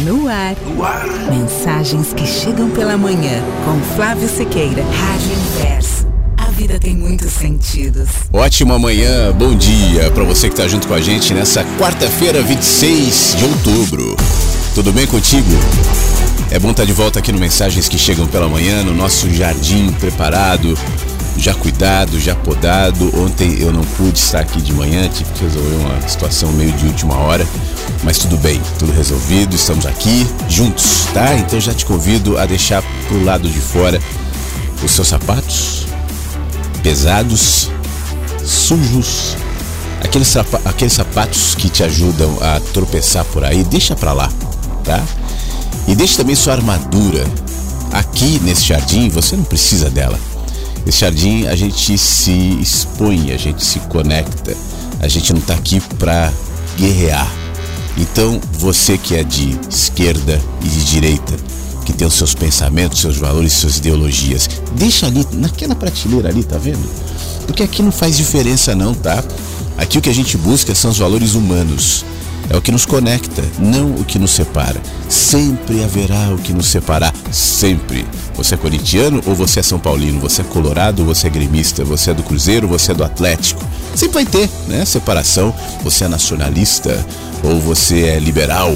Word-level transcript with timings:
No 0.00 0.28
ar. 0.28 0.56
No 0.64 0.82
ar. 0.82 1.06
Mensagens 1.30 2.14
que 2.14 2.26
chegam 2.26 2.70
pela 2.70 2.96
manhã 2.96 3.42
com 3.66 3.78
Flávio 3.94 4.26
Sequeira, 4.30 4.82
Rádio 4.82 5.32
Inverso. 5.32 6.06
A 6.38 6.46
vida 6.46 6.78
tem 6.78 6.96
muitos 6.96 7.30
sentidos. 7.32 8.08
Ótima 8.32 8.78
manhã, 8.78 9.30
bom 9.30 9.54
dia 9.54 10.10
para 10.10 10.24
você 10.24 10.48
que 10.48 10.56
tá 10.56 10.66
junto 10.66 10.88
com 10.88 10.94
a 10.94 11.02
gente 11.02 11.34
nessa 11.34 11.64
quarta-feira, 11.78 12.40
26 12.40 13.36
de 13.36 13.44
outubro. 13.44 14.16
Tudo 14.74 14.90
bem 14.90 15.06
contigo? 15.06 15.50
É 16.50 16.58
bom 16.58 16.70
estar 16.70 16.86
de 16.86 16.94
volta 16.94 17.18
aqui 17.18 17.30
no 17.30 17.38
Mensagens 17.38 17.86
que 17.86 17.98
chegam 17.98 18.26
pela 18.26 18.48
manhã, 18.48 18.82
no 18.82 18.94
nosso 18.94 19.28
jardim 19.30 19.92
preparado, 20.00 20.78
já 21.40 21.54
cuidado, 21.54 22.20
já 22.20 22.34
podado. 22.34 23.10
Ontem 23.18 23.58
eu 23.60 23.72
não 23.72 23.82
pude 23.82 24.18
estar 24.18 24.40
aqui 24.40 24.60
de 24.60 24.72
manhã, 24.72 25.08
tive 25.08 25.32
que 25.32 25.44
resolver 25.44 25.76
uma 25.76 26.08
situação 26.08 26.52
meio 26.52 26.72
de 26.72 26.86
última 26.86 27.16
hora, 27.16 27.46
mas 28.04 28.18
tudo 28.18 28.36
bem, 28.36 28.60
tudo 28.78 28.92
resolvido, 28.92 29.56
estamos 29.56 29.86
aqui 29.86 30.26
juntos, 30.48 31.06
tá? 31.14 31.34
Então 31.36 31.58
já 31.58 31.72
te 31.72 31.86
convido 31.86 32.38
a 32.38 32.46
deixar 32.46 32.82
pro 33.08 33.24
lado 33.24 33.48
de 33.48 33.60
fora 33.60 34.00
os 34.82 34.90
seus 34.90 35.08
sapatos 35.08 35.86
pesados, 36.82 37.70
sujos, 38.44 39.36
aqueles, 40.02 40.34
aqueles 40.64 40.92
sapatos 40.92 41.54
que 41.54 41.68
te 41.68 41.82
ajudam 41.82 42.38
a 42.40 42.60
tropeçar 42.72 43.24
por 43.26 43.44
aí, 43.44 43.64
deixa 43.64 43.94
pra 43.94 44.12
lá, 44.12 44.30
tá? 44.84 45.02
E 45.86 45.94
deixe 45.94 46.16
também 46.16 46.34
sua 46.34 46.54
armadura. 46.54 47.24
Aqui 47.92 48.40
nesse 48.44 48.64
jardim 48.64 49.08
você 49.08 49.36
não 49.36 49.44
precisa 49.44 49.90
dela. 49.90 50.18
Esse 50.86 51.00
jardim 51.00 51.46
a 51.46 51.54
gente 51.54 51.96
se 51.98 52.58
expõe, 52.60 53.32
a 53.32 53.36
gente 53.36 53.64
se 53.64 53.78
conecta. 53.80 54.56
A 55.00 55.08
gente 55.08 55.32
não 55.32 55.40
está 55.40 55.54
aqui 55.54 55.80
para 55.98 56.32
guerrear. 56.76 57.30
Então, 57.96 58.40
você 58.52 58.96
que 58.96 59.14
é 59.14 59.22
de 59.22 59.58
esquerda 59.68 60.40
e 60.62 60.68
de 60.68 60.84
direita, 60.84 61.34
que 61.84 61.92
tem 61.92 62.06
os 62.06 62.14
seus 62.14 62.34
pensamentos, 62.34 63.00
seus 63.00 63.16
valores, 63.16 63.52
suas 63.52 63.78
ideologias, 63.78 64.48
deixa 64.76 65.06
ali 65.06 65.26
naquela 65.32 65.74
prateleira 65.74 66.28
ali, 66.28 66.44
tá 66.44 66.56
vendo? 66.56 66.88
Porque 67.46 67.62
aqui 67.62 67.82
não 67.82 67.92
faz 67.92 68.16
diferença 68.16 68.74
não, 68.74 68.94
tá? 68.94 69.24
Aqui 69.76 69.98
o 69.98 70.00
que 70.00 70.10
a 70.10 70.14
gente 70.14 70.36
busca 70.36 70.74
são 70.74 70.90
os 70.90 70.98
valores 70.98 71.34
humanos. 71.34 72.04
É 72.50 72.56
o 72.56 72.60
que 72.60 72.72
nos 72.72 72.84
conecta, 72.84 73.44
não 73.60 73.92
o 73.94 74.04
que 74.04 74.18
nos 74.18 74.32
separa. 74.32 74.82
Sempre 75.08 75.84
haverá 75.84 76.34
o 76.34 76.38
que 76.38 76.52
nos 76.52 76.66
separar, 76.66 77.14
sempre. 77.30 78.04
Você 78.34 78.56
é 78.56 78.58
corintiano 78.58 79.22
ou 79.24 79.36
você 79.36 79.60
é 79.60 79.62
São 79.62 79.78
Paulino? 79.78 80.18
Você 80.18 80.42
é 80.42 80.44
colorado 80.44 81.02
ou 81.02 81.06
você 81.06 81.28
é 81.28 81.30
gremista? 81.30 81.84
Você 81.84 82.10
é 82.10 82.14
do 82.14 82.24
Cruzeiro 82.24 82.66
ou 82.66 82.76
você 82.76 82.90
é 82.90 82.94
do 82.94 83.04
Atlético? 83.04 83.64
Sempre 83.94 84.14
vai 84.14 84.26
ter, 84.26 84.50
né? 84.66 84.84
Separação. 84.84 85.54
Você 85.84 86.04
é 86.04 86.08
nacionalista 86.08 87.06
ou 87.44 87.60
você 87.60 88.02
é 88.02 88.18
liberal 88.18 88.74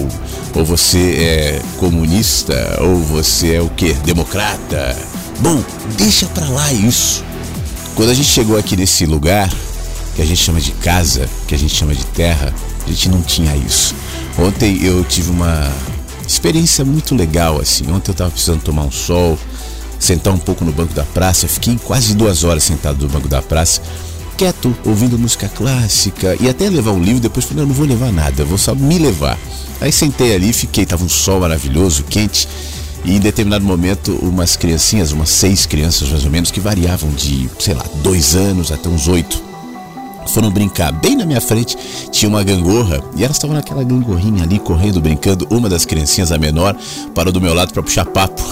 ou 0.55 0.65
você 0.65 0.99
é 0.99 1.63
comunista 1.77 2.79
ou 2.81 3.03
você 3.03 3.57
é 3.57 3.61
o 3.61 3.69
que? 3.71 3.93
Democrata? 3.95 4.97
Bom, 5.41 5.61
deixa 5.97 6.27
pra 6.27 6.49
lá 6.49 6.73
isso. 6.73 7.25
Quando 7.97 8.11
a 8.11 8.15
gente 8.15 8.29
chegou 8.29 8.57
aqui 8.57 8.77
nesse 8.77 9.05
lugar, 9.05 9.51
que 10.15 10.23
a 10.23 10.25
gente 10.25 10.41
chama 10.41 10.61
de 10.61 10.71
casa, 10.71 11.29
que 11.49 11.57
a 11.57 11.59
gente 11.59 11.75
chama 11.75 11.93
de 11.93 12.07
terra, 12.07 12.55
a 12.87 12.93
gente 12.93 13.09
não 13.09 13.23
tinha 13.23 13.57
isso. 13.57 13.95
Ontem 14.39 14.83
eu 14.83 15.05
tive 15.05 15.31
uma 15.31 15.71
experiência 16.27 16.85
muito 16.85 17.15
legal, 17.15 17.61
assim. 17.61 17.91
Ontem 17.91 18.11
eu 18.11 18.15
tava 18.15 18.31
precisando 18.31 18.63
tomar 18.63 18.83
um 18.85 18.91
sol, 18.91 19.39
sentar 19.99 20.33
um 20.33 20.39
pouco 20.39 20.65
no 20.65 20.73
banco 20.73 20.95
da 20.95 21.05
praça. 21.05 21.47
Fiquei 21.49 21.79
quase 21.83 22.15
duas 22.15 22.45
horas 22.45 22.65
sentado 22.65 23.03
no 23.03 23.09
banco 23.09 23.29
da 23.29 23.41
praça, 23.43 23.81
quieto, 24.37 24.75
ouvindo 24.85 25.19
música 25.19 25.49
clássica 25.49 26.37
e 26.41 26.49
até 26.49 26.69
levar 26.69 26.93
um 26.93 27.03
livro. 27.03 27.21
Depois 27.21 27.45
falei, 27.45 27.63
não, 27.63 27.69
não 27.69 27.75
vou 27.75 27.87
levar 27.87 28.13
nada, 28.13 28.45
vou 28.45 28.59
só 28.59 28.75
me 28.75 28.99
levar. 28.99 29.39
Aí 29.81 29.93
sentei 29.93 30.35
ali, 30.35 30.53
fiquei, 30.53 30.87
tava 30.87 31.05
um 31.05 31.09
sol 31.09 31.41
maravilhoso, 31.41 32.05
quente. 32.05 32.49
E 33.05 33.17
em 33.17 33.21
determinado 33.21 33.65
momento, 33.65 34.19
umas 34.23 34.57
criancinhas, 34.57 35.13
umas 35.13 35.29
seis 35.29 35.67
crianças 35.67 36.09
mais 36.09 36.25
ou 36.25 36.31
menos, 36.31 36.51
que 36.51 36.59
variavam 36.59 37.11
de, 37.11 37.51
sei 37.61 37.75
lá, 37.75 37.85
dois 38.03 38.35
anos 38.35 38.73
até 38.73 38.89
uns 38.89 39.09
oito, 39.09 39.43
foram 40.27 40.51
brincar. 40.51 40.93
Bem 40.93 41.17
na 41.17 41.25
minha 41.25 41.41
frente 41.41 41.77
tinha 42.11 42.29
uma 42.29 42.43
gangorra 42.43 43.03
e 43.17 43.25
elas 43.25 43.37
estavam 43.37 43.57
naquela 43.57 43.83
gangorrinha 43.83 44.43
ali 44.43 44.59
correndo, 44.59 45.01
brincando. 45.01 45.47
Uma 45.51 45.69
das 45.69 45.85
criancinhas, 45.85 46.33
a 46.33 46.39
menor, 46.39 46.77
parou 47.15 47.33
do 47.33 47.41
meu 47.41 47.55
lado 47.55 47.73
para 47.73 47.83
puxar 47.83 48.05
papo. 48.07 48.43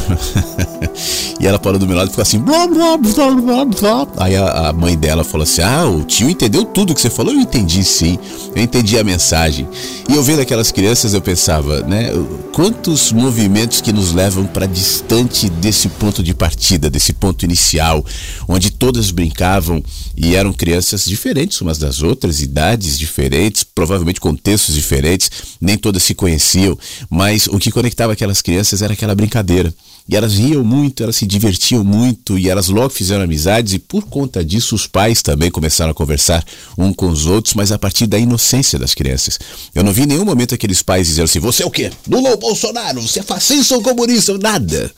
e 1.41 1.47
ela 1.47 1.59
parou 1.59 1.79
do 1.79 1.87
meu 1.87 1.97
lado 1.97 2.09
e 2.09 2.11
ficou 2.11 2.23
assim. 2.23 2.39
Blá, 2.39 2.67
blá, 2.67 2.97
blá, 2.97 3.65
blá, 3.65 4.07
Aí 4.19 4.37
a, 4.37 4.69
a, 4.69 4.73
mãe 4.73 4.97
dela 4.97 5.25
falou 5.25 5.45
assim: 5.45 5.63
Ah, 5.63 5.87
o 5.87 6.05
tio 6.05 6.29
entendeu 6.29 6.65
tudo 6.65 6.95
que 6.95 7.01
você 7.01 7.11
falou. 7.11 7.33
Eu 7.33 7.41
entendi 7.41 7.85
sim, 7.85 8.19
eu 8.55 8.63
entendi 8.63 8.99
a 8.99 9.05
mensagem. 9.05 9.69
E 10.09 10.15
eu 10.15 10.23
vendo 10.23 10.41
aquelas 10.41 10.71
crianças, 10.71 11.15
eu 11.15 11.21
pensava, 11.21 11.81
né? 11.83 12.11
Quantos 12.53 13.13
movimentos 13.13 13.81
que 13.81 13.93
nos 13.93 14.13
levam 14.13 14.47
para 14.47 14.67
distante 14.67 15.49
desse 15.49 15.89
ponto 15.89 16.23
de 16.23 16.35
partida, 16.35 16.91
desse 16.91 17.13
ponto 17.13 17.45
inicial, 17.45 18.05
onde 18.49 18.71
todas 18.71 19.11
brincavam 19.11 19.83
e 20.17 20.35
eram 20.35 20.53
crianças 20.53 21.05
diferentes 21.05 21.61
umas 21.61 21.79
das 21.79 22.03
outras, 22.03 22.41
idades 22.41 22.99
diferentes, 22.99 23.65
provavelmente 23.65 24.21
contextos 24.21 24.75
diferentes, 24.75 25.31
nem 25.61 25.77
todas 25.77 26.03
se 26.03 26.15
conheciam, 26.15 26.79
mas 27.09 27.47
o 27.47 27.59
que 27.59 27.71
conectava 27.71 28.13
aquelas 28.13 28.43
crianças 28.43 28.83
era 28.83 28.93
aquela 28.93 29.15
brincadeira. 29.15 29.73
E 30.09 30.17
elas 30.17 30.35
riam 30.35 30.65
muito, 30.65 31.03
elas 31.03 31.17
se 31.17 31.27
divertiam 31.27 31.85
muito 31.85 32.37
e 32.39 32.49
elas 32.49 32.69
logo 32.69 32.91
fizeram 32.91 33.23
amizades 33.23 33.73
e 33.73 33.79
por 33.79 34.05
conta 34.05 34.45
disso 34.45 34.75
os 34.75 34.87
pais 34.87 35.23
também 35.23 35.51
começaram 35.51 35.93
a 35.93 35.95
conversar 35.95 36.45
um 36.77 36.93
com 36.93 37.09
os 37.09 37.27
outros, 37.27 37.55
mas 37.55 37.71
a 37.71 37.79
partir 37.79 38.07
da 38.07 38.19
inocência 38.19 38.79
das 38.79 38.95
crianças. 38.95 39.39
Eu 39.75 39.85
não 39.85 39.93
vi 39.93 40.03
em 40.03 40.07
nenhum 40.07 40.25
momento 40.25 40.55
aqueles 40.55 40.83
pais 40.83 41.07
dizendo 41.07 41.25
assim: 41.25 41.39
"Você 41.39 41.63
é 41.63 41.67
o 41.67 41.71
quê? 41.71 41.91
Lula 42.09 42.31
ou 42.31 42.37
Bolsonaro? 42.37 43.01
Você 43.01 43.21
é 43.21 43.23
fascista 43.23 43.75
ou 43.75 43.83
comunista?" 43.83 44.37
Nada. 44.39 44.91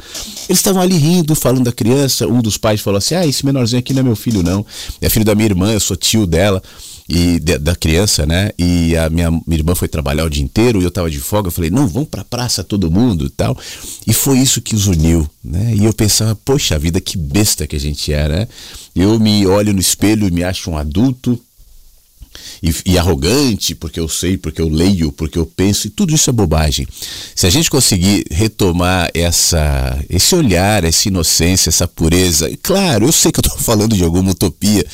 Eles 0.48 0.58
estavam 0.58 0.80
ali 0.80 0.96
rindo, 0.96 1.34
falando 1.34 1.64
da 1.64 1.72
criança. 1.72 2.26
Um 2.26 2.40
dos 2.40 2.56
pais 2.56 2.80
falou 2.80 2.98
assim: 2.98 3.14
"Ah, 3.14 3.26
esse 3.26 3.44
menorzinho 3.44 3.80
aqui 3.80 3.92
não 3.92 4.00
é 4.00 4.04
meu 4.04 4.16
filho 4.16 4.42
não. 4.42 4.64
É 5.00 5.08
filho 5.08 5.24
da 5.24 5.34
minha 5.34 5.46
irmã, 5.46 5.72
eu 5.72 5.80
sou 5.80 5.96
tio 5.96 6.26
dela." 6.26 6.62
E 7.08 7.38
de, 7.38 7.58
da 7.58 7.76
criança, 7.76 8.24
né? 8.24 8.50
E 8.58 8.96
a 8.96 9.10
minha, 9.10 9.30
minha, 9.30 9.58
irmã 9.58 9.74
foi 9.74 9.88
trabalhar 9.88 10.24
o 10.24 10.30
dia 10.30 10.42
inteiro 10.42 10.80
e 10.80 10.84
eu 10.84 10.90
tava 10.90 11.10
de 11.10 11.18
folga. 11.18 11.48
Eu 11.48 11.52
falei, 11.52 11.70
não, 11.70 11.86
vamos 11.86 12.08
pra 12.08 12.24
praça 12.24 12.64
todo 12.64 12.90
mundo 12.90 13.28
tal. 13.28 13.56
E 14.06 14.12
foi 14.12 14.38
isso 14.38 14.62
que 14.62 14.74
os 14.74 14.86
uniu, 14.86 15.28
né? 15.42 15.74
E 15.74 15.84
eu 15.84 15.92
pensava, 15.92 16.34
poxa 16.34 16.78
vida, 16.78 17.00
que 17.00 17.18
besta 17.18 17.66
que 17.66 17.76
a 17.76 17.80
gente 17.80 18.12
era, 18.12 18.40
né? 18.40 18.48
Eu 18.94 19.18
me 19.18 19.46
olho 19.46 19.72
no 19.72 19.80
espelho 19.80 20.26
e 20.26 20.30
me 20.30 20.42
acho 20.44 20.70
um 20.70 20.78
adulto, 20.78 21.38
e, 22.62 22.74
e, 22.86 22.98
arrogante, 22.98 23.74
porque 23.74 23.98
eu 23.98 24.08
sei, 24.08 24.36
porque 24.36 24.60
eu 24.60 24.68
leio, 24.68 25.12
porque 25.12 25.38
eu 25.38 25.46
penso, 25.46 25.86
e 25.86 25.90
tudo 25.90 26.14
isso 26.14 26.30
é 26.30 26.32
bobagem. 26.32 26.86
Se 27.34 27.46
a 27.46 27.50
gente 27.50 27.70
conseguir 27.70 28.24
retomar 28.30 29.10
essa, 29.14 29.98
esse 30.08 30.34
olhar, 30.34 30.84
essa 30.84 31.08
inocência, 31.08 31.68
essa 31.68 31.86
pureza, 31.86 32.48
e 32.50 32.56
claro, 32.56 33.06
eu 33.06 33.12
sei 33.12 33.32
que 33.32 33.40
eu 33.40 33.42
estou 33.46 33.58
falando 33.62 33.96
de 33.96 34.04
alguma 34.04 34.30
utopia, 34.30 34.84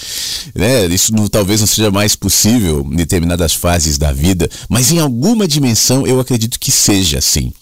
né? 0.55 0.87
isso 0.87 1.15
não, 1.15 1.29
talvez 1.29 1.61
não 1.61 1.67
seja 1.67 1.91
mais 1.91 2.15
possível 2.17 2.87
em 2.91 2.97
determinadas 2.97 3.55
fases 3.55 3.99
da 3.99 4.13
vida, 4.13 4.49
mas 4.69 4.91
em 4.91 4.99
alguma 4.99 5.47
dimensão 5.47 6.07
eu 6.07 6.21
acredito 6.21 6.59
que 6.59 6.71
seja 6.71 7.19
assim. 7.19 7.53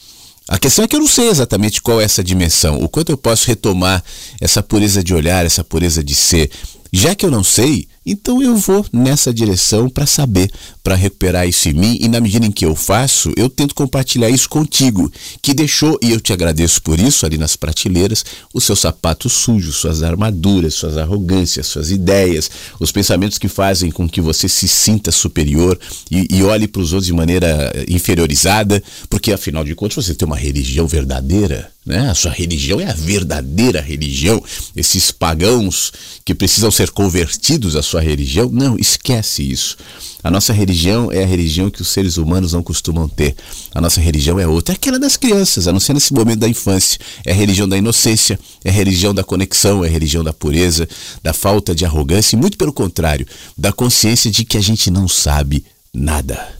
A 0.48 0.58
questão 0.58 0.82
é 0.82 0.88
que 0.88 0.96
eu 0.96 1.00
não 1.00 1.06
sei 1.06 1.28
exatamente 1.28 1.82
qual 1.82 2.00
é 2.00 2.04
essa 2.04 2.24
dimensão, 2.24 2.82
o 2.82 2.88
quanto 2.88 3.12
eu 3.12 3.18
posso 3.18 3.46
retomar 3.46 4.02
essa 4.40 4.62
pureza 4.62 5.04
de 5.04 5.12
olhar, 5.12 5.44
essa 5.44 5.62
pureza 5.62 6.02
de 6.02 6.14
ser. 6.14 6.50
Já 6.90 7.14
que 7.14 7.26
eu 7.26 7.30
não 7.30 7.44
sei, 7.44 7.86
então 8.04 8.42
eu 8.42 8.56
vou 8.56 8.84
nessa 8.92 9.32
direção 9.32 9.88
para 9.88 10.06
saber, 10.06 10.50
para 10.82 10.94
recuperar 10.94 11.46
isso 11.46 11.68
em 11.68 11.74
mim 11.74 11.98
e 12.00 12.08
na 12.08 12.20
medida 12.20 12.46
em 12.46 12.50
que 12.50 12.64
eu 12.64 12.74
faço, 12.74 13.32
eu 13.36 13.48
tento 13.48 13.74
compartilhar 13.74 14.30
isso 14.30 14.48
contigo, 14.48 15.10
que 15.42 15.52
deixou, 15.52 15.98
e 16.02 16.10
eu 16.10 16.20
te 16.20 16.32
agradeço 16.32 16.82
por 16.82 16.98
isso, 16.98 17.26
ali 17.26 17.36
nas 17.36 17.56
prateleiras, 17.56 18.24
os 18.54 18.64
seus 18.64 18.80
sapatos 18.80 19.32
sujos, 19.32 19.76
suas 19.76 20.02
armaduras, 20.02 20.74
suas 20.74 20.96
arrogâncias, 20.96 21.66
suas 21.66 21.90
ideias, 21.90 22.50
os 22.80 22.90
pensamentos 22.90 23.38
que 23.38 23.48
fazem 23.48 23.90
com 23.90 24.08
que 24.08 24.20
você 24.20 24.48
se 24.48 24.68
sinta 24.68 25.10
superior 25.10 25.78
e, 26.10 26.26
e 26.30 26.42
olhe 26.42 26.66
para 26.66 26.82
os 26.82 26.92
outros 26.92 27.06
de 27.06 27.12
maneira 27.12 27.72
inferiorizada, 27.88 28.82
porque 29.08 29.32
afinal 29.32 29.64
de 29.64 29.74
contas 29.74 30.06
você 30.06 30.14
tem 30.14 30.26
uma 30.26 30.36
religião 30.36 30.86
verdadeira, 30.86 31.70
né? 31.88 32.10
A 32.10 32.14
sua 32.14 32.30
religião 32.30 32.78
é 32.80 32.84
a 32.84 32.92
verdadeira 32.92 33.80
religião. 33.80 34.42
Esses 34.76 35.10
pagãos 35.10 35.90
que 36.24 36.34
precisam 36.34 36.70
ser 36.70 36.90
convertidos 36.90 37.74
à 37.74 37.82
sua 37.82 37.97
religião, 38.00 38.50
não, 38.50 38.76
esquece 38.78 39.42
isso. 39.42 39.76
A 40.22 40.30
nossa 40.30 40.52
religião 40.52 41.12
é 41.12 41.22
a 41.22 41.26
religião 41.26 41.70
que 41.70 41.80
os 41.80 41.88
seres 41.88 42.16
humanos 42.16 42.52
não 42.52 42.62
costumam 42.62 43.08
ter. 43.08 43.36
A 43.74 43.80
nossa 43.80 44.00
religião 44.00 44.38
é 44.38 44.46
outra, 44.46 44.74
é 44.74 44.76
aquela 44.76 44.98
das 44.98 45.16
crianças, 45.16 45.68
a 45.68 45.72
não 45.72 45.80
ser 45.80 45.94
nesse 45.94 46.12
momento 46.12 46.40
da 46.40 46.48
infância. 46.48 46.98
É 47.24 47.32
a 47.32 47.34
religião 47.34 47.68
da 47.68 47.76
inocência, 47.76 48.38
é 48.64 48.70
a 48.70 48.72
religião 48.72 49.14
da 49.14 49.22
conexão, 49.22 49.84
é 49.84 49.88
a 49.88 49.90
religião 49.90 50.24
da 50.24 50.32
pureza, 50.32 50.88
da 51.22 51.32
falta 51.32 51.74
de 51.74 51.84
arrogância 51.84 52.36
e, 52.36 52.38
muito 52.38 52.58
pelo 52.58 52.72
contrário, 52.72 53.26
da 53.56 53.72
consciência 53.72 54.30
de 54.30 54.44
que 54.44 54.56
a 54.56 54.62
gente 54.62 54.90
não 54.90 55.06
sabe 55.06 55.64
nada 55.94 56.58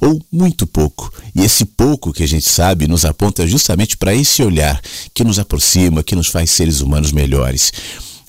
ou 0.00 0.20
muito 0.32 0.66
pouco. 0.66 1.12
E 1.34 1.42
esse 1.42 1.64
pouco 1.64 2.12
que 2.12 2.22
a 2.22 2.28
gente 2.28 2.48
sabe 2.48 2.88
nos 2.88 3.04
aponta 3.04 3.46
justamente 3.46 3.96
para 3.96 4.14
esse 4.14 4.42
olhar 4.42 4.80
que 5.12 5.22
nos 5.22 5.38
aproxima, 5.38 6.02
que 6.02 6.16
nos 6.16 6.28
faz 6.28 6.50
seres 6.50 6.80
humanos 6.80 7.12
melhores. 7.12 7.72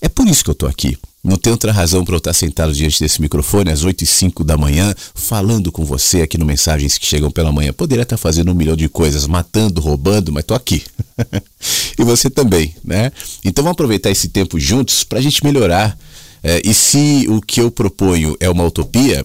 É 0.01 0.09
por 0.09 0.27
isso 0.27 0.43
que 0.43 0.49
eu 0.49 0.53
estou 0.53 0.67
aqui. 0.67 0.97
Não 1.23 1.37
tem 1.37 1.51
outra 1.51 1.71
razão 1.71 2.03
para 2.03 2.15
eu 2.15 2.17
estar 2.17 2.33
sentado 2.33 2.73
diante 2.73 2.99
desse 2.99 3.21
microfone 3.21 3.69
às 3.69 3.83
8 3.83 4.03
e 4.03 4.07
5 4.07 4.43
da 4.43 4.57
manhã, 4.57 4.91
falando 5.13 5.71
com 5.71 5.85
você 5.85 6.21
aqui 6.21 6.35
no 6.35 6.45
Mensagens 6.45 6.97
que 6.97 7.05
Chegam 7.05 7.29
pela 7.29 7.51
Manhã. 7.51 7.71
Poderia 7.71 8.01
estar 8.01 8.17
fazendo 8.17 8.51
um 8.51 8.55
milhão 8.55 8.75
de 8.75 8.89
coisas, 8.89 9.27
matando, 9.27 9.79
roubando, 9.79 10.31
mas 10.31 10.43
tô 10.43 10.55
aqui. 10.55 10.83
e 11.97 12.03
você 12.03 12.27
também, 12.27 12.75
né? 12.83 13.11
Então 13.45 13.63
vamos 13.63 13.75
aproveitar 13.75 14.09
esse 14.09 14.29
tempo 14.29 14.59
juntos 14.59 15.03
para 15.03 15.19
a 15.19 15.21
gente 15.21 15.43
melhorar. 15.43 15.95
É, 16.41 16.59
e 16.65 16.73
se 16.73 17.27
o 17.29 17.39
que 17.39 17.61
eu 17.61 17.69
proponho 17.69 18.35
é 18.39 18.49
uma 18.49 18.65
utopia, 18.65 19.23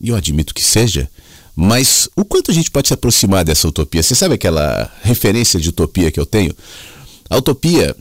e 0.00 0.10
eu 0.10 0.14
admito 0.14 0.54
que 0.54 0.62
seja, 0.62 1.10
mas 1.56 2.08
o 2.14 2.24
quanto 2.24 2.52
a 2.52 2.54
gente 2.54 2.70
pode 2.70 2.86
se 2.86 2.94
aproximar 2.94 3.44
dessa 3.44 3.66
utopia? 3.66 4.04
Você 4.04 4.14
sabe 4.14 4.34
aquela 4.34 4.88
referência 5.02 5.58
de 5.58 5.68
utopia 5.68 6.12
que 6.12 6.20
eu 6.20 6.26
tenho? 6.26 6.54
A 7.28 7.36
utopia 7.36 7.96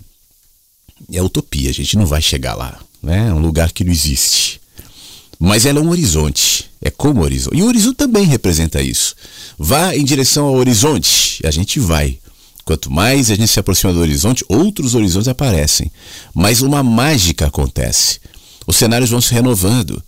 é 1.11 1.23
utopia, 1.23 1.71
a 1.71 1.73
gente 1.73 1.97
não 1.97 2.05
vai 2.05 2.21
chegar 2.21 2.53
lá 2.53 2.79
né? 3.03 3.27
É 3.27 3.33
um 3.33 3.39
lugar 3.39 3.71
que 3.71 3.83
não 3.83 3.91
existe. 3.91 4.61
Mas 5.37 5.65
ela 5.65 5.79
é 5.79 5.81
um 5.81 5.89
horizonte, 5.89 6.71
é 6.81 6.89
como 6.89 7.21
horizonte. 7.21 7.57
E 7.57 7.61
o 7.61 7.67
horizonte 7.67 7.97
também 7.97 8.23
representa 8.23 8.81
isso. 8.81 9.13
Vá 9.59 9.95
em 9.95 10.03
direção 10.05 10.45
ao 10.45 10.55
horizonte, 10.55 11.45
a 11.45 11.51
gente 11.51 11.79
vai. 11.79 12.17
Quanto 12.63 12.89
mais 12.89 13.29
a 13.29 13.35
gente 13.35 13.49
se 13.49 13.59
aproxima 13.59 13.91
do 13.91 13.99
horizonte, 13.99 14.45
outros 14.47 14.95
horizontes 14.95 15.27
aparecem. 15.27 15.91
Mas 16.33 16.61
uma 16.61 16.81
mágica 16.81 17.47
acontece. 17.47 18.21
Os 18.65 18.77
cenários 18.77 19.09
vão 19.09 19.19
se 19.19 19.33
renovando. 19.33 20.01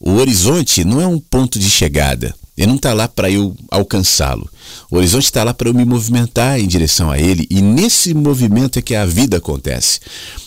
O 0.00 0.12
horizonte 0.12 0.84
não 0.84 1.02
é 1.02 1.06
um 1.06 1.18
ponto 1.18 1.58
de 1.58 1.68
chegada. 1.68 2.34
Ele 2.58 2.66
não 2.66 2.74
está 2.74 2.92
lá 2.92 3.06
para 3.06 3.30
eu 3.30 3.56
alcançá-lo. 3.70 4.50
O 4.90 4.96
horizonte 4.96 5.26
está 5.26 5.44
lá 5.44 5.54
para 5.54 5.68
eu 5.68 5.74
me 5.74 5.84
movimentar 5.84 6.58
em 6.58 6.66
direção 6.66 7.08
a 7.08 7.16
ele. 7.16 7.46
E 7.48 7.62
nesse 7.62 8.12
movimento 8.12 8.80
é 8.80 8.82
que 8.82 8.96
a 8.96 9.06
vida 9.06 9.36
acontece. 9.36 10.00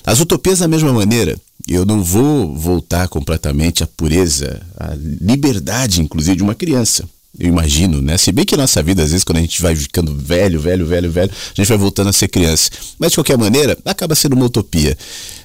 As 0.05 0.19
utopias, 0.19 0.59
da 0.59 0.67
mesma 0.67 0.91
maneira, 0.91 1.39
eu 1.65 1.85
não 1.85 2.03
vou 2.03 2.53
voltar 2.53 3.07
completamente 3.07 3.81
à 3.81 3.87
pureza, 3.87 4.61
à 4.77 4.93
liberdade, 5.21 6.01
inclusive, 6.01 6.35
de 6.35 6.43
uma 6.43 6.53
criança. 6.53 7.05
Eu 7.39 7.47
imagino, 7.47 8.01
né? 8.01 8.17
Se 8.17 8.29
bem 8.33 8.43
que 8.43 8.57
nossa 8.57 8.83
vida, 8.83 9.03
às 9.03 9.11
vezes, 9.11 9.23
quando 9.23 9.37
a 9.37 9.41
gente 9.41 9.61
vai 9.61 9.73
ficando 9.73 10.13
velho, 10.13 10.59
velho, 10.59 10.85
velho, 10.85 11.09
velho, 11.09 11.31
a 11.31 11.61
gente 11.61 11.69
vai 11.69 11.77
voltando 11.77 12.09
a 12.09 12.13
ser 12.13 12.27
criança. 12.27 12.69
Mas, 12.99 13.11
de 13.11 13.17
qualquer 13.17 13.37
maneira, 13.37 13.77
acaba 13.85 14.15
sendo 14.15 14.33
uma 14.33 14.45
utopia. 14.45 14.97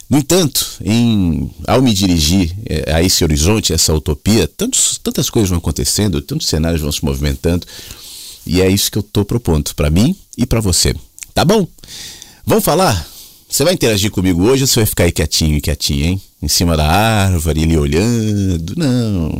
No 0.08 0.19
entanto, 0.19 0.64
em, 0.85 1.50
ao 1.67 1.82
me 1.82 1.93
dirigir 1.93 2.55
é, 2.64 2.94
a 2.94 3.03
esse 3.03 3.25
horizonte, 3.25 3.73
essa 3.73 3.93
utopia, 3.93 4.47
tantos, 4.47 5.00
tantas 5.03 5.29
coisas 5.29 5.50
vão 5.50 5.58
acontecendo, 5.58 6.23
tantos 6.23 6.47
cenários 6.47 6.81
vão 6.81 6.93
se 6.93 7.05
movimentando, 7.05 7.67
e 8.47 8.61
é 8.61 8.69
isso 8.69 8.91
que 8.91 8.99
eu 8.99 9.00
estou 9.00 9.25
propondo 9.25 9.75
para 9.75 9.91
mim 9.91 10.17
e 10.38 10.47
para 10.47 10.61
você. 10.61 10.94
Tá 11.35 11.44
bom? 11.44 11.67
Vamos 12.47 12.64
falar 12.64 13.17
você 13.49 13.62
vai 13.62 13.75
interagir 13.75 14.11
comigo 14.11 14.43
hoje 14.43 14.64
ou 14.64 14.67
você 14.67 14.81
vai 14.81 14.87
ficar 14.87 15.05
aí 15.05 15.12
quietinho 15.12 15.56
e 15.56 15.61
quietinho, 15.61 16.05
hein? 16.05 16.23
Em 16.43 16.49
cima 16.49 16.76
da 16.76 16.87
árvore, 16.87 17.62
ali 17.62 17.79
olhando? 17.79 18.75
Não. 18.76 19.32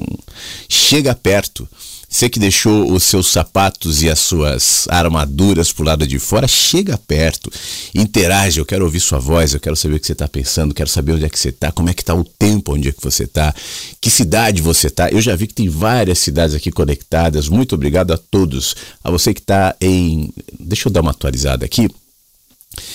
Chega 0.69 1.15
perto. 1.15 1.69
Você 2.09 2.29
que 2.29 2.39
deixou 2.39 2.93
os 2.93 3.03
seus 3.03 3.27
sapatos 3.27 4.03
e 4.03 4.09
as 4.09 4.21
suas 4.21 4.87
armaduras 4.89 5.73
pro 5.73 5.85
lado 5.85 6.07
de 6.07 6.19
fora, 6.19 6.47
chega 6.47 6.97
perto, 6.97 7.51
interage, 7.95 8.59
eu 8.59 8.65
quero 8.65 8.85
ouvir 8.85 9.01
sua 9.01 9.19
voz, 9.19 9.53
eu 9.53 9.61
quero 9.61 9.77
saber 9.77 9.97
o 9.97 10.01
que 10.01 10.07
você 10.07 10.13
está 10.13 10.29
pensando, 10.29 10.75
quero 10.75 10.89
saber 10.89 11.13
onde 11.13 11.25
é 11.25 11.29
que 11.29 11.39
você 11.39 11.49
está, 11.49 11.73
como 11.73 11.91
é 11.91 11.95
que 11.95 12.03
está 12.03 12.15
o 12.15 12.25
tempo, 12.25 12.75
onde 12.75 12.89
é 12.89 12.93
que 12.93 13.03
você 13.03 13.25
está, 13.25 13.55
que 14.01 14.09
cidade 14.09 14.63
você 14.63 14.87
está. 14.87 15.11
Eu 15.11 15.21
já 15.21 15.35
vi 15.35 15.47
que 15.47 15.55
tem 15.55 15.69
várias 15.69 16.19
cidades 16.19 16.55
aqui 16.55 16.71
conectadas. 16.71 17.49
Muito 17.49 17.75
obrigado 17.75 18.13
a 18.13 18.19
todos. 18.19 18.75
A 19.03 19.11
você 19.11 19.35
que 19.35 19.41
está 19.41 19.75
em. 19.81 20.33
Deixa 20.59 20.89
eu 20.89 20.93
dar 20.93 21.01
uma 21.01 21.11
atualizada 21.11 21.65
aqui. 21.65 21.89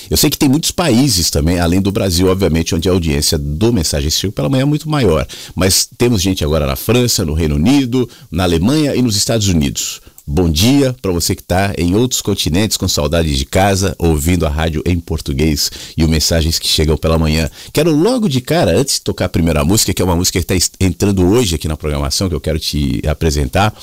Eu 0.09 0.17
sei 0.17 0.29
que 0.29 0.37
tem 0.37 0.49
muitos 0.49 0.71
países 0.71 1.29
também, 1.29 1.59
além 1.59 1.81
do 1.81 1.91
Brasil, 1.91 2.27
obviamente, 2.27 2.75
onde 2.75 2.89
a 2.89 2.91
audiência 2.91 3.37
do 3.37 3.71
Mensagem 3.71 4.09
Cívico 4.09 4.33
pela 4.33 4.49
manhã 4.49 4.63
é 4.63 4.65
muito 4.65 4.89
maior. 4.89 5.25
Mas 5.55 5.87
temos 5.97 6.21
gente 6.21 6.43
agora 6.43 6.67
na 6.67 6.75
França, 6.75 7.25
no 7.25 7.33
Reino 7.33 7.55
Unido, 7.55 8.09
na 8.29 8.43
Alemanha 8.43 8.95
e 8.95 9.01
nos 9.01 9.15
Estados 9.15 9.47
Unidos. 9.47 10.01
Bom 10.27 10.51
dia 10.51 10.95
para 11.01 11.11
você 11.11 11.35
que 11.35 11.41
está 11.41 11.73
em 11.79 11.95
outros 11.95 12.21
continentes 12.21 12.77
com 12.77 12.87
saudades 12.87 13.35
de 13.39 13.43
casa, 13.43 13.95
ouvindo 13.97 14.45
a 14.45 14.49
rádio 14.49 14.83
em 14.85 14.99
português 14.99 15.71
e 15.97 16.03
o 16.03 16.07
mensagens 16.07 16.59
que 16.59 16.67
chegam 16.67 16.95
pela 16.95 17.17
manhã. 17.17 17.49
Quero 17.73 17.89
logo 17.91 18.29
de 18.29 18.39
cara, 18.39 18.77
antes 18.77 18.95
de 18.95 19.01
tocar 19.01 19.25
a 19.25 19.29
primeira 19.29 19.65
música, 19.65 19.91
que 19.91 20.01
é 20.01 20.05
uma 20.05 20.15
música 20.15 20.39
que 20.39 20.53
está 20.53 20.75
entrando 20.79 21.25
hoje 21.27 21.55
aqui 21.55 21.67
na 21.67 21.75
programação, 21.75 22.29
que 22.29 22.35
eu 22.35 22.39
quero 22.39 22.59
te 22.59 23.01
apresentar, 23.07 23.73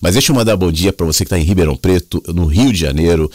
mas 0.00 0.12
deixa 0.12 0.30
eu 0.30 0.36
mandar 0.36 0.56
bom 0.56 0.70
dia 0.70 0.92
para 0.92 1.04
você 1.04 1.24
que 1.24 1.26
está 1.26 1.38
em 1.38 1.42
Ribeirão 1.42 1.76
Preto, 1.76 2.22
no 2.28 2.46
Rio 2.46 2.72
de 2.72 2.78
Janeiro, 2.78 3.28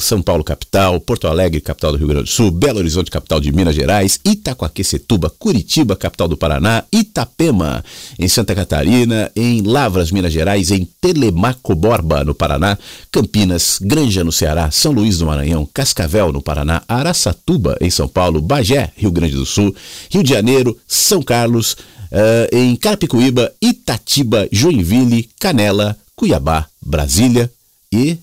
São 0.00 0.20
Paulo 0.20 0.42
capital, 0.42 1.00
Porto 1.00 1.28
Alegre 1.28 1.60
capital 1.60 1.92
do 1.92 1.98
Rio 1.98 2.08
Grande 2.08 2.24
do 2.24 2.30
Sul, 2.30 2.50
Belo 2.50 2.80
Horizonte 2.80 3.12
capital 3.12 3.38
de 3.38 3.52
Minas 3.52 3.76
Gerais, 3.76 4.18
Itacoaquecetuba, 4.24 5.30
Curitiba 5.38 5.94
capital 5.94 6.26
do 6.26 6.36
Paraná, 6.36 6.82
Itapema 6.92 7.84
em 8.18 8.26
Santa 8.26 8.56
Catarina, 8.56 9.30
em 9.36 9.62
Lavras, 9.62 10.10
Minas 10.10 10.32
Gerais, 10.32 10.72
em 10.72 10.84
Telemaco 11.00 11.76
Borba 11.76 12.07
no 12.24 12.34
Paraná, 12.34 12.76
Campinas, 13.10 13.78
Granja, 13.80 14.24
no 14.24 14.32
Ceará, 14.32 14.70
São 14.70 14.92
Luís 14.92 15.18
do 15.18 15.26
Maranhão, 15.26 15.68
Cascavel, 15.72 16.32
no 16.32 16.42
Paraná, 16.42 16.82
Araçatuba, 16.88 17.76
em 17.80 17.90
São 17.90 18.08
Paulo, 18.08 18.40
Bagé, 18.40 18.90
Rio 18.96 19.10
Grande 19.10 19.34
do 19.34 19.46
Sul, 19.46 19.74
Rio 20.10 20.22
de 20.22 20.30
Janeiro, 20.30 20.76
São 20.86 21.22
Carlos, 21.22 21.72
uh, 21.72 22.56
em 22.56 22.74
Carapicuíba, 22.76 23.52
Itatiba, 23.60 24.48
Joinville, 24.50 25.28
Canela, 25.38 25.96
Cuiabá, 26.16 26.66
Brasília 26.84 27.50
e 27.92 28.18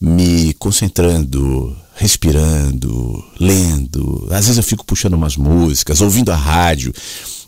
me 0.00 0.52
concentrando, 0.54 1.74
respirando, 1.94 3.24
lendo. 3.38 4.26
Às 4.30 4.46
vezes 4.46 4.56
eu 4.56 4.62
fico 4.62 4.84
puxando 4.84 5.14
umas 5.14 5.36
músicas, 5.36 6.00
ouvindo 6.00 6.32
a 6.32 6.36
rádio. 6.36 6.92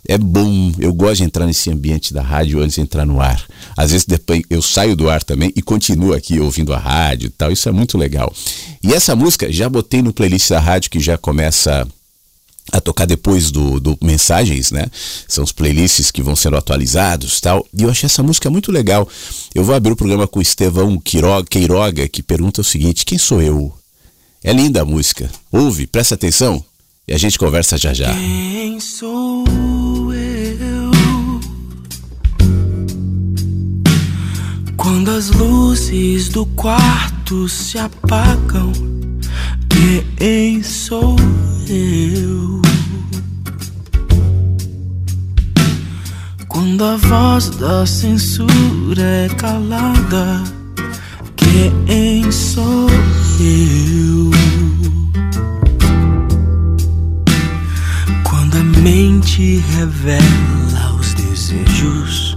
É 0.08 0.16
bom, 0.16 0.72
eu 0.78 0.94
gosto 0.94 1.18
de 1.18 1.24
entrar 1.24 1.44
nesse 1.44 1.70
ambiente 1.70 2.14
da 2.14 2.22
rádio 2.22 2.60
antes 2.60 2.76
de 2.76 2.80
entrar 2.80 3.04
no 3.04 3.20
ar. 3.20 3.44
Às 3.76 3.90
vezes 3.90 4.06
depois 4.06 4.42
eu 4.48 4.62
saio 4.62 4.96
do 4.96 5.10
ar 5.10 5.22
também 5.22 5.52
e 5.54 5.60
continuo 5.60 6.14
aqui 6.14 6.40
ouvindo 6.40 6.72
a 6.72 6.78
rádio 6.78 7.26
e 7.26 7.30
tal. 7.30 7.52
Isso 7.52 7.68
é 7.68 7.72
muito 7.72 7.98
legal. 7.98 8.32
E 8.82 8.94
essa 8.94 9.14
música 9.14 9.52
já 9.52 9.68
botei 9.68 10.02
no 10.02 10.12
playlist 10.12 10.48
da 10.48 10.60
rádio 10.60 10.90
que 10.90 11.00
já 11.00 11.18
começa 11.18 11.86
a 12.72 12.80
tocar 12.80 13.04
depois 13.04 13.50
do, 13.50 13.80
do 13.80 13.98
Mensagens, 14.02 14.70
né? 14.70 14.86
São 15.26 15.42
os 15.44 15.52
playlists 15.52 16.10
que 16.10 16.22
vão 16.22 16.36
sendo 16.36 16.56
atualizados 16.56 17.40
tal. 17.40 17.66
E 17.76 17.82
eu 17.82 17.90
achei 17.90 18.06
essa 18.06 18.22
música 18.22 18.48
muito 18.50 18.70
legal. 18.70 19.08
Eu 19.54 19.64
vou 19.64 19.74
abrir 19.74 19.92
o 19.92 19.96
programa 19.96 20.26
com 20.26 20.38
o 20.38 20.42
Estevão 20.42 20.98
Queiroga, 20.98 22.08
que 22.08 22.22
pergunta 22.22 22.60
o 22.60 22.64
seguinte: 22.64 23.04
quem 23.04 23.18
sou 23.18 23.42
eu? 23.42 23.72
É 24.42 24.52
linda 24.52 24.82
a 24.82 24.84
música. 24.84 25.30
Ouve, 25.52 25.86
presta 25.86 26.14
atenção 26.14 26.64
e 27.06 27.12
a 27.12 27.18
gente 27.18 27.38
conversa 27.38 27.76
já 27.76 27.92
já. 27.92 28.14
Quem 28.14 28.78
sou 28.78 29.44
eu? 30.14 30.90
Quando 34.76 35.10
as 35.10 35.28
luzes 35.30 36.28
do 36.28 36.46
quarto 36.46 37.48
se 37.48 37.78
apagam, 37.78 38.72
quem 40.20 40.62
sou 40.62 41.16
eu? 41.68 42.60
Quando 46.48 46.84
a 46.84 46.96
voz 46.96 47.48
da 47.50 47.86
censura 47.86 49.02
é 49.02 49.28
calada, 49.36 50.44
quem 51.36 52.30
sou 52.30 52.88
eu? 53.40 54.30
Quando 58.24 58.56
a 58.56 58.64
mente 58.80 59.62
revela 59.76 60.96
os 61.00 61.14
desejos 61.14 62.36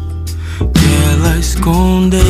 que 0.73 0.85
ela 1.11 1.37
escondeu. 1.37 2.21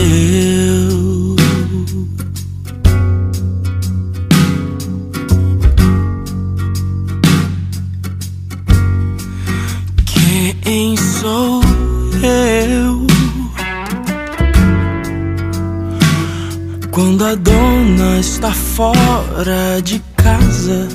Quando 16.94 17.26
a 17.26 17.34
dona 17.34 18.20
está 18.20 18.52
fora 18.52 19.82
de 19.84 20.00
casa, 20.16 20.88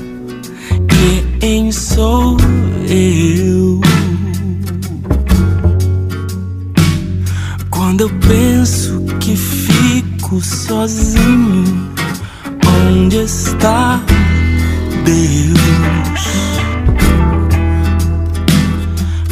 quem 1.41 1.73
sou 1.73 2.37
eu? 2.89 3.81
Quando 7.69 8.03
eu 8.03 8.11
penso 8.29 9.05
que 9.19 9.35
fico 9.35 10.41
sozinho, 10.41 11.91
onde 12.87 13.17
está 13.17 14.01
Deus? 15.05 16.29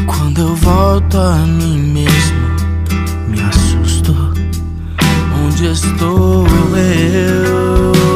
Quando 0.05 0.41
eu 0.41 0.57
volto 0.57 1.17
a 1.17 1.37
mim 1.47 1.79
mesmo, 1.93 2.36
estou 5.73 6.47
eu? 6.77 8.16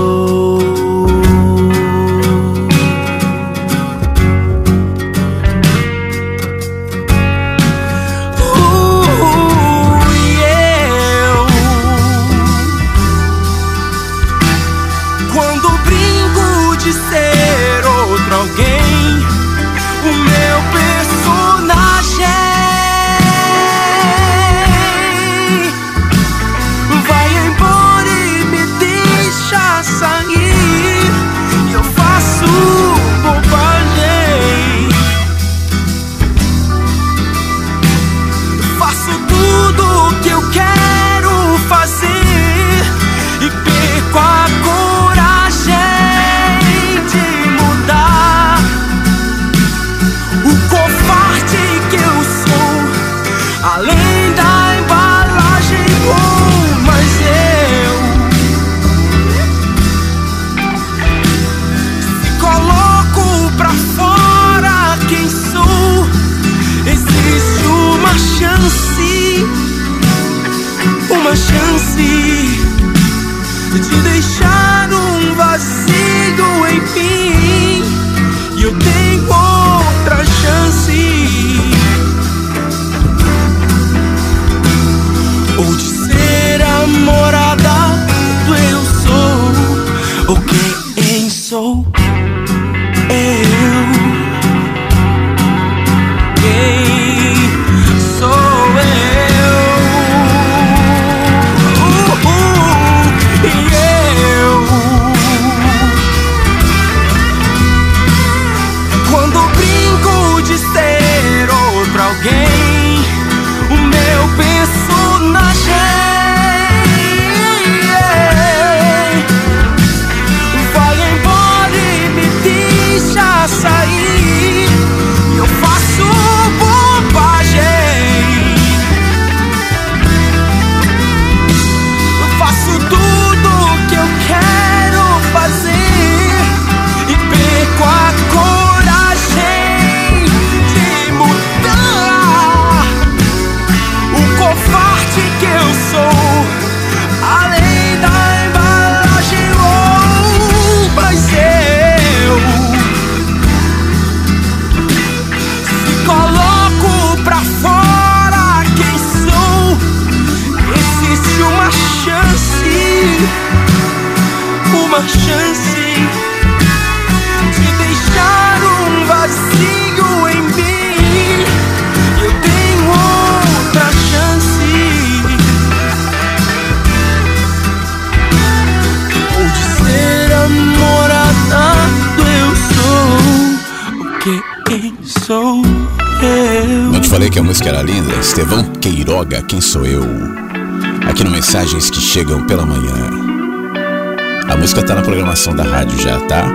Programação 195.40 195.56
da 195.56 195.62
rádio 195.64 195.98
já, 196.00 196.20
tá? 196.26 196.46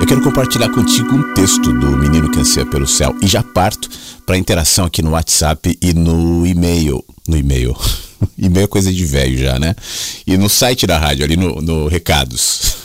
Eu 0.00 0.06
quero 0.06 0.22
compartilhar 0.22 0.70
contigo 0.70 1.14
um 1.14 1.34
texto 1.34 1.72
do 1.72 1.96
Menino 1.96 2.30
que 2.30 2.38
Anseia 2.38 2.64
pelo 2.64 2.86
Céu 2.86 3.14
e 3.20 3.26
já 3.26 3.42
parto 3.42 3.90
para 4.24 4.38
interação 4.38 4.86
aqui 4.86 5.02
no 5.02 5.10
WhatsApp 5.10 5.76
e 5.82 5.92
no 5.92 6.46
e-mail. 6.46 7.04
No 7.28 7.36
e-mail. 7.36 7.76
e-mail 8.38 8.64
é 8.64 8.66
coisa 8.66 8.90
de 8.90 9.04
velho 9.04 9.36
já, 9.36 9.58
né? 9.58 9.76
E 10.26 10.38
no 10.38 10.48
site 10.48 10.86
da 10.86 10.98
rádio, 10.98 11.24
ali 11.24 11.36
no, 11.36 11.60
no 11.60 11.88
Recados. 11.88 12.76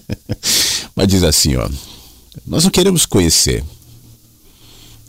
Mas 0.96 1.08
diz 1.08 1.22
assim, 1.22 1.56
ó. 1.56 1.68
Nós 2.46 2.64
não 2.64 2.70
queremos 2.70 3.04
conhecer. 3.04 3.62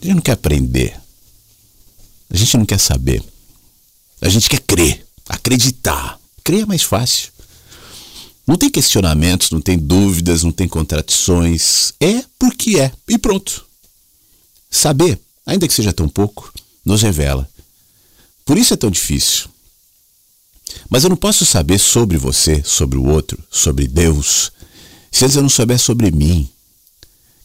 A 0.01 0.05
gente 0.05 0.15
não 0.15 0.21
quer 0.21 0.33
aprender. 0.33 0.93
A 2.29 2.35
gente 2.35 2.57
não 2.57 2.65
quer 2.65 2.79
saber. 2.79 3.23
A 4.21 4.27
gente 4.27 4.49
quer 4.49 4.59
crer, 4.59 5.05
acreditar. 5.29 6.19
Crer 6.43 6.63
é 6.63 6.65
mais 6.65 6.83
fácil. 6.83 7.36
Não 8.47 8.55
tem 8.55 8.69
questionamentos, 8.69 9.51
não 9.51 9.59
tem 9.59 9.77
dúvidas, 9.77 10.41
não 10.41 10.53
tem 10.53 10.69
contradições. 10.69 11.93
É 11.99 12.23
porque 12.39 12.79
é. 12.79 12.93
E 13.09 13.17
pronto. 13.17 13.65
Saber, 14.71 15.19
ainda 15.45 15.67
que 15.67 15.73
seja 15.73 15.91
tão 15.91 16.07
pouco, 16.07 16.53
nos 16.85 17.01
revela. 17.01 17.47
Por 18.45 18.57
isso 18.57 18.73
é 18.73 18.77
tão 18.77 18.89
difícil. 18.89 19.49
Mas 20.89 21.03
eu 21.03 21.09
não 21.09 21.17
posso 21.17 21.45
saber 21.45 21.77
sobre 21.77 22.17
você, 22.17 22.61
sobre 22.63 22.97
o 22.97 23.05
outro, 23.05 23.37
sobre 23.51 23.87
Deus, 23.87 24.51
se 25.11 25.25
eu 25.25 25.41
não 25.41 25.49
souber 25.49 25.79
sobre 25.79 26.11
mim. 26.11 26.49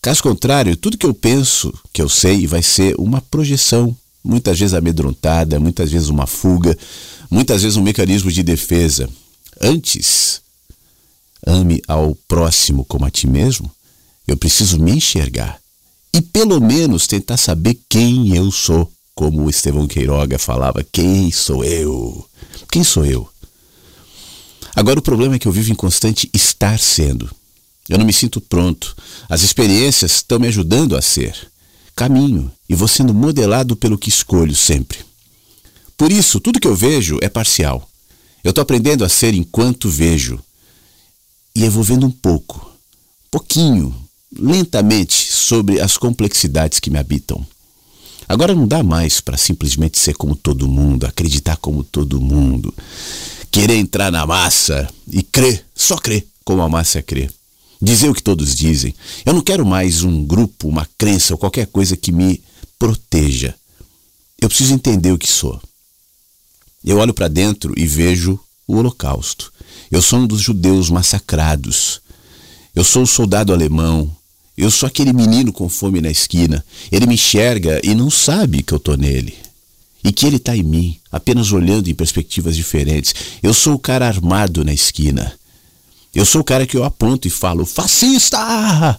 Caso 0.01 0.23
contrário, 0.23 0.77
tudo 0.77 0.99
que 0.99 1.07
eu 1.07 1.15
penso, 1.15 1.73
que 1.93 2.03
eu 2.03 2.09
sei, 2.09 2.47
vai 2.47 2.63
ser 2.63 2.95
uma 2.99 3.21
projeção, 3.21 3.97
muitas 4.23 4.59
vezes 4.59 4.75
amedrontada, 4.75 5.59
muitas 5.59 5.91
vezes 5.91 6.09
uma 6.09 6.27
fuga, 6.27 6.77
muitas 7.31 7.63
vezes 7.63 7.77
um 7.77 7.83
mecanismo 7.83 8.31
de 8.31 8.43
defesa. 8.43 9.09
Antes, 9.61 10.42
ame 11.47 11.83
ao 11.89 12.15
próximo 12.29 12.85
como 12.85 13.05
a 13.05 13.11
ti 13.11 13.27
mesmo, 13.27 13.71
eu 14.27 14.37
preciso 14.37 14.79
me 14.79 14.93
enxergar 14.93 15.61
e 16.15 16.21
pelo 16.21 16.61
menos 16.61 17.07
tentar 17.07 17.39
saber 17.39 17.79
quem 17.89 18.37
eu 18.37 18.51
sou, 18.51 18.91
como 19.15 19.43
o 19.43 19.51
Estevão 19.51 19.87
Queiroga 19.87 20.39
falava, 20.39 20.85
quem 20.93 21.33
sou 21.33 21.65
eu? 21.65 22.29
Quem 22.71 22.85
sou 22.85 23.05
eu? 23.05 23.29
Agora 24.77 24.99
o 24.99 25.03
problema 25.03 25.37
é 25.37 25.39
que 25.39 25.49
eu 25.49 25.53
vivo 25.53 25.71
em 25.71 25.75
constante 25.75 26.29
estar 26.35 26.79
sendo. 26.79 27.31
Eu 27.89 27.99
não 27.99 28.07
me 28.07 28.13
sinto 28.13 28.41
pronto. 28.41 28.95
As 29.29 29.43
experiências 29.43 30.13
estão 30.13 30.39
me 30.39 30.49
ajudando 30.49 30.97
a 30.97 31.03
ser. 31.03 31.35
Caminho 31.97 32.51
e 32.69 32.75
vou 32.75 32.89
sendo 32.89 33.13
modelado 33.13 33.77
pelo 33.77 33.99
que 33.99 34.09
escolho 34.09 34.55
sempre. 34.55 34.99
Por 35.97 36.11
isso, 36.11 36.41
tudo 36.41 36.61
que 36.61 36.69
eu 36.69 36.75
vejo 36.75 37.19
é 37.23 37.29
parcial. 37.29 37.89
Eu 38.43 38.51
estou 38.51 38.63
aprendendo 38.63 39.05
a 39.05 39.09
ser 39.09 39.35
enquanto 39.35 39.89
vejo. 39.89 40.39
E 41.55 41.65
eu 41.65 41.71
vou 41.71 41.83
vendo 41.83 42.07
um 42.07 42.11
pouco, 42.11 42.71
pouquinho, 43.31 43.95
lentamente, 44.35 45.15
sobre 45.15 45.81
as 45.81 45.97
complexidades 45.97 46.81
que 46.81 46.91
me 46.91 46.99
habitam. 46.99 47.47
Agora 48.29 48.55
não 48.55 48.67
dá 48.67 48.83
mais 48.83 49.21
para 49.21 49.37
simplesmente 49.37 49.99
ser 49.99 50.15
como 50.15 50.35
todo 50.35 50.69
mundo, 50.69 51.05
acreditar 51.05 51.57
como 51.59 51.85
todo 51.85 52.21
mundo, 52.21 52.75
querer 53.51 53.77
entrar 53.77 54.11
na 54.11 54.27
massa 54.27 54.89
e 55.07 55.23
crer, 55.23 55.67
só 55.75 55.97
crer 55.97 56.27
como 56.45 56.63
a 56.63 56.69
massa 56.69 57.03
crê. 57.03 57.29
Dizer 57.81 58.09
o 58.09 58.15
que 58.15 58.23
todos 58.23 58.55
dizem. 58.55 58.95
Eu 59.27 59.35
não 59.35 59.43
quero 59.43 59.67
mais 59.67 60.03
um 60.03 60.25
grupo, 60.25 60.69
uma 60.69 60.89
crença 60.97 61.35
ou 61.35 61.39
qualquer 61.39 61.67
coisa 61.67 61.97
que 61.97 62.13
me 62.13 62.41
proteja. 62.79 63.55
Eu 64.41 64.49
preciso 64.49 64.73
entender 64.73 65.13
o 65.13 65.19
que 65.19 65.29
sou. 65.29 65.61
Eu 66.85 66.99
olho 66.99 67.13
para 67.13 67.29
dentro 67.29 67.75
e 67.77 67.87
vejo 67.87 68.39
o 68.67 68.77
Holocausto. 68.77 69.52
Eu 69.93 70.01
sou 70.01 70.21
um 70.21 70.27
dos 70.27 70.41
judeus 70.41 70.89
massacrados. 70.89 72.01
Eu 72.75 72.83
sou 72.83 73.03
o 73.03 73.07
soldado 73.07 73.53
alemão. 73.53 74.11
Eu 74.57 74.71
sou 74.71 74.87
aquele 74.87 75.13
menino 75.13 75.53
com 75.53 75.69
fome 75.69 76.01
na 76.01 76.11
esquina. 76.11 76.65
Ele 76.91 77.07
me 77.07 77.15
enxerga 77.15 77.79
e 77.85 77.95
não 77.95 78.09
sabe 78.09 78.63
que 78.63 78.73
eu 78.73 78.81
tô 78.81 78.97
nele. 78.97 79.35
E 80.03 80.11
que 80.11 80.25
ele 80.25 80.37
está 80.37 80.57
em 80.57 80.63
mim, 80.63 80.99
apenas 81.13 81.53
olhando 81.53 81.91
em 81.91 81.95
perspectivas 81.95 82.57
diferentes. 82.57 83.15
Eu 83.43 83.53
sou 83.53 83.75
o 83.75 83.79
cara 83.79 84.09
armado 84.09 84.65
na 84.65 84.73
esquina. 84.73 85.31
Eu 86.15 86.25
sou 86.25 86.41
o 86.41 86.45
cara 86.45 86.67
que 86.67 86.77
eu 86.77 86.85
aponto 86.85 87.29
e 87.29 87.31
falo, 87.31 87.67
fascista! 87.67 88.99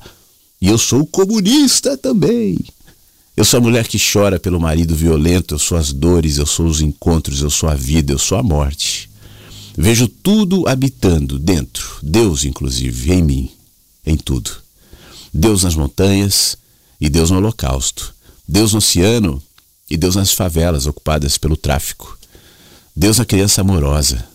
E 0.62 0.70
eu 0.70 0.78
sou 0.78 1.02
o 1.02 1.08
comunista 1.08 1.98
também. 1.98 2.56
Eu 3.36 3.44
sou 3.44 3.58
a 3.58 3.62
mulher 3.62 3.88
que 3.88 3.98
chora 4.00 4.40
pelo 4.40 4.60
marido 4.60 4.96
violento, 4.96 5.56
eu 5.56 5.60
sou 5.60 5.76
as 5.76 5.92
dores, 5.92 6.38
eu 6.38 6.46
sou 6.46 6.68
os 6.68 6.82
encontros, 6.82 7.42
eu 7.42 7.50
sou 7.50 7.68
a 7.68 7.74
vida, 7.74 8.14
eu 8.14 8.20
sou 8.20 8.38
a 8.38 8.44
morte. 8.44 9.12
Vejo 9.76 10.08
tudo 10.08 10.68
habitando 10.68 11.40
dentro, 11.40 11.98
Deus 12.02 12.44
inclusive, 12.44 13.12
em 13.12 13.24
mim, 13.24 13.52
em 14.06 14.16
tudo. 14.16 14.52
Deus 15.34 15.64
nas 15.64 15.76
montanhas 15.76 16.58
e 17.02 17.10
Deus 17.10 17.32
no 17.32 17.38
holocausto. 17.38 18.14
Deus 18.48 18.74
no 18.74 18.78
oceano 18.78 19.42
e 19.90 19.98
Deus 19.98 20.16
nas 20.16 20.32
favelas 20.32 20.86
ocupadas 20.86 21.38
pelo 21.38 21.58
tráfico. 21.58 22.18
Deus 22.96 23.18
na 23.18 23.26
criança 23.26 23.62
amorosa. 23.62 24.28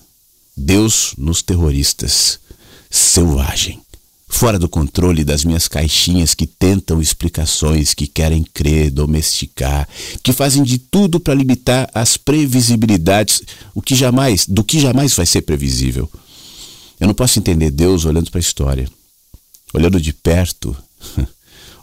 Deus 0.57 1.15
nos 1.17 1.41
terroristas. 1.41 2.41
Selvagem 2.91 3.81
fora 4.29 4.59
do 4.59 4.69
controle 4.69 5.25
das 5.25 5.45
minhas 5.45 5.67
caixinhas 5.67 6.35
que 6.35 6.47
tentam 6.47 7.01
explicações, 7.01 7.95
que 7.95 8.07
querem 8.07 8.45
crer, 8.45 8.91
domesticar, 8.91 9.89
que 10.23 10.33
fazem 10.33 10.63
de 10.63 10.79
tudo 10.79 11.19
para 11.19 11.35
limitar 11.35 11.89
as 11.95 12.17
previsibilidades, 12.17 13.43
o 13.75 13.81
que 13.81 13.95
jamais, 13.95 14.47
do 14.47 14.63
que 14.63 14.79
jamais 14.79 15.15
vai 15.15 15.25
ser 15.25 15.43
previsível. 15.43 16.09
Eu 17.01 17.07
não 17.07 17.15
posso 17.15 17.39
entender 17.39 17.71
Deus 17.71 18.05
olhando 18.05 18.31
para 18.31 18.39
a 18.39 18.41
história. 18.41 18.89
Olhando 19.73 20.01
de 20.01 20.13
perto, 20.13 20.77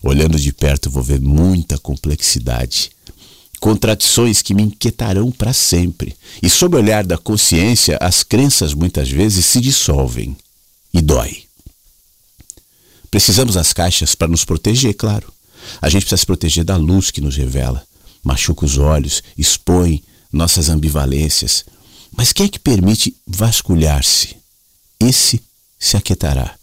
olhando 0.04 0.40
de 0.40 0.54
perto 0.54 0.90
vou 0.90 1.04
ver 1.04 1.22
muita 1.22 1.78
complexidade, 1.78 2.92
contradições 3.60 4.42
que 4.42 4.54
me 4.54 4.64
inquietarão 4.64 5.32
para 5.32 5.54
sempre. 5.54 6.16
E 6.42 6.50
sob 6.50 6.76
o 6.76 6.80
olhar 6.80 7.06
da 7.06 7.18
consciência, 7.18 7.98
as 8.02 8.24
crenças 8.24 8.74
muitas 8.74 9.10
vezes 9.10 9.46
se 9.46 9.60
dissolvem 9.60 10.36
e 10.94 11.02
dói. 11.02 11.45
Precisamos 13.16 13.56
das 13.56 13.72
caixas 13.72 14.14
para 14.14 14.28
nos 14.28 14.44
proteger, 14.44 14.94
claro. 14.94 15.32
A 15.82 15.88
gente 15.88 16.02
precisa 16.02 16.18
se 16.18 16.26
proteger 16.26 16.66
da 16.66 16.76
luz 16.76 17.12
que 17.12 17.22
nos 17.22 17.38
revela, 17.38 17.82
machuca 18.22 18.66
os 18.66 18.78
olhos, 18.78 19.24
expõe 19.38 20.04
nossas 20.34 20.68
ambivalências. 20.68 21.64
Mas 22.12 22.34
quem 22.34 22.48
é 22.48 22.50
que 22.50 22.60
permite 22.60 23.16
vasculhar-se? 23.26 24.36
Esse 25.00 25.42
se 25.80 25.96
aquietará. 25.96 26.58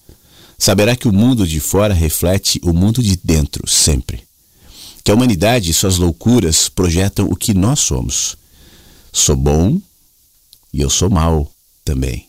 Saberá 0.59 0.95
que 0.95 1.09
o 1.09 1.13
mundo 1.13 1.47
de 1.47 1.59
fora 1.59 1.95
reflete 1.95 2.61
o 2.63 2.75
mundo 2.75 3.03
de 3.03 3.17
dentro, 3.17 3.67
sempre. 3.67 4.23
Que 5.03 5.11
a 5.11 5.15
humanidade 5.15 5.71
e 5.71 5.75
suas 5.75 5.97
loucuras 5.97 6.69
projetam 6.69 7.29
o 7.31 7.35
que 7.35 7.55
nós 7.55 7.81
somos. 7.81 8.37
Sou 9.11 9.37
bom 9.37 9.81
e 10.71 10.83
eu 10.83 10.91
sou 10.91 11.09
mal 11.09 11.51
também. 11.83 12.27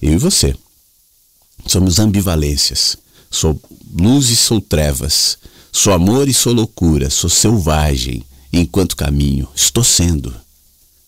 Eu 0.00 0.12
e 0.12 0.16
você. 0.16 0.54
Somos 1.66 1.98
ambivalências. 1.98 3.01
Sou 3.32 3.60
luz 3.98 4.28
e 4.28 4.36
sou 4.36 4.60
trevas. 4.60 5.38
Sou 5.72 5.94
amor 5.94 6.28
e 6.28 6.34
sou 6.34 6.52
loucura. 6.52 7.08
Sou 7.08 7.30
selvagem 7.30 8.22
enquanto 8.52 8.94
caminho. 8.94 9.48
Estou 9.56 9.82
sendo. 9.82 10.34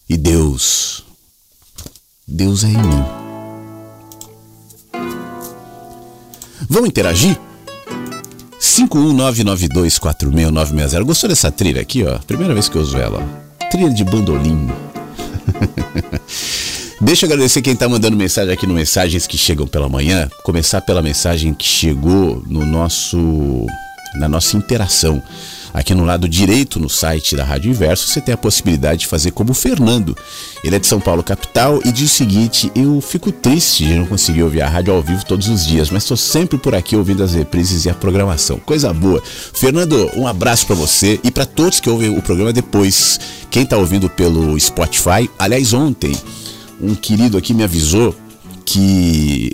E 0.09 0.17
Deus, 0.17 1.05
Deus 2.27 2.65
é 2.65 2.69
em 2.69 2.79
mim. 2.79 3.05
Vamos 6.69 6.89
interagir? 6.89 7.39
51992469960. 8.59 11.05
Gostou 11.05 11.29
dessa 11.29 11.53
trilha 11.53 11.83
aqui, 11.83 12.05
ó? 12.05 12.19
Primeira 12.21 12.55
vez 12.55 12.71
que 12.71 12.77
eu 12.77 12.83
uso 12.83 12.97
ela. 12.97 13.23
Trilha 13.71 13.91
de 13.91 14.03
bandolim. 14.03 14.67
Deixa 17.05 17.27
eu 17.27 17.29
agradecer 17.31 17.61
quem 17.61 17.75
está 17.75 17.87
mandando 17.87 18.17
mensagem 18.17 18.51
aqui 18.51 18.67
no 18.67 18.73
Mensagens 18.73 19.27
que 19.27 19.37
Chegam 19.37 19.67
pela 19.67 19.91
Manhã. 19.91 20.27
Começar 20.43 20.81
pela 20.81 21.03
mensagem 21.03 21.53
que 21.53 21.67
chegou 21.67 22.43
no 22.47 22.65
nosso 22.65 23.67
na 24.15 24.27
nossa 24.27 24.57
interação. 24.57 25.23
Aqui 25.75 25.95
no 25.95 26.05
lado 26.05 26.27
direito, 26.27 26.81
no 26.81 26.89
site 26.89 27.37
da 27.37 27.45
Rádio 27.45 27.71
Inverso, 27.71 28.09
você 28.09 28.23
tem 28.23 28.33
a 28.33 28.39
possibilidade 28.39 29.01
de 29.01 29.07
fazer 29.07 29.33
como 29.33 29.51
o 29.51 29.55
Fernando. 29.55 30.17
Ele 30.65 30.77
é 30.77 30.79
de 30.79 30.87
São 30.87 30.99
Paulo, 30.99 31.23
capital, 31.23 31.79
e 31.85 31.93
diz 31.93 32.11
o 32.11 32.15
seguinte: 32.15 32.73
Eu 32.75 32.99
fico 33.03 33.31
triste 33.31 33.85
de 33.85 33.95
não 33.97 34.07
conseguir 34.07 34.43
ouvir 34.43 34.63
a 34.63 34.69
rádio 34.69 34.95
ao 34.95 35.03
vivo 35.03 35.27
todos 35.27 35.47
os 35.49 35.67
dias, 35.67 35.91
mas 35.91 36.05
estou 36.05 36.17
sempre 36.17 36.57
por 36.57 36.75
aqui 36.75 36.97
ouvindo 36.97 37.23
as 37.23 37.35
reprises 37.35 37.85
e 37.85 37.91
a 37.91 37.95
programação. 37.95 38.59
Coisa 38.59 38.91
boa. 38.95 39.23
Fernando, 39.53 40.11
um 40.17 40.27
abraço 40.27 40.67
para 40.67 40.75
você 40.75 41.21
e 41.23 41.31
para 41.31 41.45
todos 41.45 41.81
que 41.81 41.91
ouvem 41.91 42.17
o 42.17 42.23
programa 42.23 42.53
depois. 42.53 43.21
Quem 43.51 43.65
está 43.65 43.77
ouvindo 43.77 44.09
pelo 44.09 44.59
Spotify, 44.59 45.29
aliás, 45.39 45.75
ontem 45.75 46.17
um 46.81 46.95
querido 46.95 47.37
aqui 47.37 47.55
me 47.55 47.63
avisou 47.63 48.15
que 48.65 49.51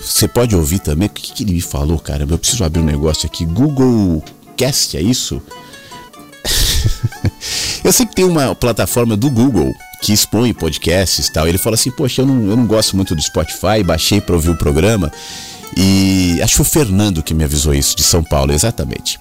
você 0.00 0.28
pode 0.28 0.54
ouvir 0.54 0.78
também. 0.78 1.08
O 1.08 1.10
que, 1.10 1.32
que 1.32 1.42
ele 1.42 1.52
me 1.52 1.60
falou, 1.60 1.98
cara? 1.98 2.26
Eu 2.28 2.38
preciso 2.38 2.64
abrir 2.64 2.80
um 2.80 2.84
negócio 2.84 3.26
aqui. 3.26 3.44
Google 3.44 4.22
Cast, 4.56 4.96
é 4.96 5.02
isso? 5.02 5.42
eu 7.84 7.92
sei 7.92 8.06
que 8.06 8.14
tem 8.14 8.24
uma 8.24 8.54
plataforma 8.54 9.16
do 9.16 9.30
Google 9.30 9.72
que 10.02 10.12
expõe 10.12 10.52
podcasts 10.52 11.28
e 11.28 11.32
tal. 11.32 11.46
Ele 11.46 11.58
falou 11.58 11.74
assim: 11.74 11.90
Poxa, 11.90 12.22
eu 12.22 12.26
não, 12.26 12.50
eu 12.50 12.56
não 12.56 12.66
gosto 12.66 12.96
muito 12.96 13.14
do 13.14 13.22
Spotify, 13.22 13.82
baixei 13.84 14.20
para 14.20 14.34
ouvir 14.34 14.50
o 14.50 14.56
programa. 14.56 15.10
E 15.76 16.38
acho 16.42 16.62
o 16.62 16.64
Fernando 16.64 17.22
que 17.22 17.32
me 17.32 17.44
avisou 17.44 17.72
isso, 17.72 17.96
de 17.96 18.02
São 18.02 18.22
Paulo, 18.22 18.52
exatamente. 18.52 19.18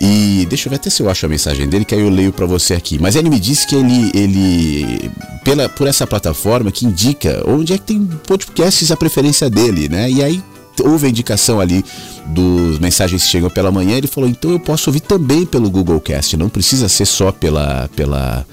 E 0.00 0.46
deixa 0.48 0.66
eu 0.66 0.70
ver 0.70 0.76
até 0.76 0.88
se 0.88 1.02
eu 1.02 1.10
acho 1.10 1.26
a 1.26 1.28
mensagem 1.28 1.68
dele, 1.68 1.84
que 1.84 1.94
aí 1.94 2.00
eu 2.00 2.08
leio 2.08 2.32
para 2.32 2.46
você 2.46 2.72
aqui. 2.72 2.98
Mas 2.98 3.16
ele 3.16 3.28
me 3.28 3.38
disse 3.38 3.66
que 3.66 3.76
ele, 3.76 4.10
ele 4.14 5.10
pela, 5.44 5.68
por 5.68 5.86
essa 5.86 6.06
plataforma 6.06 6.72
que 6.72 6.86
indica 6.86 7.42
onde 7.46 7.74
é 7.74 7.78
que 7.78 7.84
tem 7.84 8.06
podcasts 8.26 8.90
a 8.90 8.96
preferência 8.96 9.50
dele, 9.50 9.90
né? 9.90 10.10
E 10.10 10.22
aí 10.22 10.42
houve 10.82 11.06
a 11.06 11.10
indicação 11.10 11.60
ali 11.60 11.84
dos 12.26 12.78
mensagens 12.78 13.24
que 13.24 13.28
chegam 13.28 13.50
pela 13.50 13.70
manhã, 13.70 13.96
ele 13.96 14.06
falou: 14.06 14.28
"Então 14.28 14.50
eu 14.50 14.58
posso 14.58 14.88
ouvir 14.88 15.00
também 15.00 15.44
pelo 15.44 15.70
Google 15.70 16.00
Cast, 16.00 16.34
não 16.36 16.48
precisa 16.48 16.88
ser 16.88 17.04
só 17.04 17.30
pela 17.30 17.90
pela 17.94 18.46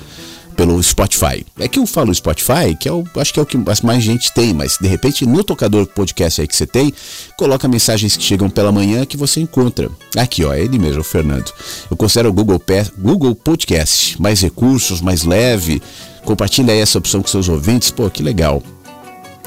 pelo 0.57 0.81
Spotify. 0.81 1.45
É 1.59 1.67
que 1.67 1.77
eu 1.77 1.85
falo 1.85 2.13
Spotify, 2.13 2.75
que 2.77 2.89
é 2.89 2.91
o, 2.91 3.05
acho 3.15 3.31
que 3.31 3.39
é 3.39 3.43
o 3.43 3.45
que 3.45 3.57
mais 3.83 4.03
gente 4.03 4.33
tem, 4.33 4.53
mas 4.53 4.77
de 4.81 4.87
repente 4.87 5.25
no 5.25 5.43
tocador 5.43 5.85
podcast 5.85 6.41
aí 6.41 6.47
que 6.47 6.55
você 6.55 6.65
tem, 6.65 6.91
coloca 7.37 7.67
mensagens 7.67 8.17
que 8.17 8.23
chegam 8.23 8.49
pela 8.49 8.71
manhã 8.71 9.05
que 9.05 9.15
você 9.15 9.39
encontra. 9.39 9.89
Aqui, 10.17 10.43
ó, 10.43 10.53
é 10.53 10.61
ele 10.61 10.79
mesmo, 10.79 11.01
o 11.01 11.03
Fernando. 11.03 11.53
Eu 11.89 11.95
considero 11.95 12.29
o 12.29 12.33
Google, 12.33 12.61
Google 12.97 13.35
Podcast 13.35 14.19
mais 14.19 14.41
recursos, 14.41 14.99
mais 14.99 15.23
leve. 15.23 15.81
Compartilha 16.25 16.73
aí 16.73 16.79
essa 16.79 16.97
opção 16.97 17.21
com 17.21 17.27
seus 17.27 17.47
ouvintes. 17.47 17.91
Pô, 17.91 18.09
que 18.09 18.23
legal. 18.23 18.63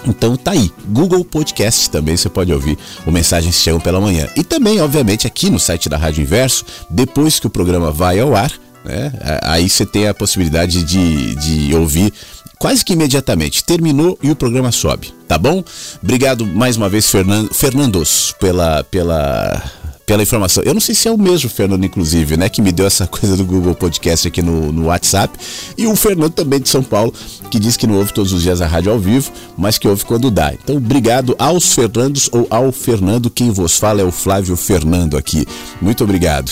Então 0.06 0.36
tá 0.36 0.52
aí, 0.52 0.70
Google 0.86 1.22
Podcast 1.24 1.90
também 1.90 2.16
você 2.16 2.28
pode 2.30 2.50
ouvir 2.50 2.78
o 3.04 3.10
Mensagens 3.10 3.56
Chegam 3.56 3.80
pela 3.80 4.00
Manhã. 4.00 4.28
E 4.36 4.42
também, 4.42 4.80
obviamente, 4.80 5.26
aqui 5.26 5.50
no 5.50 5.58
site 5.58 5.88
da 5.88 5.98
Rádio 5.98 6.22
Inverso, 6.22 6.64
depois 6.88 7.38
que 7.38 7.46
o 7.46 7.50
programa 7.50 7.90
vai 7.90 8.18
ao 8.18 8.34
ar, 8.34 8.50
né? 8.84 9.12
Aí 9.42 9.68
você 9.68 9.84
tem 9.84 10.08
a 10.08 10.14
possibilidade 10.14 10.82
de, 10.84 11.34
de 11.34 11.74
ouvir 11.74 12.12
quase 12.58 12.84
que 12.84 12.92
imediatamente. 12.92 13.64
Terminou 13.64 14.18
e 14.22 14.30
o 14.30 14.36
programa 14.36 14.70
sobe, 14.70 15.12
tá 15.26 15.38
bom? 15.38 15.64
Obrigado 16.02 16.46
mais 16.46 16.76
uma 16.76 16.88
vez, 16.88 17.10
Fernando, 17.10 17.52
Fernandos, 17.52 18.34
pela, 18.38 18.84
pela 18.84 19.62
pela 20.10 20.24
informação. 20.24 20.60
Eu 20.64 20.74
não 20.74 20.80
sei 20.80 20.92
se 20.92 21.06
é 21.06 21.12
o 21.12 21.16
mesmo 21.16 21.48
Fernando, 21.48 21.84
inclusive, 21.84 22.36
né? 22.36 22.48
Que 22.48 22.60
me 22.60 22.72
deu 22.72 22.84
essa 22.84 23.06
coisa 23.06 23.36
do 23.36 23.44
Google 23.44 23.76
Podcast 23.76 24.26
aqui 24.26 24.42
no, 24.42 24.72
no 24.72 24.86
WhatsApp. 24.86 25.38
E 25.78 25.86
o 25.86 25.94
Fernando 25.94 26.32
também 26.32 26.58
de 26.58 26.68
São 26.68 26.82
Paulo, 26.82 27.14
que 27.48 27.60
diz 27.60 27.76
que 27.76 27.86
não 27.86 27.94
ouve 27.94 28.12
todos 28.12 28.32
os 28.32 28.42
dias 28.42 28.60
a 28.60 28.66
rádio 28.66 28.90
ao 28.90 28.98
vivo, 28.98 29.30
mas 29.56 29.78
que 29.78 29.86
ouve 29.86 30.04
quando 30.04 30.28
dá. 30.28 30.52
Então, 30.52 30.78
obrigado 30.78 31.36
aos 31.38 31.74
Fernandos 31.74 32.28
ou 32.32 32.44
ao 32.50 32.72
Fernando. 32.72 33.30
Quem 33.30 33.52
vos 33.52 33.78
fala 33.78 34.00
é 34.00 34.04
o 34.04 34.10
Flávio 34.10 34.56
Fernando 34.56 35.16
aqui. 35.16 35.46
Muito 35.80 36.02
obrigado. 36.02 36.50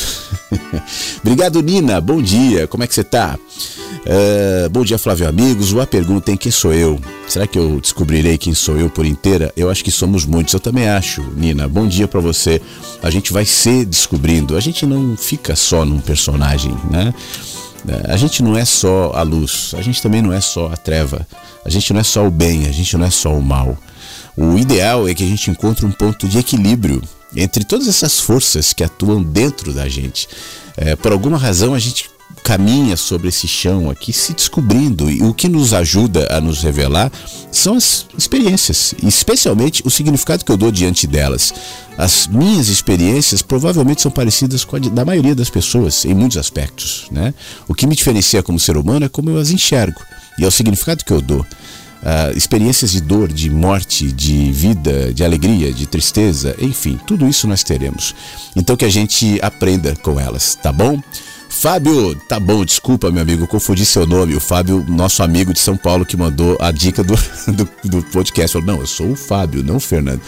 obrigado, 1.20 1.60
Nina. 1.60 2.00
Bom 2.00 2.22
dia. 2.22 2.68
Como 2.68 2.84
é 2.84 2.86
que 2.86 2.94
você 2.94 3.02
tá? 3.02 3.36
Uh, 4.06 4.70
bom 4.70 4.84
dia, 4.84 4.98
Flávio 4.98 5.28
Amigos. 5.28 5.72
Uma 5.72 5.86
pergunta 5.86 6.30
em 6.30 6.36
quem 6.36 6.52
sou 6.52 6.72
eu? 6.72 6.98
Será 7.26 7.46
que 7.46 7.58
eu 7.58 7.80
descobrirei 7.80 8.38
quem 8.38 8.54
sou 8.54 8.78
eu 8.78 8.88
por 8.88 9.04
inteira? 9.04 9.52
Eu 9.56 9.68
acho 9.68 9.84
que 9.84 9.90
somos 9.90 10.24
muitos. 10.24 10.54
Eu 10.54 10.60
também 10.60 10.88
acho, 10.88 11.22
Nina. 11.36 11.68
Bom 11.68 11.86
dia 11.86 12.08
para 12.08 12.20
você. 12.20 12.60
A 13.02 13.10
gente 13.10 13.32
vai 13.32 13.44
se 13.48 13.84
descobrindo. 13.84 14.56
A 14.56 14.60
gente 14.60 14.86
não 14.86 15.16
fica 15.16 15.56
só 15.56 15.84
num 15.84 16.00
personagem, 16.00 16.76
né? 16.90 17.12
A 18.08 18.16
gente 18.16 18.42
não 18.42 18.56
é 18.56 18.64
só 18.64 19.12
a 19.14 19.22
luz, 19.22 19.74
a 19.76 19.82
gente 19.82 20.02
também 20.02 20.20
não 20.20 20.32
é 20.32 20.40
só 20.40 20.66
a 20.66 20.76
treva, 20.76 21.26
a 21.64 21.70
gente 21.70 21.92
não 21.92 22.00
é 22.00 22.04
só 22.04 22.26
o 22.26 22.30
bem, 22.30 22.66
a 22.66 22.72
gente 22.72 22.96
não 22.96 23.06
é 23.06 23.10
só 23.10 23.32
o 23.32 23.42
mal. 23.42 23.78
O 24.36 24.58
ideal 24.58 25.08
é 25.08 25.14
que 25.14 25.24
a 25.24 25.26
gente 25.26 25.50
encontre 25.50 25.86
um 25.86 25.90
ponto 25.90 26.28
de 26.28 26.38
equilíbrio 26.38 27.02
entre 27.34 27.64
todas 27.64 27.88
essas 27.88 28.20
forças 28.20 28.72
que 28.72 28.84
atuam 28.84 29.22
dentro 29.22 29.72
da 29.72 29.88
gente. 29.88 30.28
É, 30.76 30.94
por 30.96 31.12
alguma 31.12 31.38
razão 31.38 31.74
a 31.74 31.78
gente 31.78 32.10
caminha 32.38 32.96
sobre 32.96 33.28
esse 33.28 33.46
chão 33.46 33.90
aqui 33.90 34.12
se 34.12 34.32
descobrindo 34.32 35.10
e 35.10 35.22
o 35.22 35.34
que 35.34 35.48
nos 35.48 35.72
ajuda 35.72 36.28
a 36.30 36.40
nos 36.40 36.62
revelar 36.62 37.10
são 37.50 37.76
as 37.76 38.06
experiências, 38.16 38.94
especialmente 39.02 39.82
o 39.84 39.90
significado 39.90 40.44
que 40.44 40.52
eu 40.52 40.56
dou 40.56 40.70
diante 40.70 41.06
delas. 41.06 41.52
As 41.96 42.26
minhas 42.26 42.68
experiências 42.68 43.42
provavelmente 43.42 44.02
são 44.02 44.10
parecidas 44.10 44.64
com 44.64 44.76
a 44.76 44.78
da 44.78 45.04
maioria 45.04 45.34
das 45.34 45.50
pessoas 45.50 46.04
em 46.04 46.14
muitos 46.14 46.38
aspectos, 46.38 47.06
né? 47.10 47.34
O 47.66 47.74
que 47.74 47.86
me 47.86 47.96
diferencia 47.96 48.42
como 48.42 48.58
ser 48.58 48.76
humano 48.76 49.06
é 49.06 49.08
como 49.08 49.30
eu 49.30 49.38
as 49.38 49.50
enxergo 49.50 50.00
e 50.38 50.44
é 50.44 50.46
o 50.46 50.50
significado 50.52 51.04
que 51.04 51.12
eu 51.12 51.20
dou. 51.20 51.40
Uh, 51.40 52.36
experiências 52.36 52.92
de 52.92 53.00
dor, 53.00 53.26
de 53.26 53.50
morte, 53.50 54.12
de 54.12 54.52
vida, 54.52 55.12
de 55.12 55.24
alegria, 55.24 55.72
de 55.72 55.84
tristeza, 55.84 56.54
enfim, 56.60 56.98
tudo 57.04 57.26
isso 57.26 57.48
nós 57.48 57.64
teremos. 57.64 58.14
Então 58.54 58.76
que 58.76 58.84
a 58.84 58.88
gente 58.88 59.40
aprenda 59.42 59.96
com 59.96 60.20
elas, 60.20 60.54
tá 60.54 60.70
bom? 60.70 61.02
Fábio, 61.60 62.14
tá 62.14 62.38
bom, 62.38 62.64
desculpa, 62.64 63.10
meu 63.10 63.20
amigo, 63.20 63.44
confundi 63.48 63.84
seu 63.84 64.06
nome. 64.06 64.32
O 64.32 64.38
Fábio, 64.38 64.86
nosso 64.88 65.24
amigo 65.24 65.52
de 65.52 65.58
São 65.58 65.76
Paulo, 65.76 66.06
que 66.06 66.16
mandou 66.16 66.56
a 66.60 66.70
dica 66.70 67.02
do, 67.02 67.14
do, 67.52 67.68
do 67.84 68.02
podcast. 68.12 68.52
Falou, 68.52 68.66
não, 68.68 68.80
eu 68.80 68.86
sou 68.86 69.10
o 69.10 69.16
Fábio, 69.16 69.64
não 69.64 69.78
o 69.78 69.80
Fernando. 69.80 70.20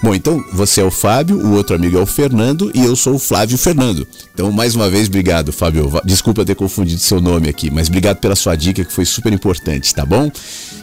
Bom, 0.00 0.14
então 0.14 0.40
você 0.52 0.80
é 0.80 0.84
o 0.84 0.90
Fábio, 0.90 1.44
o 1.44 1.54
outro 1.54 1.74
amigo 1.74 1.98
é 1.98 2.00
o 2.00 2.06
Fernando 2.06 2.70
e 2.72 2.84
eu 2.84 2.94
sou 2.94 3.16
o 3.16 3.18
Flávio 3.18 3.58
Fernando. 3.58 4.06
Então, 4.32 4.52
mais 4.52 4.76
uma 4.76 4.88
vez, 4.88 5.08
obrigado, 5.08 5.52
Fábio. 5.52 5.90
Desculpa 6.04 6.44
ter 6.44 6.54
confundido 6.54 7.00
seu 7.00 7.20
nome 7.20 7.48
aqui, 7.48 7.68
mas 7.68 7.88
obrigado 7.88 8.18
pela 8.18 8.36
sua 8.36 8.54
dica 8.54 8.84
que 8.84 8.92
foi 8.92 9.04
super 9.04 9.32
importante, 9.32 9.92
tá 9.92 10.06
bom? 10.06 10.30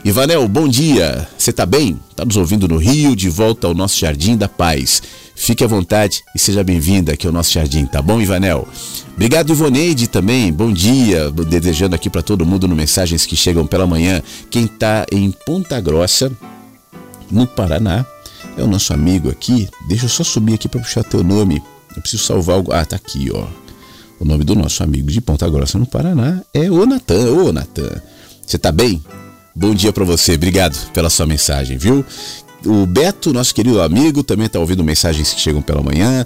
Ivanel, 0.03 0.45
bom 0.49 0.67
dia. 0.67 1.25
Você 1.37 1.53
tá 1.53 1.65
bem? 1.65 1.97
Tá 2.13 2.25
nos 2.25 2.35
ouvindo 2.35 2.67
no 2.67 2.75
Rio, 2.75 3.15
de 3.15 3.29
volta 3.29 3.67
ao 3.67 3.73
nosso 3.73 3.97
Jardim 3.97 4.35
da 4.35 4.49
Paz. 4.49 5.01
Fique 5.39 5.63
à 5.63 5.67
vontade 5.67 6.23
e 6.35 6.39
seja 6.39 6.63
bem-vinda 6.63 7.13
aqui 7.13 7.27
ao 7.27 7.31
nosso 7.31 7.53
jardim, 7.53 7.85
tá 7.85 8.01
bom, 8.01 8.19
Ivanel? 8.19 8.67
Obrigado, 9.13 9.51
Ivoneide, 9.51 10.07
também. 10.07 10.51
Bom 10.51 10.73
dia. 10.73 11.29
Desejando 11.31 11.95
aqui 11.95 12.09
para 12.09 12.23
todo 12.23 12.43
mundo 12.43 12.67
no 12.67 12.75
Mensagens 12.75 13.23
que 13.23 13.35
Chegam 13.35 13.65
pela 13.67 13.85
Manhã. 13.85 14.21
Quem 14.49 14.65
está 14.65 15.05
em 15.11 15.31
Ponta 15.45 15.79
Grossa, 15.79 16.31
no 17.29 17.45
Paraná, 17.45 18.03
é 18.57 18.63
o 18.63 18.67
nosso 18.67 18.91
amigo 18.93 19.29
aqui. 19.29 19.69
Deixa 19.87 20.05
eu 20.05 20.09
só 20.09 20.23
subir 20.23 20.55
aqui 20.55 20.67
para 20.67 20.81
puxar 20.81 21.03
teu 21.03 21.23
nome. 21.23 21.61
Eu 21.95 22.01
preciso 22.01 22.23
salvar 22.23 22.55
algo. 22.55 22.73
Ah, 22.73 22.83
tá 22.83 22.95
aqui, 22.95 23.29
ó. 23.31 23.45
O 24.19 24.25
nome 24.25 24.43
do 24.43 24.55
nosso 24.55 24.83
amigo 24.83 25.09
de 25.11 25.21
Ponta 25.21 25.47
Grossa, 25.47 25.77
no 25.77 25.85
Paraná, 25.85 26.41
é 26.51 26.69
o 26.69 26.83
Natan. 26.87 27.31
Ô, 27.31 27.53
Natan. 27.53 28.01
Você 28.45 28.57
tá 28.57 28.71
bem? 28.71 29.01
Bom 29.55 29.75
dia 29.75 29.93
para 29.93 30.03
você. 30.03 30.33
Obrigado 30.33 30.75
pela 30.91 31.11
sua 31.11 31.27
mensagem, 31.27 31.77
viu? 31.77 32.03
O 32.65 32.85
Beto, 32.85 33.33
nosso 33.33 33.53
querido 33.53 33.81
amigo, 33.81 34.23
também 34.23 34.47
está 34.47 34.59
ouvindo 34.59 34.83
mensagens 34.83 35.33
que 35.33 35.39
chegam 35.39 35.61
pela 35.61 35.81
manhã. 35.81 36.25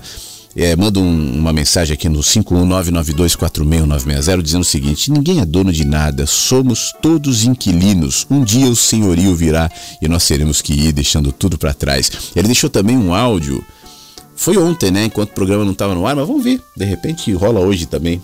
É, 0.56 0.76
manda 0.76 1.00
um, 1.00 1.38
uma 1.38 1.54
mensagem 1.54 1.94
aqui 1.94 2.10
no 2.10 2.20
51992469160 2.20 4.41
dizendo 4.41 4.62
o 4.62 4.65
seguinte: 4.65 5.12
ninguém 5.12 5.39
é 5.39 5.46
dono 5.46 5.72
de 5.72 5.86
nada, 5.86 6.26
somos 6.26 6.91
todos 7.02 7.46
inquilinos. 7.46 8.28
Um 8.30 8.44
dia 8.44 8.67
o 8.67 8.76
senhorio 8.76 9.34
virá 9.34 9.72
e 10.02 10.10
nós 10.10 10.28
teremos 10.28 10.62
que 10.62 10.74
ir 10.74 10.91
deixando 10.91 11.32
tudo 11.32 11.58
para 11.58 11.74
trás. 11.74 12.12
Ele 12.36 12.48
deixou 12.48 12.70
também 12.70 12.98
um 12.98 13.13
áudio. 13.13 13.63
Foi 14.36 14.58
ontem, 14.58 14.91
né? 14.91 15.06
Enquanto 15.06 15.30
o 15.30 15.34
programa 15.34 15.63
não 15.63 15.72
estava 15.72 15.96
no 15.96 16.06
ar, 16.06 16.13
mas 16.15 16.28
vamos 16.28 16.44
ver. 16.44 16.62
De 16.76 16.84
repente 16.84 17.32
rola 17.34 17.62
hoje 17.62 17.86
também. 17.86 18.22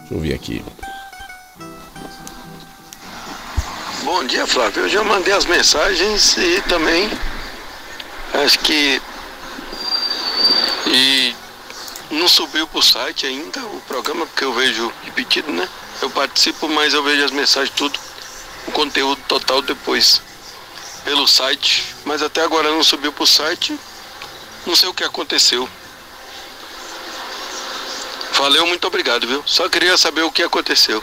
Deixa 0.00 0.14
eu 0.14 0.20
ver 0.20 0.34
aqui. 0.34 0.60
Bom 4.06 4.22
dia, 4.22 4.46
Flávio. 4.46 4.84
Eu 4.84 4.88
já 4.88 5.02
mandei 5.02 5.34
as 5.34 5.46
mensagens 5.46 6.36
e 6.36 6.62
também 6.68 7.10
acho 8.34 8.56
que 8.60 9.02
e 10.86 11.34
não 12.12 12.28
subiu 12.28 12.68
para 12.68 12.78
o 12.78 12.82
site 12.82 13.26
ainda 13.26 13.58
o 13.66 13.80
programa, 13.80 14.24
porque 14.24 14.44
eu 14.44 14.52
vejo 14.52 14.92
repetido, 15.02 15.50
né? 15.50 15.68
Eu 16.00 16.08
participo, 16.08 16.68
mas 16.68 16.94
eu 16.94 17.02
vejo 17.02 17.24
as 17.24 17.32
mensagens 17.32 17.74
tudo, 17.76 17.98
o 18.68 18.70
conteúdo 18.70 19.20
total 19.26 19.60
depois 19.60 20.22
pelo 21.04 21.26
site, 21.26 21.84
mas 22.04 22.22
até 22.22 22.42
agora 22.42 22.70
não 22.70 22.84
subiu 22.84 23.12
para 23.12 23.24
o 23.24 23.26
site. 23.26 23.76
Não 24.64 24.76
sei 24.76 24.88
o 24.88 24.94
que 24.94 25.02
aconteceu. 25.02 25.68
Valeu, 28.34 28.68
muito 28.68 28.86
obrigado, 28.86 29.26
viu? 29.26 29.42
Só 29.44 29.68
queria 29.68 29.96
saber 29.96 30.22
o 30.22 30.30
que 30.30 30.44
aconteceu. 30.44 31.02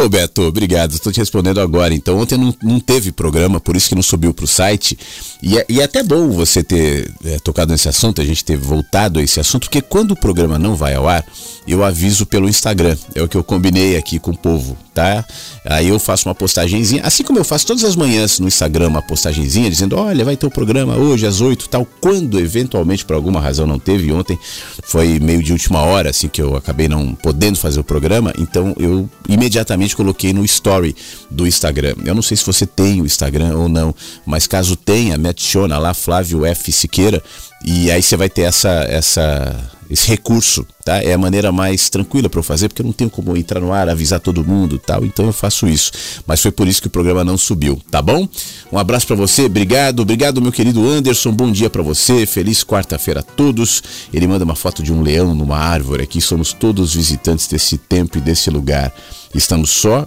Ô 0.00 0.08
Beto, 0.08 0.42
obrigado. 0.42 0.92
Estou 0.92 1.12
te 1.12 1.18
respondendo 1.18 1.60
agora. 1.60 1.92
Então, 1.92 2.18
ontem 2.18 2.38
não, 2.38 2.54
não 2.62 2.78
teve 2.78 3.10
programa, 3.10 3.58
por 3.58 3.74
isso 3.74 3.88
que 3.88 3.96
não 3.96 4.02
subiu 4.02 4.32
para 4.32 4.44
o 4.44 4.48
site. 4.48 4.96
E 5.40 5.56
é, 5.56 5.64
e 5.68 5.80
é, 5.80 5.84
até 5.84 6.02
bom 6.02 6.30
você 6.30 6.62
ter 6.62 7.12
é, 7.24 7.38
tocado 7.38 7.70
nesse 7.70 7.88
assunto, 7.88 8.20
a 8.20 8.24
gente 8.24 8.44
ter 8.44 8.56
voltado 8.56 9.20
a 9.20 9.22
esse 9.22 9.38
assunto, 9.38 9.64
porque 9.64 9.80
quando 9.80 10.12
o 10.12 10.16
programa 10.16 10.58
não 10.58 10.74
vai 10.74 10.94
ao 10.94 11.08
ar, 11.08 11.24
eu 11.66 11.84
aviso 11.84 12.26
pelo 12.26 12.48
Instagram. 12.48 12.96
É 13.14 13.22
o 13.22 13.28
que 13.28 13.36
eu 13.36 13.44
combinei 13.44 13.96
aqui 13.96 14.18
com 14.18 14.32
o 14.32 14.36
povo, 14.36 14.76
tá? 14.92 15.24
Aí 15.64 15.88
eu 15.88 15.98
faço 15.98 16.28
uma 16.28 16.34
postagenzinha, 16.34 17.02
assim 17.04 17.22
como 17.22 17.38
eu 17.38 17.44
faço 17.44 17.66
todas 17.66 17.84
as 17.84 17.94
manhãs 17.94 18.40
no 18.40 18.48
Instagram, 18.48 18.88
uma 18.88 19.02
postagenzinha 19.02 19.70
dizendo: 19.70 19.96
olha, 19.96 20.24
vai 20.24 20.36
ter 20.36 20.46
o 20.46 20.48
um 20.48 20.52
programa 20.52 20.96
hoje 20.96 21.26
às 21.26 21.40
8 21.40 21.68
tal. 21.68 21.86
Quando 22.00 22.40
eventualmente, 22.40 23.04
por 23.04 23.14
alguma 23.14 23.40
razão, 23.40 23.66
não 23.66 23.78
teve, 23.78 24.10
ontem 24.10 24.38
foi 24.82 25.20
meio 25.20 25.42
de 25.42 25.52
última 25.52 25.82
hora, 25.82 26.10
assim, 26.10 26.26
que 26.26 26.40
eu 26.40 26.56
acabei 26.56 26.88
não 26.88 27.14
podendo 27.14 27.58
fazer 27.58 27.78
o 27.78 27.84
programa, 27.84 28.32
então 28.38 28.74
eu 28.78 29.08
imediatamente 29.28 29.94
coloquei 29.94 30.32
no 30.32 30.44
story 30.44 30.96
do 31.30 31.46
Instagram. 31.46 31.94
Eu 32.04 32.14
não 32.14 32.22
sei 32.22 32.36
se 32.36 32.46
você 32.46 32.66
tem 32.66 33.00
o 33.02 33.06
Instagram 33.06 33.56
ou 33.56 33.68
não, 33.68 33.94
mas 34.24 34.46
caso 34.46 34.74
tenha, 34.74 35.18
me 35.28 35.30
adiciona 35.30 35.78
lá, 35.78 35.92
Flávio 35.92 36.44
F. 36.46 36.72
Siqueira, 36.72 37.22
e 37.64 37.90
aí 37.90 38.02
você 38.02 38.16
vai 38.16 38.30
ter 38.30 38.42
essa, 38.42 38.70
essa 38.88 39.70
esse 39.90 40.06
recurso, 40.08 40.66
tá? 40.84 41.02
É 41.02 41.14
a 41.14 41.18
maneira 41.18 41.50
mais 41.50 41.88
tranquila 41.88 42.28
para 42.28 42.38
eu 42.38 42.42
fazer, 42.42 42.68
porque 42.68 42.82
eu 42.82 42.86
não 42.86 42.92
tenho 42.92 43.08
como 43.08 43.34
entrar 43.36 43.58
no 43.58 43.72
ar, 43.72 43.88
avisar 43.88 44.20
todo 44.20 44.44
mundo, 44.44 44.78
tal. 44.78 45.04
Então 45.04 45.26
eu 45.26 45.32
faço 45.32 45.66
isso. 45.66 45.90
Mas 46.26 46.42
foi 46.42 46.50
por 46.50 46.68
isso 46.68 46.80
que 46.80 46.88
o 46.88 46.90
programa 46.90 47.24
não 47.24 47.38
subiu, 47.38 47.80
tá 47.90 48.02
bom? 48.02 48.28
Um 48.70 48.78
abraço 48.78 49.06
para 49.06 49.16
você, 49.16 49.46
obrigado, 49.46 50.00
obrigado 50.00 50.42
meu 50.42 50.52
querido 50.52 50.86
Anderson. 50.86 51.32
Bom 51.32 51.50
dia 51.50 51.70
para 51.70 51.82
você, 51.82 52.26
feliz 52.26 52.62
quarta-feira 52.62 53.20
a 53.20 53.22
todos. 53.22 53.82
Ele 54.12 54.26
manda 54.26 54.44
uma 54.44 54.56
foto 54.56 54.82
de 54.82 54.92
um 54.92 55.02
leão 55.02 55.34
numa 55.34 55.56
árvore 55.56 56.02
aqui. 56.02 56.20
Somos 56.20 56.52
todos 56.52 56.94
visitantes 56.94 57.48
desse 57.48 57.78
tempo 57.78 58.18
e 58.18 58.20
desse 58.20 58.50
lugar. 58.50 58.92
Estamos 59.34 59.70
só 59.70 60.06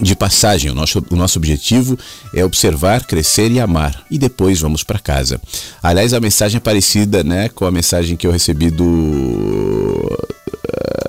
de 0.00 0.14
passagem. 0.14 0.70
O 0.70 0.74
nosso, 0.74 1.04
o 1.10 1.16
nosso 1.16 1.38
objetivo 1.38 1.98
é 2.34 2.44
observar, 2.44 3.04
crescer 3.04 3.50
e 3.50 3.60
amar. 3.60 4.04
E 4.10 4.18
depois 4.18 4.60
vamos 4.60 4.82
para 4.82 4.98
casa. 4.98 5.40
Aliás, 5.82 6.12
a 6.12 6.20
mensagem 6.20 6.58
é 6.58 6.60
parecida 6.60 7.22
né, 7.22 7.48
com 7.48 7.64
a 7.64 7.70
mensagem 7.70 8.16
que 8.16 8.26
eu 8.26 8.30
recebi 8.30 8.70
do. 8.70 10.18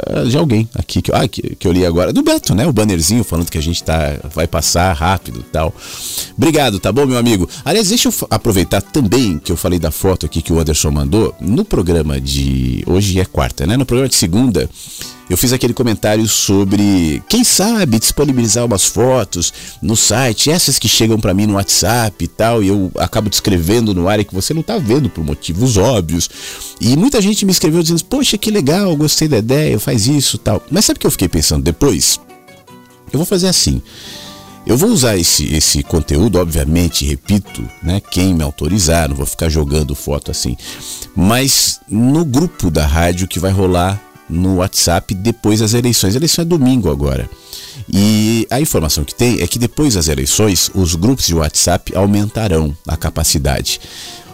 Ah, 0.10 0.24
de 0.24 0.38
alguém 0.38 0.68
aqui 0.74 1.02
que, 1.02 1.12
ah, 1.14 1.28
que, 1.28 1.56
que 1.56 1.68
eu 1.68 1.72
li 1.72 1.86
agora, 1.86 2.14
do 2.14 2.24
Beto, 2.24 2.56
né? 2.56 2.66
O 2.66 2.74
bannerzinho 2.74 3.24
falando 3.24 3.50
que 3.50 3.58
a 3.58 3.62
gente 3.62 3.84
tá, 3.84 4.20
vai 4.34 4.48
passar 4.48 4.94
rápido 4.94 5.44
tal. 5.52 5.74
Obrigado, 6.36 6.80
tá 6.80 6.92
bom, 6.92 7.06
meu 7.06 7.18
amigo? 7.18 7.50
Aliás, 7.66 7.90
deixa 7.90 8.10
eu 8.10 8.14
aproveitar 8.30 8.82
também 8.82 9.38
que 9.38 9.52
eu 9.52 9.58
falei 9.58 9.80
da 9.80 9.92
foto 9.92 10.26
aqui 10.26 10.42
que 10.42 10.54
o 10.54 10.60
Anderson 10.60 10.92
mandou. 10.92 11.36
No 11.42 11.66
programa 11.66 12.20
de. 12.20 12.84
Hoje 12.88 13.20
é 13.20 13.26
quarta, 13.26 13.68
né? 13.68 13.76
No 13.76 13.86
programa 13.86 14.10
de 14.10 14.16
segunda 14.16 14.70
eu 15.30 15.38
fiz 15.38 15.52
aquele 15.52 15.74
comentário 15.74 16.28
sobre, 16.28 17.22
quem 17.28 17.44
sabe, 17.44 18.00
disponibilizar 18.00 18.66
umas 18.66 18.86
fotos 18.86 19.54
no 19.82 19.96
site, 19.96 20.50
essas 20.50 20.80
que 20.80 20.88
chegam 20.88 21.20
para 21.20 21.34
mim 21.34 21.46
no 21.46 21.56
WhatsApp 21.56 22.24
e 22.24 22.28
tal, 22.28 22.64
e 22.64 22.70
eu 22.70 22.92
acabo 22.98 23.30
descrevendo 23.30 23.94
no 23.94 24.08
ar 24.08 24.20
e 24.20 24.26
que 24.26 24.34
você 24.34 24.54
não 24.54 24.64
tá 24.64 24.78
vendo 24.78 25.10
por 25.10 25.24
motivos 25.24 25.76
óbvios. 25.76 26.30
E 26.80 26.96
muita 26.96 27.22
gente 27.22 27.46
me 27.46 27.52
escreveu 27.52 27.82
dizendo, 27.82 28.06
poxa, 28.06 28.38
que 28.38 28.50
legal, 28.50 28.96
gostei 28.96 29.28
da 29.28 29.38
ideia, 29.38 29.80
faz 29.80 30.08
isso 30.08 30.38
tal. 30.38 30.64
Mas 30.72 30.86
sabe 30.86 30.98
o 30.98 31.00
que 31.02 31.08
eu 31.08 31.12
fiquei 31.12 31.28
pensando 31.28 31.64
depois? 31.64 32.20
Eu 33.12 33.20
vou 33.20 33.26
fazer 33.26 33.48
assim. 33.48 33.82
Eu 34.66 34.76
vou 34.76 34.90
usar 34.90 35.18
esse, 35.18 35.46
esse 35.56 35.82
conteúdo, 35.82 36.38
obviamente, 36.38 37.06
repito, 37.06 37.64
né? 37.82 38.02
Quem 38.02 38.34
me 38.34 38.44
autorizar, 38.44 39.08
não 39.08 39.16
vou 39.16 39.26
ficar 39.26 39.48
jogando 39.48 39.96
foto 39.96 40.30
assim. 40.30 40.58
Mas 41.16 41.80
no 41.90 42.26
grupo 42.26 42.70
da 42.70 42.86
rádio 42.86 43.30
que 43.30 43.40
vai 43.40 43.52
rolar 43.52 44.07
no 44.30 44.56
WhatsApp 44.58 45.14
depois 45.14 45.60
das 45.60 45.74
eleições. 45.74 46.16
A 46.16 46.18
eleição 46.18 46.42
é 46.42 46.46
domingo 46.46 46.90
agora. 46.90 47.30
E 47.92 48.48
a 48.50 48.60
informação 48.60 49.04
que 49.04 49.16
tem 49.16 49.42
é 49.42 49.48
que 49.48 49.60
depois 49.60 49.94
das 49.94 50.08
eleições, 50.08 50.70
os 50.74 50.96
grupos 50.96 51.26
de 51.26 51.36
WhatsApp 51.36 51.96
aumentarão 51.96 52.76
a 52.88 52.98
capacidade. 52.98 53.80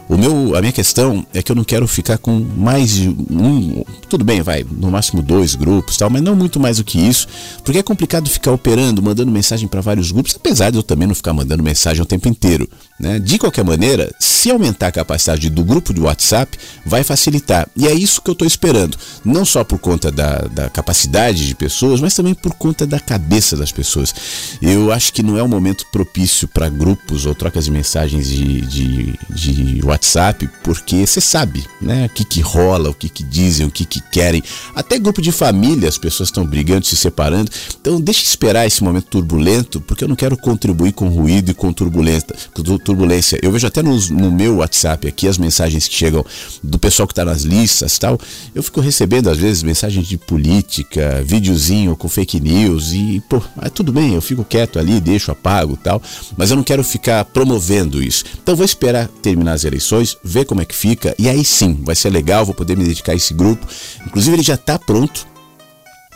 O 0.10 0.18
meu, 0.18 0.56
a 0.56 0.60
minha 0.60 0.74
questão 0.74 1.26
é 1.34 1.42
que 1.42 1.52
eu 1.52 1.56
não 1.56 1.64
quero 1.64 1.88
ficar 1.88 2.18
com 2.18 2.38
mais 2.40 2.92
de 2.92 3.10
um, 3.10 3.84
tudo 4.10 4.26
bem, 4.26 4.42
vai, 4.42 4.66
no 4.70 4.92
máximo 4.92 5.22
dois 5.22 5.56
grupos, 5.56 5.96
tal, 5.96 6.10
mas 6.10 6.22
não 6.22 6.36
muito 6.36 6.60
mais 6.60 6.78
do 6.78 6.84
que 6.84 7.00
isso, 7.00 7.26
porque 7.64 7.80
é 7.80 7.84
complicado 7.84 8.30
ficar 8.30 8.52
operando, 8.52 9.02
mandando 9.02 9.32
mensagem 9.32 9.68
para 9.68 9.80
vários 9.80 10.12
grupos, 10.12 10.36
apesar 10.36 10.72
de 10.72 10.78
eu 10.78 10.84
também 10.84 11.08
não 11.08 11.16
ficar 11.16 11.34
mandando 11.34 11.64
mensagem 11.64 12.04
o 12.04 12.06
tempo 12.06 12.28
inteiro, 12.28 12.70
né? 13.00 13.20
De 13.20 13.38
qualquer 13.38 13.64
maneira, 13.64 14.14
se 14.20 14.52
aumentar 14.52 14.88
a 14.88 14.92
capacidade 14.92 15.50
do 15.50 15.64
grupo 15.64 15.94
de 15.94 16.02
WhatsApp, 16.02 16.58
vai 16.86 17.04
facilitar. 17.04 17.68
E 17.76 17.88
é 17.88 17.94
isso 17.94 18.22
que 18.22 18.30
eu 18.30 18.34
estou 18.34 18.48
esperando, 18.48 18.98
não 19.26 19.46
só 19.46 19.64
por 19.64 19.80
conta 19.80 20.12
da, 20.12 20.40
da 20.40 20.70
capacidade 20.70 21.48
de 21.48 21.56
pessoas, 21.56 22.00
mas 22.00 22.14
também 22.14 22.34
por 22.34 22.54
conta 22.54 22.86
da 22.86 23.00
cabeça 23.00 23.58
das 23.58 23.72
pessoas. 23.72 24.14
Eu 24.62 24.92
acho 24.92 25.12
que 25.12 25.24
não 25.24 25.38
é 25.38 25.44
um 25.44 25.48
momento 25.48 25.86
propício 25.92 26.48
para 26.48 26.70
grupos 26.70 27.26
ou 27.26 27.34
trocas 27.34 27.66
de 27.66 27.72
mensagens 27.72 28.28
de, 28.28 28.62
de, 28.62 29.20
de 29.30 29.82
WhatsApp 29.84 30.50
porque 30.64 31.06
você 31.06 31.20
sabe, 31.20 31.66
né? 31.82 32.06
O 32.06 32.10
que, 32.10 32.24
que 32.24 32.42
rola, 32.42 32.90
o 32.90 32.94
que, 32.94 33.10
que 33.10 33.24
dizem, 33.24 33.66
o 33.66 33.72
que, 33.72 33.86
que 33.86 34.00
querem. 34.00 34.44
Até 34.76 35.00
grupo 35.00 35.22
de 35.22 35.32
família, 35.32 35.90
as 35.90 35.98
pessoas 35.98 36.30
estão 36.30 36.46
brigando, 36.46 36.86
se 36.86 36.96
separando. 36.96 37.52
Então 37.80 38.00
deixa 38.00 38.24
esperar 38.24 38.68
esse 38.68 38.84
momento 38.84 39.08
turbulento, 39.08 39.82
porque 39.82 40.04
eu 40.04 40.08
não 40.08 40.16
quero 40.16 40.38
contribuir 40.38 40.94
com 40.94 41.10
ruído 41.10 41.52
e 41.52 41.54
com 41.54 41.72
turbulência. 41.74 42.36
Turbulência. 42.84 43.40
Eu 43.42 43.52
vejo 43.52 43.66
até 43.68 43.82
no, 43.82 43.98
no 44.10 44.32
meu 44.32 44.58
WhatsApp 44.58 45.08
aqui 45.08 45.28
as 45.28 45.38
mensagens 45.38 45.88
que 45.88 45.96
chegam 45.96 46.26
do 46.62 46.78
pessoal 46.78 47.08
que 47.08 47.14
está 47.14 47.26
nas 47.26 47.42
listas 47.42 47.98
tal. 47.98 48.20
Eu 48.54 48.62
fico 48.62 48.82
recebendo 48.82 49.30
às 49.30 49.38
vezes 49.38 49.64
mensagens 49.64 50.08
de 50.08 50.18
política, 50.18 51.24
videozinho 51.26 51.96
com 51.96 52.08
fake 52.08 52.40
news 52.40 52.92
e, 52.92 53.22
pô, 53.30 53.42
ah, 53.58 53.70
tudo 53.70 53.92
bem, 53.92 54.14
eu 54.14 54.22
fico 54.22 54.44
quieto 54.44 54.80
ali, 54.80 55.00
deixo, 55.00 55.32
apago 55.32 55.78
tal. 55.78 56.02
Mas 56.38 56.52
eu 56.52 56.58
não 56.58 56.64
quero 56.64 56.84
ficar 56.84 57.24
promovendo 57.26 58.02
isso. 58.02 58.24
Então 58.42 58.56
vou 58.56 58.66
esperar 58.66 59.08
terminar 59.22 59.54
as 59.54 59.64
eleições, 59.64 60.18
ver 60.24 60.46
como 60.46 60.62
é 60.62 60.66
que 60.66 60.76
fica, 60.76 61.16
e 61.18 61.30
aí 61.30 61.44
sim, 61.44 61.80
vai 61.84 61.96
ser 61.96 62.10
legal, 62.10 62.46
vou 62.46 62.54
poder 62.54 62.78
me 62.78 62.84
dedicar 62.84 63.14
a 63.14 63.16
esse 63.16 63.34
grupo. 63.34 63.66
Inclusive, 64.06 64.36
ele 64.36 64.44
já 64.44 64.56
está 64.56 64.78
pronto. 64.78 65.33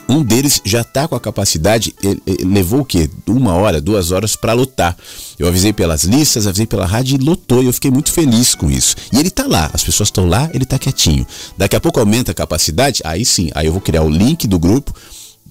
Um 0.10 0.24
deles 0.24 0.62
já 0.64 0.82
está 0.82 1.08
com 1.08 1.16
a 1.16 1.20
capacidade, 1.20 1.94
ele, 2.02 2.22
ele 2.26 2.46
levou 2.46 2.82
o 2.82 2.86
quê? 2.86 3.10
Uma 3.28 3.54
hora, 3.54 3.82
duas 3.82 4.12
horas 4.12 4.36
para 4.36 4.54
lotar. 4.54 4.96
Eu 5.38 5.48
avisei 5.48 5.74
pelas 5.74 6.04
listas, 6.04 6.48
avisei 6.48 6.66
pela 6.66 6.86
rádio 6.86 7.16
e 7.16 7.24
lotou, 7.24 7.62
e 7.62 7.66
eu 7.66 7.74
fiquei 7.74 7.92
muito 7.92 8.12
feliz 8.12 8.56
com 8.56 8.72
isso. 8.72 8.96
E 9.12 9.20
ele 9.20 9.28
está 9.28 9.46
lá, 9.46 9.70
as 9.74 9.84
pessoas 9.84 10.08
estão 10.08 10.28
lá, 10.28 10.50
ele 10.54 10.64
está 10.64 10.80
quietinho. 10.80 11.28
Daqui 11.58 11.76
a 11.76 11.80
pouco 11.80 12.00
aumenta 12.00 12.32
a 12.32 12.36
capacidade, 12.36 13.02
aí 13.04 13.26
sim, 13.26 13.50
aí 13.54 13.68
eu 13.68 13.72
vou 13.72 13.82
criar 13.82 14.04
o 14.04 14.10
link 14.10 14.48
do 14.48 14.58
grupo, 14.58 14.94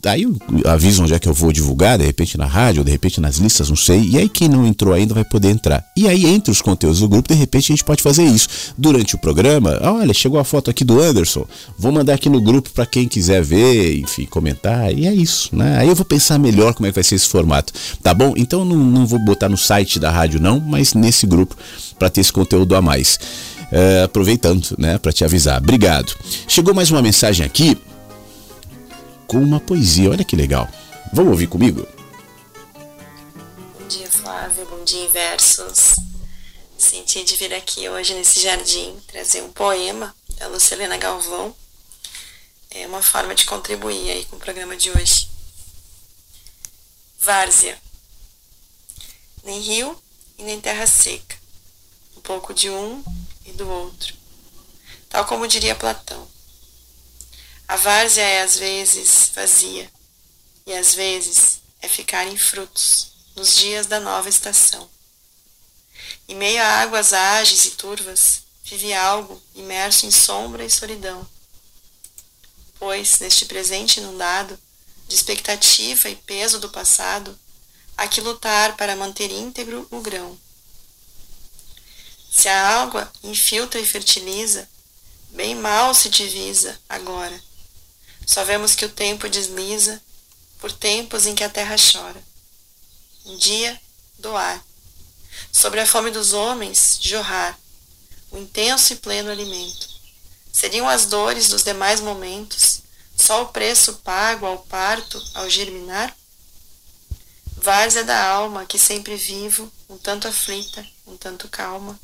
Aí 0.05 0.23
eu 0.23 0.37
aviso 0.65 1.03
onde 1.03 1.15
é 1.15 1.19
que 1.19 1.29
eu 1.29 1.35
vou 1.35 1.53
divulgar, 1.53 1.99
de 1.99 2.05
repente 2.05 2.37
na 2.37 2.47
rádio, 2.47 2.85
de 2.85 2.91
repente 2.91 3.21
nas 3.21 3.37
listas, 3.37 3.69
não 3.69 3.77
sei. 3.77 4.03
E 4.03 4.19
aí 4.19 4.29
quem 4.29 4.49
não 4.49 4.67
entrou 4.67 4.95
ainda 4.95 5.15
vai 5.15 5.25
poder 5.25 5.51
entrar. 5.51 5.85
E 5.97 6.09
aí 6.09 6.27
entre 6.27 6.51
os 6.51 6.61
conteúdos 6.61 7.01
do 7.01 7.09
grupo, 7.09 7.29
de 7.29 7.35
repente 7.35 7.73
a 7.73 7.75
gente 7.75 7.85
pode 7.85 8.03
fazer 8.03 8.25
isso. 8.25 8.49
Durante 8.77 9.15
o 9.15 9.19
programa, 9.19 9.79
olha, 9.83 10.13
chegou 10.15 10.39
a 10.39 10.45
foto 10.45 10.71
aqui 10.71 10.85
do 10.85 11.01
Anderson. 11.01 11.47
Vou 11.79 11.93
mandar 11.93 12.15
aqui 12.15 12.29
no 12.29 12.41
grupo 12.41 12.71
para 12.71 12.87
quem 12.87 13.09
quiser 13.09 13.43
ver, 13.43 13.99
enfim, 13.99 14.27
comentar. 14.27 14.93
E 14.93 15.07
é 15.07 15.15
isso, 15.15 15.55
né? 15.55 15.79
Aí 15.79 15.89
eu 15.89 15.95
vou 15.95 16.05
pensar 16.05 16.39
melhor 16.39 16.75
como 16.75 16.87
é 16.87 16.91
que 16.91 16.95
vai 16.95 17.05
ser 17.05 17.17
esse 17.17 17.29
formato. 17.29 17.73
Tá 18.03 18.15
bom? 18.15 18.35
Então 18.37 18.65
não, 18.65 18.77
não 18.77 19.07
vou 19.07 19.19
botar 19.19 19.49
no 19.49 19.57
site 19.57 19.99
da 19.99 20.11
rádio 20.11 20.41
não, 20.41 20.61
mas 20.61 20.95
nesse 20.95 21.27
grupo 21.27 21.57
para 21.99 22.11
ter 22.11 22.21
esse 22.21 22.33
conteúdo 22.33 22.75
a 22.75 22.83
mais. 22.83 23.19
É, 23.73 24.05
aproveitando, 24.05 24.77
né, 24.79 24.97
para 24.97 25.13
te 25.13 25.25
avisar. 25.25 25.61
Obrigado. 25.61 26.15
Chegou 26.47 26.73
mais 26.73 26.91
uma 26.91 27.03
mensagem 27.03 27.45
aqui 27.45 27.77
com 29.27 29.39
uma 29.39 29.61
poesia. 29.61 30.11
Olha 30.11 30.25
que 30.25 30.37
legal. 30.37 30.69
Vamos 31.12 31.33
ouvir 31.33 31.47
comigo? 31.47 31.87
Bom 33.79 33.87
dia, 33.89 34.11
Flávio. 34.11 34.67
Bom 34.67 34.85
dia, 34.85 35.09
Versos. 35.09 35.97
Senti 36.79 37.25
de 37.25 37.37
vir 37.37 37.55
aqui 37.55 37.89
hoje 37.89 38.15
nesse 38.15 38.41
jardim 38.41 38.97
trazer 39.07 39.43
um 39.43 39.53
poema 39.53 40.15
da 40.39 40.47
Lucilena 40.49 40.97
Galvão. 40.97 41.55
É 42.71 42.87
uma 42.87 43.03
forma 43.03 43.35
de 43.35 43.47
contribuir 43.47 44.11
aí 44.11 44.25
com 44.27 44.37
o 44.37 44.41
programa 44.41 44.77
de 44.77 44.91
hoje. 44.91 45.29
Várzea. 47.19 47.79
Nem 49.43 49.61
rio 49.61 50.01
e 50.37 50.43
nem 50.43 50.61
terra 50.61 50.87
seca. 50.87 51.37
Um 52.17 52.21
pouco 52.21 52.53
de 52.53 52.69
um 52.69 53.03
e 53.45 53.53
do 53.53 53.69
outro. 53.69 54.15
Tal 55.09 55.25
como 55.25 55.49
diria 55.49 55.75
Platão 55.75 56.36
a 57.69 57.75
várzea 57.75 58.23
é 58.23 58.43
às 58.43 58.57
vezes 58.57 59.33
vazia, 59.35 59.91
e 60.65 60.73
às 60.73 60.95
vezes 60.95 61.61
é 61.83 61.89
ficar 61.89 62.25
em 62.27 62.37
frutos 62.37 63.09
nos 63.35 63.57
dias 63.57 63.87
da 63.87 63.99
nova 63.99 64.29
estação. 64.29 64.89
Em 66.29 66.37
meio 66.37 66.63
a 66.63 66.81
águas 66.81 67.13
ágeis 67.13 67.67
e 67.67 67.71
turvas, 67.73 68.43
vive 68.63 68.95
algo 68.95 69.43
imerso 69.53 70.07
em 70.07 70.13
sombra 70.13 70.65
e 70.65 70.71
solidão. 70.71 71.27
Pois, 72.79 73.19
neste 73.19 73.47
presente 73.47 73.99
inundado, 73.99 74.57
de 75.09 75.15
expectativa 75.17 76.09
e 76.09 76.15
peso 76.15 76.61
do 76.61 76.69
passado, 76.69 77.37
há 77.97 78.07
que 78.07 78.21
lutar 78.21 78.77
para 78.77 78.95
manter 78.95 79.31
íntegro 79.31 79.89
o 79.91 80.01
grão. 80.01 80.39
Se 82.31 82.49
a 82.49 82.81
água 82.81 83.11
infiltra 83.25 83.81
e 83.81 83.87
fertiliza, 83.87 84.69
bem 85.31 85.57
mal 85.57 85.93
se 85.95 86.09
divisa 86.09 86.79
agora 86.89 87.46
só 88.27 88.45
vemos 88.45 88.75
que 88.75 88.85
o 88.85 88.89
tempo 88.89 89.29
desliza 89.29 90.03
por 90.59 90.73
tempos 90.73 91.27
em 91.27 91.35
que 91.35 91.45
a 91.45 91.49
terra 91.49 91.77
chora. 91.77 92.21
Um 93.25 93.37
dia, 93.37 93.81
doar. 94.19 94.62
Sobre 95.53 95.81
a 95.81 95.87
fome 95.87 96.11
dos 96.11 96.33
homens, 96.33 96.99
jorrar. 97.01 97.57
O 98.33 98.37
intenso 98.37 98.93
e 98.93 98.97
pleno 98.97 99.31
alimento. 99.31 99.89
Seriam 100.53 100.89
as 100.89 101.07
dores 101.07 101.49
dos 101.49 101.62
demais 101.62 102.01
momentos 102.01 102.83
só 103.17 103.43
o 103.43 103.49
preço 103.49 103.95
pago 104.05 104.45
ao 104.45 104.59
parto, 104.59 105.23
ao 105.35 105.49
germinar? 105.49 106.15
Várzea 107.57 108.05
da 108.05 108.29
alma 108.29 108.67
que 108.67 108.79
sempre 108.79 109.17
vivo, 109.17 109.73
um 109.89 109.97
tanto 109.97 110.29
aflita, 110.29 110.87
um 111.07 111.17
tanto 111.17 111.49
calma. 111.49 111.99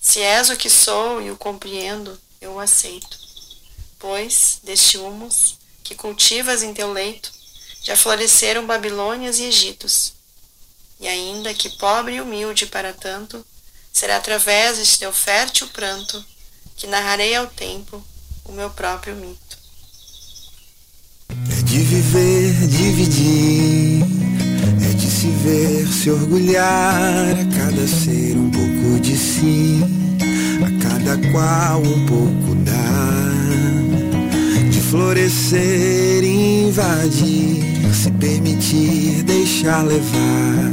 Se 0.00 0.20
és 0.20 0.48
o 0.48 0.56
que 0.56 0.70
sou 0.70 1.22
e 1.22 1.30
o 1.30 1.36
compreendo, 1.36 2.20
eu 2.40 2.54
o 2.54 2.60
aceito 2.60 3.25
pois, 3.98 4.58
deste 4.62 4.98
humus 4.98 5.56
que 5.82 5.94
cultivas 5.94 6.62
em 6.62 6.74
teu 6.74 6.92
leito, 6.92 7.30
já 7.82 7.96
floresceram 7.96 8.66
Babilônias 8.66 9.38
e 9.38 9.44
Egitos. 9.44 10.14
E 10.98 11.06
ainda 11.06 11.54
que 11.54 11.70
pobre 11.70 12.16
e 12.16 12.20
humilde 12.20 12.66
para 12.66 12.92
tanto, 12.92 13.44
será 13.92 14.16
através 14.16 14.78
deste 14.78 14.98
teu 14.98 15.12
fértil 15.12 15.68
pranto 15.68 16.24
que 16.76 16.86
narrarei 16.86 17.34
ao 17.34 17.46
tempo 17.46 18.04
o 18.44 18.52
meu 18.52 18.70
próprio 18.70 19.14
mito. 19.14 19.56
É 21.30 21.62
de 21.62 21.78
viver, 21.78 22.66
dividir, 22.66 24.02
é 24.84 24.94
de 24.94 25.10
se 25.10 25.28
ver, 25.28 25.86
se 25.86 26.10
orgulhar, 26.10 27.30
a 27.30 27.58
cada 27.58 27.86
ser 27.86 28.36
um 28.36 28.50
pouco 28.50 29.00
de 29.00 29.16
si, 29.16 29.80
a 30.64 30.82
cada 30.82 31.30
qual 31.30 31.80
um 31.80 32.06
pouco 32.06 32.54
dar 32.64 33.25
florescer, 34.96 36.24
invadir, 36.24 37.62
se 37.92 38.10
permitir, 38.12 39.22
deixar 39.24 39.82
levar, 39.82 40.72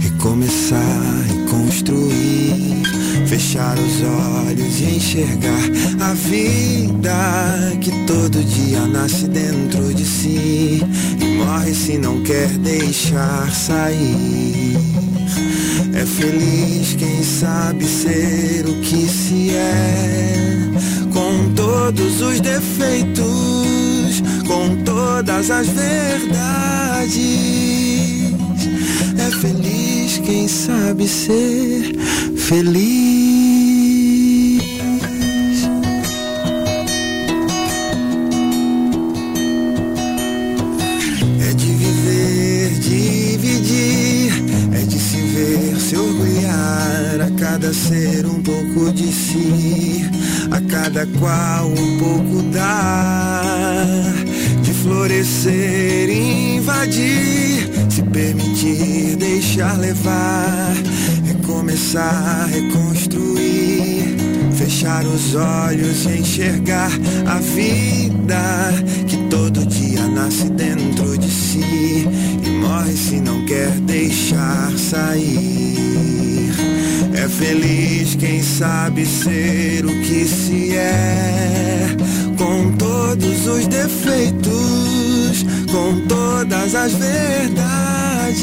recomeçar 0.00 1.26
e 1.30 1.48
construir, 1.48 2.82
fechar 3.28 3.78
os 3.78 4.02
olhos 4.48 4.80
e 4.80 4.96
enxergar 4.96 5.70
a 6.00 6.12
vida 6.12 7.78
que 7.80 7.92
todo 8.04 8.42
dia 8.42 8.80
nasce 8.88 9.28
dentro 9.28 9.94
de 9.94 10.04
si 10.04 10.82
e 11.20 11.24
morre 11.36 11.72
se 11.72 11.98
não 11.98 12.20
quer 12.22 12.48
deixar 12.58 13.48
sair. 13.52 14.76
É 15.94 16.04
feliz 16.04 16.96
quem 16.96 17.22
sabe 17.22 17.84
ser 17.84 18.64
o 18.66 18.80
que 18.80 19.08
se 19.08 19.50
é 19.50 20.42
com 21.12 21.52
todos 21.54 22.20
os 22.20 22.40
defeitos, 22.40 24.22
com 24.46 24.76
todas 24.84 25.50
as 25.50 25.68
verdades. 25.68 27.12
É 29.18 29.30
feliz 29.40 30.18
quem 30.18 30.48
sabe 30.48 31.06
ser 31.06 31.94
feliz. 32.36 33.21
Qual 51.18 51.68
um 51.68 51.98
pouco 51.98 52.42
dar, 52.52 54.12
de 54.62 54.72
florescer, 54.72 56.08
invadir, 56.10 57.70
se 57.88 58.02
permitir, 58.02 59.16
deixar 59.16 59.78
levar, 59.78 60.74
recomeçar, 61.24 62.48
reconstruir, 62.48 64.16
fechar 64.54 65.04
os 65.04 65.34
olhos 65.34 66.04
e 66.06 66.18
enxergar 66.18 66.90
a 67.26 67.38
vida 67.38 68.72
que 69.06 69.16
todo 69.28 69.66
dia 69.66 70.06
nasce 70.08 70.50
dentro 70.50 71.16
de 71.18 71.30
si 71.30 72.06
e 72.44 72.50
morre 72.60 72.92
se 72.92 73.20
não 73.20 73.44
quer 73.46 73.70
deixar 73.80 74.70
sair. 74.78 76.31
É 77.22 77.28
feliz 77.28 78.16
quem 78.16 78.42
sabe 78.42 79.06
ser 79.06 79.84
o 79.84 80.00
que 80.02 80.24
se 80.24 80.76
é, 80.76 81.86
com 82.36 82.72
todos 82.72 83.46
os 83.46 83.68
defeitos, 83.68 85.44
com 85.70 86.00
todas 86.08 86.74
as 86.74 86.92
verdades. 86.94 88.42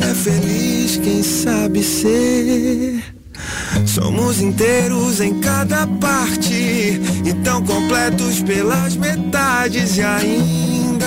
É 0.00 0.12
feliz 0.12 0.96
quem 0.96 1.22
sabe 1.22 1.84
ser. 1.84 3.00
Somos 3.86 4.40
inteiros 4.40 5.20
em 5.20 5.38
cada 5.38 5.86
parte 5.86 7.00
e 7.24 7.32
tão 7.44 7.62
completos 7.64 8.42
pelas 8.42 8.96
metades 8.96 9.98
e 9.98 10.02
ainda 10.02 11.06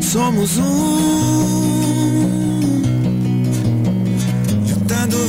somos 0.00 0.56
um. 0.56 1.71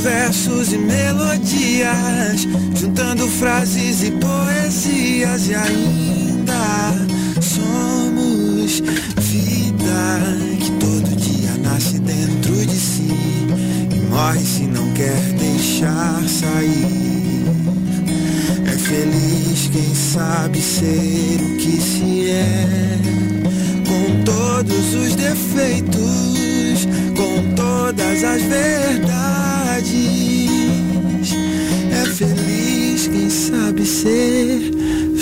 Versos 0.04 0.70
e 0.70 0.76
melodias, 0.76 2.46
juntando 2.78 3.26
frases 3.26 4.02
e 4.02 4.10
poesias 4.10 5.48
e 5.48 5.54
ainda 5.54 6.92
somos 7.40 8.82
vida 9.18 10.20
que 10.60 10.70
todo 10.72 11.16
dia 11.16 11.52
nasce 11.62 11.98
dentro 12.00 12.54
de 12.54 12.76
si 12.76 13.08
e 13.94 14.00
morre 14.10 14.44
se 14.44 14.64
não 14.64 14.92
quer 14.92 15.18
deixar 15.38 16.22
sair. 16.28 17.46
É 18.66 18.76
feliz 18.76 19.70
quem 19.72 19.94
sabe 19.94 20.60
ser 20.60 21.40
o 21.40 21.56
que 21.56 21.80
se 21.80 22.28
é, 22.28 22.98
com 23.88 24.22
todos 24.22 24.94
os 24.94 25.14
defeitos, 25.14 26.43
todas 27.96 28.24
as 28.24 28.42
verdades. 28.42 29.92
É 31.90 32.04
feliz 32.06 33.06
quem 33.06 33.30
sabe 33.30 33.86
ser 33.86 34.72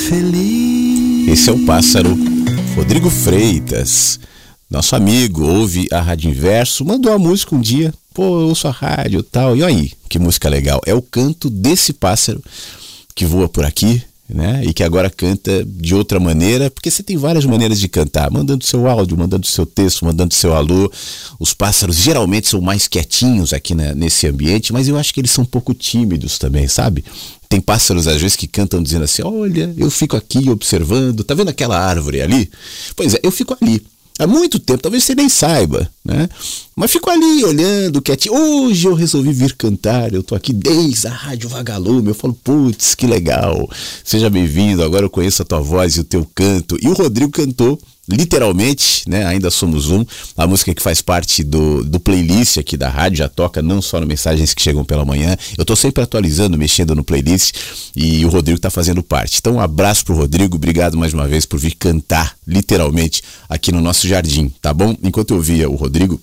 feliz. 0.09 1.29
Esse 1.29 1.51
é 1.51 1.53
o 1.53 1.65
pássaro 1.65 2.17
Rodrigo 2.75 3.11
Freitas. 3.11 4.19
Nosso 4.71 4.97
amigo 4.97 5.45
ouve 5.45 5.87
a 5.93 6.01
Rádio 6.01 6.31
Inverso, 6.31 6.85
mandou 6.85 7.13
a 7.13 7.19
música 7.19 7.55
um 7.55 7.61
dia, 7.61 7.93
pô, 8.15 8.41
eu 8.41 8.49
ouço 8.49 8.67
a 8.67 8.71
rádio 8.71 9.23
tal. 9.23 9.55
E 9.55 9.63
aí, 9.63 9.93
que 10.09 10.19
música 10.19 10.49
legal. 10.49 10.81
É 10.87 10.95
o 10.95 11.03
canto 11.03 11.51
desse 11.51 11.93
pássaro 11.93 12.43
que 13.15 13.27
voa 13.27 13.51
por 13.51 13.67
aqui, 13.67 14.03
né? 14.35 14.63
E 14.65 14.73
que 14.73 14.83
agora 14.83 15.11
canta 15.11 15.65
de 15.65 15.95
outra 15.95 16.19
maneira, 16.19 16.71
porque 16.71 16.91
você 16.91 17.03
tem 17.03 17.17
várias 17.17 17.45
maneiras 17.45 17.79
de 17.79 17.89
cantar, 17.89 18.31
mandando 18.31 18.65
seu 18.65 18.87
áudio, 18.89 19.17
mandando 19.17 19.47
seu 19.47 19.67
texto, 19.67 20.05
mandando 20.05 20.35
seu 20.35 20.55
alô. 20.55 20.91
Os 21.39 21.55
pássaros 21.55 21.97
geralmente 21.97 22.49
são 22.49 22.61
mais 22.61 22.89
quietinhos 22.89 23.53
aqui 23.53 23.75
né, 23.75 23.95
nesse 23.95 24.27
ambiente, 24.27 24.73
mas 24.73 24.89
eu 24.89 24.97
acho 24.97 25.13
que 25.13 25.21
eles 25.21 25.31
são 25.31 25.45
um 25.45 25.47
pouco 25.47 25.75
tímidos 25.75 26.39
também, 26.39 26.69
sabe? 26.69 27.05
Tem 27.49 27.61
pássaros 27.61 28.09
às 28.09 28.21
vezes 28.21 28.37
que 28.37 28.47
cantam 28.47 28.83
dizendo 28.83 29.05
assim: 29.05 29.23
Olha, 29.23 29.75
eu 29.77 29.91
fico 29.91 30.17
aqui 30.17 30.49
observando, 30.49 31.23
tá 31.23 31.35
vendo 31.35 31.51
aquela 31.51 31.79
árvore 31.79 32.23
ali? 32.23 32.51
Pois 32.97 33.15
é, 33.15 33.21
eu 33.23 33.31
fico 33.31 33.57
ali 33.61 33.83
há 34.23 34.27
muito 34.27 34.59
tempo, 34.59 34.83
talvez 34.83 35.05
você 35.05 35.15
nem 35.15 35.29
saiba, 35.29 35.89
né? 36.05 36.29
Mas 36.77 36.91
fico 36.91 37.11
ali 37.11 37.45
olhando, 37.45 38.01
quietinho. 38.01 38.35
Hoje 38.35 38.87
eu 38.87 38.95
resolvi 38.95 39.33
vir 39.33 39.55
cantar, 39.55 40.13
eu 40.13 40.23
tô 40.23 40.35
aqui 40.35 40.53
desde 40.53 41.07
a 41.07 41.11
Rádio 41.11 41.49
Vagalume. 41.49 42.09
Eu 42.09 42.15
falo, 42.15 42.35
putz, 42.35 42.95
que 42.95 43.07
legal. 43.07 43.69
Seja 44.05 44.31
bem-vindo, 44.31 44.83
agora 44.83 45.05
eu 45.05 45.11
conheço 45.11 45.43
a 45.43 45.45
tua 45.45 45.61
voz 45.61 45.97
e 45.97 46.01
o 46.01 46.05
teu 46.05 46.27
canto. 46.35 46.79
E 46.81 46.89
o 46.89 46.95
Rodrigo 46.95 47.31
cantou 47.31 47.79
literalmente, 48.09 49.09
né? 49.09 49.25
Ainda 49.27 49.51
somos 49.51 49.91
um. 49.91 50.05
A 50.37 50.47
música 50.47 50.75
que 50.75 50.83
faz 50.83 51.01
parte 51.01 51.45
do, 51.45 51.85
do 51.85 52.01
playlist 52.01 52.59
aqui 52.59 52.77
da 52.77 52.89
rádio 52.89 53.19
já 53.19 53.29
toca 53.29 53.63
não 53.63 53.81
só 53.81 54.01
no 54.01 54.07
mensagens 54.07 54.53
que 54.53 54.63
chegam 54.63 54.85
pela 54.85 55.05
manhã. 55.05 55.37
Eu 55.57 55.65
tô 55.65 55.77
sempre 55.77 56.03
atualizando, 56.03 56.59
mexendo 56.59 56.95
no 56.95 57.05
playlist 57.05 57.55
e 57.95 58.25
o 58.25 58.29
Rodrigo 58.29 58.59
tá 58.59 58.71
fazendo 58.71 59.03
parte. 59.03 59.39
Então, 59.39 59.55
um 59.55 59.61
abraço 59.61 60.05
pro 60.05 60.17
Rodrigo, 60.17 60.57
obrigado 60.57 60.99
mais 60.99 61.15
uma 61.15 61.29
vez 61.29 61.47
por 61.47 61.59
vir 61.59 61.75
cantar 61.75 62.35
literalmente 62.47 63.23
aqui 63.49 63.71
no 63.71 63.81
nosso 63.81 64.09
jardim, 64.09 64.53
tá 64.61 64.75
bom? 64.75 64.97
Enquanto 65.03 65.35
eu 65.35 65.41
via 65.41 65.71
o 65.71 65.77
Rodrigo, 65.77 66.21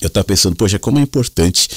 eu 0.00 0.06
estava 0.06 0.24
pensando, 0.24 0.54
poxa, 0.54 0.78
como 0.78 0.98
é 0.98 1.02
importante 1.02 1.68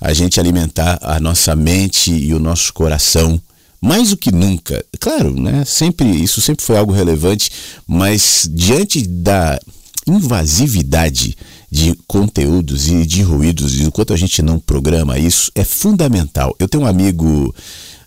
a 0.00 0.12
gente 0.12 0.40
alimentar 0.40 0.98
a 1.02 1.20
nossa 1.20 1.54
mente 1.54 2.10
e 2.10 2.32
o 2.32 2.38
nosso 2.38 2.72
coração 2.72 3.40
mais 3.80 4.10
do 4.10 4.16
que 4.16 4.32
nunca. 4.32 4.84
Claro, 5.00 5.38
né? 5.38 5.64
Sempre 5.64 6.08
isso 6.08 6.40
sempre 6.40 6.64
foi 6.64 6.76
algo 6.76 6.92
relevante, 6.92 7.50
mas 7.86 8.48
diante 8.52 9.06
da 9.06 9.58
invasividade 10.06 11.36
de 11.70 11.94
conteúdos 12.06 12.88
e 12.88 13.04
de 13.04 13.22
ruídos, 13.22 13.80
enquanto 13.80 14.12
a 14.12 14.16
gente 14.16 14.40
não 14.40 14.58
programa 14.58 15.18
isso, 15.18 15.50
é 15.54 15.64
fundamental. 15.64 16.54
Eu 16.58 16.68
tenho 16.68 16.84
um 16.84 16.86
amigo 16.86 17.54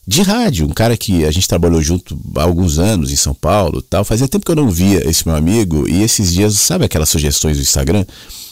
de 0.07 0.21
rádio, 0.21 0.65
um 0.65 0.71
cara 0.71 0.97
que 0.97 1.23
a 1.23 1.29
gente 1.29 1.47
trabalhou 1.47 1.81
junto 1.81 2.19
há 2.35 2.41
alguns 2.41 2.79
anos 2.79 3.11
em 3.11 3.15
São 3.15 3.33
Paulo, 3.33 3.81
tal. 3.81 4.03
Fazia 4.03 4.27
tempo 4.27 4.45
que 4.45 4.51
eu 4.51 4.55
não 4.55 4.69
via 4.69 5.07
esse 5.07 5.27
meu 5.27 5.35
amigo 5.35 5.87
e 5.87 6.01
esses 6.01 6.33
dias, 6.33 6.55
sabe 6.55 6.85
aquelas 6.85 7.09
sugestões 7.09 7.57
do 7.57 7.63
Instagram? 7.63 8.05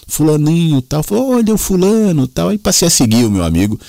Fulaninho, 0.08 0.82
tal, 0.82 1.02
falou, 1.02 1.32
olha 1.36 1.54
o 1.54 1.58
fulano, 1.58 2.28
tal. 2.28 2.50
Aí 2.50 2.58
passei 2.58 2.88
a 2.88 2.92
seguir 2.92 3.26
o 3.26 3.32
meu 3.32 3.44
amigo 3.44 3.80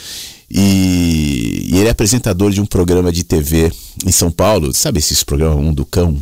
e, 0.50 1.68
e, 1.70 1.78
ele 1.78 1.88
é 1.88 1.90
apresentador 1.90 2.50
de 2.50 2.60
um 2.60 2.66
programa 2.66 3.12
de 3.12 3.24
TV 3.24 3.70
em 4.04 4.12
São 4.12 4.30
Paulo, 4.30 4.72
sabe 4.72 4.98
esses 4.98 5.22
programas 5.22 5.58
Um 5.58 5.72
do 5.72 5.84
Cão? 5.84 6.18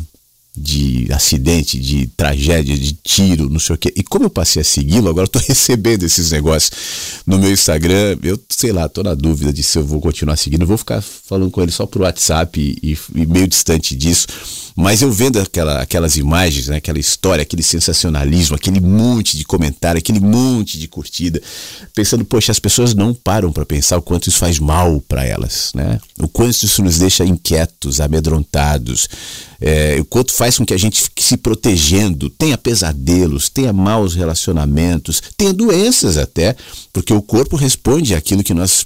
De 0.57 1.07
acidente, 1.11 1.79
de 1.79 2.07
tragédia, 2.07 2.77
de 2.77 2.93
tiro, 2.93 3.49
não 3.49 3.59
sei 3.59 3.75
o 3.75 3.77
quê. 3.77 3.93
E 3.95 4.03
como 4.03 4.25
eu 4.25 4.29
passei 4.29 4.61
a 4.61 4.65
segui-lo, 4.65 5.09
agora 5.09 5.27
tô 5.27 5.39
recebendo 5.47 6.03
esses 6.03 6.31
negócios 6.31 6.71
no 7.25 7.37
meu 7.37 7.51
Instagram. 7.51 8.17
Eu, 8.23 8.39
sei 8.49 8.71
lá, 8.71 8.89
tô 8.89 9.03
na 9.03 9.13
dúvida 9.13 9.53
de 9.53 9.61
se 9.63 9.77
eu 9.77 9.85
vou 9.85 10.01
continuar 10.01 10.35
seguindo. 10.35 10.61
Eu 10.61 10.67
vou 10.67 10.77
ficar 10.77 11.01
falando 11.01 11.51
com 11.51 11.61
ele 11.61 11.71
só 11.71 11.85
por 11.85 12.01
WhatsApp 12.01 12.59
e, 12.59 12.97
e 13.15 13.25
meio 13.25 13.47
distante 13.47 13.95
disso. 13.95 14.27
Mas 14.79 15.01
eu 15.01 15.11
vendo 15.11 15.39
aquela, 15.39 15.81
aquelas 15.81 16.17
imagens, 16.17 16.67
né, 16.67 16.75
aquela 16.75 16.99
história, 16.99 17.41
aquele 17.41 17.63
sensacionalismo, 17.63 18.55
aquele 18.55 18.79
monte 18.79 19.35
de 19.35 19.43
comentário, 19.43 19.97
aquele 19.97 20.19
monte 20.19 20.77
de 20.77 20.87
curtida, 20.87 21.41
pensando, 21.95 22.23
poxa, 22.23 22.51
as 22.51 22.59
pessoas 22.59 22.93
não 22.93 23.11
param 23.11 23.51
para 23.51 23.65
pensar 23.65 23.97
o 23.97 24.03
quanto 24.03 24.29
isso 24.29 24.37
faz 24.37 24.59
mal 24.59 25.01
para 25.01 25.25
elas, 25.25 25.71
né? 25.73 25.99
O 26.19 26.27
quanto 26.27 26.63
isso 26.63 26.83
nos 26.83 26.99
deixa 26.99 27.25
inquietos, 27.25 27.99
amedrontados, 27.99 29.09
é, 29.59 29.97
o 29.99 30.05
quanto 30.05 30.31
faz 30.31 30.46
com 30.55 30.65
que 30.65 30.73
a 30.73 30.77
gente 30.77 31.01
fique 31.01 31.23
se 31.23 31.35
protegendo, 31.35 32.29
tenha 32.29 32.57
pesadelos, 32.57 33.49
tenha 33.49 33.73
maus 33.73 34.13
relacionamentos, 34.13 35.21
tenha 35.35 35.51
doenças 35.51 36.17
até, 36.17 36.55
porque 36.93 37.11
o 37.11 37.21
corpo 37.21 37.55
responde 37.55 38.13
àquilo 38.13 38.43
que 38.43 38.53
nós 38.53 38.85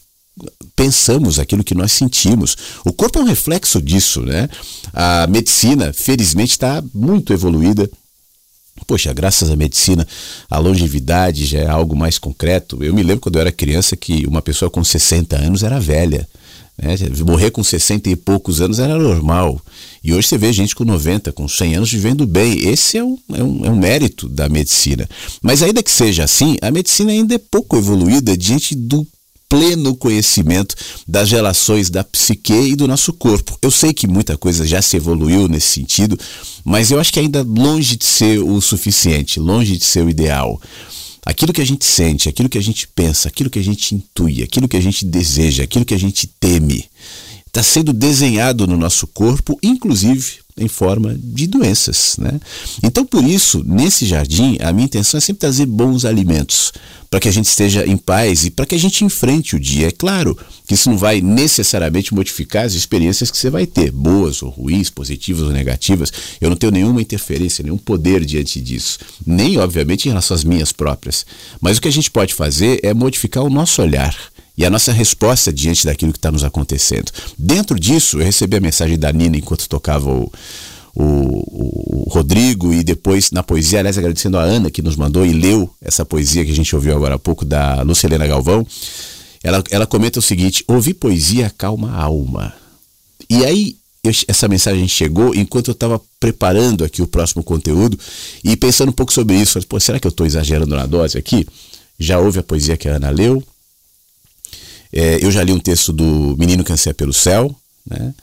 pensamos, 0.75 1.37
aquilo 1.37 1.63
que 1.63 1.75
nós 1.75 1.91
sentimos. 1.91 2.55
O 2.85 2.93
corpo 2.93 3.19
é 3.19 3.21
um 3.21 3.25
reflexo 3.25 3.81
disso, 3.81 4.21
né? 4.21 4.49
A 4.93 5.27
medicina, 5.27 5.93
felizmente, 5.93 6.51
está 6.51 6.83
muito 6.93 7.33
evoluída. 7.33 7.89
Poxa, 8.87 9.13
graças 9.13 9.51
à 9.51 9.55
medicina, 9.55 10.07
a 10.49 10.57
longevidade 10.57 11.45
já 11.45 11.59
é 11.59 11.67
algo 11.67 11.95
mais 11.95 12.17
concreto. 12.17 12.83
Eu 12.83 12.93
me 12.93 13.03
lembro 13.03 13.21
quando 13.21 13.35
eu 13.35 13.41
era 13.41 13.51
criança 13.51 13.95
que 13.95 14.25
uma 14.25 14.41
pessoa 14.41 14.71
com 14.71 14.83
60 14.83 15.35
anos 15.35 15.61
era 15.63 15.79
velha. 15.79 16.27
Né? 16.77 16.95
Morrer 17.25 17.51
com 17.51 17.63
60 17.63 18.09
e 18.09 18.15
poucos 18.15 18.61
anos 18.61 18.79
era 18.79 18.97
normal. 18.97 19.61
E 20.03 20.13
hoje 20.13 20.27
você 20.27 20.37
vê 20.37 20.51
gente 20.51 20.75
com 20.75 20.83
90, 20.83 21.31
com 21.31 21.47
100 21.47 21.75
anos 21.75 21.91
vivendo 21.91 22.25
bem. 22.25 22.67
Esse 22.67 22.97
é 22.97 23.03
um, 23.03 23.17
é 23.33 23.43
um, 23.43 23.65
é 23.65 23.69
um 23.69 23.75
mérito 23.75 24.27
da 24.27 24.49
medicina. 24.49 25.07
Mas 25.41 25.61
ainda 25.61 25.83
que 25.83 25.91
seja 25.91 26.23
assim, 26.23 26.57
a 26.61 26.71
medicina 26.71 27.11
ainda 27.11 27.35
é 27.35 27.37
pouco 27.37 27.77
evoluída 27.77 28.35
diante 28.35 28.75
do 28.75 29.05
pleno 29.51 29.93
conhecimento 29.97 30.73
das 31.05 31.29
relações 31.29 31.89
da 31.89 32.05
psique 32.05 32.53
e 32.53 32.75
do 32.75 32.87
nosso 32.87 33.11
corpo. 33.11 33.57
Eu 33.61 33.69
sei 33.69 33.93
que 33.93 34.07
muita 34.07 34.37
coisa 34.37 34.65
já 34.65 34.81
se 34.81 34.95
evoluiu 34.95 35.49
nesse 35.49 35.67
sentido, 35.67 36.17
mas 36.63 36.89
eu 36.89 36.97
acho 37.01 37.11
que 37.11 37.19
ainda 37.19 37.43
longe 37.43 37.97
de 37.97 38.05
ser 38.05 38.39
o 38.39 38.61
suficiente, 38.61 39.41
longe 39.41 39.75
de 39.75 39.83
ser 39.83 40.05
o 40.05 40.09
ideal. 40.09 40.59
Aquilo 41.25 41.53
que 41.53 41.61
a 41.61 41.65
gente 41.65 41.85
sente, 41.85 42.27
aquilo 42.27 42.49
que 42.49 42.57
a 42.57 42.63
gente 42.63 42.87
pensa, 42.87 43.29
aquilo 43.29 43.49
que 43.49 43.59
a 43.59 43.63
gente 43.63 43.93
intui, 43.93 44.41
aquilo 44.41 44.67
que 44.67 44.77
a 44.77 44.81
gente 44.81 45.05
deseja, 45.05 45.63
aquilo 45.63 45.85
que 45.85 45.93
a 45.93 45.99
gente 45.99 46.27
teme, 46.39 46.89
está 47.45 47.61
sendo 47.61 47.93
desenhado 47.93 48.65
no 48.65 48.75
nosso 48.75 49.05
corpo, 49.05 49.59
inclusive 49.61 50.40
em 50.57 50.67
forma 50.67 51.15
de 51.17 51.47
doenças. 51.47 52.15
Né? 52.17 52.39
Então, 52.83 53.05
por 53.05 53.23
isso, 53.23 53.63
nesse 53.65 54.05
jardim, 54.05 54.57
a 54.61 54.71
minha 54.71 54.85
intenção 54.85 55.17
é 55.17 55.21
sempre 55.21 55.39
trazer 55.41 55.65
bons 55.65 56.05
alimentos 56.05 56.71
para 57.11 57.19
que 57.19 57.27
a 57.27 57.31
gente 57.31 57.47
esteja 57.47 57.85
em 57.85 57.97
paz 57.97 58.45
e 58.45 58.49
para 58.49 58.65
que 58.65 58.73
a 58.73 58.79
gente 58.79 59.03
enfrente 59.03 59.57
o 59.57 59.59
dia. 59.59 59.89
É 59.89 59.91
claro 59.91 60.37
que 60.65 60.75
isso 60.75 60.89
não 60.89 60.97
vai 60.97 61.19
necessariamente 61.19 62.13
modificar 62.13 62.65
as 62.65 62.73
experiências 62.73 63.29
que 63.29 63.37
você 63.37 63.49
vai 63.49 63.67
ter, 63.67 63.91
boas 63.91 64.41
ou 64.41 64.49
ruins, 64.49 64.89
positivas 64.89 65.43
ou 65.43 65.51
negativas. 65.51 66.09
Eu 66.39 66.49
não 66.49 66.55
tenho 66.55 66.71
nenhuma 66.71 67.01
interferência, 67.01 67.63
nenhum 67.63 67.77
poder 67.77 68.23
diante 68.23 68.61
disso, 68.61 68.97
nem, 69.27 69.57
obviamente, 69.57 70.05
em 70.05 70.09
relação 70.09 70.35
às 70.35 70.45
minhas 70.45 70.71
próprias. 70.71 71.25
Mas 71.59 71.77
o 71.77 71.81
que 71.81 71.89
a 71.89 71.91
gente 71.91 72.09
pode 72.09 72.33
fazer 72.33 72.79
é 72.81 72.93
modificar 72.93 73.43
o 73.43 73.49
nosso 73.49 73.81
olhar 73.81 74.15
e 74.57 74.65
a 74.65 74.69
nossa 74.69 74.91
resposta 74.91 75.51
diante 75.51 75.85
daquilo 75.85 76.11
que 76.11 76.17
está 76.17 76.31
nos 76.31 76.43
acontecendo. 76.43 77.11
Dentro 77.37 77.79
disso, 77.79 78.19
eu 78.19 78.25
recebi 78.25 78.57
a 78.57 78.59
mensagem 78.59 78.97
da 78.97 79.11
Nina 79.11 79.37
enquanto 79.37 79.67
tocava 79.67 80.09
o, 80.11 80.31
o, 80.95 81.03
o, 81.03 82.09
Rodrigo 82.09 82.73
e 82.73 82.83
depois 82.83 83.31
na 83.31 83.41
poesia, 83.41 83.79
aliás, 83.79 83.97
agradecendo 83.97 84.37
a 84.37 84.43
Ana 84.43 84.69
que 84.69 84.81
nos 84.81 84.95
mandou 84.95 85.25
e 85.25 85.31
leu 85.31 85.69
essa 85.81 86.05
poesia 86.05 86.43
que 86.43 86.51
a 86.51 86.55
gente 86.55 86.75
ouviu 86.75 86.95
agora 86.95 87.15
há 87.15 87.19
pouco 87.19 87.45
da 87.45 87.81
Lucilena 87.81 88.27
Galvão. 88.27 88.65
Ela, 89.43 89.63
ela 89.71 89.87
comenta 89.87 90.19
o 90.19 90.21
seguinte: 90.21 90.63
ouvir 90.67 90.93
poesia 90.95 91.51
calma 91.57 91.91
a 91.91 92.03
alma. 92.03 92.53
E 93.29 93.45
aí 93.45 93.77
eu, 94.03 94.11
essa 94.27 94.47
mensagem 94.47 94.87
chegou 94.87 95.33
enquanto 95.35 95.69
eu 95.69 95.73
estava 95.73 96.01
preparando 96.19 96.83
aqui 96.83 97.01
o 97.01 97.07
próximo 97.07 97.43
conteúdo 97.43 97.97
e 98.43 98.57
pensando 98.57 98.89
um 98.89 98.93
pouco 98.93 99.13
sobre 99.13 99.35
isso. 99.35 99.59
Pô, 99.67 99.79
será 99.79 99.99
que 99.99 100.07
eu 100.07 100.09
estou 100.09 100.25
exagerando 100.25 100.75
na 100.75 100.85
dose 100.85 101.17
aqui? 101.17 101.47
Já 101.99 102.19
ouve 102.19 102.39
a 102.39 102.43
poesia 102.43 102.77
que 102.77 102.89
a 102.89 102.95
Ana 102.95 103.09
leu. 103.09 103.43
É, 104.93 105.23
eu 105.23 105.31
já 105.31 105.43
li 105.43 105.53
um 105.53 105.59
texto 105.59 105.93
do 105.93 106.35
Menino 106.37 106.63
que 106.63 106.71
Anseia 106.71 106.93
pelo 106.93 107.13
Céu, 107.13 107.55
né? 107.85 108.13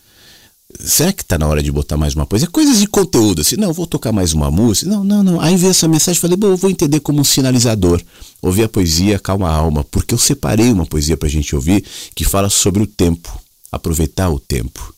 será 0.78 1.12
que 1.12 1.22
está 1.22 1.38
na 1.38 1.46
hora 1.46 1.62
de 1.62 1.72
botar 1.72 1.96
mais 1.96 2.14
uma 2.14 2.26
coisa? 2.26 2.46
Coisas 2.46 2.78
de 2.78 2.86
conteúdo, 2.86 3.40
assim, 3.40 3.56
não, 3.56 3.72
vou 3.72 3.86
tocar 3.86 4.12
mais 4.12 4.32
uma 4.32 4.50
música. 4.50 4.90
Não, 4.90 5.02
não, 5.02 5.22
não. 5.22 5.40
Aí 5.40 5.56
veio 5.56 5.70
essa 5.70 5.88
mensagem, 5.88 6.20
falei, 6.20 6.36
bom, 6.36 6.48
eu 6.48 6.56
vou 6.56 6.70
entender 6.70 7.00
como 7.00 7.20
um 7.20 7.24
sinalizador. 7.24 8.02
Ouvir 8.42 8.64
a 8.64 8.68
poesia 8.68 9.18
Calma 9.18 9.48
a 9.48 9.54
Alma, 9.54 9.84
porque 9.84 10.14
eu 10.14 10.18
separei 10.18 10.70
uma 10.70 10.86
poesia 10.86 11.16
para 11.16 11.28
a 11.28 11.30
gente 11.30 11.54
ouvir 11.54 11.84
que 12.14 12.24
fala 12.24 12.50
sobre 12.50 12.82
o 12.82 12.86
tempo, 12.86 13.40
aproveitar 13.72 14.30
o 14.30 14.38
tempo. 14.38 14.94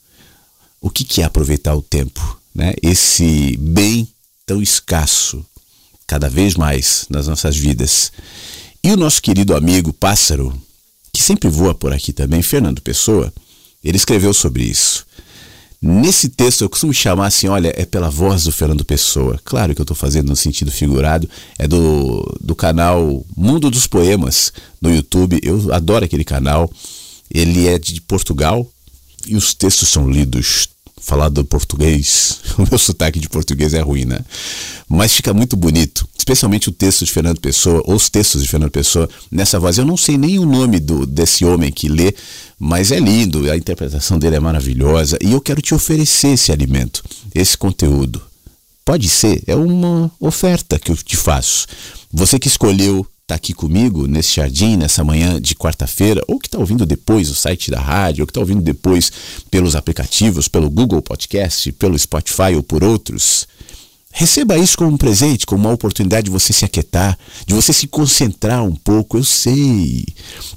O 0.81 0.91
que, 0.91 1.05
que 1.05 1.23
é 1.23 1.25
aproveitar 1.25 1.75
o 1.75 1.83
tempo? 1.83 2.39
Né? 2.55 2.75
Esse 2.83 3.57
bem 3.59 4.09
tão 4.45 4.61
escasso, 4.61 5.45
cada 6.07 6.29
vez 6.29 6.55
mais 6.57 7.07
nas 7.09 7.29
nossas 7.29 7.57
vidas. 7.57 8.11
E 8.83 8.91
o 8.91 8.97
nosso 8.97 9.23
querido 9.23 9.55
amigo 9.55 9.93
Pássaro, 9.93 10.53
que 11.21 11.25
sempre 11.25 11.51
voa 11.51 11.75
por 11.75 11.93
aqui 11.93 12.15
também, 12.15 12.41
Fernando 12.41 12.81
Pessoa, 12.81 13.31
ele 13.85 13.99
escreveu 13.99 14.33
sobre 14.33 14.63
isso. 14.63 15.05
Nesse 15.83 16.31
texto 16.31 16.63
eu 16.63 16.69
costumo 16.71 16.95
chamar 16.95 17.27
assim, 17.27 17.47
olha, 17.47 17.73
é 17.77 17.85
pela 17.85 18.09
voz 18.09 18.45
do 18.45 18.53
Fernando 18.53 18.85
Pessoa. 18.87 19.39
Claro 19.45 19.75
que 19.75 19.81
eu 19.81 19.85
estou 19.85 19.97
fazendo 19.97 20.31
no 20.31 20.37
sentido 20.37 20.71
figurado, 20.71 21.29
é 21.59 21.69
do, 21.69 22.23
do 22.41 22.55
canal 22.55 23.25
Mundo 23.37 23.71
dos 23.71 23.87
Poemas 23.87 24.51
no 24.81 24.91
YouTube. 24.91 25.39
Eu 25.43 25.73
adoro 25.75 26.07
aquele 26.07 26.25
canal. 26.25 26.71
Ele 27.31 27.69
é 27.69 27.79
de 27.79 28.01
Portugal 28.01 28.67
e 29.27 29.37
os 29.37 29.53
textos 29.53 29.91
são 29.91 30.11
lidos 30.11 30.69
falado 31.01 31.45
português. 31.45 32.41
O 32.59 32.67
meu 32.69 32.79
sotaque 32.79 33.19
de 33.19 33.29
português 33.29 33.73
é 33.75 33.81
ruim, 33.81 34.05
né? 34.05 34.21
Mas 34.89 35.15
fica 35.15 35.33
muito 35.33 35.57
bonito, 35.57 36.07
especialmente 36.31 36.69
o 36.69 36.73
texto 36.73 37.05
de 37.05 37.11
Fernando 37.11 37.41
Pessoa, 37.41 37.83
ou 37.85 37.97
os 37.97 38.09
textos 38.09 38.43
de 38.43 38.49
Fernando 38.49 38.71
Pessoa 38.71 39.11
nessa 39.33 39.59
voz. 39.59 39.79
Eu 39.79 39.85
não 39.85 39.97
sei 39.97 40.17
nem 40.17 40.39
o 40.39 40.47
nome 40.47 40.79
do, 40.79 41.05
desse 41.05 41.45
homem 41.45 41.73
que 41.73 41.89
lê, 41.89 42.15
mas 42.57 42.93
é 42.93 43.01
lindo, 43.01 43.51
a 43.51 43.57
interpretação 43.57 44.17
dele 44.17 44.37
é 44.37 44.41
maravilhosa 44.41 45.19
e 45.21 45.33
eu 45.33 45.41
quero 45.41 45.61
te 45.61 45.75
oferecer 45.75 46.35
esse 46.35 46.53
alimento, 46.53 47.03
esse 47.35 47.59
conteúdo. 47.59 48.23
Pode 48.85 49.09
ser, 49.09 49.43
é 49.45 49.57
uma 49.57 50.11
oferta 50.21 50.79
que 50.79 50.93
eu 50.93 50.97
te 50.97 51.17
faço. 51.17 51.67
Você 52.13 52.39
que 52.39 52.47
escolheu 52.47 53.05
está 53.23 53.35
aqui 53.35 53.53
comigo 53.53 54.07
nesse 54.07 54.37
jardim, 54.37 54.77
nessa 54.77 55.03
manhã 55.03 55.41
de 55.41 55.57
quarta-feira, 55.57 56.23
ou 56.29 56.39
que 56.39 56.47
está 56.47 56.59
ouvindo 56.59 56.87
depois 56.87 57.29
o 57.29 57.35
site 57.35 57.73
da 57.73 57.81
rádio, 57.81 58.23
ou 58.23 58.27
que 58.27 58.31
está 58.31 58.41
ouvindo 58.41 58.63
depois 58.63 59.11
pelos 59.51 59.75
aplicativos, 59.75 60.47
pelo 60.47 60.71
Google 60.71 61.03
Podcast, 61.03 61.73
pelo 61.73 61.99
Spotify 61.99 62.55
ou 62.55 62.63
por 62.63 62.85
outros, 62.85 63.49
receba 64.13 64.59
isso 64.59 64.77
como 64.77 64.91
um 64.91 64.97
presente, 64.97 65.47
como 65.47 65.67
uma 65.67 65.75
oportunidade 65.75 66.25
de 66.25 66.31
você 66.31 66.53
se 66.53 66.65
aquietar, 66.65 67.17
de 67.47 67.55
você 67.55 67.73
se 67.73 67.87
concentrar 67.87 68.65
um 68.65 68.75
pouco. 68.75 69.17
Eu 69.17 69.25
sei 69.25 70.05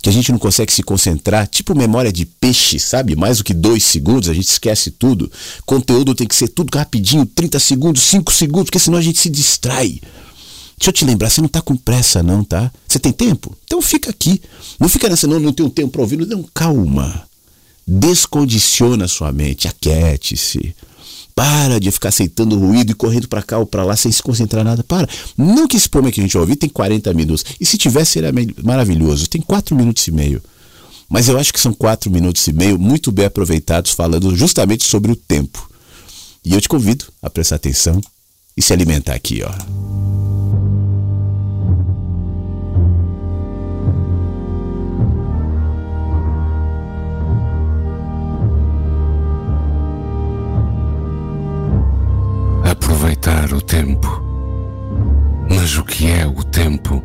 que 0.01 0.09
a 0.09 0.11
gente 0.11 0.31
não 0.31 0.39
consegue 0.39 0.73
se 0.73 0.83
concentrar, 0.83 1.47
tipo 1.47 1.75
memória 1.75 2.11
de 2.11 2.25
peixe, 2.25 2.79
sabe? 2.79 3.15
Mais 3.15 3.37
do 3.37 3.43
que 3.43 3.53
dois 3.53 3.83
segundos, 3.83 4.29
a 4.29 4.33
gente 4.33 4.47
esquece 4.47 4.91
tudo. 4.91 5.31
Conteúdo 5.65 6.15
tem 6.15 6.27
que 6.27 6.35
ser 6.35 6.49
tudo 6.49 6.75
rapidinho, 6.75 7.25
30 7.25 7.59
segundos, 7.59 8.01
5 8.03 8.33
segundos, 8.33 8.65
porque 8.65 8.79
senão 8.79 8.97
a 8.97 9.01
gente 9.01 9.19
se 9.19 9.29
distrai. 9.29 10.01
Deixa 10.77 10.89
eu 10.89 10.93
te 10.93 11.05
lembrar, 11.05 11.29
você 11.29 11.39
não 11.39 11.45
está 11.45 11.61
com 11.61 11.77
pressa, 11.77 12.21
não, 12.23 12.43
tá? 12.43 12.71
Você 12.87 12.99
tem 12.99 13.11
tempo? 13.11 13.55
Então 13.63 13.81
fica 13.81 14.09
aqui. 14.09 14.41
Não 14.79 14.89
fica 14.89 15.07
nessa, 15.07 15.27
não, 15.27 15.39
não 15.39 15.53
tenho 15.53 15.69
tempo 15.69 15.91
para 15.91 16.01
ouvir. 16.01 16.17
Não, 16.27 16.43
calma. 16.53 17.23
Descondiciona 17.87 19.05
a 19.05 19.07
sua 19.07 19.31
mente, 19.31 19.67
aquiete-se. 19.67 20.75
Para 21.35 21.79
de 21.79 21.91
ficar 21.91 22.09
aceitando 22.09 22.57
ruído 22.57 22.91
e 22.91 22.95
correndo 22.95 23.27
para 23.27 23.41
cá 23.41 23.57
ou 23.57 23.65
para 23.65 23.83
lá 23.83 23.95
sem 23.95 24.11
se 24.11 24.21
concentrar 24.21 24.63
nada. 24.63 24.83
Para. 24.83 25.07
Não 25.37 25.67
que 25.67 25.75
esse 25.75 25.89
poema 25.89 26.11
que 26.11 26.19
a 26.19 26.23
gente 26.23 26.37
ouvir 26.37 26.55
tem 26.55 26.69
40 26.69 27.13
minutos. 27.13 27.43
E 27.59 27.65
se 27.65 27.77
tivesse, 27.77 28.11
seria 28.11 28.31
maravilhoso. 28.63 29.27
Tem 29.27 29.41
4 29.41 29.75
minutos 29.75 30.07
e 30.07 30.11
meio. 30.11 30.41
Mas 31.09 31.27
eu 31.27 31.37
acho 31.37 31.53
que 31.53 31.59
são 31.59 31.73
4 31.73 32.09
minutos 32.11 32.45
e 32.47 32.53
meio 32.53 32.77
muito 32.79 33.11
bem 33.11 33.25
aproveitados 33.25 33.91
falando 33.91 34.35
justamente 34.35 34.83
sobre 34.83 35.11
o 35.11 35.15
tempo. 35.15 35.69
E 36.45 36.53
eu 36.53 36.61
te 36.61 36.69
convido 36.69 37.05
a 37.21 37.29
prestar 37.29 37.55
atenção 37.55 38.01
e 38.55 38.61
se 38.61 38.73
alimentar 38.73 39.13
aqui, 39.13 39.41
ó. 39.43 40.32
Aproveitar 53.23 53.53
o 53.53 53.61
tempo. 53.61 54.21
Mas 55.49 55.77
o 55.77 55.83
que 55.85 56.11
é 56.11 56.27
o 56.27 56.43
tempo 56.43 57.01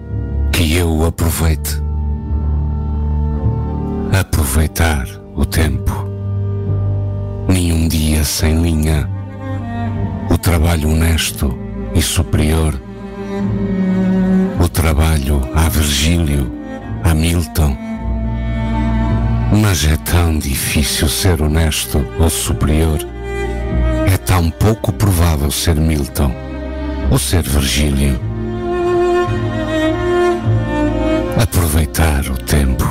que 0.53 0.75
eu 0.75 1.07
aproveite? 1.07 1.81
Aproveitar 4.19 5.07
o 5.37 5.45
tempo. 5.45 5.93
Nenhum 7.47 7.87
dia 7.87 8.25
sem 8.25 8.61
linha. 8.61 9.09
O 10.29 10.37
trabalho 10.37 10.91
honesto 10.91 11.57
e 11.95 12.03
superior. 12.03 12.75
O 14.61 14.69
trabalho 14.69 15.41
a 15.55 15.69
Virgílio, 15.69 16.51
a 17.05 17.15
Milton. 17.15 17.77
Mas 19.63 19.87
é 19.87 19.97
tão 19.99 20.37
difícil 20.37 21.09
ser 21.09 21.41
honesto 21.41 22.05
ou 22.19 22.29
superior 22.29 22.99
tão 24.19 24.51
pouco 24.51 24.93
provável 24.93 25.51
ser 25.51 25.75
Milton 25.77 26.33
ou 27.11 27.19
ser 27.19 27.43
Virgílio. 27.43 28.21
Aproveitar 31.41 32.25
o 32.27 32.37
tempo. 32.37 32.85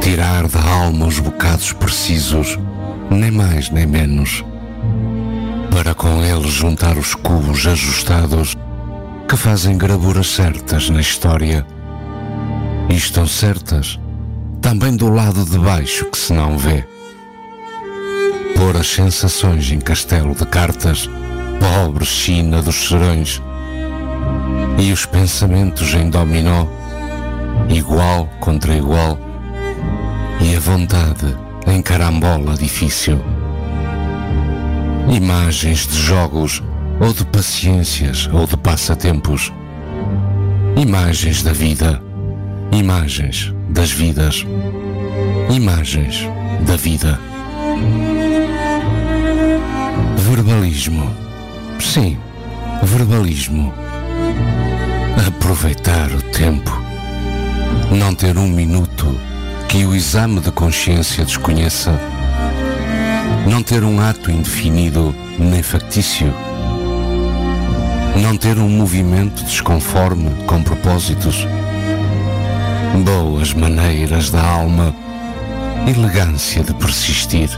Tirar 0.00 0.46
da 0.48 0.60
alma 0.60 1.06
os 1.06 1.18
bocados 1.18 1.72
precisos, 1.72 2.58
nem 3.10 3.30
mais 3.30 3.70
nem 3.70 3.86
menos, 3.86 4.44
para 5.70 5.94
com 5.94 6.22
eles 6.22 6.52
juntar 6.52 6.96
os 6.98 7.14
cubos 7.14 7.66
ajustados 7.66 8.54
que 9.28 9.36
fazem 9.36 9.78
gravuras 9.78 10.26
certas 10.28 10.90
na 10.90 11.00
história. 11.00 11.66
E 12.90 12.94
estão 12.94 13.26
certas 13.26 13.98
também 14.60 14.94
do 14.96 15.08
lado 15.08 15.44
de 15.44 15.58
baixo 15.58 16.06
que 16.10 16.18
se 16.18 16.32
não 16.32 16.58
vê 16.58 16.93
pôr 18.64 18.78
as 18.78 18.86
sensações 18.86 19.70
em 19.70 19.78
castelo 19.78 20.34
de 20.34 20.46
cartas, 20.46 21.06
pobre 21.60 22.06
China 22.06 22.62
dos 22.62 22.88
serões, 22.88 23.42
e 24.78 24.90
os 24.90 25.04
pensamentos 25.04 25.92
em 25.92 26.08
dominó, 26.08 26.66
igual 27.68 28.26
contra 28.40 28.74
igual, 28.74 29.18
e 30.40 30.56
a 30.56 30.60
vontade 30.60 31.36
em 31.66 31.82
carambola 31.82 32.54
difícil. 32.54 33.22
Imagens 35.14 35.86
de 35.86 35.98
jogos, 35.98 36.62
ou 37.00 37.12
de 37.12 37.26
paciências, 37.26 38.30
ou 38.32 38.46
de 38.46 38.56
passatempos. 38.56 39.52
Imagens 40.74 41.42
da 41.42 41.52
vida, 41.52 42.02
imagens 42.72 43.52
das 43.68 43.90
vidas, 43.90 44.46
imagens 45.50 46.26
da 46.66 46.76
vida. 46.76 47.20
Verbalismo. 50.34 51.14
Sim, 51.78 52.18
verbalismo. 52.82 53.72
Aproveitar 55.28 56.10
o 56.10 56.20
tempo. 56.20 56.72
Não 57.92 58.12
ter 58.12 58.36
um 58.36 58.48
minuto 58.48 59.16
que 59.68 59.86
o 59.86 59.94
exame 59.94 60.40
de 60.40 60.50
consciência 60.50 61.24
desconheça. 61.24 61.92
Não 63.48 63.62
ter 63.62 63.84
um 63.84 64.00
ato 64.00 64.28
indefinido 64.28 65.14
nem 65.38 65.62
factício. 65.62 66.34
Não 68.20 68.36
ter 68.36 68.58
um 68.58 68.68
movimento 68.68 69.44
desconforme 69.44 70.30
com 70.48 70.60
propósitos. 70.64 71.46
Boas 73.04 73.54
maneiras 73.54 74.30
da 74.30 74.42
alma, 74.42 74.92
elegância 75.86 76.64
de 76.64 76.74
persistir. 76.74 77.50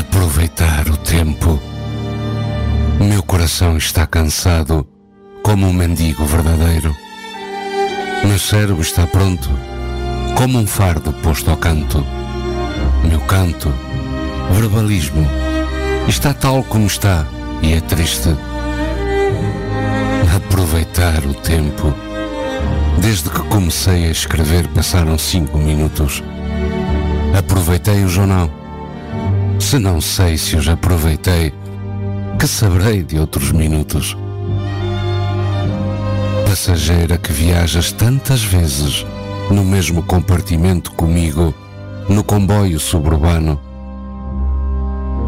Aproveitar 0.00 0.88
o 0.88 0.96
tempo. 0.96 1.60
Meu 2.98 3.22
coração 3.22 3.76
está 3.76 4.06
cansado 4.06 4.86
como 5.42 5.68
um 5.68 5.74
mendigo 5.74 6.24
verdadeiro. 6.24 6.96
Meu 8.24 8.38
cérebro 8.38 8.80
está 8.80 9.06
pronto, 9.06 9.50
como 10.38 10.58
um 10.58 10.66
fardo 10.66 11.12
posto 11.12 11.50
ao 11.50 11.58
canto. 11.58 12.04
Meu 13.04 13.20
canto, 13.20 13.70
verbalismo, 14.52 15.26
está 16.08 16.32
tal 16.32 16.64
como 16.64 16.86
está 16.86 17.26
e 17.60 17.74
é 17.74 17.80
triste. 17.82 18.34
Aproveitar 20.34 21.26
o 21.26 21.34
tempo. 21.34 21.94
Desde 23.02 23.28
que 23.28 23.42
comecei 23.42 24.06
a 24.06 24.10
escrever 24.10 24.66
passaram 24.68 25.18
cinco 25.18 25.58
minutos. 25.58 26.22
Aproveitei-os 27.36 28.16
ou 28.16 28.26
não? 28.26 28.59
Se 29.60 29.78
não 29.78 30.00
sei 30.00 30.36
se 30.36 30.56
os 30.56 30.68
aproveitei, 30.68 31.54
que 32.38 32.46
saberei 32.46 33.04
de 33.04 33.18
outros 33.18 33.52
minutos? 33.52 34.16
passageira 36.50 37.16
que 37.16 37.32
viajas 37.32 37.92
tantas 37.92 38.42
vezes 38.42 39.06
no 39.52 39.64
mesmo 39.64 40.02
compartimento 40.02 40.90
comigo, 40.92 41.54
no 42.08 42.24
comboio 42.24 42.80
suburbano. 42.80 43.60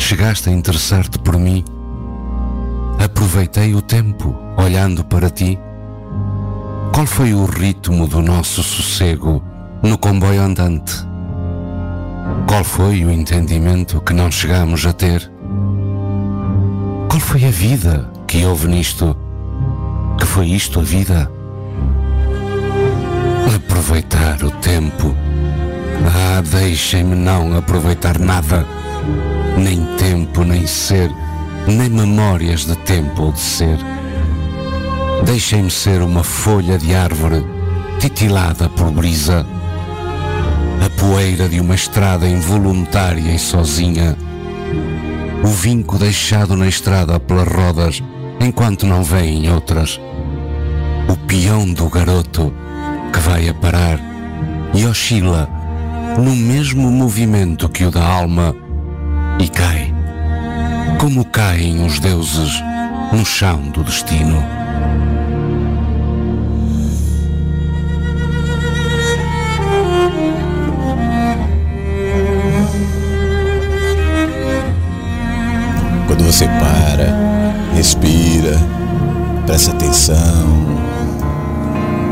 Chegaste 0.01 0.51
a 0.51 0.53
interessar-te 0.53 1.21
por 1.21 1.39
mim. 1.39 1.65
Aproveitei 3.03 3.73
o 3.73 3.81
tempo 3.81 4.37
olhando 4.57 5.05
para 5.05 5.31
ti. 5.31 5.57
Qual 6.93 7.07
foi 7.07 7.33
o 7.33 7.45
ritmo 7.45 8.09
do 8.09 8.21
nosso 8.21 8.61
sossego 8.61 9.41
no 9.81 9.97
comboio 9.97 10.43
andante? 10.43 11.12
Qual 12.47 12.65
foi 12.65 13.05
o 13.05 13.11
entendimento 13.11 14.01
que 14.01 14.13
não 14.13 14.31
chegamos 14.31 14.85
a 14.87 14.93
ter? 14.93 15.31
Qual 17.09 17.21
foi 17.21 17.45
a 17.45 17.51
vida 17.51 18.11
que 18.27 18.45
houve 18.45 18.69
nisto? 18.69 19.17
Que 20.19 20.27
foi 20.27 20.47
isto 20.49 20.81
a 20.81 20.83
vida? 20.83 21.31
Aproveitar 23.55 24.43
o 24.43 24.51
tempo. 24.51 25.15
Ah, 26.07 26.43
deixem-me 26.43 27.15
não 27.15 27.57
aproveitar 27.57 28.19
nada. 28.19 28.67
Nem 29.57 29.85
tempo, 29.97 30.45
nem 30.45 30.67
ser, 30.67 31.11
nem 31.67 31.89
memórias 31.89 32.65
de 32.65 32.77
tempo 32.77 33.25
ou 33.25 33.33
de 33.33 33.41
ser. 33.41 33.79
Deixem-me 35.25 35.71
ser 35.71 36.03
uma 36.03 36.25
folha 36.25 36.79
de 36.79 36.95
árvore 36.95 37.45
titilada 37.99 38.69
por 38.69 38.91
brisa. 38.91 39.47
Poeira 41.03 41.49
de 41.49 41.59
uma 41.59 41.75
estrada 41.75 42.29
involuntária 42.29 43.35
e 43.35 43.39
sozinha. 43.39 44.17
O 45.43 45.49
vinco 45.49 45.99
deixado 45.99 46.57
na 46.57 46.69
estrada 46.69 47.19
pelas 47.19 47.49
rodas 47.49 48.01
enquanto 48.41 48.87
não 48.87 49.03
vêm 49.03 49.51
outras. 49.51 50.01
O 51.09 51.17
peão 51.27 51.73
do 51.73 51.89
garoto 51.89 52.55
que 53.13 53.19
vai 53.19 53.49
a 53.49 53.55
parar 53.55 53.99
e 54.73 54.87
oscila 54.87 55.51
no 56.17 56.37
mesmo 56.37 56.89
movimento 56.89 57.69
que 57.69 57.85
o 57.85 57.91
da 57.91 58.07
alma 58.07 58.55
e 59.41 59.49
cai, 59.49 59.93
como 61.01 61.25
caem 61.25 61.85
os 61.85 61.99
deuses 61.99 62.63
no 63.13 63.27
chão 63.27 63.61
do 63.71 63.83
destino. 63.83 64.41
Respira, 77.83 78.57
presta 79.45 79.73
atenção, 79.73 80.15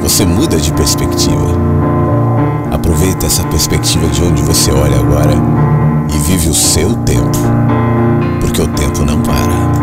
você 0.03 0.25
muda 0.25 0.57
de 0.57 0.73
perspectiva. 0.73 1.55
Aproveita 2.73 3.27
essa 3.27 3.45
perspectiva 3.45 4.09
de 4.09 4.21
onde 4.21 4.43
você 4.43 4.73
olha 4.73 4.99
agora 4.99 5.33
e 6.13 6.19
vive 6.29 6.49
o 6.49 6.55
seu 6.55 6.93
tempo, 7.05 7.39
porque 8.41 8.61
o 8.61 8.67
tempo 8.67 9.05
não 9.05 9.23
para. 9.23 9.80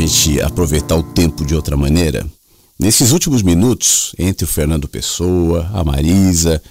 Gente 0.00 0.40
aproveitar 0.40 0.96
o 0.96 1.02
tempo 1.02 1.44
de 1.44 1.54
outra 1.54 1.76
maneira? 1.76 2.26
Nesses 2.78 3.12
últimos 3.12 3.42
minutos, 3.42 4.14
entre 4.18 4.44
o 4.44 4.48
Fernando 4.48 4.88
Pessoa, 4.88 5.70
a 5.74 5.84
Marisa, 5.84 6.62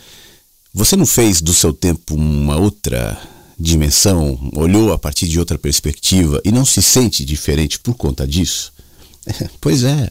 você 0.74 0.96
não 0.96 1.06
fez 1.06 1.42
do 1.42 1.54
seu 1.54 1.72
tempo 1.72 2.16
uma 2.16 2.58
outra 2.58 3.16
dimensão, 3.60 4.40
olhou 4.56 4.92
a 4.92 4.98
partir 4.98 5.28
de 5.28 5.40
outra 5.40 5.58
perspectiva 5.58 6.42
e 6.44 6.52
não 6.52 6.66
se 6.66 6.82
sente 6.82 7.24
diferente 7.24 7.80
por 7.80 7.94
conta 7.94 8.28
disso? 8.28 8.74
pois 9.62 9.84
é, 9.84 10.10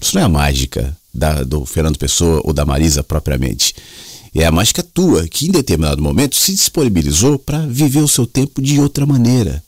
isso 0.00 0.16
não 0.16 0.22
é 0.22 0.24
a 0.24 0.28
mágica 0.28 0.96
da, 1.14 1.44
do 1.44 1.64
Fernando 1.64 1.98
Pessoa 1.98 2.40
ou 2.44 2.52
da 2.52 2.66
Marisa 2.66 3.04
propriamente. 3.04 3.74
É 4.34 4.44
a 4.44 4.52
mágica 4.52 4.82
tua 4.82 5.28
que 5.28 5.46
em 5.46 5.50
determinado 5.50 6.02
momento 6.02 6.36
se 6.36 6.52
disponibilizou 6.52 7.38
para 7.38 7.66
viver 7.66 8.00
o 8.00 8.08
seu 8.08 8.26
tempo 8.26 8.60
de 8.60 8.80
outra 8.80 9.06
maneira 9.06 9.62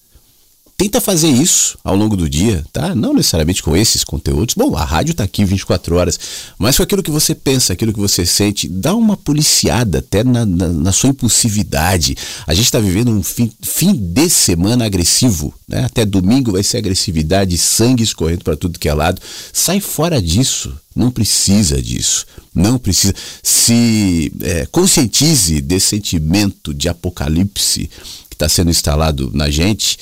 Tenta 0.76 1.00
fazer 1.00 1.28
isso 1.28 1.78
ao 1.84 1.94
longo 1.94 2.16
do 2.16 2.28
dia, 2.28 2.64
tá? 2.72 2.94
Não 2.94 3.14
necessariamente 3.14 3.62
com 3.62 3.76
esses 3.76 4.02
conteúdos. 4.02 4.54
Bom, 4.56 4.74
a 4.76 4.84
rádio 4.84 5.12
está 5.12 5.22
aqui 5.22 5.44
24 5.44 5.94
horas, 5.94 6.18
mas 6.58 6.76
com 6.76 6.82
aquilo 6.82 7.02
que 7.02 7.10
você 7.10 7.34
pensa, 7.34 7.72
aquilo 7.72 7.92
que 7.92 8.00
você 8.00 8.26
sente, 8.26 8.66
dá 8.66 8.94
uma 8.94 9.16
policiada 9.16 9.98
até 9.98 10.24
na, 10.24 10.44
na, 10.44 10.68
na 10.68 10.92
sua 10.92 11.10
impulsividade. 11.10 12.16
A 12.46 12.52
gente 12.52 12.64
está 12.64 12.80
vivendo 12.80 13.12
um 13.12 13.22
fim, 13.22 13.52
fim 13.62 13.92
de 13.94 14.28
semana 14.28 14.84
agressivo, 14.84 15.54
né? 15.68 15.84
Até 15.84 16.04
domingo 16.04 16.52
vai 16.52 16.62
ser 16.62 16.78
agressividade, 16.78 17.56
sangue 17.58 18.02
escorrendo 18.02 18.42
para 18.42 18.56
tudo 18.56 18.78
que 18.78 18.88
é 18.88 18.94
lado. 18.94 19.20
Sai 19.52 19.78
fora 19.80 20.20
disso. 20.20 20.76
Não 20.94 21.10
precisa 21.10 21.80
disso. 21.80 22.26
Não 22.54 22.76
precisa. 22.76 23.14
Se 23.42 24.32
é, 24.42 24.66
conscientize 24.66 25.60
desse 25.60 25.86
sentimento 25.86 26.74
de 26.74 26.88
apocalipse 26.88 27.88
que 28.28 28.34
está 28.34 28.48
sendo 28.48 28.70
instalado 28.70 29.30
na 29.32 29.48
gente 29.48 29.98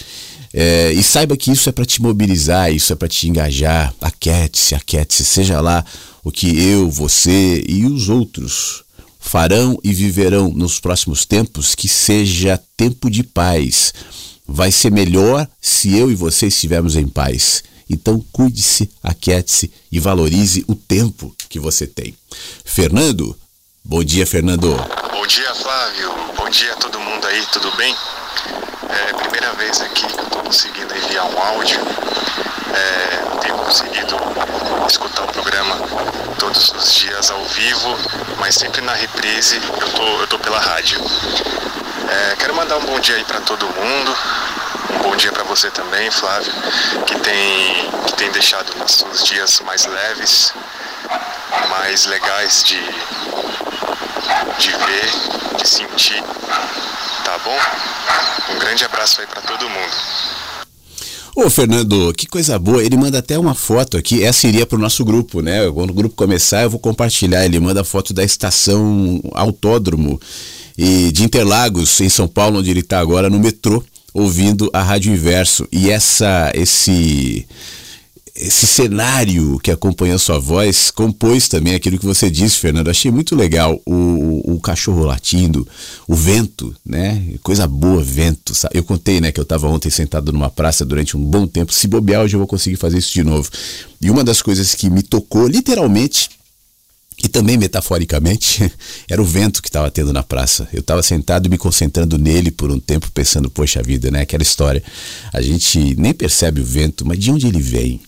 é, 0.52 0.92
e 0.92 1.02
saiba 1.02 1.36
que 1.36 1.52
isso 1.52 1.68
é 1.68 1.72
para 1.72 1.84
te 1.84 2.02
mobilizar, 2.02 2.72
isso 2.72 2.92
é 2.92 2.96
para 2.96 3.08
te 3.08 3.28
engajar. 3.28 3.94
Aquete-se, 4.00 4.74
aquete-se, 4.74 5.24
seja 5.24 5.60
lá 5.60 5.84
o 6.24 6.30
que 6.30 6.60
eu, 6.60 6.90
você 6.90 7.64
e 7.68 7.86
os 7.86 8.08
outros 8.08 8.82
farão 9.18 9.78
e 9.84 9.92
viverão 9.92 10.50
nos 10.50 10.80
próximos 10.80 11.24
tempos, 11.24 11.74
que 11.74 11.86
seja 11.86 12.60
tempo 12.76 13.08
de 13.08 13.22
paz. 13.22 13.92
Vai 14.46 14.72
ser 14.72 14.90
melhor 14.90 15.46
se 15.60 15.96
eu 15.96 16.10
e 16.10 16.16
você 16.16 16.48
estivermos 16.48 16.96
em 16.96 17.06
paz. 17.06 17.62
Então 17.88 18.24
cuide-se, 18.32 18.90
aquiete-se 19.02 19.70
e 19.90 20.00
valorize 20.00 20.64
o 20.66 20.74
tempo 20.74 21.34
que 21.48 21.60
você 21.60 21.86
tem. 21.86 22.16
Fernando, 22.64 23.36
bom 23.84 24.02
dia, 24.02 24.26
Fernando. 24.26 24.74
Bom 25.12 25.26
dia, 25.26 25.54
Flávio. 25.54 26.10
Bom 26.36 26.50
dia 26.50 26.72
a 26.72 26.76
todo 26.76 26.98
mundo 26.98 27.24
aí, 27.26 27.44
tudo 27.52 27.76
bem? 27.76 27.94
É 28.88 29.10
a 29.10 29.14
primeira 29.14 29.52
vez 29.52 29.80
aqui 29.80 30.06
que 30.06 30.18
eu 30.18 30.24
estou 30.24 30.42
conseguindo 30.42 30.96
enviar 30.96 31.24
um 31.26 31.42
áudio. 31.42 31.80
É, 32.74 33.40
tenho 33.40 33.56
conseguido 33.58 34.16
escutar 34.86 35.22
o 35.24 35.28
programa 35.28 35.76
todos 36.38 36.72
os 36.72 36.94
dias 36.94 37.30
ao 37.30 37.44
vivo, 37.44 37.96
mas 38.38 38.54
sempre 38.54 38.80
na 38.80 38.94
reprise 38.94 39.60
eu 39.80 39.88
tô, 39.90 40.20
eu 40.20 40.26
tô 40.26 40.38
pela 40.38 40.58
rádio. 40.58 41.00
É, 42.08 42.36
quero 42.36 42.54
mandar 42.54 42.76
um 42.78 42.84
bom 42.84 42.98
dia 42.98 43.14
aí 43.14 43.24
para 43.24 43.40
todo 43.42 43.64
mundo. 43.66 44.16
Um 44.94 44.98
bom 45.02 45.16
dia 45.16 45.30
para 45.30 45.44
você 45.44 45.70
também, 45.70 46.10
Flávio, 46.10 46.52
que 47.06 47.18
tem, 47.20 47.90
que 48.06 48.12
tem 48.14 48.30
deixado 48.32 48.76
nossos 48.76 49.24
dias 49.24 49.60
mais 49.60 49.86
leves, 49.86 50.52
mais 51.68 52.06
legais 52.06 52.64
de, 52.64 52.80
de 54.58 54.70
ver, 54.72 55.56
de 55.56 55.68
sentir 55.68 56.22
tá 57.24 57.38
bom? 57.38 58.54
Um 58.54 58.58
grande 58.58 58.84
abraço 58.84 59.20
aí 59.20 59.26
para 59.26 59.42
todo 59.42 59.68
mundo. 59.68 59.92
Ô 61.36 61.48
Fernando, 61.48 62.12
que 62.14 62.26
coisa 62.26 62.58
boa. 62.58 62.82
Ele 62.82 62.96
manda 62.96 63.18
até 63.18 63.38
uma 63.38 63.54
foto 63.54 63.96
aqui. 63.96 64.22
Essa 64.22 64.48
iria 64.48 64.66
para 64.66 64.76
o 64.76 64.80
nosso 64.80 65.04
grupo, 65.04 65.40
né? 65.40 65.70
Quando 65.70 65.90
o 65.90 65.94
grupo 65.94 66.14
começar, 66.14 66.62
eu 66.62 66.70
vou 66.70 66.80
compartilhar. 66.80 67.44
Ele 67.44 67.60
manda 67.60 67.82
a 67.82 67.84
foto 67.84 68.12
da 68.12 68.24
estação 68.24 69.22
Autódromo 69.32 70.20
e 70.76 71.12
de 71.12 71.22
Interlagos, 71.24 72.00
em 72.00 72.08
São 72.08 72.26
Paulo, 72.26 72.58
onde 72.58 72.70
ele 72.70 72.80
está 72.80 72.98
agora, 72.98 73.30
no 73.30 73.38
metrô, 73.38 73.82
ouvindo 74.12 74.68
a 74.72 74.82
Rádio 74.82 75.12
Inverso. 75.12 75.68
E 75.70 75.88
essa, 75.88 76.50
esse 76.54 77.46
esse 78.34 78.66
cenário 78.66 79.58
que 79.60 79.70
acompanha 79.70 80.18
sua 80.18 80.38
voz 80.38 80.90
compôs 80.90 81.48
também 81.48 81.74
aquilo 81.74 81.98
que 81.98 82.06
você 82.06 82.30
disse, 82.30 82.58
Fernando. 82.58 82.88
Achei 82.88 83.10
muito 83.10 83.34
legal 83.34 83.80
o, 83.86 84.54
o 84.54 84.60
cachorro 84.60 85.04
latindo, 85.04 85.66
o 86.06 86.14
vento, 86.14 86.74
né? 86.84 87.34
Coisa 87.42 87.66
boa, 87.66 88.02
vento. 88.02 88.54
Sabe? 88.54 88.76
Eu 88.76 88.84
contei, 88.84 89.20
né, 89.20 89.32
que 89.32 89.40
eu 89.40 89.44
estava 89.44 89.66
ontem 89.68 89.90
sentado 89.90 90.32
numa 90.32 90.50
praça 90.50 90.84
durante 90.84 91.16
um 91.16 91.20
bom 91.20 91.46
tempo. 91.46 91.72
Se 91.72 91.88
bobear, 91.88 92.22
hoje 92.22 92.36
eu 92.36 92.38
vou 92.38 92.46
conseguir 92.46 92.76
fazer 92.76 92.98
isso 92.98 93.12
de 93.12 93.22
novo. 93.22 93.50
E 94.00 94.10
uma 94.10 94.24
das 94.24 94.40
coisas 94.40 94.74
que 94.74 94.88
me 94.88 95.02
tocou, 95.02 95.46
literalmente, 95.46 96.30
e 97.22 97.28
também 97.28 97.58
metaforicamente, 97.58 98.72
era 99.08 99.20
o 99.20 99.24
vento 99.24 99.60
que 99.62 99.68
estava 99.68 99.90
tendo 99.90 100.12
na 100.12 100.22
praça. 100.22 100.68
Eu 100.72 100.80
estava 100.80 101.02
sentado 101.02 101.50
me 101.50 101.58
concentrando 101.58 102.16
nele 102.18 102.50
por 102.50 102.70
um 102.70 102.78
tempo, 102.78 103.10
pensando, 103.12 103.50
poxa 103.50 103.82
vida, 103.82 104.10
né? 104.10 104.22
Aquela 104.22 104.42
história. 104.42 104.82
A 105.32 105.42
gente 105.42 105.94
nem 105.96 106.14
percebe 106.14 106.60
o 106.60 106.64
vento, 106.64 107.06
mas 107.06 107.18
de 107.18 107.30
onde 107.30 107.46
ele 107.46 107.60
vem? 107.60 108.00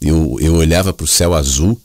Eu, 0.00 0.36
eu 0.40 0.54
olhava 0.54 0.92
para 0.92 1.04
o 1.04 1.08
céu 1.08 1.34
azul 1.34 1.80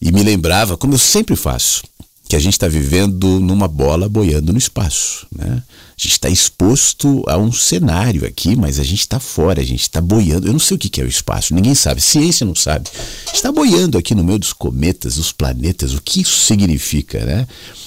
e 0.00 0.12
me 0.12 0.22
lembrava, 0.22 0.76
como 0.76 0.94
eu 0.94 0.98
sempre 0.98 1.36
faço, 1.36 1.82
que 2.26 2.34
a 2.34 2.38
gente 2.38 2.54
está 2.54 2.66
vivendo 2.66 3.38
numa 3.38 3.68
bola 3.68 4.08
boiando 4.08 4.52
no 4.52 4.58
espaço. 4.58 5.26
Né? 5.34 5.62
A 5.96 6.00
gente 6.00 6.12
está 6.12 6.28
exposto 6.28 7.22
a 7.28 7.36
um 7.36 7.52
cenário 7.52 8.26
aqui, 8.26 8.56
mas 8.56 8.80
a 8.80 8.82
gente 8.82 9.00
está 9.00 9.20
fora, 9.20 9.60
a 9.60 9.64
gente 9.64 9.82
está 9.82 10.00
boiando. 10.00 10.48
Eu 10.48 10.52
não 10.52 10.58
sei 10.58 10.76
o 10.76 10.80
que 10.80 11.00
é 11.00 11.04
o 11.04 11.08
espaço, 11.08 11.54
ninguém 11.54 11.74
sabe, 11.74 12.00
ciência 12.00 12.46
não 12.46 12.54
sabe. 12.54 12.88
Está 13.32 13.52
boiando 13.52 13.98
aqui 13.98 14.14
no 14.14 14.24
meio 14.24 14.38
dos 14.38 14.52
cometas, 14.52 15.16
dos 15.16 15.32
planetas, 15.32 15.92
o 15.92 16.00
que 16.00 16.22
isso 16.22 16.38
significa, 16.38 17.24
né? 17.24 17.46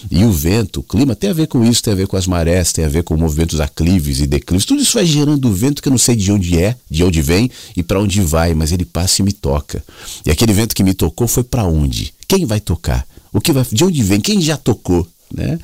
E 0.10 0.24
o 0.24 0.32
vento, 0.32 0.80
o 0.80 0.84
clima 0.84 1.16
tem 1.16 1.32
a 1.32 1.34
ver 1.34 1.48
com 1.48 1.66
isso, 1.66 1.84
tem 1.84 1.94
a 1.94 1.98
ver 1.98 2.08
com 2.08 2.16
as 2.16 2.28
marés, 2.28 2.72
tem 2.72 2.86
a 2.86 2.90
ver 2.90 3.04
com 3.04 3.18
movimentos 3.18 3.60
aclives 3.60 4.22
e 4.22 4.28
declives. 4.28 4.66
Tudo 4.66 4.82
isso 4.82 4.94
vai 4.94 5.06
gerando 5.06 5.52
vento 5.52 5.82
que 5.82 5.90
eu 5.90 5.92
não 5.92 5.98
sei 5.98 6.16
de 6.16 6.32
onde 6.32 6.58
é, 6.58 6.76
de 6.90 7.04
onde 7.04 7.22
vem 7.22 7.50
e 7.76 7.82
para 7.82 8.00
onde 8.00 8.22
vai, 8.22 8.54
mas 8.54 8.72
ele 8.72 8.86
passa 8.86 9.22
e 9.22 9.26
me 9.26 9.34
toca. 9.34 9.84
E 10.26 10.30
aquele 10.30 10.54
vento 10.54 10.76
que 10.76 10.84
me 10.84 10.94
tocou 10.94 11.28
foi 11.28 11.44
para 11.44 11.66
onde? 11.66 12.14
Quem 12.28 12.46
vai 12.46 12.60
tocar? 12.60 13.06
O 13.38 13.40
que 13.40 13.52
vai, 13.52 13.64
de 13.72 13.84
onde 13.84 14.02
vem? 14.02 14.20
Quem 14.20 14.42
já 14.42 14.58
tocou? 14.58 15.08
Né? 15.32 15.60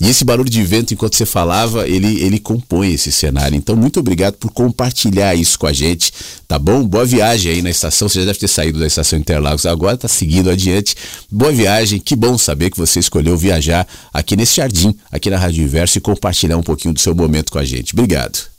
E 0.00 0.10
esse 0.10 0.24
barulho 0.24 0.50
de 0.50 0.60
vento, 0.64 0.92
enquanto 0.92 1.14
você 1.14 1.24
falava, 1.24 1.86
ele, 1.86 2.20
ele 2.20 2.40
compõe 2.40 2.94
esse 2.94 3.12
cenário. 3.12 3.54
Então, 3.54 3.76
muito 3.76 4.00
obrigado 4.00 4.34
por 4.34 4.50
compartilhar 4.50 5.32
isso 5.32 5.56
com 5.56 5.68
a 5.68 5.72
gente, 5.72 6.12
tá 6.48 6.58
bom? 6.58 6.82
Boa 6.82 7.04
viagem 7.04 7.52
aí 7.52 7.62
na 7.62 7.70
estação. 7.70 8.08
Você 8.08 8.20
já 8.20 8.26
deve 8.26 8.40
ter 8.40 8.48
saído 8.48 8.80
da 8.80 8.88
estação 8.88 9.16
Interlagos 9.16 9.66
agora, 9.66 9.94
está 9.94 10.08
seguindo 10.08 10.50
adiante. 10.50 10.96
Boa 11.30 11.52
viagem, 11.52 12.00
que 12.00 12.16
bom 12.16 12.36
saber 12.36 12.70
que 12.70 12.76
você 12.76 12.98
escolheu 12.98 13.36
viajar 13.36 13.86
aqui 14.12 14.34
nesse 14.34 14.56
jardim, 14.56 14.92
aqui 15.12 15.30
na 15.30 15.38
Rádio 15.38 15.62
Inverso 15.62 15.98
e 15.98 16.00
compartilhar 16.00 16.56
um 16.56 16.62
pouquinho 16.62 16.92
do 16.92 16.98
seu 16.98 17.14
momento 17.14 17.52
com 17.52 17.58
a 17.60 17.64
gente. 17.64 17.92
Obrigado. 17.92 18.50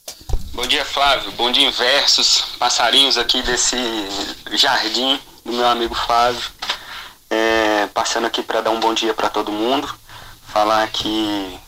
Bom 0.53 0.65
dia, 0.65 0.85
Flávio. 0.85 1.33
Bom 1.37 1.51
dia, 1.51 1.67
Inversos. 1.67 2.45
Passarinhos 2.57 3.17
aqui 3.17 3.41
desse 3.41 3.75
jardim 4.55 5.19
do 5.43 5.51
meu 5.51 5.67
amigo 5.67 5.93
Flávio. 5.93 6.41
É, 7.35 7.87
passando 7.87 8.27
aqui 8.27 8.43
para 8.43 8.61
dar 8.61 8.69
um 8.69 8.79
bom 8.79 8.93
dia 8.93 9.11
para 9.11 9.27
todo 9.27 9.51
mundo 9.51 9.91
falar 10.47 10.87
que 10.89 11.59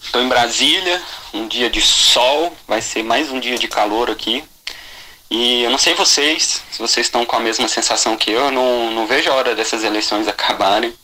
Estou 0.00 0.22
em 0.22 0.28
Brasília, 0.28 1.02
um 1.34 1.46
dia 1.46 1.68
de 1.68 1.82
sol, 1.82 2.56
vai 2.66 2.80
ser 2.80 3.02
mais 3.02 3.30
um 3.30 3.38
dia 3.38 3.58
de 3.58 3.68
calor 3.68 4.10
aqui. 4.10 4.42
E 5.30 5.62
eu 5.62 5.70
não 5.70 5.76
sei 5.76 5.92
vocês, 5.92 6.62
se 6.70 6.78
vocês 6.78 7.06
estão 7.06 7.26
com 7.26 7.36
a 7.36 7.40
mesma 7.40 7.68
sensação 7.68 8.16
que 8.16 8.30
eu, 8.30 8.46
eu 8.46 8.50
não, 8.50 8.90
não 8.92 9.06
vejo 9.06 9.30
a 9.30 9.34
hora 9.34 9.54
dessas 9.54 9.84
eleições 9.84 10.26
acabarem 10.28 10.94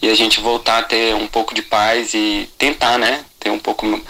e 0.00 0.08
a 0.08 0.14
gente 0.14 0.38
voltar 0.38 0.78
a 0.78 0.82
ter 0.84 1.16
um 1.16 1.26
pouco 1.26 1.52
de 1.52 1.62
paz 1.62 2.14
e 2.14 2.48
tentar, 2.56 2.96
né? 2.96 3.24
Ter 3.40 3.50
um 3.50 3.58
pouco. 3.58 4.00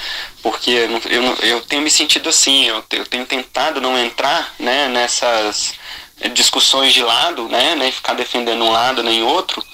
Porque 0.42 0.70
eu, 0.70 1.00
eu, 1.10 1.34
eu 1.36 1.60
tenho 1.62 1.80
me 1.80 1.90
sentido 1.90 2.28
assim, 2.28 2.66
eu, 2.66 2.84
eu 2.90 3.06
tenho 3.06 3.24
tentado 3.24 3.80
não 3.80 3.96
entrar 3.96 4.54
né, 4.58 4.88
nessas 4.88 5.72
discussões 6.32 6.92
de 6.92 7.02
lado, 7.02 7.48
né? 7.48 7.74
Nem 7.74 7.90
ficar 7.92 8.14
defendendo 8.14 8.64
um 8.64 8.70
lado 8.70 9.02
nem 9.02 9.22
outro. 9.22 9.64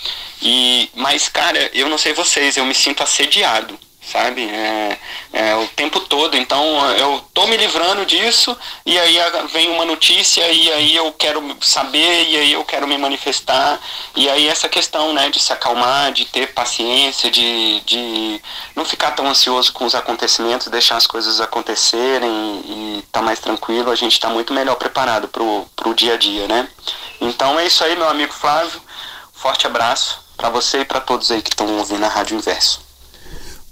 E, 0.42 0.88
mas, 0.94 1.28
cara, 1.28 1.70
eu 1.74 1.88
não 1.88 1.98
sei 1.98 2.12
vocês, 2.12 2.56
eu 2.56 2.64
me 2.64 2.74
sinto 2.74 3.02
assediado 3.02 3.78
sabe? 4.10 4.42
É, 4.44 4.98
é, 5.32 5.56
o 5.56 5.66
tempo 5.68 6.00
todo. 6.00 6.36
Então 6.36 6.90
eu 6.96 7.24
tô 7.32 7.46
me 7.46 7.56
livrando 7.56 8.04
disso 8.04 8.56
e 8.84 8.98
aí 8.98 9.16
vem 9.52 9.70
uma 9.70 9.84
notícia 9.84 10.46
e 10.50 10.72
aí 10.72 10.96
eu 10.96 11.12
quero 11.12 11.56
saber 11.60 12.28
e 12.28 12.36
aí 12.36 12.52
eu 12.52 12.64
quero 12.64 12.86
me 12.86 12.98
manifestar. 12.98 13.78
E 14.16 14.28
aí 14.28 14.48
essa 14.48 14.68
questão, 14.68 15.12
né, 15.12 15.30
de 15.30 15.40
se 15.40 15.52
acalmar, 15.52 16.12
de 16.12 16.24
ter 16.24 16.52
paciência, 16.52 17.30
de, 17.30 17.80
de 17.80 18.40
não 18.74 18.84
ficar 18.84 19.12
tão 19.12 19.26
ansioso 19.26 19.72
com 19.72 19.84
os 19.84 19.94
acontecimentos, 19.94 20.68
deixar 20.68 20.96
as 20.96 21.06
coisas 21.06 21.40
acontecerem 21.40 22.30
e 22.64 22.98
estar 22.98 23.20
tá 23.20 23.22
mais 23.22 23.38
tranquilo, 23.38 23.90
a 23.90 23.96
gente 23.96 24.12
está 24.12 24.28
muito 24.28 24.52
melhor 24.52 24.76
preparado 24.76 25.28
pro, 25.28 25.66
pro 25.76 25.94
dia 25.94 26.14
a 26.14 26.16
dia, 26.16 26.48
né? 26.48 26.68
Então 27.20 27.58
é 27.58 27.66
isso 27.66 27.84
aí, 27.84 27.94
meu 27.96 28.08
amigo 28.08 28.32
Flávio. 28.32 28.80
Forte 29.32 29.66
abraço 29.66 30.20
para 30.36 30.50
você 30.50 30.80
e 30.80 30.84
para 30.84 31.00
todos 31.00 31.30
aí 31.30 31.40
que 31.40 31.50
estão 31.50 31.78
ouvindo 31.78 32.04
a 32.04 32.08
Rádio 32.08 32.36
Inverso. 32.36 32.89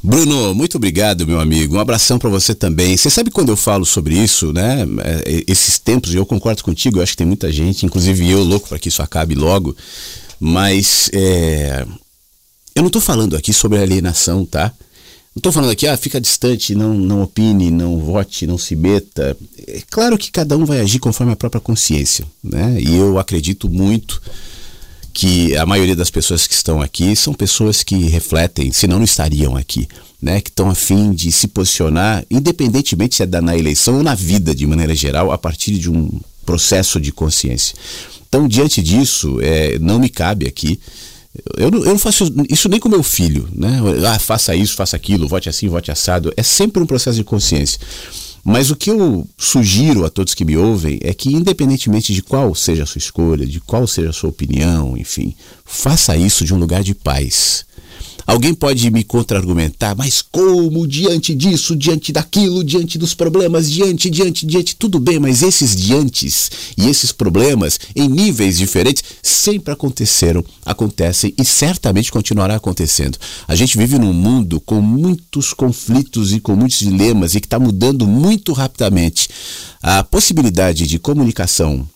Bruno, 0.03 0.55
muito 0.55 0.77
obrigado, 0.77 1.27
meu 1.27 1.41
amigo. 1.41 1.77
Um 1.77 1.81
abração 1.81 2.19
para 2.19 2.31
você 2.31 2.55
também. 2.55 2.97
Você 2.97 3.11
sabe 3.11 3.31
quando 3.31 3.49
eu 3.49 3.57
falo 3.57 3.85
sobre 3.85 4.15
isso, 4.17 4.53
né? 4.53 4.87
É, 5.25 5.45
esses 5.49 5.79
tempos, 5.79 6.15
eu 6.15 6.25
concordo 6.25 6.63
contigo, 6.63 6.99
eu 6.99 7.03
acho 7.03 7.13
que 7.13 7.19
tem 7.19 7.27
muita 7.27 7.51
gente, 7.51 7.85
inclusive 7.85 8.31
eu, 8.31 8.45
louco 8.45 8.69
para 8.69 8.79
que 8.79 8.89
isso 8.89 9.03
acabe 9.03 9.35
logo. 9.35 9.77
Mas 10.39 11.11
é, 11.13 11.85
eu 12.77 12.83
não 12.83 12.87
estou 12.87 13.03
falando 13.03 13.37
aqui 13.37 13.53
sobre 13.53 13.79
alienação, 13.79 14.47
tá? 14.47 14.73
Não 15.35 15.41
estou 15.41 15.53
falando 15.53 15.71
aqui, 15.71 15.87
ah, 15.87 15.97
fica 15.97 16.21
distante, 16.21 16.77
não, 16.77 16.95
não 16.95 17.23
opine, 17.23 17.71
não 17.71 17.99
vote, 17.99 18.47
não 18.47 18.57
se 18.57 18.77
meta. 18.77 19.37
É 19.67 19.83
claro 19.91 20.17
que 20.17 20.31
cada 20.31 20.57
um 20.57 20.65
vai 20.65 20.81
agir 20.81 21.01
conforme 21.01 21.33
a 21.33 21.37
própria 21.37 21.61
consciência, 21.61 22.25
né? 22.43 22.81
E 22.81 22.97
eu 22.97 23.19
acredito 23.19 23.69
muito 23.69 24.23
que 25.19 25.57
a 25.57 25.66
maioria 25.66 25.97
das 25.97 26.11
pessoas 26.11 26.47
que 26.47 26.55
estão 26.55 26.81
aqui 26.81 27.16
são 27.16 27.35
pessoas 27.35 27.83
que 27.83 27.97
refletem, 28.07 28.71
senão 28.71 28.99
não 28.99 29.05
estariam 29.05 29.57
aqui, 29.57 29.89
né? 30.23 30.41
Que 30.41 30.49
estão 30.49 30.71
a 30.71 30.77
fim 30.77 31.11
de 31.11 31.33
se 31.33 31.49
posicionar, 31.49 32.25
independentemente 32.31 33.16
se 33.16 33.25
é 33.25 33.41
na 33.41 33.59
eleição 33.59 33.97
ou 33.97 34.03
na 34.05 34.14
vida 34.14 34.55
de 34.55 34.64
maneira 34.64 34.95
geral, 34.95 35.33
a 35.33 35.37
partir 35.37 35.77
de 35.77 35.91
um 35.91 36.21
processo 36.47 37.01
de 37.01 37.11
consciência. 37.11 37.75
Então, 38.29 38.47
diante 38.47 38.81
disso, 38.81 39.41
é, 39.43 39.77
não 39.81 39.99
me 39.99 40.09
cabe 40.09 40.47
aqui. 40.47 40.79
Eu 41.57 41.73
não, 41.73 41.81
eu 41.81 41.91
não 41.91 41.99
faço 41.99 42.33
isso 42.49 42.69
nem 42.69 42.79
com 42.79 42.89
meu 42.89 43.03
filho, 43.03 43.49
né? 43.53 43.81
Ah, 44.07 44.21
faça 44.21 44.55
isso, 44.55 44.77
faça 44.77 44.95
aquilo, 44.95 45.27
vote 45.27 45.49
assim, 45.49 45.69
vote 45.69 45.91
assado. 45.91 46.33
É 46.37 46.45
sempre 46.45 46.81
um 46.81 46.87
processo 46.87 47.16
de 47.16 47.25
consciência. 47.25 47.81
Mas 48.49 48.71
o 48.71 48.77
que 48.77 48.91
eu 48.91 49.29
sugiro 49.37 50.07
a 50.07 50.09
todos 50.09 50.33
que 50.33 50.43
me 50.43 50.57
ouvem 50.57 50.99
é 51.03 51.13
que, 51.13 51.35
independentemente 51.35 52.15
de 52.15 52.23
qual 52.23 52.55
seja 52.55 52.85
a 52.85 52.87
sua 52.87 52.99
escolha, 52.99 53.45
de 53.45 53.61
qual 53.61 53.87
seja 53.87 54.09
a 54.09 54.13
sua 54.15 54.31
opinião, 54.31 54.97
enfim, 54.97 55.35
faça 55.67 56.17
isso 56.17 56.47
de 56.47 56.55
um 56.55 56.59
lugar 56.59 56.83
de 56.83 56.95
paz. 56.95 57.67
Alguém 58.29 58.53
pode 58.53 58.91
me 58.91 59.03
contra-argumentar, 59.03 59.97
mas 59.97 60.20
como 60.20 60.87
diante 60.87 61.35
disso, 61.35 61.74
diante 61.74 62.12
daquilo, 62.12 62.62
diante 62.62 62.99
dos 62.99 63.14
problemas, 63.14 63.70
diante, 63.70 64.11
diante, 64.11 64.45
diante, 64.45 64.76
tudo 64.76 65.01
bem, 65.01 65.18
mas 65.18 65.43
esses 65.43 65.74
diantes 65.74 66.51
e 66.76 66.91
esses 66.91 67.11
problemas 67.11 67.81
em 67.97 68.07
níveis 68.07 68.59
diferentes 68.59 69.03
sempre 69.22 69.72
aconteceram, 69.72 70.45
acontecem 70.62 71.33
e 71.39 71.43
certamente 71.43 72.12
continuará 72.12 72.57
acontecendo. 72.57 73.16
A 73.49 73.55
gente 73.55 73.79
vive 73.79 73.99
num 73.99 74.12
mundo 74.12 74.61
com 74.61 74.83
muitos 74.83 75.55
conflitos 75.55 76.31
e 76.35 76.39
com 76.39 76.55
muitos 76.55 76.81
dilemas 76.81 77.35
e 77.35 77.41
que 77.41 77.47
está 77.47 77.59
mudando 77.59 78.07
muito 78.07 78.53
rapidamente. 78.53 79.31
A 79.83 80.05
possibilidade 80.05 80.87
de 80.87 80.99
comunicação 80.99 81.89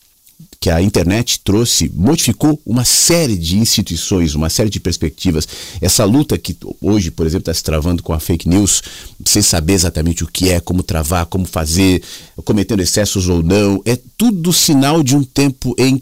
que 0.63 0.71
a 0.71 0.81
internet 0.81 1.41
trouxe, 1.43 1.91
modificou 1.93 2.57
uma 2.65 2.85
série 2.85 3.37
de 3.37 3.59
instituições, 3.59 4.37
uma 4.37 4.49
série 4.49 4.71
de 4.71 4.79
perspectivas. 4.79 5.49
Essa 5.81 6.05
luta 6.05 6.39
que 6.39 6.57
hoje, 6.81 7.11
por 7.11 7.27
exemplo, 7.27 7.43
está 7.43 7.53
se 7.53 7.65
travando 7.65 8.01
com 8.01 8.13
a 8.13 8.21
fake 8.21 8.49
news, 8.49 8.81
sem 9.27 9.43
saber 9.43 9.73
exatamente 9.73 10.23
o 10.23 10.29
que 10.29 10.51
é, 10.51 10.61
como 10.61 10.85
travar, 10.85 11.27
como 11.27 11.47
fazer, 11.47 12.01
cometendo 12.45 12.81
excessos 12.81 13.29
ou 13.29 13.43
não, 13.43 13.83
é 13.85 13.99
tudo 14.17 14.53
sinal 14.53 15.03
de 15.03 15.17
um 15.17 15.25
tempo 15.25 15.75
em 15.77 16.01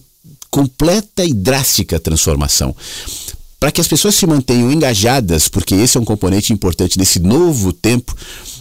completa 0.51 1.25
e 1.25 1.33
drástica 1.33 1.99
transformação 1.99 2.77
para 3.59 3.71
que 3.71 3.81
as 3.81 3.89
pessoas 3.89 4.15
se 4.15 4.27
mantenham 4.27 4.73
engajadas, 4.73 5.47
porque 5.47 5.75
esse 5.75 5.99
é 5.99 6.01
um 6.01 6.05
componente 6.05 6.51
importante 6.51 6.99
nesse 6.99 7.21
novo 7.21 7.75
tempo, 7.75 8.17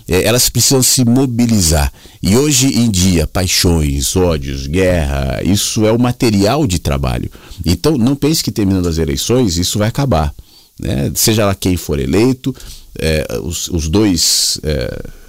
é, 0.10 0.24
elas 0.24 0.50
precisam 0.50 0.82
se 0.82 1.06
mobilizar. 1.06 1.94
E 2.22 2.36
hoje 2.36 2.68
em 2.68 2.90
dia, 2.90 3.28
paixões, 3.28 4.16
ódios, 4.16 4.66
guerra, 4.66 5.42
isso 5.44 5.86
é 5.86 5.92
o 5.92 6.00
material 6.00 6.66
de 6.66 6.80
trabalho. 6.80 7.32
Então, 7.64 7.96
não 7.96 8.16
pense 8.16 8.44
que 8.44 8.52
terminando 8.52 8.88
as 8.88 8.98
eleições 8.98 9.58
isso 9.58 9.78
vai 9.78 9.88
acabar. 9.88 10.34
Né? 10.80 11.12
Seja 11.14 11.46
lá 11.46 11.54
quem 11.54 11.78
for 11.78 12.00
eleito, 12.00 12.56
é, 12.98 13.40
os, 13.44 13.68
os, 13.68 13.88
dois. 13.88 14.60
É, 14.64 15.20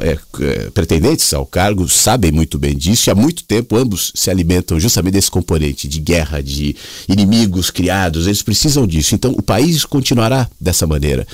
é, 0.00 0.18
é, 0.40 0.70
pretendentes 0.70 1.34
ao 1.34 1.44
cargo 1.44 1.86
sabem 1.86 2.32
muito 2.32 2.58
bem 2.58 2.74
disso 2.74 3.10
e 3.10 3.12
há 3.12 3.14
muito 3.14 3.44
tempo 3.44 3.76
ambos 3.76 4.10
se 4.14 4.30
alimentam 4.30 4.80
justamente 4.80 5.12
desse 5.12 5.30
componente 5.30 5.86
de 5.86 6.00
guerra, 6.00 6.42
de 6.42 6.74
inimigos 7.06 7.70
criados, 7.70 8.26
eles 8.26 8.40
precisam 8.40 8.86
disso. 8.86 9.14
Então 9.14 9.32
o 9.32 9.42
país 9.42 9.84
continuará 9.84 10.48
dessa 10.58 10.86
maneira. 10.86 11.26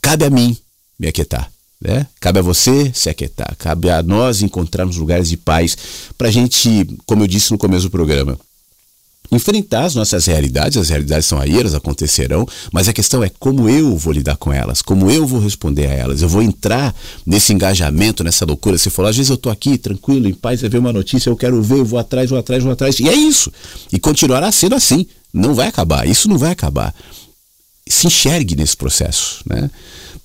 Cabe 0.00 0.24
a 0.24 0.30
mim 0.30 0.56
me 0.98 1.08
aquietar. 1.08 1.50
Né? 1.80 2.06
Cabe 2.20 2.38
a 2.38 2.42
você 2.42 2.90
se 2.94 3.10
aquietar, 3.10 3.54
cabe 3.58 3.90
a 3.90 4.02
nós 4.02 4.40
encontrarmos 4.40 4.96
lugares 4.96 5.28
de 5.28 5.36
paz 5.36 5.76
para 6.16 6.28
a 6.28 6.30
gente, 6.30 6.86
como 7.04 7.22
eu 7.22 7.26
disse 7.26 7.52
no 7.52 7.58
começo 7.58 7.84
do 7.84 7.90
programa, 7.90 8.38
enfrentar 9.30 9.84
as 9.84 9.94
nossas 9.94 10.26
realidades, 10.26 10.76
as 10.76 10.88
realidades 10.88 11.26
são 11.26 11.38
aí, 11.38 11.58
elas 11.58 11.74
acontecerão, 11.74 12.46
mas 12.72 12.88
a 12.88 12.92
questão 12.92 13.22
é 13.22 13.30
como 13.38 13.68
eu 13.68 13.96
vou 13.96 14.12
lidar 14.12 14.36
com 14.36 14.52
elas, 14.52 14.82
como 14.82 15.10
eu 15.10 15.26
vou 15.26 15.40
responder 15.40 15.86
a 15.86 15.92
elas. 15.92 16.22
Eu 16.22 16.28
vou 16.28 16.42
entrar 16.42 16.94
nesse 17.24 17.52
engajamento, 17.52 18.22
nessa 18.22 18.44
loucura. 18.44 18.78
Você 18.78 18.90
falou, 18.90 19.10
às 19.10 19.16
vezes 19.16 19.30
eu 19.30 19.34
estou 19.34 19.50
aqui 19.50 19.76
tranquilo, 19.78 20.28
em 20.28 20.34
paz, 20.34 20.60
vai 20.60 20.70
ver 20.70 20.78
uma 20.78 20.92
notícia, 20.92 21.28
eu 21.28 21.36
quero 21.36 21.60
ver, 21.62 21.78
eu 21.78 21.84
vou 21.84 21.98
atrás, 21.98 22.30
vou 22.30 22.38
atrás, 22.38 22.62
vou 22.62 22.72
atrás. 22.72 23.00
E 23.00 23.08
é 23.08 23.14
isso. 23.14 23.52
E 23.92 23.98
continuará 23.98 24.50
sendo 24.52 24.74
assim. 24.74 25.06
Não 25.32 25.54
vai 25.54 25.68
acabar. 25.68 26.06
Isso 26.06 26.28
não 26.28 26.38
vai 26.38 26.52
acabar. 26.52 26.94
Se 27.88 28.06
enxergue 28.06 28.56
nesse 28.56 28.76
processo, 28.76 29.40
né? 29.46 29.70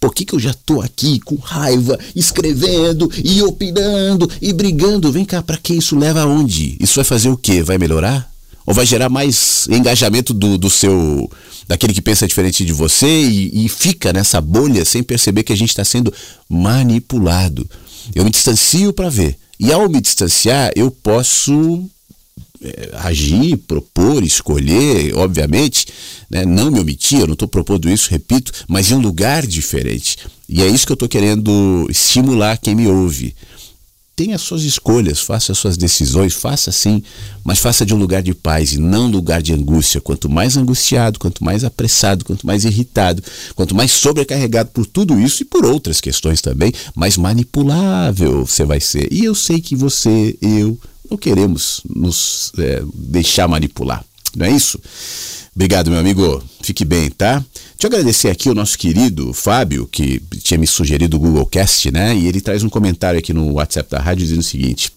Por 0.02 0.16
que, 0.16 0.26
que 0.26 0.34
eu 0.34 0.40
já 0.40 0.50
estou 0.50 0.82
aqui 0.82 1.20
com 1.20 1.36
raiva, 1.36 1.96
escrevendo 2.16 3.08
e 3.24 3.40
opinando 3.44 4.28
e 4.42 4.52
brigando? 4.52 5.12
Vem 5.12 5.24
cá, 5.24 5.44
para 5.44 5.58
que 5.58 5.76
isso 5.76 5.96
leva 5.96 6.22
aonde? 6.22 6.76
Isso 6.80 6.96
vai 6.96 7.06
fazer 7.06 7.30
o 7.30 7.38
quê? 7.38 7.62
Vai 7.62 7.78
melhorar? 7.78 8.28
Ou 8.66 8.74
vai 8.74 8.84
gerar 8.84 9.10
mais 9.10 9.68
engajamento 9.70 10.34
do, 10.34 10.58
do 10.58 10.72
seu. 10.72 11.30
daquele 11.68 11.94
que 11.94 12.02
pensa 12.02 12.28
diferente 12.28 12.66
de 12.66 12.74
você 12.74 13.06
e, 13.06 13.66
e 13.66 13.70
fica 13.70 14.12
nessa 14.12 14.42
bolha 14.42 14.84
sem 14.86 15.04
perceber 15.04 15.44
que 15.44 15.54
a 15.54 15.58
gente 15.58 15.70
está 15.70 15.86
sendo 15.86 16.12
manipulado. 16.50 17.70
Eu 18.16 18.24
me 18.24 18.32
distancio 18.32 18.92
para 18.92 19.08
ver. 19.08 19.38
E 19.60 19.72
ao 19.72 19.88
me 19.88 20.02
distanciar, 20.02 20.72
eu 20.76 20.90
posso 20.90 21.88
é, 22.62 22.92
agir, 22.94 23.58
propor, 23.58 24.24
escolher, 24.24 25.16
obviamente, 25.16 25.88
né, 26.30 26.46
não 26.46 26.72
me 26.72 26.80
omitir, 26.80 27.20
eu 27.20 27.28
não 27.28 27.34
estou 27.34 27.48
propondo 27.48 27.90
isso, 27.90 28.10
repito, 28.10 28.52
mas 28.68 28.92
em 28.92 28.96
um 28.96 29.00
lugar 29.00 29.46
diferente. 29.46 30.18
E 30.48 30.62
é 30.62 30.68
isso 30.68 30.86
que 30.86 30.92
eu 30.92 30.96
estou 30.96 31.10
querendo 31.10 31.88
estimular 31.90 32.58
quem 32.58 32.76
me 32.76 32.88
ouve 32.88 33.36
tenha 34.24 34.36
as 34.36 34.42
suas 34.42 34.62
escolhas, 34.62 35.20
faça 35.20 35.52
as 35.52 35.58
suas 35.58 35.78
decisões, 35.78 36.36
faça 36.36 36.72
sim, 36.72 37.02
mas 37.44 37.58
faça 37.58 37.84
de 37.84 37.92
um 37.92 37.98
lugar 37.98 38.22
de 38.22 38.36
paz 38.36 38.74
e 38.74 38.78
não 38.80 39.08
lugar 39.08 39.42
de 39.42 39.52
angústia. 39.52 40.00
Quanto 40.00 40.30
mais 40.30 40.56
angustiado, 40.56 41.18
quanto 41.18 41.44
mais 41.44 41.64
apressado, 41.64 42.24
quanto 42.24 42.46
mais 42.46 42.64
irritado, 42.64 43.24
quanto 43.56 43.74
mais 43.74 43.92
sobrecarregado 43.92 44.70
por 44.72 44.86
tudo 44.86 45.20
isso 45.20 45.42
e 45.42 45.46
por 45.46 45.66
outras 45.66 46.00
questões 46.00 46.40
também, 46.40 46.72
mais 46.94 47.18
manipulável 47.18 48.46
você 48.46 48.64
vai 48.64 48.80
ser. 48.80 49.12
E 49.12 49.26
eu 49.26 49.34
sei 49.34 49.60
que 49.60 49.76
você, 49.76 50.38
eu, 50.40 50.78
não 51.12 51.18
queremos 51.18 51.82
nos 51.88 52.54
é, 52.58 52.82
deixar 52.94 53.48
manipular, 53.48 54.04
não 54.34 54.46
é 54.46 54.52
isso? 54.52 54.80
Obrigado, 55.54 55.92
meu 55.92 56.00
amigo. 56.00 56.42
Fique 56.62 56.86
bem, 56.86 57.10
tá? 57.10 57.44
Eu 57.82 57.88
agradecer 57.88 58.30
aqui 58.30 58.50
o 58.50 58.54
nosso 58.54 58.78
querido 58.78 59.34
Fábio, 59.34 59.86
que 59.92 60.22
tinha 60.42 60.58
me 60.58 60.66
sugerido 60.66 61.18
o 61.18 61.20
Google 61.20 61.46
Cast, 61.46 61.92
né? 61.92 62.16
E 62.16 62.28
ele 62.28 62.40
traz 62.40 62.64
um 62.64 62.70
comentário 62.70 63.20
aqui 63.20 63.34
no 63.34 63.54
WhatsApp 63.54 63.90
da 63.90 64.00
rádio 64.00 64.24
dizendo 64.24 64.40
o 64.40 64.44
seguinte: 64.44 64.94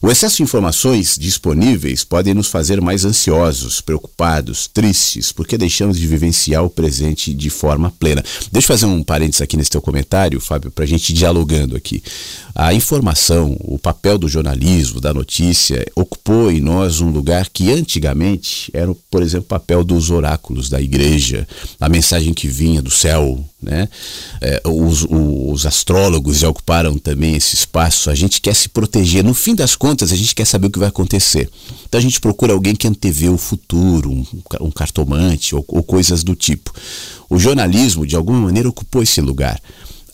O 0.00 0.10
excesso 0.10 0.36
de 0.36 0.42
informações 0.44 1.16
disponíveis 1.18 2.04
podem 2.04 2.32
nos 2.32 2.46
fazer 2.46 2.80
mais 2.80 3.04
ansiosos, 3.04 3.80
preocupados, 3.80 4.68
tristes, 4.68 5.32
porque 5.32 5.58
deixamos 5.58 5.98
de 5.98 6.06
vivenciar 6.06 6.64
o 6.64 6.70
presente 6.70 7.34
de 7.34 7.50
forma 7.50 7.92
plena. 7.98 8.24
Deixa 8.52 8.66
eu 8.66 8.78
fazer 8.78 8.86
um 8.86 9.02
parênteses 9.02 9.42
aqui 9.42 9.56
nesse 9.56 9.70
teu 9.70 9.82
comentário, 9.82 10.40
Fábio, 10.40 10.70
para 10.70 10.84
a 10.84 10.88
gente 10.88 11.12
dialogando 11.12 11.76
aqui. 11.76 12.00
A 12.54 12.72
informação, 12.72 13.56
o 13.60 13.78
papel 13.78 14.18
do 14.18 14.28
jornalismo, 14.28 15.00
da 15.00 15.12
notícia, 15.12 15.84
ocupou 15.96 16.50
em 16.50 16.60
nós 16.60 17.00
um 17.00 17.10
lugar 17.10 17.48
que 17.48 17.72
antigamente 17.72 18.70
era, 18.72 18.94
por 19.10 19.22
exemplo, 19.22 19.46
o 19.46 19.48
papel 19.48 19.82
dos 19.82 20.10
oráculos 20.10 20.68
da 20.68 20.80
igreja, 20.80 21.46
a 21.80 21.88
mensagem 21.88 22.32
que 22.32 22.46
vinha 22.46 22.80
do 22.80 22.90
céu, 22.90 23.44
né? 23.60 23.88
É, 24.40 24.62
os, 24.64 25.04
os 25.08 25.66
astrólogos 25.66 26.38
já 26.38 26.48
ocuparam 26.48 26.96
também 26.96 27.34
esse 27.34 27.54
espaço. 27.54 28.10
A 28.10 28.14
gente 28.14 28.40
quer 28.40 28.54
se 28.54 28.68
proteger. 28.68 29.24
No 29.24 29.34
fim 29.34 29.54
das 29.54 29.74
contas, 29.74 29.87
a 30.12 30.16
gente 30.16 30.34
quer 30.34 30.44
saber 30.44 30.66
o 30.66 30.70
que 30.70 30.78
vai 30.78 30.88
acontecer. 30.88 31.50
Então 31.86 31.98
a 31.98 32.02
gente 32.02 32.20
procura 32.20 32.52
alguém 32.52 32.74
que 32.74 32.86
antevê 32.86 33.28
o 33.28 33.38
futuro, 33.38 34.10
um, 34.10 34.24
um 34.60 34.70
cartomante 34.70 35.54
ou, 35.54 35.64
ou 35.68 35.82
coisas 35.82 36.22
do 36.22 36.34
tipo. 36.34 36.72
O 37.28 37.38
jornalismo, 37.38 38.06
de 38.06 38.16
alguma 38.16 38.38
maneira, 38.38 38.68
ocupou 38.68 39.02
esse 39.02 39.20
lugar. 39.20 39.60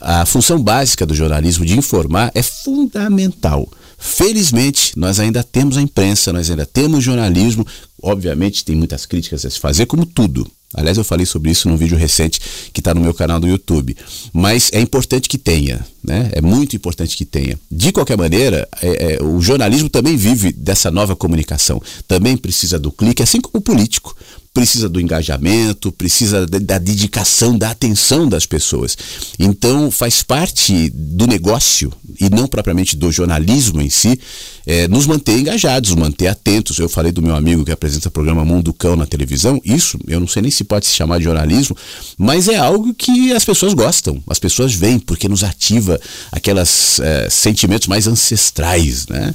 A 0.00 0.26
função 0.26 0.62
básica 0.62 1.06
do 1.06 1.14
jornalismo 1.14 1.64
de 1.64 1.78
informar 1.78 2.30
é 2.34 2.42
fundamental. 2.42 3.68
Felizmente, 3.98 4.92
nós 4.98 5.18
ainda 5.18 5.42
temos 5.42 5.78
a 5.78 5.82
imprensa, 5.82 6.32
nós 6.32 6.50
ainda 6.50 6.66
temos 6.66 7.02
jornalismo. 7.02 7.66
Obviamente, 8.02 8.64
tem 8.64 8.76
muitas 8.76 9.06
críticas 9.06 9.46
a 9.46 9.50
se 9.50 9.58
fazer, 9.58 9.86
como 9.86 10.04
tudo. 10.04 10.46
Aliás, 10.74 10.98
eu 10.98 11.04
falei 11.04 11.24
sobre 11.24 11.50
isso 11.50 11.68
num 11.68 11.76
vídeo 11.76 11.96
recente 11.96 12.40
que 12.72 12.80
está 12.80 12.92
no 12.92 13.00
meu 13.00 13.14
canal 13.14 13.38
do 13.38 13.46
YouTube. 13.46 13.96
Mas 14.32 14.70
é 14.72 14.80
importante 14.80 15.28
que 15.28 15.38
tenha, 15.38 15.86
né? 16.02 16.30
É 16.32 16.40
muito 16.40 16.74
importante 16.74 17.16
que 17.16 17.24
tenha. 17.24 17.58
De 17.70 17.92
qualquer 17.92 18.18
maneira, 18.18 18.68
é, 18.82 19.14
é, 19.14 19.22
o 19.22 19.40
jornalismo 19.40 19.88
também 19.88 20.16
vive 20.16 20.52
dessa 20.52 20.90
nova 20.90 21.14
comunicação. 21.14 21.80
Também 22.08 22.36
precisa 22.36 22.78
do 22.78 22.90
clique, 22.90 23.22
assim 23.22 23.40
como 23.40 23.58
o 23.58 23.60
político 23.60 24.16
precisa 24.54 24.88
do 24.88 25.00
engajamento, 25.00 25.90
precisa 25.90 26.46
da, 26.46 26.78
dedicação, 26.78 27.58
da 27.58 27.72
atenção 27.72 28.28
das 28.28 28.46
pessoas. 28.46 28.96
Então, 29.36 29.90
faz 29.90 30.22
parte 30.22 30.90
do 30.90 31.26
negócio 31.26 31.92
e 32.20 32.30
não 32.30 32.46
propriamente 32.46 32.96
do 32.96 33.10
jornalismo 33.10 33.82
em 33.82 33.90
si, 33.90 34.18
é, 34.64 34.86
nos 34.86 35.08
manter 35.08 35.36
engajados, 35.40 35.92
manter 35.96 36.28
atentos. 36.28 36.78
Eu 36.78 36.88
falei 36.88 37.10
do 37.10 37.20
meu 37.20 37.34
amigo 37.34 37.64
que 37.64 37.72
apresenta 37.72 38.06
o 38.06 38.12
programa 38.12 38.44
Mundo 38.44 38.72
Cão 38.72 38.94
na 38.94 39.06
televisão. 39.06 39.60
Isso, 39.64 39.98
eu 40.06 40.20
não 40.20 40.28
sei 40.28 40.42
nem 40.42 40.52
se 40.52 40.62
pode 40.62 40.86
se 40.86 40.94
chamar 40.94 41.18
de 41.18 41.24
jornalismo, 41.24 41.76
mas 42.16 42.46
é 42.46 42.56
algo 42.56 42.94
que 42.94 43.32
as 43.32 43.44
pessoas 43.44 43.74
gostam, 43.74 44.22
as 44.28 44.38
pessoas 44.38 44.72
veem, 44.72 45.00
porque 45.00 45.28
nos 45.28 45.42
ativa 45.42 46.00
aqueles 46.30 47.00
é, 47.00 47.28
sentimentos 47.28 47.88
mais 47.88 48.06
ancestrais, 48.06 49.08
né? 49.08 49.34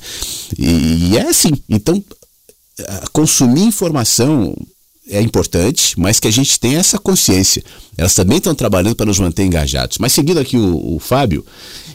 E, 0.58 1.10
e 1.12 1.18
é 1.18 1.28
assim. 1.28 1.52
Então, 1.70 2.02
consumir 3.12 3.64
informação 3.64 4.56
é 5.10 5.22
importante, 5.22 6.00
mas 6.00 6.20
que 6.20 6.28
a 6.28 6.32
gente 6.32 6.60
tenha 6.60 6.80
essa 6.80 6.98
consciência. 6.98 7.64
Elas 7.98 8.14
também 8.14 8.38
estão 8.38 8.56
trabalhando 8.56 8.96
para 8.96 9.08
nos 9.08 9.20
manter 9.20 9.44
engajados. 9.44 9.98
Mas 9.98 10.14
seguindo 10.14 10.40
aqui 10.40 10.56
o, 10.56 10.96
o 10.96 11.00
Fábio, 11.00 11.46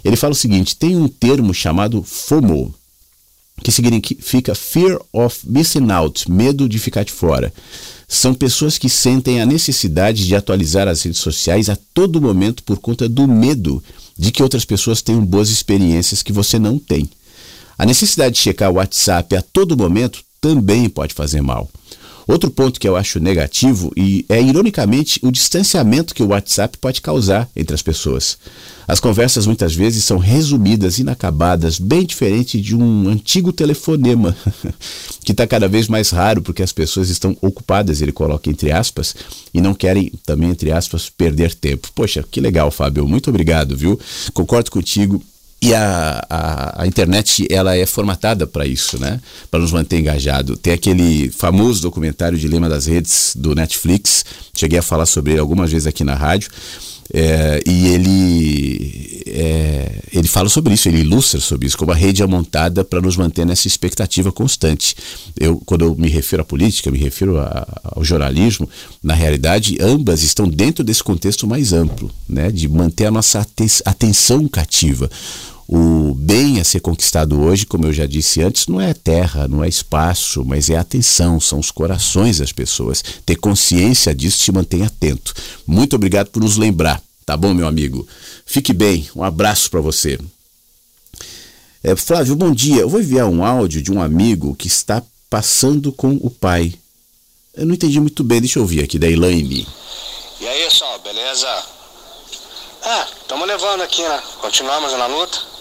ele 0.05 0.17
fala 0.17 0.33
o 0.33 0.37
seguinte: 0.37 0.77
tem 0.77 0.97
um 0.97 1.09
termo 1.09 1.55
chamado 1.55 2.03
FOMO, 2.03 2.75
que 3.63 3.71
significa 3.71 4.55
Fear 4.55 5.01
of 5.13 5.39
Missing 5.45 5.91
Out, 5.91 6.31
medo 6.31 6.69
de 6.69 6.79
ficar 6.79 7.05
de 7.05 7.13
fora. 7.13 7.53
São 8.07 8.35
pessoas 8.35 8.77
que 8.77 8.89
sentem 8.89 9.41
a 9.41 9.47
necessidade 9.47 10.27
de 10.27 10.37
atualizar 10.37 10.89
as 10.89 11.03
redes 11.03 11.21
sociais 11.21 11.71
a 11.71 11.77
todo 11.95 12.21
momento 12.21 12.63
por 12.63 12.79
conta 12.79 13.09
do 13.09 13.27
medo 13.27 13.83
de 14.17 14.31
que 14.31 14.43
outras 14.43 14.65
pessoas 14.65 15.03
tenham 15.03 15.25
boas 15.25 15.49
experiências 15.49 16.23
que 16.23 16.33
você 16.33 16.59
não 16.59 16.79
tem. 16.79 17.09
A 17.79 17.87
necessidade 17.87 18.37
de 18.37 18.41
checar 18.41 18.71
o 18.71 18.75
WhatsApp 18.75 19.35
a 19.37 19.43
todo 19.43 19.77
momento 19.77 20.23
também 20.41 20.89
pode 20.89 21.15
fazer 21.15 21.41
mal. 21.41 21.69
Outro 22.27 22.51
ponto 22.51 22.81
que 22.81 22.89
eu 22.89 22.97
acho 22.97 23.21
negativo 23.21 23.93
e 23.97 24.25
é 24.29 24.41
ironicamente 24.41 25.21
o 25.23 25.31
distanciamento 25.31 26.15
que 26.15 26.23
o 26.23 26.29
WhatsApp 26.29 26.79
pode 26.79 27.01
causar 27.01 27.49
entre 27.55 27.75
as 27.75 27.83
pessoas. 27.83 28.39
As 28.87 29.01
conversas 29.01 29.47
muitas 29.47 29.75
vezes 29.75 30.05
são 30.05 30.19
resumidas, 30.19 30.99
inacabadas, 30.99 31.79
bem 31.79 32.05
diferente 32.05 32.61
de 32.61 32.77
um 32.77 33.09
antigo 33.09 33.53
telefonema, 33.53 34.37
que 35.25 35.33
está 35.33 35.47
cada 35.47 35.69
vez 35.69 35.89
mais 35.89 36.11
raro 36.11 36.43
porque 36.43 36.63
as 36.63 36.73
pessoas 36.73 37.09
estão 37.09 37.37
ocupadas, 37.41 38.03
ele 38.03 38.13
coloca 38.13 38.51
entre 38.51 38.71
aspas, 38.73 39.15
e 39.53 39.61
não 39.61 39.75
querem 39.75 40.13
também, 40.25 40.51
entre 40.51 40.71
aspas, 40.71 41.09
perder 41.09 41.55
tempo. 41.55 41.89
Poxa, 41.95 42.25
que 42.31 42.41
legal, 42.41 42.71
Fábio. 42.71 43.09
Muito 43.09 43.31
obrigado, 43.31 43.77
viu? 43.77 43.99
Concordo 44.33 44.71
contigo. 44.71 45.23
E 45.65 45.73
a, 45.73 46.23
a, 46.29 46.83
a, 46.83 46.87
internet 46.87 47.47
ela 47.51 47.75
é 47.75 47.87
formatada 47.87 48.47
para 48.47 48.67
isso, 48.67 49.01
né? 49.01 49.19
Para 49.51 49.61
nos 49.61 49.73
manter 49.73 49.99
engajado. 49.99 50.59
Tem 50.59 50.75
aquele 50.75 51.31
famoso 51.31 51.81
documentário 51.81 52.37
Dilema 52.37 52.69
das 52.69 52.85
Redes 52.85 53.33
do 53.35 53.55
Netflix. 53.55 54.27
Cheguei 54.55 54.79
a 54.79 54.83
falar 54.83 55.07
sobre 55.07 55.33
ele 55.33 55.41
algumas 55.41 55.73
vezes 55.73 55.87
aqui 55.87 56.05
na 56.05 56.15
rádio. 56.15 56.51
É, 57.13 57.63
e 57.67 57.87
ele, 57.89 59.23
é, 59.27 60.01
ele 60.13 60.29
fala 60.29 60.49
sobre 60.49 60.75
isso, 60.75 60.89
ele 60.89 61.01
ilustra 61.01 61.39
sobre 61.41 61.67
isso, 61.67 61.77
como 61.77 61.93
a 61.93 61.95
rede 61.95 62.23
é 62.23 62.27
montada 62.27 62.83
para 62.85 63.01
nos 63.01 63.17
manter 63.17 63.47
nessa 63.47 63.67
expectativa 63.67 64.33
constante. 64.33 64.95
Eu, 65.39 65.61
quando 65.65 65.85
eu 65.85 65.95
me 65.95 66.09
refiro 66.09 66.43
à 66.43 66.45
política, 66.45 66.91
me 66.91 66.99
refiro 66.99 67.39
a, 67.39 67.67
ao 67.85 68.05
jornalismo, 68.05 68.69
na 69.03 69.15
realidade, 69.15 69.79
ambas 69.81 70.23
estão 70.23 70.49
dentro 70.49 70.85
desse 70.85 71.03
contexto 71.03 71.47
mais 71.47 71.73
amplo, 71.73 72.11
né, 72.29 72.51
de 72.51 72.69
manter 72.69 73.07
a 73.07 73.11
nossa 73.11 73.47
atenção 73.85 74.49
cativa. 74.49 75.11
O 75.67 76.15
bem 76.15 76.61
a 76.61 76.65
ser 76.65 76.81
conquistado 76.81 77.41
hoje, 77.41 77.65
como 77.65 77.87
eu 77.87 77.93
já 77.93 78.07
disse 78.07 78.43
antes, 78.43 78.67
não 78.67 78.81
é 78.81 78.93
terra, 78.93 79.49
não 79.49 79.65
é 79.65 79.69
espaço, 79.69 80.45
mas 80.45 80.69
é 80.69 80.77
atenção, 80.77 81.41
são 81.41 81.59
os 81.59 81.71
corações 81.71 82.39
das 82.39 82.53
pessoas. 82.53 83.03
Ter 83.25 83.37
consciência 83.37 84.15
disso 84.15 84.45
te 84.45 84.53
mantém 84.53 84.83
atento. 84.83 85.35
Muito 85.67 85.97
obrigado 85.97 86.29
por 86.29 86.43
nos 86.43 86.57
lembrar, 86.57 87.01
tá 87.25 87.37
bom, 87.37 87.55
meu 87.55 87.67
amigo? 87.67 88.07
Fique 88.45 88.73
bem, 88.73 89.09
um 89.17 89.25
abraço 89.25 89.71
para 89.71 89.81
você. 89.81 90.19
É, 91.83 91.97
Flávio, 91.97 92.37
bom 92.37 92.53
dia. 92.53 92.83
Eu 92.83 92.89
vou 92.89 93.01
enviar 93.01 93.27
um 93.27 93.45
áudio 93.45 93.83
de 93.83 93.93
um 93.93 94.03
amigo 94.03 94.55
que 94.55 94.69
está 94.69 95.03
passando 95.31 95.93
com 95.93 96.19
o 96.23 96.31
pai. 96.31 96.75
Eu 97.55 97.67
não 97.67 97.75
entendi 97.75 98.01
muito 98.01 98.23
bem, 98.23 98.41
deixa 98.41 98.59
eu 98.59 98.63
ouvir 98.63 98.83
aqui, 98.83 98.99
da 98.99 99.09
Elaine. 99.09 99.67
E 100.41 100.49
aí, 100.49 100.65
pessoal, 100.65 100.99
beleza? 101.01 101.47
Ah, 102.83 103.07
estamos 103.23 103.47
levando 103.47 103.83
aqui, 103.83 104.03
né? 104.03 104.23
Continuamos 104.41 104.93
na 104.93 105.07
luta. 105.07 105.54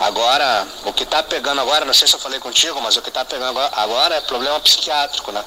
Agora, 0.00 0.66
o 0.84 0.92
que 0.92 1.04
está 1.04 1.22
pegando 1.22 1.60
agora, 1.60 1.84
não 1.84 1.94
sei 1.94 2.08
se 2.08 2.14
eu 2.14 2.20
falei 2.20 2.40
contigo, 2.40 2.80
mas 2.82 2.96
o 2.96 3.02
que 3.02 3.08
está 3.08 3.24
pegando 3.24 3.58
agora, 3.58 4.16
é 4.16 4.20
problema 4.20 4.58
psiquiátrico, 4.60 5.30
né? 5.32 5.44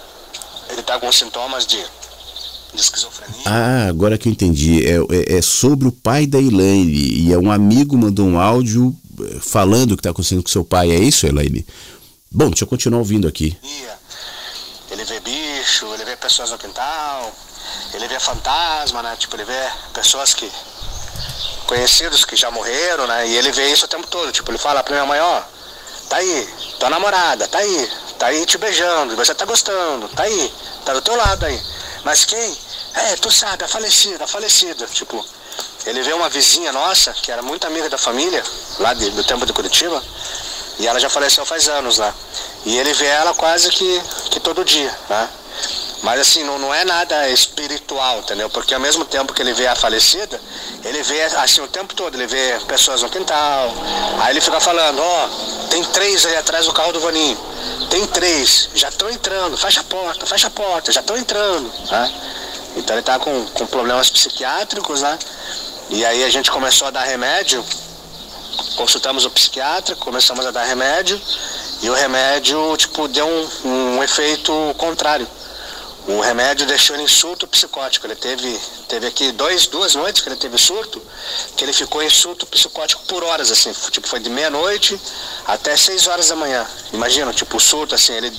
Ele 0.70 0.80
está 0.80 1.00
com 1.00 1.12
sintomas 1.12 1.66
de, 1.66 1.78
de, 2.74 2.82
esquizofrenia. 2.82 3.44
Ah, 3.46 3.88
agora 3.88 4.18
que 4.18 4.28
eu 4.28 4.32
entendi. 4.32 4.86
É, 4.86 4.96
é, 4.96 5.38
é, 5.38 5.42
sobre 5.42 5.88
o 5.88 5.92
pai 5.92 6.26
da 6.26 6.40
Elaine. 6.40 6.92
E 6.92 7.34
é 7.34 7.38
um 7.38 7.52
amigo 7.52 7.98
mandou 7.98 8.26
um 8.26 8.40
áudio 8.40 8.96
eh, 9.20 9.40
falando 9.42 9.92
o 9.92 9.96
que 9.96 10.02
está 10.02 10.12
acontecendo 10.12 10.44
com 10.44 10.50
seu 10.50 10.64
pai. 10.64 10.92
É 10.92 11.00
isso, 11.00 11.26
Elaine? 11.26 11.66
Bom, 12.32 12.50
deixa 12.50 12.64
eu 12.64 12.68
continuar 12.68 13.00
ouvindo 13.00 13.28
aqui. 13.28 13.58
Ele 14.90 15.04
vê 15.04 15.20
bicho, 15.20 15.86
ele 15.94 16.06
vê 16.06 16.16
pessoas 16.16 16.52
no 16.52 16.58
quintal, 16.58 17.32
ele 17.94 18.08
vê 18.08 18.20
fantasma, 18.20 19.04
né? 19.04 19.16
Tipo, 19.18 19.36
ele 19.36 19.46
vê 19.46 19.70
pessoas 19.94 20.34
que 20.34 20.50
conhecidos 21.68 22.26
que 22.26 22.36
já 22.36 22.50
morreram, 22.50 23.06
né? 23.06 23.28
E 23.28 23.38
ele 23.38 23.52
vê 23.52 23.70
isso 23.70 23.86
o 23.86 23.88
tempo 23.88 24.08
todo. 24.08 24.32
Tipo, 24.32 24.50
ele 24.50 24.58
fala 24.58 24.82
pra 24.82 24.94
minha 24.94 25.06
mãe, 25.06 25.20
ó, 25.20 25.42
tá 26.10 26.18
aí, 26.18 26.50
tua 26.80 26.90
namorada, 26.90 27.48
tá 27.48 27.60
aí, 27.60 27.92
tá 28.18 28.28
aí 28.28 28.46
te 28.46 28.58
beijando, 28.58 29.16
você 29.16 29.36
tá 29.36 29.46
gostando, 29.46 30.08
tá 30.10 30.24
aí, 30.24 30.54
tá 30.86 30.94
do 30.94 31.02
teu 31.02 31.16
lado 31.16 31.46
aí. 31.46 31.62
Mas 32.04 32.26
quem? 32.26 32.58
É, 32.96 33.16
tu 33.18 33.30
sabe, 33.30 33.64
a 33.64 33.68
falecida, 33.68 34.24
a 34.24 34.28
falecida. 34.28 34.88
Tipo, 34.88 35.24
ele 35.86 36.02
vê 36.02 36.14
uma 36.14 36.30
vizinha 36.30 36.72
nossa, 36.72 37.14
que 37.14 37.32
era 37.32 37.42
muito 37.42 37.68
amiga 37.68 37.90
da 37.90 37.98
família, 37.98 38.44
lá 38.80 38.94
de, 38.94 39.10
do 39.12 39.24
tempo 39.24 39.46
de 39.46 39.54
Curitiba, 39.54 40.02
e 40.80 40.88
ela 40.88 41.00
já 41.00 41.10
faleceu 41.10 41.46
faz 41.46 41.68
anos 41.68 41.98
lá. 41.98 42.14
E 42.66 42.78
ele 42.78 42.94
vê 42.94 43.06
ela 43.06 43.34
quase 43.34 43.70
que, 43.70 44.02
que 44.32 44.40
todo 44.40 44.64
dia, 44.64 44.98
né? 45.10 45.30
Mas 46.04 46.22
assim, 46.22 46.44
não, 46.44 46.60
não 46.60 46.74
é 46.74 46.86
nada 46.86 47.28
espiritual, 47.30 48.20
entendeu? 48.20 48.50
Porque 48.50 48.74
ao 48.74 48.80
mesmo 48.80 49.04
tempo 49.04 49.34
que 49.34 49.42
ele 49.42 49.54
vê 49.54 49.68
a 49.68 49.76
falecida, 49.76 50.40
ele 50.84 51.02
vê 51.02 51.24
assim 51.24 51.62
o 51.62 51.68
tempo 51.68 51.96
todo, 51.96 52.16
ele 52.16 52.28
vê 52.28 52.60
pessoas 52.68 53.02
no 53.02 53.10
quintal. 53.10 53.74
Aí 54.20 54.34
ele 54.34 54.42
fica 54.42 54.60
falando, 54.60 55.00
ó, 55.00 55.26
oh, 55.26 55.68
tem 55.70 55.84
três 55.86 56.26
aí 56.26 56.36
atrás 56.38 56.66
do 56.66 56.74
carro 56.74 56.94
do 56.94 57.00
Vaninho. 57.00 57.38
Tem 57.90 58.06
três, 58.08 58.70
já 58.76 58.90
estão 58.90 59.10
entrando, 59.10 59.58
fecha 59.58 59.82
a 59.82 59.84
porta, 59.84 60.26
fecha 60.26 60.48
a 60.48 60.52
porta, 60.52 60.92
já 60.92 61.00
estão 61.00 61.18
entrando. 61.18 61.72
Né? 61.90 62.14
Então 62.76 62.96
ele 62.96 63.04
tá 63.04 63.18
com, 63.18 63.46
com 63.48 63.66
problemas 63.66 64.10
psiquiátricos, 64.10 65.02
né? 65.02 65.18
E 65.90 66.06
aí 66.06 66.24
a 66.24 66.30
gente 66.30 66.52
começou 66.52 66.90
a 66.90 66.92
dar 66.92 67.04
remédio, 67.04 67.66
consultamos 68.76 69.26
o 69.26 69.32
psiquiatra, 69.32 69.96
começamos 69.96 70.46
a 70.46 70.52
dar 70.52 70.64
remédio, 70.64 71.20
e 71.82 71.90
o 71.90 71.94
remédio, 71.94 72.76
tipo, 72.78 73.08
deu 73.08 73.26
um, 73.26 73.96
um 73.98 74.04
efeito 74.04 74.52
contrário 74.78 75.28
o 76.08 76.22
remédio 76.22 76.66
deixou 76.66 76.96
ele 76.96 77.04
em 77.04 77.08
surto 77.08 77.46
psicótico. 77.48 78.08
Ele 78.08 78.16
teve, 78.16 78.60
teve 78.88 79.08
aqui 79.08 79.32
dois, 79.34 79.68
duas 79.68 79.94
noites 79.94 80.22
que 80.22 80.30
ele 80.30 80.38
teve 80.38 80.58
surto, 80.58 81.02
que 81.56 81.66
ele 81.66 81.74
ficou 81.74 82.02
em 82.02 82.10
surto 82.10 82.46
psicótico 82.46 83.04
por 83.08 83.24
horas, 83.24 83.52
assim. 83.52 83.72
Tipo, 83.92 84.08
foi 84.08 84.22
de 84.22 84.30
meia-noite 84.30 84.98
até 85.46 85.76
seis 85.76 86.08
horas 86.08 86.30
da 86.30 86.36
manhã. 86.36 86.66
Imagina, 86.94 87.34
tipo, 87.34 87.58
o 87.58 87.60
surto, 87.60 87.94
assim, 87.94 88.14
ele, 88.14 88.32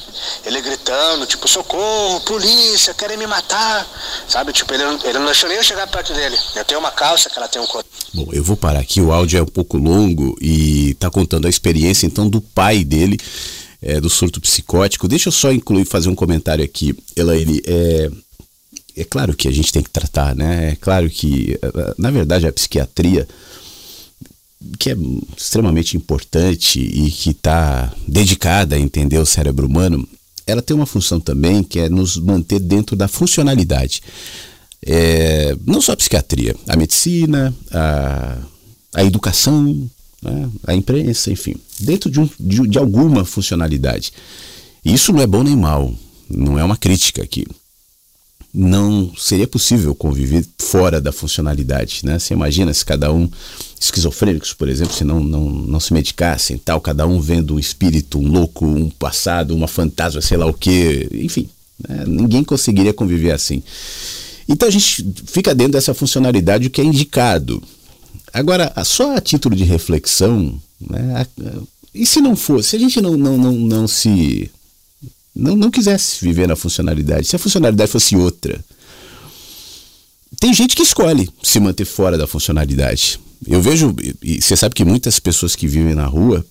ele 0.47 0.61
gritando, 0.63 1.27
tipo, 1.27 1.47
socorro, 1.47 2.21
polícia, 2.21 2.95
querem 2.95 3.19
me 3.19 3.27
matar. 3.27 3.87
Sabe, 4.27 4.53
tipo, 4.53 4.73
ele, 4.73 4.85
ele 5.05 5.19
não 5.19 5.27
deixou 5.27 5.49
nem 5.49 5.59
eu 5.59 5.65
chegar 5.65 5.87
perto 5.89 6.15
dele. 6.15 6.39
Eu 6.57 6.65
tenho 6.65 6.81
uma 6.81 6.91
calça 6.91 7.29
que 7.29 7.39
ela 7.39 7.49
tem 7.49 7.61
um 7.61 7.67
corpo. 7.67 7.89
Bom, 8.15 8.29
eu 8.33 8.43
vou 8.43 8.57
parar 8.57 8.81
aqui, 8.81 9.01
o 9.03 9.13
áudio 9.13 9.39
é 9.39 9.43
um 9.43 9.47
pouco 9.47 9.77
longo 9.77 10.35
e 10.41 10.95
tá 10.95 11.11
contando 11.11 11.47
a 11.47 11.51
experiência 11.51 12.07
então 12.07 12.27
do 12.27 12.41
pai 12.41 12.83
dele 12.83 13.19
é, 13.83 14.01
do 14.01 14.11
surto 14.11 14.41
psicótico. 14.41 15.09
Deixa 15.09 15.29
eu 15.29 15.33
só 15.33 15.53
incluir, 15.53 15.85
fazer 15.85 16.09
um 16.09 16.15
comentário 16.15 16.65
aqui, 16.65 16.95
Elaine. 17.17 17.61
É, 17.67 18.11
é 18.97 19.05
claro 19.05 19.35
que 19.37 19.49
a 19.49 19.53
gente 19.53 19.73
tem 19.73 19.83
que 19.83 19.91
tratar, 19.91 20.35
né? 20.35 20.71
É 20.73 20.77
claro 20.77 21.09
que, 21.09 21.59
na 21.97 22.11
verdade, 22.11 22.47
a 22.47 22.53
psiquiatria, 22.53 23.29
que 24.79 24.91
é 24.91 24.97
extremamente 25.37 25.97
importante 25.97 26.81
e 26.81 27.11
que 27.11 27.31
está 27.31 27.93
dedicada 28.07 28.75
a 28.75 28.81
entender 28.81 29.19
o 29.19 29.27
cérebro 29.27 29.67
humano, 29.67 30.09
ela 30.47 30.63
tem 30.63 30.75
uma 30.75 30.87
função 30.87 31.21
também 31.21 31.63
que 31.63 31.79
é 31.79 31.89
nos 31.89 32.17
manter 32.17 32.59
dentro 32.59 32.97
da 32.97 33.07
funcionalidade. 33.07 34.03
É, 34.85 35.57
não 35.65 35.81
só 35.81 35.93
a 35.93 35.97
psiquiatria, 35.97 36.57
a 36.67 36.77
medicina, 36.77 37.55
a, 37.71 38.39
a 38.95 39.05
educação, 39.05 39.89
né, 40.23 40.51
a 40.67 40.75
imprensa, 40.75 41.31
enfim, 41.31 41.55
dentro 41.79 42.11
de, 42.11 42.21
um, 42.21 42.29
de, 42.39 42.69
de 42.69 42.79
alguma 42.79 43.25
funcionalidade. 43.25 44.13
Isso 44.85 45.13
não 45.13 45.21
é 45.21 45.27
bom 45.27 45.43
nem 45.43 45.57
mal, 45.57 45.93
não 46.29 46.59
é 46.59 46.65
uma 46.65 46.77
crítica 46.77 47.23
aqui. 47.23 47.47
Não 48.53 49.13
seria 49.17 49.47
possível 49.47 49.95
conviver 49.95 50.45
fora 50.59 51.01
da 51.01 51.13
funcionalidade, 51.13 52.01
né? 52.03 52.19
Você 52.19 52.33
imagina 52.33 52.73
se 52.73 52.85
cada 52.85 53.13
um, 53.13 53.29
esquizofrênicos, 53.79 54.55
por 54.55 54.69
exemplo, 54.69 54.95
se 54.95 55.05
não, 55.05 55.21
não, 55.21 55.51
não 55.51 55.79
se 55.79 55.93
medicassem, 55.93 56.57
tal, 56.57 56.81
cada 56.81 57.07
um 57.07 57.21
vendo 57.21 57.55
um 57.55 57.59
espírito, 57.59 58.19
um 58.19 58.27
louco, 58.27 58.65
um 58.65 58.89
passado, 58.89 59.55
uma 59.55 59.69
fantasma, 59.69 60.23
sei 60.23 60.39
lá 60.39 60.47
o 60.47 60.55
que, 60.55 61.09
enfim, 61.13 61.49
né? 61.87 62.05
ninguém 62.07 62.43
conseguiria 62.43 62.95
conviver 62.95 63.33
assim. 63.33 63.63
Então 64.49 64.67
a 64.67 64.73
gente 64.73 65.07
fica 65.27 65.55
dentro 65.55 65.73
dessa 65.75 65.93
funcionalidade 65.93 66.67
o 66.67 66.71
que 66.71 66.81
é 66.81 66.85
indicado. 66.85 67.63
Agora, 68.33 68.73
só 68.85 69.17
a 69.17 69.21
título 69.21 69.57
de 69.57 69.65
reflexão, 69.65 70.61
né, 70.81 71.27
e 71.95 72.07
se 72.07 72.21
não 72.21 72.37
fosse, 72.37 72.71
se 72.71 72.77
a 72.77 72.79
gente 72.79 73.01
não, 73.01 73.17
não, 73.17 73.37
não, 73.37 73.53
não 73.53 73.89
se. 73.89 74.51
Não, 75.35 75.57
não 75.57 75.71
quisesse 75.71 76.25
viver 76.25 76.49
na 76.49 76.57
funcionalidade, 76.57 77.27
se 77.27 77.37
a 77.37 77.39
funcionalidade 77.39 77.91
fosse 77.91 78.17
outra. 78.17 78.63
Tem 80.41 80.53
gente 80.53 80.77
que 80.77 80.83
escolhe 80.83 81.29
se 81.43 81.59
manter 81.59 81.85
fora 81.85 82.19
da 82.19 82.27
funcionalidade. 82.27 83.19
Eu 83.47 83.63
vejo, 83.63 83.95
e 84.23 84.41
você 84.41 84.57
sabe 84.57 84.75
que 84.75 84.85
muitas 84.85 85.19
pessoas 85.19 85.55
que 85.57 85.67
vivem 85.67 85.95
na 85.95 86.07
rua 86.07 86.45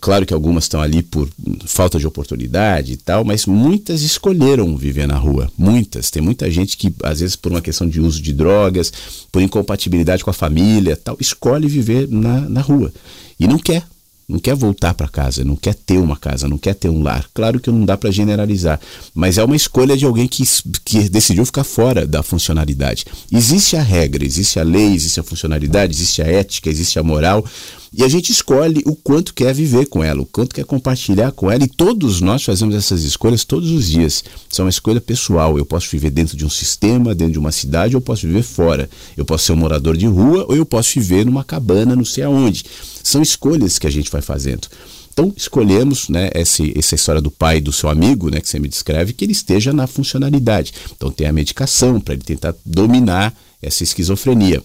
Claro 0.00 0.26
que 0.26 0.34
algumas 0.34 0.64
estão 0.64 0.80
ali 0.80 1.02
por 1.02 1.28
falta 1.64 1.98
de 1.98 2.06
oportunidade 2.06 2.92
e 2.92 2.96
tal, 2.96 3.24
mas 3.24 3.46
muitas 3.46 4.02
escolheram 4.02 4.76
viver 4.76 5.06
na 5.06 5.16
rua. 5.16 5.50
Muitas. 5.56 6.10
Tem 6.10 6.20
muita 6.20 6.50
gente 6.50 6.76
que, 6.76 6.92
às 7.02 7.20
vezes, 7.20 7.36
por 7.36 7.52
uma 7.52 7.60
questão 7.60 7.88
de 7.88 8.00
uso 8.00 8.20
de 8.20 8.32
drogas, 8.32 8.92
por 9.30 9.40
incompatibilidade 9.40 10.24
com 10.24 10.30
a 10.30 10.34
família 10.34 10.96
tal, 10.96 11.16
escolhe 11.20 11.68
viver 11.68 12.08
na, 12.08 12.40
na 12.40 12.60
rua. 12.60 12.92
E 13.38 13.46
não 13.46 13.58
quer 13.58 13.84
não 14.30 14.38
quer 14.38 14.54
voltar 14.54 14.94
para 14.94 15.08
casa, 15.08 15.44
não 15.44 15.56
quer 15.56 15.74
ter 15.74 15.98
uma 15.98 16.16
casa, 16.16 16.48
não 16.48 16.56
quer 16.56 16.74
ter 16.74 16.88
um 16.88 17.02
lar. 17.02 17.28
Claro 17.34 17.58
que 17.58 17.70
não 17.70 17.84
dá 17.84 17.96
para 17.96 18.10
generalizar, 18.10 18.80
mas 19.12 19.36
é 19.38 19.44
uma 19.44 19.56
escolha 19.56 19.96
de 19.96 20.04
alguém 20.04 20.28
que, 20.28 20.44
que 20.84 21.08
decidiu 21.08 21.44
ficar 21.44 21.64
fora 21.64 22.06
da 22.06 22.22
funcionalidade. 22.22 23.04
Existe 23.30 23.76
a 23.76 23.82
regra, 23.82 24.24
existe 24.24 24.60
a 24.60 24.62
lei, 24.62 24.94
existe 24.94 25.18
a 25.18 25.22
funcionalidade, 25.22 25.92
existe 25.92 26.22
a 26.22 26.26
ética, 26.26 26.70
existe 26.70 26.98
a 26.98 27.02
moral, 27.02 27.44
e 27.92 28.04
a 28.04 28.08
gente 28.08 28.30
escolhe 28.30 28.82
o 28.86 28.94
quanto 28.94 29.34
quer 29.34 29.52
viver 29.52 29.86
com 29.86 30.02
ela, 30.04 30.20
o 30.20 30.26
quanto 30.26 30.54
quer 30.54 30.64
compartilhar 30.64 31.32
com 31.32 31.50
ela, 31.50 31.64
e 31.64 31.68
todos 31.68 32.20
nós 32.20 32.44
fazemos 32.44 32.72
essas 32.76 33.02
escolhas 33.02 33.44
todos 33.44 33.68
os 33.72 33.88
dias. 33.88 34.22
São 34.48 34.64
uma 34.64 34.70
escolha 34.70 35.00
pessoal. 35.00 35.58
Eu 35.58 35.66
posso 35.66 35.88
viver 35.90 36.10
dentro 36.10 36.36
de 36.36 36.46
um 36.46 36.50
sistema, 36.50 37.16
dentro 37.16 37.32
de 37.32 37.38
uma 37.40 37.50
cidade, 37.50 37.96
ou 37.96 38.00
posso 38.00 38.28
viver 38.28 38.44
fora. 38.44 38.88
Eu 39.16 39.24
posso 39.24 39.46
ser 39.46 39.52
um 39.52 39.56
morador 39.56 39.96
de 39.96 40.06
rua, 40.06 40.46
ou 40.48 40.54
eu 40.54 40.64
posso 40.64 40.94
viver 40.94 41.26
numa 41.26 41.42
cabana, 41.42 41.96
não 41.96 42.04
sei 42.04 42.22
aonde. 42.22 42.64
São 43.02 43.22
escolhas 43.22 43.78
que 43.78 43.86
a 43.86 43.90
gente 43.90 44.10
vai 44.10 44.22
fazendo. 44.22 44.68
Então 45.12 45.32
escolhemos, 45.36 46.08
né, 46.08 46.30
essa, 46.32 46.62
essa 46.78 46.94
história 46.94 47.20
do 47.20 47.30
pai 47.30 47.60
do 47.60 47.72
seu 47.72 47.88
amigo, 47.88 48.30
né, 48.30 48.40
que 48.40 48.48
você 48.48 48.58
me 48.58 48.68
descreve, 48.68 49.12
que 49.12 49.24
ele 49.24 49.32
esteja 49.32 49.72
na 49.72 49.86
funcionalidade. 49.86 50.72
Então 50.96 51.10
tem 51.10 51.26
a 51.26 51.32
medicação 51.32 52.00
para 52.00 52.14
ele 52.14 52.22
tentar 52.22 52.54
dominar 52.64 53.34
essa 53.60 53.82
esquizofrenia. 53.82 54.62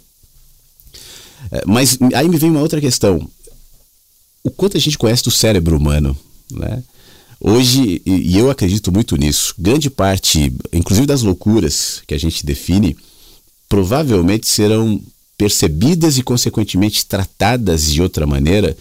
É, 1.52 1.64
mas 1.66 1.98
aí 2.14 2.30
me 2.30 2.38
vem 2.38 2.52
uma 2.52 2.62
outra 2.62 2.80
questão. 2.80 3.28
O 4.44 4.52
quanto 4.52 4.78
a 4.78 4.80
gente 4.80 4.98
conhece 4.98 5.24
do 5.24 5.32
cérebro 5.32 5.76
humano, 5.76 6.18
né? 6.52 6.84
Hoje, 7.40 8.02
e 8.06 8.38
eu 8.38 8.50
acredito 8.50 8.92
muito 8.92 9.18
nisso, 9.18 9.54
grande 9.60 9.90
parte, 9.90 10.54
inclusive 10.72 11.06
das 11.06 11.22
loucuras 11.22 12.02
que 12.08 12.14
a 12.14 12.18
gente 12.18 12.46
define, 12.46 12.96
provavelmente 13.68 14.48
serão 14.48 15.02
percebidas 15.38 16.18
e, 16.18 16.24
consequentemente, 16.24 17.06
tratadas 17.06 17.92
de 17.92 18.02
outra 18.02 18.26
maneira 18.26 18.76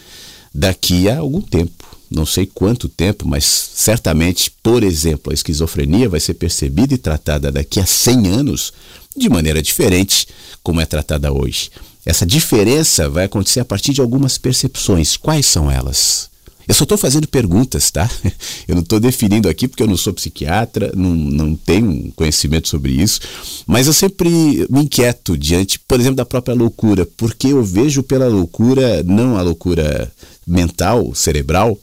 daqui 0.55 1.09
a 1.09 1.19
algum 1.19 1.41
tempo. 1.41 1.85
Não 2.11 2.25
sei 2.25 2.47
quanto 2.47 2.89
tempo, 2.89 3.27
mas 3.27 3.45
certamente, 3.45 4.51
por 4.63 4.85
exemplo, 4.85 5.33
a 5.33 5.35
esquizofrenia 5.35 6.09
vai 6.09 6.21
ser 6.21 6.35
percebida 6.35 6.95
e 6.95 6.99
tratada 6.99 7.51
daqui 7.51 7.81
a 7.81 7.87
100 7.87 8.29
anos 8.29 8.73
de 9.17 9.29
maneira 9.29 9.63
diferente 9.63 10.29
como 10.63 10.81
é 10.81 10.87
tratada 10.87 11.33
hoje. 11.33 11.71
Essa 12.07 12.27
diferença 12.27 13.09
vai 13.09 13.25
acontecer 13.25 13.61
a 13.61 13.65
partir 13.65 13.93
de 13.93 14.01
algumas 14.01 14.39
percepções. 14.39 15.17
Quais 15.17 15.47
são 15.47 15.71
elas? 15.71 16.29
Eu 16.67 16.75
só 16.75 16.85
estou 16.85 16.97
fazendo 16.97 17.29
perguntas, 17.29 17.91
tá? 17.91 18.11
Eu 18.67 18.75
não 18.75 18.83
estou 18.83 18.99
definindo 18.99 19.49
aqui 19.49 19.69
porque 19.69 19.83
eu 19.83 19.87
não 19.87 19.97
sou 19.97 20.15
psiquiatra, 20.15 20.91
não, 20.97 21.11
não 21.11 21.55
tenho 21.55 22.11
conhecimento 22.17 22.69
sobre 22.69 22.93
isso, 22.93 23.21
mas 23.67 23.87
eu 23.87 23.93
sempre 23.93 24.67
me 24.71 24.81
inquieto 24.83 25.37
diante, 25.37 25.79
por 25.79 26.01
exemplo, 26.01 26.17
da 26.17 26.25
própria 26.25 26.55
loucura, 26.55 27.07
porque 27.17 27.49
eu 27.49 27.63
vejo 27.63 28.03
pela 28.03 28.27
loucura, 28.27 29.03
não 29.03 29.37
a 29.37 29.43
loucura 29.43 30.11
mental, 30.47 31.15
cerebral, 31.15 31.79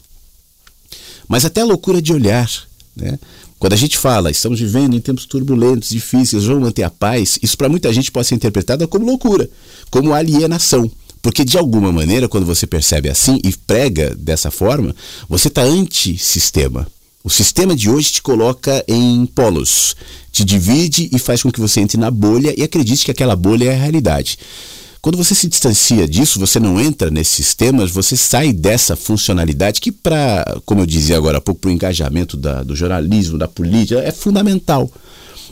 mas 1.28 1.46
até 1.46 1.62
a 1.62 1.66
loucura 1.66 2.02
de 2.02 2.14
olhar, 2.14 2.50
né? 2.96 3.20
Quando 3.62 3.74
a 3.74 3.78
gente 3.78 3.96
fala, 3.96 4.32
estamos 4.32 4.60
vivendo 4.60 4.96
em 4.96 5.00
tempos 5.00 5.28
turbulentos, 5.28 5.90
difíceis, 5.90 6.46
vamos 6.46 6.64
manter 6.64 6.82
a 6.82 6.90
paz, 6.90 7.38
isso 7.44 7.56
para 7.56 7.70
muita 7.70 7.94
gente 7.94 8.12
pode 8.12 8.26
ser 8.28 8.34
interpretado 8.34 8.88
como 8.88 9.06
loucura, 9.06 9.48
como 9.92 10.16
alienação. 10.16 10.90
Porque 11.22 11.46
de 11.46 11.58
alguma 11.58 11.92
maneira, 11.92 12.28
quando 12.28 12.46
você 12.46 12.66
percebe 12.66 13.10
assim 13.10 13.40
e 13.44 13.56
prega 13.56 14.16
dessa 14.16 14.50
forma, 14.50 14.96
você 15.30 15.48
está 15.48 15.62
anti-sistema. 15.62 16.88
O 17.24 17.30
sistema 17.30 17.76
de 17.76 17.90
hoje 17.90 18.14
te 18.14 18.22
coloca 18.22 18.84
em 18.88 19.26
polos, 19.28 19.96
te 20.32 20.44
divide 20.44 21.08
e 21.14 21.20
faz 21.20 21.44
com 21.44 21.52
que 21.52 21.60
você 21.60 21.80
entre 21.80 21.98
na 21.98 22.10
bolha 22.10 22.54
e 22.58 22.64
acredite 22.64 23.06
que 23.06 23.12
aquela 23.12 23.36
bolha 23.36 23.66
é 23.66 23.76
a 23.76 23.78
realidade. 23.78 24.40
Quando 25.02 25.18
você 25.18 25.34
se 25.34 25.48
distancia 25.48 26.08
disso, 26.08 26.40
você 26.40 26.60
não 26.60 26.80
entra 26.80 27.10
nesses 27.10 27.34
sistemas, 27.34 27.92
você 27.92 28.16
sai 28.16 28.54
dessa 28.54 28.96
funcionalidade 28.96 29.82
que, 29.82 29.92
para, 29.92 30.60
como 30.66 30.82
eu 30.82 30.86
dizia 30.86 31.18
agora 31.18 31.40
há 31.40 31.42
pouco, 31.42 31.62
para 31.62 31.70
o 31.70 31.74
engajamento 31.74 32.38
da, 32.38 32.62
do 32.62 32.76
jornalismo, 32.76 33.38
da 33.38 33.48
política, 33.48 34.00
é 34.00 34.12
fundamental. 34.12 34.92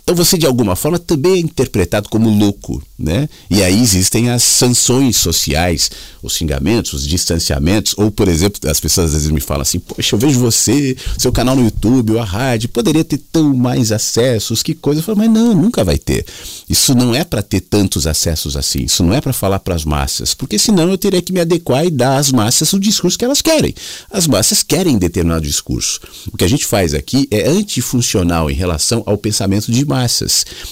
Então 0.10 0.26
você 0.26 0.40
de 0.40 0.48
alguma 0.48 0.76
forma 0.76 0.98
também 0.98 1.34
é 1.34 1.38
interpretado 1.38 2.10
como 2.10 2.32
louco, 2.32 2.82
né? 2.98 3.30
E 3.48 3.62
aí 3.62 3.80
existem 3.80 4.32
as 4.32 4.42
sanções 4.42 5.18
sociais, 5.18 5.92
os 6.24 6.34
xingamentos, 6.34 6.94
os 6.94 7.08
distanciamentos, 7.08 7.94
ou 7.96 8.10
por 8.10 8.28
exemplo, 8.28 8.68
as 8.68 8.80
pessoas 8.80 9.10
às 9.10 9.14
vezes 9.14 9.30
me 9.30 9.40
falam 9.40 9.62
assim: 9.62 9.78
"Poxa, 9.78 10.16
eu 10.16 10.20
vejo 10.20 10.40
você, 10.40 10.98
seu 11.16 11.32
canal 11.32 11.56
no 11.56 11.64
YouTube 11.64 12.14
ou 12.14 12.20
a 12.20 12.24
rádio, 12.24 12.70
poderia 12.70 13.04
ter 13.04 13.20
tão 13.32 13.54
mais 13.54 13.92
acessos, 13.92 14.64
que 14.64 14.74
coisa". 14.74 15.00
Eu 15.00 15.04
falo: 15.04 15.20
"Mas 15.20 15.30
não, 15.30 15.54
nunca 15.54 15.84
vai 15.84 16.00
ter. 16.00 16.26
Isso 16.68 16.96
não 16.96 17.14
é 17.14 17.24
para 17.24 17.44
ter 17.44 17.62
tantos 17.62 18.08
acessos 18.08 18.58
assim, 18.58 18.86
isso 18.86 19.04
não 19.04 19.14
é 19.14 19.22
para 19.22 19.32
falar 19.32 19.60
para 19.60 19.76
as 19.76 19.86
massas, 19.86 20.34
porque 20.34 20.58
senão 20.58 20.90
eu 20.90 20.98
teria 20.98 21.22
que 21.22 21.32
me 21.32 21.40
adequar 21.40 21.86
e 21.86 21.92
dar 21.92 22.18
às 22.18 22.32
massas 22.32 22.74
o 22.74 22.80
discurso 22.80 23.16
que 23.16 23.26
elas 23.26 23.44
querem. 23.44 23.76
As 24.10 24.26
massas 24.26 24.64
querem 24.64 24.98
determinado 24.98 25.46
discurso. 25.46 26.00
O 26.34 26.36
que 26.36 26.44
a 26.44 26.50
gente 26.50 26.66
faz 26.66 26.96
aqui 26.96 27.28
é 27.30 27.48
antifuncional 27.48 28.50
em 28.50 28.56
relação 28.56 29.04
ao 29.06 29.16
pensamento 29.16 29.72
de 29.72 29.86
massa 29.86 29.99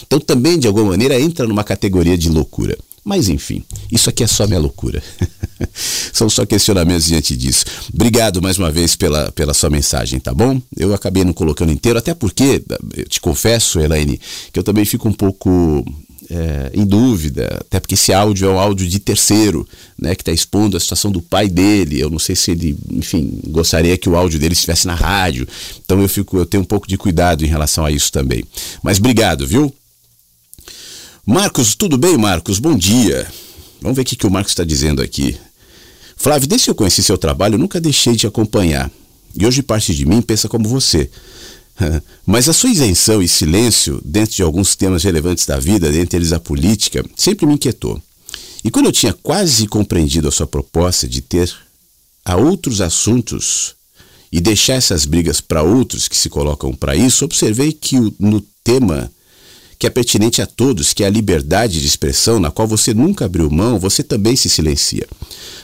Então 0.05 0.19
também, 0.19 0.59
de 0.59 0.67
alguma 0.67 0.91
maneira, 0.91 1.19
entra 1.19 1.47
numa 1.47 1.63
categoria 1.63 2.17
de 2.17 2.29
loucura. 2.29 2.77
Mas 3.07 3.29
enfim, 3.29 3.63
isso 3.89 4.09
aqui 4.09 4.21
é 4.21 4.27
só 4.27 4.45
minha 4.45 4.59
loucura. 4.59 5.01
São 6.11 6.29
só 6.29 6.45
questionamentos 6.45 7.05
diante 7.05 7.37
disso. 7.37 7.63
Obrigado 7.93 8.41
mais 8.41 8.57
uma 8.57 8.69
vez 8.69 8.97
pela, 8.97 9.31
pela 9.31 9.53
sua 9.53 9.69
mensagem, 9.69 10.19
tá 10.19 10.33
bom? 10.33 10.61
Eu 10.75 10.93
acabei 10.93 11.23
não 11.23 11.31
colocando 11.31 11.71
inteiro, 11.71 11.97
até 11.97 12.13
porque, 12.13 12.61
eu 12.97 13.07
te 13.07 13.21
confesso, 13.21 13.79
Elaine, 13.79 14.19
que 14.51 14.59
eu 14.59 14.63
também 14.63 14.83
fico 14.83 15.07
um 15.07 15.13
pouco 15.13 15.85
é, 16.29 16.71
em 16.73 16.85
dúvida, 16.85 17.57
até 17.61 17.79
porque 17.79 17.95
esse 17.95 18.13
áudio 18.13 18.49
é 18.49 18.51
um 18.51 18.59
áudio 18.59 18.87
de 18.87 18.99
terceiro, 18.99 19.67
né, 19.97 20.15
que 20.15 20.21
está 20.21 20.31
expondo 20.31 20.75
a 20.75 20.79
situação 20.79 21.11
do 21.11 21.21
pai 21.21 21.47
dele. 21.47 21.99
Eu 21.99 22.09
não 22.09 22.19
sei 22.19 22.35
se 22.35 22.51
ele, 22.51 22.77
enfim, 22.91 23.39
gostaria 23.47 23.97
que 23.97 24.09
o 24.09 24.15
áudio 24.15 24.39
dele 24.39 24.53
estivesse 24.53 24.87
na 24.87 24.95
rádio. 24.95 25.47
Então 25.83 26.01
eu 26.01 26.09
fico, 26.09 26.37
eu 26.37 26.45
tenho 26.45 26.63
um 26.63 26.65
pouco 26.65 26.87
de 26.87 26.97
cuidado 26.97 27.43
em 27.43 27.47
relação 27.47 27.85
a 27.85 27.91
isso 27.91 28.11
também. 28.11 28.43
Mas 28.83 28.97
obrigado, 28.97 29.47
viu? 29.47 29.73
Marcos, 31.25 31.75
tudo 31.75 31.97
bem, 31.97 32.17
Marcos? 32.17 32.59
Bom 32.59 32.75
dia. 32.75 33.27
Vamos 33.81 33.95
ver 33.95 34.01
o 34.01 34.05
que, 34.05 34.15
que 34.15 34.25
o 34.27 34.31
Marcos 34.31 34.51
está 34.51 34.63
dizendo 34.63 35.01
aqui. 35.01 35.37
Flávio, 36.15 36.47
desde 36.47 36.65
que 36.65 36.71
eu 36.71 36.75
conheci 36.75 37.03
seu 37.03 37.17
trabalho, 37.17 37.55
eu 37.55 37.59
nunca 37.59 37.79
deixei 37.79 38.15
de 38.15 38.25
acompanhar. 38.25 38.89
E 39.35 39.45
hoje 39.45 39.61
parte 39.61 39.93
de 39.93 40.05
mim 40.05 40.21
pensa 40.21 40.49
como 40.49 40.67
você. 40.67 41.09
Mas 42.25 42.49
a 42.49 42.53
sua 42.53 42.69
isenção 42.69 43.21
e 43.21 43.27
silêncio 43.27 44.01
dentro 44.03 44.35
de 44.35 44.43
alguns 44.43 44.75
temas 44.75 45.03
relevantes 45.03 45.45
da 45.45 45.59
vida, 45.59 45.91
dentre 45.91 46.17
eles 46.17 46.33
a 46.33 46.39
política, 46.39 47.03
sempre 47.15 47.45
me 47.45 47.53
inquietou. 47.53 48.01
E 48.63 48.71
quando 48.71 48.87
eu 48.87 48.91
tinha 48.91 49.13
quase 49.13 49.67
compreendido 49.67 50.27
a 50.27 50.31
sua 50.31 50.47
proposta 50.47 51.07
de 51.07 51.21
ter 51.21 51.53
a 52.25 52.35
outros 52.35 52.81
assuntos 52.81 53.75
e 54.31 54.41
deixar 54.41 54.73
essas 54.73 55.05
brigas 55.05 55.39
para 55.39 55.63
outros 55.63 56.07
que 56.07 56.17
se 56.17 56.29
colocam 56.29 56.73
para 56.73 56.95
isso, 56.95 57.23
observei 57.23 57.71
que 57.71 57.95
no 58.19 58.41
tema 58.63 59.09
que 59.79 59.85
é 59.85 59.89
pertinente 59.89 60.41
a 60.41 60.47
todos, 60.47 60.93
que 60.93 61.03
é 61.03 61.07
a 61.07 61.09
liberdade 61.09 61.79
de 61.79 61.85
expressão, 61.85 62.39
na 62.39 62.49
qual 62.49 62.67
você 62.67 62.93
nunca 62.93 63.25
abriu 63.25 63.49
mão, 63.49 63.77
você 63.77 64.01
também 64.01 64.35
se 64.35 64.49
silencia. 64.49 65.07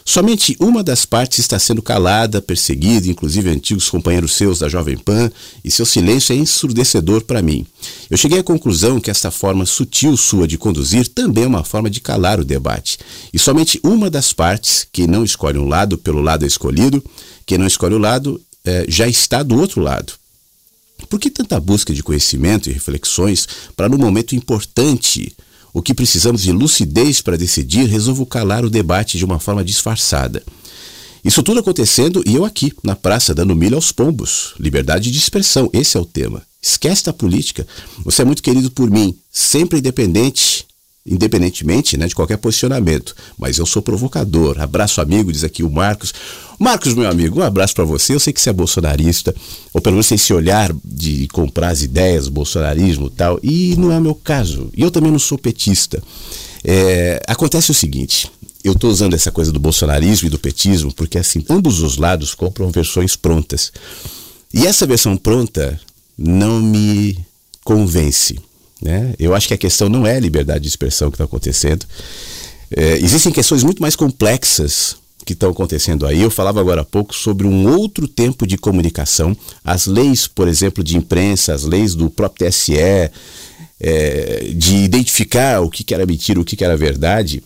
Somente 0.06 0.56
uma 0.60 0.84
das 0.84 1.06
partes 1.06 1.40
está 1.40 1.58
sendo 1.58 1.82
calada, 1.82 2.42
perseguida, 2.42 3.08
inclusive 3.08 3.50
antigos 3.50 3.90
companheiros 3.90 4.34
seus 4.34 4.60
da 4.60 4.70
Jovem 4.70 4.98
Pan, 4.98 5.32
e 5.64 5.72
seu 5.72 5.86
silêncio 5.86 6.34
é 6.34 6.36
ensurdecedor 6.36 7.24
para 7.24 7.42
mim. 7.42 7.66
Eu 8.10 8.18
cheguei 8.18 8.40
à 8.40 8.44
conclusão 8.44 9.00
que 9.00 9.10
esta 9.10 9.32
forma 9.32 9.66
sutil 9.66 10.16
sua 10.18 10.48
de 10.48 10.58
conduzir 10.58 11.08
também 11.08 11.46
é 11.46 11.48
uma 11.48 11.64
forma 11.64 11.90
de 11.90 12.02
calar 12.02 12.40
o 12.40 12.46
debate. 12.46 13.00
E 13.34 13.40
somente 13.40 13.80
uma 13.84 14.10
das 14.10 14.34
partes, 14.34 14.86
que 14.92 15.08
não 15.08 15.24
escolhe 15.24 15.58
um 15.58 15.68
lado 15.68 15.98
pelo 15.98 16.22
lado 16.22 16.46
escolhido, 16.46 17.04
que 17.46 17.58
não 17.58 17.66
escolhe 17.66 17.96
o 17.96 18.00
lado, 18.00 18.40
é, 18.66 18.86
já 18.88 19.08
está 19.08 19.42
do 19.42 19.58
outro 19.60 19.82
lado. 19.82 20.14
Por 21.10 21.20
que 21.20 21.30
tanta 21.30 21.60
busca 21.60 21.94
de 21.94 22.04
conhecimento 22.04 22.70
e 22.70 22.74
reflexões 22.74 23.48
para, 23.76 23.90
no 23.90 23.98
momento 23.98 24.36
importante, 24.36 25.36
o 25.74 25.82
que 25.82 25.94
precisamos 25.94 26.42
de 26.42 26.52
lucidez 26.52 27.22
para 27.22 27.38
decidir, 27.38 27.88
resolvo 27.88 28.26
calar 28.26 28.64
o 28.64 28.70
debate 28.70 29.18
de 29.18 29.26
uma 29.26 29.40
forma 29.40 29.64
disfarçada? 29.64 30.44
Isso 31.24 31.42
tudo 31.42 31.62
acontecendo 31.62 32.22
e 32.26 32.36
eu 32.36 32.44
aqui, 32.44 32.74
na 32.84 32.96
praça, 32.96 33.34
dando 33.34 33.56
milho 33.56 33.76
aos 33.76 33.92
pombos. 33.92 34.54
Liberdade 34.60 35.10
de 35.10 35.18
expressão, 35.18 35.70
esse 35.72 35.96
é 35.96 36.00
o 36.00 36.06
tema. 36.06 36.42
Esquece 36.62 37.06
da 37.06 37.14
política. 37.14 37.66
Você 38.04 38.22
é 38.22 38.26
muito 38.26 38.44
querido 38.44 38.70
por 38.72 38.90
mim, 38.90 39.18
sempre 39.32 39.80
independente 39.80 40.66
independentemente 41.06 41.98
né, 41.98 42.08
de 42.08 42.16
qualquer 42.16 42.38
posicionamento. 42.38 43.16
Mas 43.38 43.58
eu 43.58 43.66
sou 43.66 43.82
provocador. 43.82 44.60
Abraço, 44.60 45.02
amigo, 45.02 45.32
diz 45.32 45.44
aqui 45.44 45.64
o 45.64 45.70
Marcos. 45.70 46.14
Marcos, 46.60 46.94
meu 46.94 47.10
amigo, 47.10 47.40
um 47.40 47.44
abraço 47.44 47.76
para 47.76 47.84
você. 47.84 48.14
Eu 48.14 48.20
sei 48.20 48.32
que 48.32 48.42
você 48.42 48.50
é 48.50 48.54
bolsonarista, 48.54 49.36
ou 49.74 49.82
pelo 49.82 49.96
menos 49.96 50.08
tem 50.08 50.16
esse 50.16 50.34
olhar 50.34 50.74
de 50.84 51.28
comprar 51.30 51.70
as 51.70 51.82
ideias, 51.82 52.28
bolsonarismo 52.28 53.10
tal, 53.10 53.40
e 53.44 53.76
não 53.78 53.92
é 53.92 53.98
o 53.98 54.02
meu 54.02 54.16
caso. 54.16 54.70
E 54.76 54.82
eu 54.82 54.92
também 54.92 55.12
não 55.12 55.20
sou 55.20 55.38
petista. 55.38 56.02
É, 56.64 57.22
acontece 57.28 57.72
o 57.72 57.74
seguinte. 57.74 58.32
Eu 58.64 58.74
estou 58.74 58.90
usando 58.90 59.14
essa 59.14 59.30
coisa 59.30 59.52
do 59.52 59.60
bolsonarismo 59.60 60.28
e 60.28 60.32
do 60.32 60.40
petismo 60.40 60.94
porque 60.94 61.18
assim 61.18 61.44
ambos 61.50 61.82
os 61.82 61.98
lados 61.98 62.34
compram 62.34 62.72
versões 62.72 63.14
prontas 63.14 63.74
e 64.54 64.68
essa 64.68 64.86
versão 64.86 65.18
pronta 65.18 65.80
não 66.16 66.62
me 66.62 67.18
convence. 67.64 68.40
Né? 68.84 69.14
Eu 69.18 69.34
acho 69.34 69.48
que 69.48 69.54
a 69.54 69.58
questão 69.58 69.88
não 69.88 70.06
é 70.06 70.20
liberdade 70.20 70.64
de 70.64 70.68
expressão 70.68 71.10
que 71.10 71.16
está 71.16 71.24
acontecendo. 71.24 71.86
É, 72.76 72.98
existem 72.98 73.32
questões 73.32 73.64
muito 73.64 73.82
mais 73.82 73.96
complexas 73.96 74.98
que 75.26 75.32
estão 75.32 75.50
acontecendo 75.52 76.06
aí. 76.06 76.22
Eu 76.22 76.30
falava 76.30 76.60
agora 76.60 76.82
há 76.82 76.86
pouco 76.86 77.16
sobre 77.16 77.48
um 77.48 77.66
outro 77.68 78.08
tempo 78.08 78.46
de 78.46 78.58
comunicação. 78.58 79.36
As 79.64 79.86
leis, 79.86 80.28
por 80.28 80.50
exemplo, 80.50 80.84
de 80.84 80.98
imprensa, 80.98 81.54
as 81.54 81.64
leis 81.64 81.96
do 81.96 82.10
próprio 82.10 82.50
TSE, 82.50 82.76
é, 83.80 84.52
de 84.54 84.76
identificar 84.76 85.62
o 85.62 85.70
que, 85.70 85.94
era 85.94 86.06
mentira, 86.06 86.42
o 86.42 86.46
que 86.46 86.62
era 86.62 86.76
verdade 86.76 87.42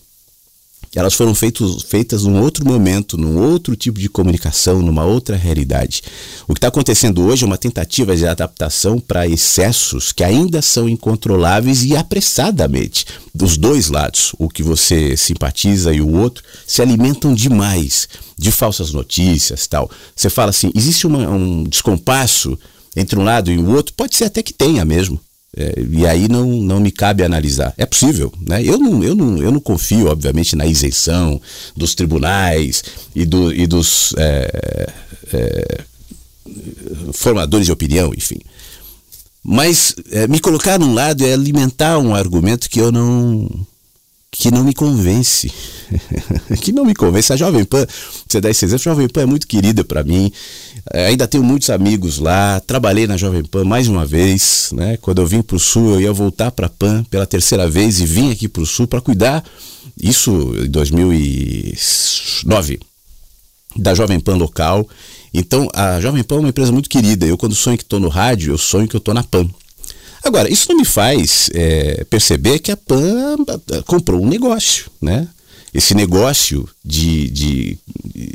elas 0.94 1.14
foram 1.14 1.34
feitos, 1.34 1.82
feitas 1.82 2.24
num 2.24 2.40
outro 2.40 2.64
momento, 2.64 3.16
num 3.16 3.38
outro 3.38 3.76
tipo 3.76 3.98
de 3.98 4.08
comunicação, 4.08 4.80
numa 4.80 5.04
outra 5.04 5.36
realidade. 5.36 6.02
O 6.46 6.54
que 6.54 6.58
está 6.58 6.68
acontecendo 6.68 7.22
hoje 7.24 7.44
é 7.44 7.46
uma 7.46 7.58
tentativa 7.58 8.16
de 8.16 8.26
adaptação 8.26 8.98
para 8.98 9.26
excessos 9.26 10.12
que 10.12 10.24
ainda 10.24 10.62
são 10.62 10.88
incontroláveis 10.88 11.84
e 11.84 11.96
apressadamente. 11.96 13.06
Dos 13.34 13.56
dois 13.56 13.88
lados, 13.88 14.32
o 14.38 14.48
que 14.48 14.62
você 14.62 15.16
simpatiza 15.16 15.92
e 15.92 16.00
o 16.00 16.12
outro, 16.12 16.42
se 16.66 16.80
alimentam 16.80 17.34
demais 17.34 18.08
de 18.36 18.50
falsas 18.50 18.92
notícias 18.92 19.66
tal. 19.66 19.90
Você 20.14 20.30
fala 20.30 20.50
assim, 20.50 20.70
existe 20.74 21.06
uma, 21.06 21.28
um 21.28 21.64
descompasso 21.64 22.58
entre 22.96 23.18
um 23.18 23.24
lado 23.24 23.50
e 23.50 23.58
o 23.58 23.70
outro? 23.70 23.94
Pode 23.94 24.16
ser 24.16 24.24
até 24.24 24.42
que 24.42 24.52
tenha 24.52 24.84
mesmo. 24.84 25.20
É, 25.56 25.74
e 25.90 26.06
aí 26.06 26.28
não, 26.28 26.46
não 26.46 26.78
me 26.78 26.90
cabe 26.90 27.24
analisar. 27.24 27.72
É 27.76 27.86
possível, 27.86 28.32
né? 28.46 28.62
Eu 28.62 28.78
não, 28.78 29.02
eu, 29.02 29.14
não, 29.14 29.38
eu 29.38 29.50
não 29.50 29.60
confio, 29.60 30.08
obviamente, 30.08 30.54
na 30.54 30.66
isenção 30.66 31.40
dos 31.76 31.94
tribunais 31.94 32.84
e, 33.14 33.24
do, 33.24 33.52
e 33.52 33.66
dos 33.66 34.14
é, 34.18 34.92
é, 35.32 35.84
formadores 37.12 37.66
de 37.66 37.72
opinião, 37.72 38.12
enfim. 38.14 38.38
Mas 39.42 39.94
é, 40.10 40.28
me 40.28 40.40
colocar 40.40 40.78
num 40.78 40.92
lado 40.92 41.24
é 41.24 41.32
alimentar 41.32 41.98
um 41.98 42.14
argumento 42.14 42.68
que 42.68 42.80
eu 42.80 42.92
não 42.92 43.48
que 44.30 44.50
não 44.50 44.62
me 44.62 44.74
convence. 44.74 45.50
que 46.60 46.70
não 46.70 46.84
me 46.84 46.94
convence. 46.94 47.32
A 47.32 47.36
Jovem 47.36 47.64
Pan, 47.64 47.86
você 48.28 48.40
dá 48.40 48.50
esse 48.50 48.64
exemplo, 48.64 48.82
a 48.82 48.94
Jovem 48.94 49.08
Pan 49.08 49.22
é 49.22 49.26
muito 49.26 49.46
querida 49.46 49.82
para 49.82 50.04
mim. 50.04 50.30
É, 50.92 51.06
ainda 51.06 51.28
tenho 51.28 51.44
muitos 51.44 51.70
amigos 51.70 52.18
lá. 52.18 52.60
Trabalhei 52.60 53.06
na 53.06 53.16
Jovem 53.16 53.44
Pan 53.44 53.64
mais 53.64 53.88
uma 53.88 54.06
vez. 54.06 54.70
Né? 54.72 54.96
Quando 54.98 55.20
eu 55.20 55.26
vim 55.26 55.42
para 55.42 55.56
o 55.56 55.60
Sul, 55.60 55.94
eu 55.94 56.00
ia 56.00 56.12
voltar 56.12 56.50
para 56.50 56.66
a 56.66 56.70
Pan 56.70 57.04
pela 57.04 57.26
terceira 57.26 57.68
vez 57.68 58.00
e 58.00 58.06
vim 58.06 58.32
aqui 58.32 58.48
para 58.48 58.62
o 58.62 58.66
Sul 58.66 58.86
para 58.86 59.00
cuidar. 59.00 59.44
Isso 60.00 60.54
em 60.64 60.70
2009 60.70 62.80
da 63.76 63.94
Jovem 63.94 64.20
Pan 64.20 64.36
local. 64.36 64.88
Então, 65.32 65.68
a 65.74 66.00
Jovem 66.00 66.22
Pan 66.22 66.36
é 66.36 66.40
uma 66.40 66.48
empresa 66.48 66.72
muito 66.72 66.88
querida. 66.88 67.26
Eu, 67.26 67.36
quando 67.36 67.54
sonho 67.54 67.76
que 67.76 67.84
estou 67.84 68.00
no 68.00 68.08
rádio, 68.08 68.52
eu 68.52 68.58
sonho 68.58 68.88
que 68.88 68.96
eu 68.96 68.98
estou 68.98 69.14
na 69.14 69.22
Pan. 69.22 69.48
Agora, 70.24 70.50
isso 70.50 70.68
não 70.68 70.76
me 70.76 70.84
faz 70.84 71.48
é, 71.54 72.04
perceber 72.04 72.58
que 72.58 72.72
a 72.72 72.76
PAN 72.76 73.36
comprou 73.86 74.22
um 74.22 74.28
negócio, 74.28 74.90
né? 75.00 75.28
Esse 75.78 75.94
negócio 75.94 76.68
de, 76.84 77.30
de, 77.30 77.78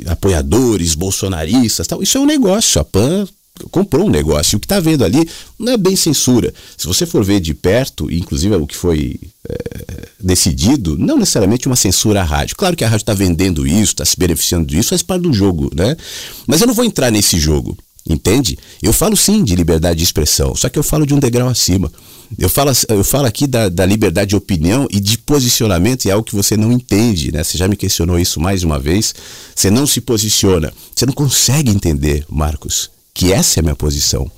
apoiadores 0.06 0.94
bolsonaristas, 0.94 1.86
tal, 1.86 2.02
isso 2.02 2.16
é 2.16 2.20
um 2.22 2.24
negócio. 2.24 2.80
A 2.80 2.84
PAN 2.84 3.28
comprou 3.70 4.06
um 4.06 4.10
negócio. 4.10 4.56
O 4.56 4.60
que 4.60 4.64
está 4.64 4.80
vendo 4.80 5.04
ali 5.04 5.28
não 5.58 5.74
é 5.74 5.76
bem 5.76 5.94
censura. 5.94 6.54
Se 6.74 6.86
você 6.86 7.04
for 7.04 7.22
ver 7.22 7.40
de 7.40 7.52
perto, 7.52 8.10
inclusive 8.10 8.54
o 8.54 8.66
que 8.66 8.74
foi 8.74 9.20
é, 9.46 10.08
decidido, 10.18 10.96
não 10.96 11.18
necessariamente 11.18 11.66
uma 11.66 11.76
censura 11.76 12.22
à 12.22 12.24
rádio. 12.24 12.56
Claro 12.56 12.74
que 12.74 12.82
a 12.82 12.88
rádio 12.88 13.02
está 13.02 13.12
vendendo 13.12 13.66
isso, 13.66 13.92
está 13.92 14.06
se 14.06 14.18
beneficiando 14.18 14.64
disso, 14.64 14.88
faz 14.88 15.02
parte 15.02 15.24
do 15.24 15.32
jogo, 15.34 15.70
né? 15.74 15.98
Mas 16.46 16.62
eu 16.62 16.66
não 16.66 16.72
vou 16.72 16.82
entrar 16.82 17.10
nesse 17.10 17.38
jogo. 17.38 17.76
Entende? 18.06 18.58
Eu 18.82 18.92
falo 18.92 19.16
sim 19.16 19.42
de 19.42 19.56
liberdade 19.56 19.98
de 19.98 20.04
expressão, 20.04 20.54
só 20.54 20.68
que 20.68 20.78
eu 20.78 20.82
falo 20.82 21.06
de 21.06 21.14
um 21.14 21.18
degrau 21.18 21.48
acima. 21.48 21.90
Eu 22.38 22.48
falo, 22.48 22.70
eu 22.88 23.04
falo 23.04 23.26
aqui 23.26 23.46
da, 23.46 23.68
da 23.68 23.86
liberdade 23.86 24.30
de 24.30 24.36
opinião 24.36 24.86
e 24.90 25.00
de 25.00 25.16
posicionamento, 25.18 26.04
e 26.04 26.10
é 26.10 26.12
algo 26.12 26.24
que 26.24 26.34
você 26.34 26.56
não 26.56 26.70
entende, 26.70 27.32
né? 27.32 27.42
Você 27.42 27.56
já 27.56 27.66
me 27.66 27.76
questionou 27.76 28.18
isso 28.18 28.40
mais 28.40 28.62
uma 28.62 28.78
vez. 28.78 29.14
Você 29.54 29.70
não 29.70 29.86
se 29.86 30.00
posiciona. 30.00 30.72
Você 30.94 31.06
não 31.06 31.14
consegue 31.14 31.70
entender, 31.70 32.26
Marcos, 32.28 32.90
que 33.14 33.32
essa 33.32 33.58
é 33.58 33.60
a 33.60 33.62
minha 33.62 33.76
posição. 33.76 34.30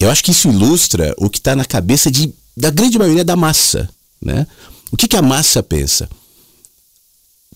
Eu 0.00 0.10
acho 0.10 0.24
que 0.24 0.32
isso 0.32 0.48
ilustra 0.48 1.14
o 1.18 1.30
que 1.30 1.38
está 1.38 1.54
na 1.54 1.64
cabeça 1.64 2.10
de, 2.10 2.32
da 2.56 2.70
grande 2.70 2.98
maioria 2.98 3.24
da 3.24 3.36
massa. 3.36 3.88
Né? 4.20 4.46
O 4.90 4.96
que, 4.96 5.06
que 5.06 5.16
a 5.16 5.22
massa 5.22 5.62
pensa? 5.62 6.08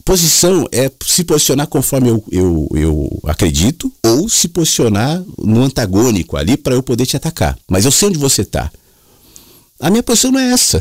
Posição 0.06 0.68
é 0.70 0.88
se 1.04 1.24
posicionar 1.24 1.66
conforme 1.66 2.10
eu, 2.10 2.24
eu, 2.30 2.68
eu 2.72 3.20
acredito 3.24 3.92
ou 4.04 4.28
se 4.28 4.46
posicionar 4.46 5.20
no 5.36 5.64
antagônico 5.64 6.36
ali 6.36 6.56
para 6.56 6.76
eu 6.76 6.82
poder 6.82 7.06
te 7.06 7.16
atacar. 7.16 7.58
Mas 7.68 7.84
eu 7.84 7.90
sei 7.90 8.10
onde 8.10 8.18
você 8.18 8.42
está. 8.42 8.70
A 9.80 9.90
minha 9.90 10.04
posição 10.04 10.30
não 10.30 10.38
é 10.38 10.52
essa. 10.52 10.80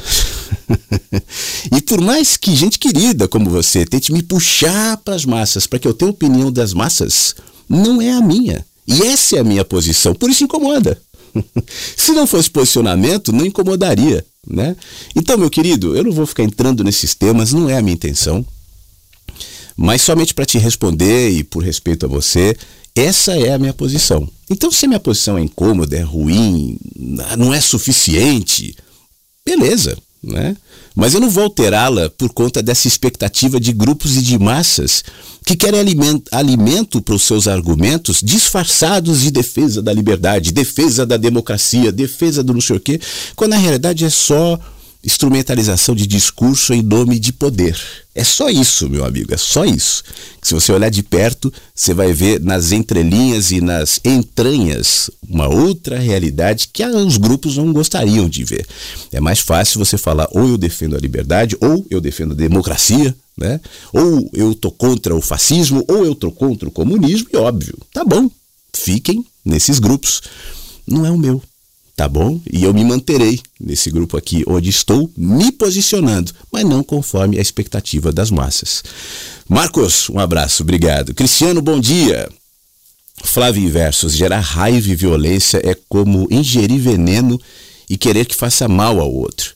e 1.75 1.81
por 1.81 1.99
mais 2.01 2.37
que 2.37 2.55
gente 2.55 2.77
querida 2.77 3.27
como 3.27 3.49
você 3.49 3.83
tente 3.83 4.13
me 4.13 4.21
puxar 4.21 4.97
para 4.97 5.15
as 5.15 5.25
massas, 5.25 5.65
para 5.65 5.79
que 5.79 5.87
eu 5.87 5.93
tenha 5.95 6.11
opinião 6.11 6.51
das 6.51 6.71
massas, 6.71 7.33
não 7.67 7.99
é 7.99 8.11
a 8.11 8.21
minha. 8.21 8.63
E 8.87 9.01
essa 9.01 9.37
é 9.37 9.39
a 9.39 9.43
minha 9.43 9.65
posição. 9.65 10.13
Por 10.13 10.29
isso 10.29 10.43
incomoda. 10.43 11.01
Se 11.97 12.11
não 12.11 12.27
fosse 12.27 12.51
posicionamento, 12.51 13.33
não 13.33 13.43
incomodaria. 13.43 14.23
Né? 14.47 14.75
Então, 15.15 15.35
meu 15.35 15.49
querido, 15.49 15.97
eu 15.97 16.03
não 16.03 16.11
vou 16.11 16.27
ficar 16.27 16.43
entrando 16.43 16.83
nesses 16.83 17.15
temas, 17.15 17.51
não 17.51 17.67
é 17.67 17.75
a 17.75 17.81
minha 17.81 17.95
intenção. 17.95 18.45
Mas 19.75 20.01
somente 20.01 20.33
para 20.33 20.45
te 20.45 20.57
responder 20.57 21.29
e 21.31 21.43
por 21.43 21.63
respeito 21.63 22.05
a 22.05 22.09
você, 22.09 22.55
essa 22.95 23.37
é 23.37 23.53
a 23.53 23.59
minha 23.59 23.73
posição. 23.73 24.27
Então, 24.49 24.71
se 24.71 24.85
a 24.85 24.87
minha 24.87 24.99
posição 24.99 25.37
é 25.37 25.41
incômoda, 25.41 25.97
é 25.97 26.01
ruim, 26.01 26.77
não 27.37 27.53
é 27.53 27.59
suficiente, 27.59 28.75
beleza. 29.45 29.97
né? 30.23 30.55
Mas 30.95 31.13
eu 31.13 31.19
não 31.19 31.29
vou 31.29 31.43
alterá-la 31.43 32.09
por 32.09 32.33
conta 32.33 32.63
dessa 32.63 32.87
expectativa 32.87 33.59
de 33.59 33.73
grupos 33.73 34.15
e 34.15 34.21
de 34.21 34.39
massas 34.39 35.03
que 35.45 35.55
querem 35.55 35.79
alimento, 35.79 36.23
alimento 36.31 37.01
para 37.01 37.13
os 37.13 37.23
seus 37.23 37.47
argumentos 37.47 38.21
disfarçados 38.23 39.21
de 39.21 39.29
defesa 39.29 39.81
da 39.81 39.93
liberdade, 39.93 40.51
defesa 40.51 41.05
da 41.05 41.17
democracia, 41.17 41.91
defesa 41.91 42.41
do 42.41 42.53
não 42.53 42.61
sei 42.61 42.77
o 42.77 42.79
quê, 42.79 42.99
quando 43.35 43.51
na 43.51 43.57
realidade 43.57 44.05
é 44.05 44.09
só 44.09 44.59
instrumentalização 45.05 45.93
de 45.93 46.07
discurso 46.07 46.73
em 46.73 46.81
nome 46.81 47.19
de 47.19 47.31
poder. 47.31 47.79
É 48.13 48.23
só 48.23 48.49
isso, 48.49 48.89
meu 48.89 49.05
amigo, 49.05 49.33
é 49.33 49.37
só 49.37 49.63
isso. 49.63 50.03
Se 50.41 50.53
você 50.53 50.71
olhar 50.71 50.89
de 50.89 51.03
perto, 51.03 51.53
você 51.73 51.93
vai 51.93 52.11
ver 52.11 52.41
nas 52.41 52.71
entrelinhas 52.71 53.51
e 53.51 53.61
nas 53.61 53.99
entranhas 54.03 55.11
uma 55.27 55.47
outra 55.47 55.99
realidade 55.99 56.69
que 56.73 56.83
os 56.83 57.17
grupos 57.17 57.57
não 57.57 57.71
gostariam 57.71 58.27
de 58.27 58.43
ver. 58.43 58.65
É 59.11 59.19
mais 59.19 59.39
fácil 59.39 59.79
você 59.79 59.97
falar 59.97 60.27
ou 60.31 60.47
eu 60.47 60.57
defendo 60.57 60.95
a 60.95 60.99
liberdade, 60.99 61.55
ou 61.61 61.85
eu 61.89 62.01
defendo 62.01 62.31
a 62.31 62.35
democracia, 62.35 63.15
né? 63.37 63.59
Ou 63.93 64.29
eu 64.33 64.55
tô 64.55 64.71
contra 64.71 65.15
o 65.15 65.21
fascismo, 65.21 65.83
ou 65.87 66.05
eu 66.05 66.15
tô 66.15 66.31
contra 66.31 66.67
o 66.67 66.71
comunismo, 66.71 67.27
e 67.31 67.37
óbvio, 67.37 67.77
tá 67.93 68.03
bom. 68.03 68.29
Fiquem 68.73 69.25
nesses 69.43 69.77
grupos. 69.77 70.21
Não 70.87 71.05
é 71.05 71.11
o 71.11 71.17
meu 71.17 71.41
tá 71.95 72.07
bom? 72.09 72.41
E 72.51 72.63
eu 72.63 72.73
me 72.73 72.83
manterei 72.83 73.39
nesse 73.59 73.89
grupo 73.89 74.17
aqui 74.17 74.43
onde 74.47 74.69
estou 74.69 75.09
me 75.15 75.51
posicionando, 75.51 76.33
mas 76.51 76.65
não 76.65 76.83
conforme 76.83 77.37
a 77.37 77.41
expectativa 77.41 78.11
das 78.11 78.29
massas. 78.29 78.83
Marcos, 79.47 80.09
um 80.09 80.19
abraço, 80.19 80.63
obrigado. 80.63 81.13
Cristiano, 81.13 81.61
bom 81.61 81.79
dia. 81.79 82.27
Flávio 83.23 83.69
Versos, 83.69 84.15
gerar 84.15 84.41
raiva 84.41 84.89
e 84.89 84.95
violência 84.95 85.61
é 85.63 85.75
como 85.87 86.27
ingerir 86.29 86.79
veneno 86.79 87.39
e 87.89 87.97
querer 87.97 88.25
que 88.25 88.35
faça 88.35 88.67
mal 88.67 88.99
ao 88.99 89.11
outro. 89.11 89.55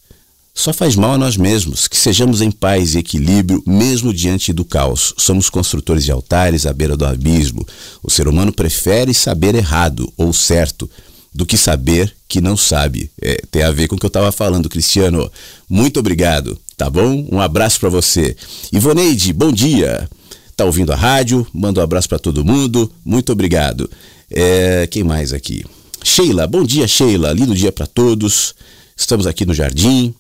Só 0.53 0.73
faz 0.73 0.95
mal 0.95 1.13
a 1.13 1.17
nós 1.17 1.37
mesmos, 1.37 1.87
que 1.87 1.95
sejamos 1.95 2.41
em 2.41 2.51
paz 2.51 2.93
e 2.93 2.99
equilíbrio, 2.99 3.63
mesmo 3.65 4.13
diante 4.13 4.51
do 4.51 4.65
caos. 4.65 5.13
Somos 5.17 5.49
construtores 5.49 6.03
de 6.03 6.11
altares 6.11 6.65
à 6.65 6.73
beira 6.73 6.97
do 6.97 7.05
abismo. 7.05 7.65
O 8.03 8.09
ser 8.11 8.27
humano 8.27 8.51
prefere 8.51 9.13
saber 9.13 9.55
errado 9.55 10.11
ou 10.17 10.33
certo 10.33 10.89
do 11.33 11.45
que 11.45 11.57
saber 11.57 12.13
que 12.29 12.39
não 12.39 12.55
sabe. 12.55 13.09
É, 13.19 13.41
tem 13.49 13.63
a 13.63 13.71
ver 13.71 13.87
com 13.87 13.95
o 13.95 13.99
que 13.99 14.05
eu 14.05 14.09
estava 14.09 14.31
falando, 14.31 14.69
Cristiano. 14.69 15.29
Muito 15.67 15.99
obrigado, 15.99 16.57
tá 16.77 16.87
bom? 16.87 17.27
Um 17.31 17.41
abraço 17.41 17.79
para 17.79 17.89
você. 17.89 18.37
Ivoneide, 18.71 19.33
bom 19.33 19.51
dia. 19.51 20.07
Tá 20.55 20.63
ouvindo 20.63 20.93
a 20.93 20.95
rádio? 20.95 21.45
Manda 21.51 21.81
um 21.81 21.83
abraço 21.83 22.07
para 22.07 22.19
todo 22.19 22.45
mundo. 22.45 22.91
Muito 23.03 23.31
obrigado. 23.31 23.89
É, 24.29 24.87
quem 24.87 25.03
mais 25.03 25.33
aqui? 25.33 25.65
Sheila, 26.03 26.45
bom 26.45 26.63
dia, 26.63 26.87
Sheila. 26.87 27.33
Lindo 27.33 27.55
dia 27.55 27.71
para 27.71 27.87
todos. 27.87 28.53
Estamos 28.95 29.25
aqui 29.25 29.45
no 29.45 29.53
jardim. 29.53 30.13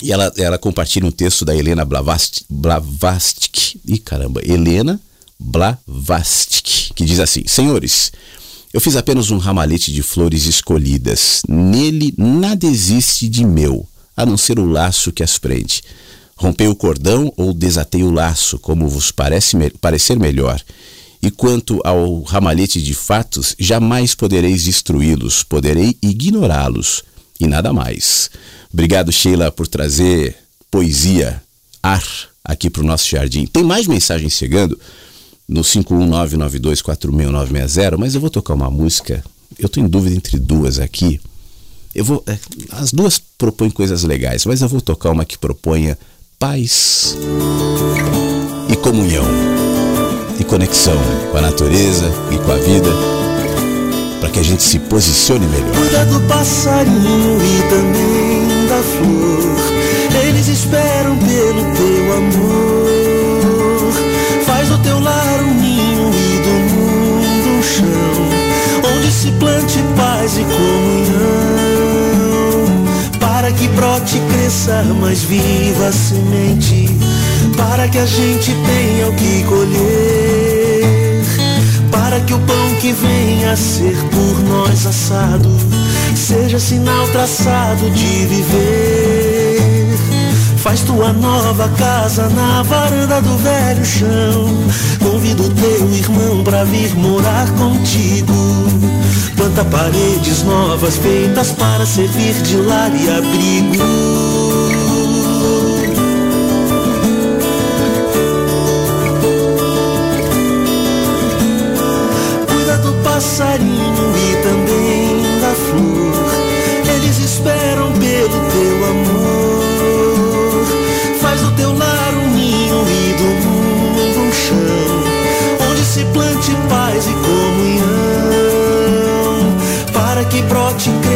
E 0.00 0.12
ela, 0.12 0.32
ela 0.38 0.56
compartilha 0.56 1.06
um 1.06 1.10
texto 1.10 1.44
da 1.44 1.54
Helena 1.54 1.84
Blavast, 1.84 2.44
Blavastik. 2.48 3.80
Ih, 3.84 3.98
caramba, 3.98 4.40
Helena 4.44 4.98
Blavastik, 5.38 6.94
que 6.94 7.04
diz 7.04 7.18
assim: 7.18 7.42
Senhores, 7.46 8.12
eu 8.72 8.80
fiz 8.80 8.96
apenas 8.96 9.30
um 9.30 9.38
ramalhete 9.38 9.92
de 9.92 10.02
flores 10.02 10.44
escolhidas. 10.44 11.42
Nele 11.48 12.12
nada 12.16 12.66
existe 12.66 13.28
de 13.28 13.44
meu, 13.44 13.86
a 14.16 14.26
não 14.26 14.36
ser 14.36 14.58
o 14.58 14.66
laço 14.66 15.12
que 15.12 15.22
as 15.22 15.38
prende. 15.38 15.82
Rompei 16.36 16.68
o 16.68 16.76
cordão 16.76 17.32
ou 17.36 17.52
desatei 17.52 18.02
o 18.02 18.10
laço, 18.10 18.58
como 18.58 18.86
vos 18.88 19.10
parece 19.10 19.56
me 19.56 19.70
parecer 19.70 20.18
melhor. 20.18 20.60
E 21.20 21.30
quanto 21.30 21.80
ao 21.82 22.22
ramalhete 22.22 22.80
de 22.80 22.94
fatos, 22.94 23.56
jamais 23.58 24.14
podereis 24.14 24.64
destruí-los, 24.64 25.42
poderei 25.42 25.96
ignorá-los 26.00 27.02
e 27.40 27.46
nada 27.46 27.72
mais. 27.72 28.30
Obrigado, 28.72 29.10
Sheila, 29.10 29.50
por 29.50 29.66
trazer 29.66 30.36
poesia, 30.70 31.42
ar 31.82 32.04
aqui 32.44 32.70
para 32.70 32.82
o 32.82 32.86
nosso 32.86 33.08
jardim. 33.08 33.46
Tem 33.46 33.64
mais 33.64 33.86
mensagens 33.86 34.34
chegando 34.34 34.78
no 35.48 35.62
51992466960, 35.62 37.96
mas 37.96 38.14
eu 38.14 38.20
vou 38.20 38.30
tocar 38.30 38.54
uma 38.54 38.70
música. 38.70 39.24
Eu 39.58 39.66
estou 39.66 39.82
em 39.82 39.88
dúvida 39.88 40.14
entre 40.14 40.38
duas 40.38 40.78
aqui. 40.78 41.20
Eu 41.94 42.04
vou, 42.04 42.22
é, 42.26 42.38
as 42.72 42.92
duas 42.92 43.18
propõem 43.18 43.70
coisas 43.70 44.04
legais, 44.04 44.44
mas 44.44 44.60
eu 44.60 44.68
vou 44.68 44.78
tocar 44.80 45.10
uma 45.10 45.24
que 45.24 45.38
proponha 45.38 45.98
paz 46.38 47.16
e 48.68 48.76
comunhão 48.76 49.24
e 50.38 50.44
conexão 50.44 50.98
com 51.32 51.38
a 51.38 51.40
natureza 51.40 52.12
e 52.30 52.36
com 52.38 52.52
a 52.52 52.56
vida, 52.56 52.90
para 54.20 54.28
que 54.30 54.38
a 54.38 54.42
gente 54.42 54.62
se 54.62 54.78
posicione 54.78 55.46
melhor. 55.46 55.74
Cuida 55.74 56.04
do 56.04 56.20
passarinho 56.28 57.38
e 57.42 57.62
também 57.68 58.46
da 58.68 58.82
flor. 58.82 59.40
Eles 60.28 60.46
esperam 60.46 61.18
pelo 61.18 61.64
teu 61.74 62.16
amor. 62.16 62.86
Faz 64.46 64.68
do 64.68 64.78
teu 64.78 65.00
lar 65.00 65.37
se 69.18 69.32
plante 69.32 69.82
paz 69.96 70.38
e 70.38 70.44
comunhão. 70.44 71.18
Para 73.18 73.50
que 73.50 73.66
brote 73.68 74.16
e 74.16 74.20
cresça 74.32 74.84
mais 75.00 75.22
viva 75.22 75.88
a 75.88 75.92
semente, 75.92 76.88
para 77.56 77.88
que 77.88 77.98
a 77.98 78.06
gente 78.06 78.54
tenha 78.64 79.08
o 79.08 79.14
que 79.14 79.42
colher. 79.42 81.24
Para 81.90 82.20
que 82.20 82.32
o 82.32 82.38
pão 82.38 82.74
que 82.80 82.92
venha 82.92 83.52
a 83.52 83.56
ser 83.56 83.96
por 84.12 84.38
nós 84.44 84.86
assado, 84.86 85.50
seja 86.14 86.60
sinal 86.60 87.08
traçado 87.08 87.90
de 87.90 88.24
viver. 88.26 89.98
Faz 90.58 90.82
tua 90.82 91.12
nova 91.12 91.68
casa 91.70 92.28
na 92.28 92.62
varanda 92.62 93.20
do 93.20 93.36
velho 93.38 93.84
chão. 93.84 94.46
Convido 95.00 95.48
teu 95.50 95.92
irmão 95.92 96.44
pra 96.44 96.62
vir 96.62 96.94
morar 96.96 97.50
contigo. 97.54 98.78
Planta 99.48 99.64
paredes 99.64 100.42
novas 100.42 100.98
feitas 100.98 101.52
para 101.52 101.86
servir 101.86 102.34
de 102.42 102.56
lar 102.56 102.94
e 102.94 103.08
abrigo. 103.08 104.27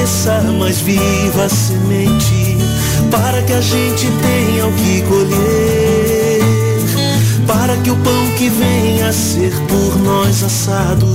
Cresça 0.03 0.43
mais 0.59 0.81
viva 0.81 1.45
a 1.45 1.49
semente, 1.49 2.57
para 3.09 3.41
que 3.43 3.53
a 3.53 3.61
gente 3.61 4.09
tenha 4.21 4.67
o 4.67 4.73
que 4.73 5.01
colher. 5.03 6.43
Para 7.47 7.77
que 7.77 7.91
o 7.91 7.97
pão 7.97 8.31
que 8.37 8.49
venha 8.49 9.11
a 9.11 9.13
ser 9.13 9.53
por 9.69 9.97
nós 10.03 10.43
assado, 10.43 11.07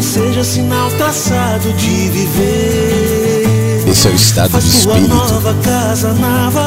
seja 0.00 0.44
sinal 0.44 0.88
traçado 0.92 1.72
de 1.72 2.08
viver. 2.10 3.88
Esse 3.90 4.06
é 4.06 4.10
o 4.12 4.14
estado 4.14 4.60
de 4.60 4.68
espírito 4.68 5.16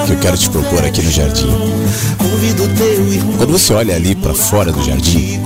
que 0.06 0.11
eu 0.11 0.19
quero 0.19 0.38
te 0.38 0.49
propor 0.49 0.84
aqui 0.84 1.02
no 1.02 1.11
jardim. 1.11 1.48
Quando 3.38 3.52
você 3.53 3.73
olha 3.73 3.95
ali 3.95 4.15
para 4.15 4.34
fora 4.34 4.69
do 4.69 4.84
jardim, 4.84 5.40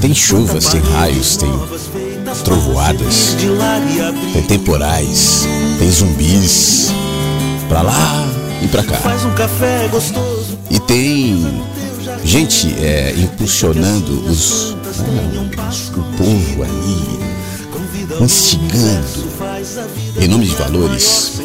tem 0.00 0.14
chuvas, 0.14 0.64
tem 0.66 0.80
raios, 0.80 1.36
tem 1.36 1.50
trovoadas, 2.44 3.36
tem 4.32 4.42
temporais, 4.42 5.46
tem 5.78 5.90
zumbis, 5.90 6.92
pra 7.68 7.82
lá 7.82 8.28
e 8.62 8.68
pra 8.68 8.82
cá. 8.82 8.96
Faz 8.96 9.24
um 9.24 9.32
café 9.34 9.88
gostoso. 9.88 10.58
E 10.70 10.78
tem 10.80 11.62
gente 12.24 12.74
é, 12.78 13.14
impulsionando 13.16 14.24
os, 14.28 14.72
o 15.96 16.02
povo 16.16 16.62
ali, 16.62 17.20
instigando 18.20 19.26
em 20.20 20.28
nome 20.28 20.46
de 20.46 20.54
valores 20.54 21.40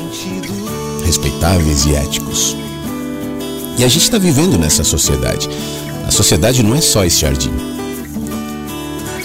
respeitáveis 1.05 1.85
e 1.85 1.95
éticos. 1.95 2.55
E 3.77 3.83
a 3.83 3.87
gente 3.87 4.03
está 4.03 4.17
vivendo 4.17 4.57
nessa 4.57 4.83
sociedade. 4.83 5.49
A 6.05 6.11
sociedade 6.11 6.63
não 6.63 6.75
é 6.75 6.81
só 6.81 7.03
esse 7.03 7.19
jardim. 7.19 7.51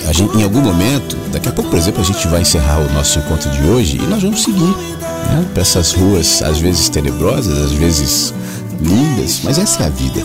A 0.06 0.12
gente, 0.12 0.36
em 0.36 0.42
algum 0.44 0.60
momento, 0.60 1.16
daqui 1.32 1.48
a 1.48 1.52
pouco, 1.52 1.68
por 1.68 1.78
exemplo, 1.78 2.00
a 2.00 2.04
gente 2.04 2.26
vai 2.28 2.42
encerrar 2.42 2.78
o 2.78 2.92
nosso 2.92 3.18
encontro 3.18 3.50
de 3.50 3.62
hoje 3.64 3.96
e 3.96 4.06
nós 4.06 4.22
vamos 4.22 4.42
seguir 4.42 4.60
né, 4.60 5.44
para 5.52 5.62
essas 5.62 5.92
ruas, 5.92 6.42
às 6.42 6.58
vezes 6.58 6.88
tenebrosas, 6.88 7.58
às 7.58 7.72
vezes 7.72 8.32
lindas, 8.80 9.40
mas 9.42 9.58
essa 9.58 9.82
é 9.82 9.86
a 9.86 9.90
vida. 9.90 10.24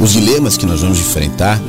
Os 0.00 0.12
dilemas 0.12 0.56
que 0.56 0.64
nós 0.64 0.80
vamos 0.80 0.98
enfrentar 0.98 1.60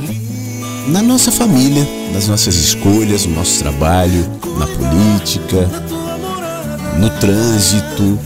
na 0.88 1.02
nossa 1.02 1.30
família, 1.30 1.86
nas 2.12 2.26
nossas 2.26 2.54
escolhas, 2.54 3.26
no 3.26 3.34
nosso 3.34 3.58
trabalho, 3.58 4.26
na 4.56 4.66
política, 4.66 5.68
no 6.98 7.10
trânsito, 7.10 8.18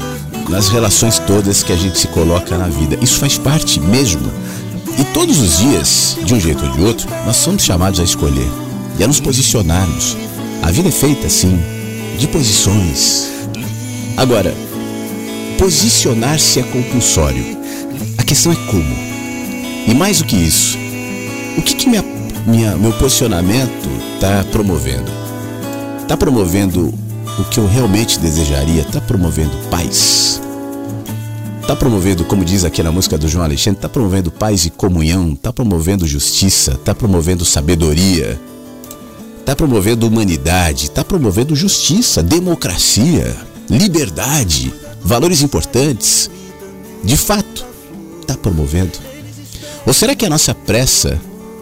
nas 0.49 0.69
relações 0.69 1.19
todas 1.19 1.63
que 1.63 1.73
a 1.73 1.77
gente 1.77 1.99
se 1.99 2.07
coloca 2.09 2.57
na 2.57 2.69
vida. 2.69 2.97
Isso 3.01 3.19
faz 3.19 3.39
parte 3.39 3.81
mesmo. 3.81 4.31
E 4.99 5.05
todos 5.13 5.39
os 5.41 5.59
dias, 5.59 6.17
de 6.25 6.35
um 6.35 6.41
jeito 6.41 6.65
ou 6.65 6.73
de 6.73 6.83
outro, 6.83 7.09
nós 7.25 7.37
somos 7.37 7.63
chamados 7.63 8.01
a 8.01 8.05
escolher 8.05 8.49
e 8.99 9.05
a 9.05 9.09
nos 9.09 9.21
posicionarmos. 9.21 10.17
A 10.63 10.71
vida 10.71 10.89
é 10.89 10.93
feita, 10.93 11.29
sim, 11.29 11.59
de 12.19 12.29
posições. 12.29 13.31
Agora, 14.17 14.55
posicionar-se 15.59 16.61
é 16.61 16.63
compulsório. 16.63 17.45
A 18.19 18.23
questão 18.23 18.53
é 18.53 18.57
como. 18.71 18.95
E 19.87 19.95
mais 19.95 20.19
do 20.19 20.25
que 20.25 20.37
isso, 20.37 20.79
o 21.57 21.63
que, 21.63 21.75
que 21.75 21.89
minha, 21.89 22.05
minha, 22.47 22.77
meu 22.77 22.93
posicionamento 22.93 23.89
está 24.15 24.45
promovendo? 24.53 25.11
Está 26.03 26.17
promovendo 26.17 26.95
o 27.39 27.45
que 27.45 27.59
eu 27.59 27.67
realmente 27.67 28.19
desejaria? 28.19 28.83
Está 28.83 29.01
promovendo 29.01 29.57
paz? 29.71 30.41
Está 31.63 31.77
promovendo, 31.77 32.25
como 32.25 32.45
diz 32.45 32.65
aqui 32.65 32.83
na 32.83 32.91
música 32.91 33.17
do 33.17 33.29
João 33.29 33.45
Alexandre, 33.45 33.79
está 33.79 33.89
promovendo 33.89 34.33
paz 34.33 34.67
e 34.67 34.71
comunhão, 34.71 35.33
está 35.33 35.53
promovendo 35.53 36.09
justiça, 36.09 36.73
está 36.73 36.93
promovendo 36.93 37.45
sabedoria, 37.45 38.39
está 39.39 39.55
promovendo 39.55 40.07
humanidade, 40.07 40.87
está 40.87 41.05
promovendo 41.05 41.55
justiça, 41.55 42.21
democracia, 42.21 43.35
liberdade, 43.71 44.75
valores 45.03 45.41
importantes. 45.41 46.29
De 47.05 47.17
fato, 47.17 47.65
está 48.21 48.37
promovendo? 48.37 48.99
Ou 49.87 49.93
será 49.93 50.17
que 50.17 50.27
a 50.27 50.31
nossa 50.31 50.53
pressa 50.55 51.19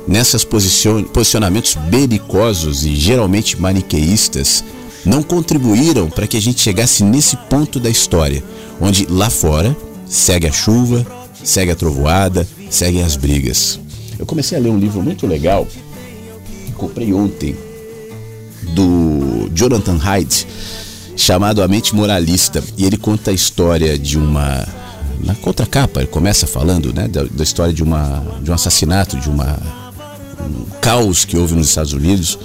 nessas 0.08 0.44
posicionamentos 0.44 1.74
belicosos 1.74 2.86
e 2.86 2.96
geralmente 2.96 3.60
maniqueístas 3.60 4.64
não 5.04 5.22
contribuíram 5.22 6.08
para 6.08 6.26
que 6.26 6.38
a 6.38 6.42
gente 6.42 6.60
chegasse 6.60 7.04
nesse 7.04 7.36
ponto 7.36 7.78
da 7.78 7.90
história, 7.90 8.42
onde 8.80 9.06
lá 9.06 9.28
fora 9.28 9.76
segue 10.10 10.48
a 10.48 10.52
chuva, 10.52 11.06
segue 11.44 11.70
a 11.70 11.76
trovoada, 11.76 12.46
seguem 12.68 13.02
as 13.02 13.14
brigas. 13.16 13.78
Eu 14.18 14.26
comecei 14.26 14.58
a 14.58 14.60
ler 14.60 14.68
um 14.68 14.78
livro 14.78 15.00
muito 15.00 15.26
legal, 15.26 15.66
comprei 16.76 17.14
ontem, 17.14 17.56
do 18.74 19.48
Jonathan 19.54 19.98
Haidt, 20.02 20.46
chamado 21.16 21.62
A 21.62 21.68
Mente 21.68 21.94
Moralista. 21.94 22.62
E 22.76 22.84
ele 22.84 22.96
conta 22.96 23.30
a 23.30 23.34
história 23.34 23.96
de 23.96 24.18
uma. 24.18 24.66
Na 25.20 25.34
contracapa, 25.34 26.00
ele 26.00 26.08
começa 26.08 26.46
falando 26.46 26.92
né, 26.92 27.06
da, 27.06 27.24
da 27.24 27.44
história 27.44 27.74
de, 27.74 27.82
uma, 27.82 28.24
de 28.42 28.50
um 28.50 28.54
assassinato, 28.54 29.18
de 29.18 29.28
uma, 29.28 29.58
um 30.40 30.64
caos 30.80 31.24
que 31.24 31.36
houve 31.36 31.54
nos 31.54 31.68
Estados 31.68 31.92
Unidos. 31.92 32.38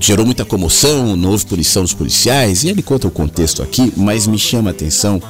Gerou 0.00 0.26
muita 0.26 0.44
comoção, 0.44 1.16
não 1.16 1.30
houve 1.30 1.46
punição 1.46 1.82
dos 1.82 1.94
policiais, 1.94 2.64
e 2.64 2.68
ele 2.68 2.82
conta 2.82 3.06
o 3.06 3.10
contexto 3.10 3.62
aqui, 3.62 3.92
mas 3.96 4.26
me 4.26 4.38
chama 4.38 4.70
a 4.70 4.72
atenção 4.72 5.22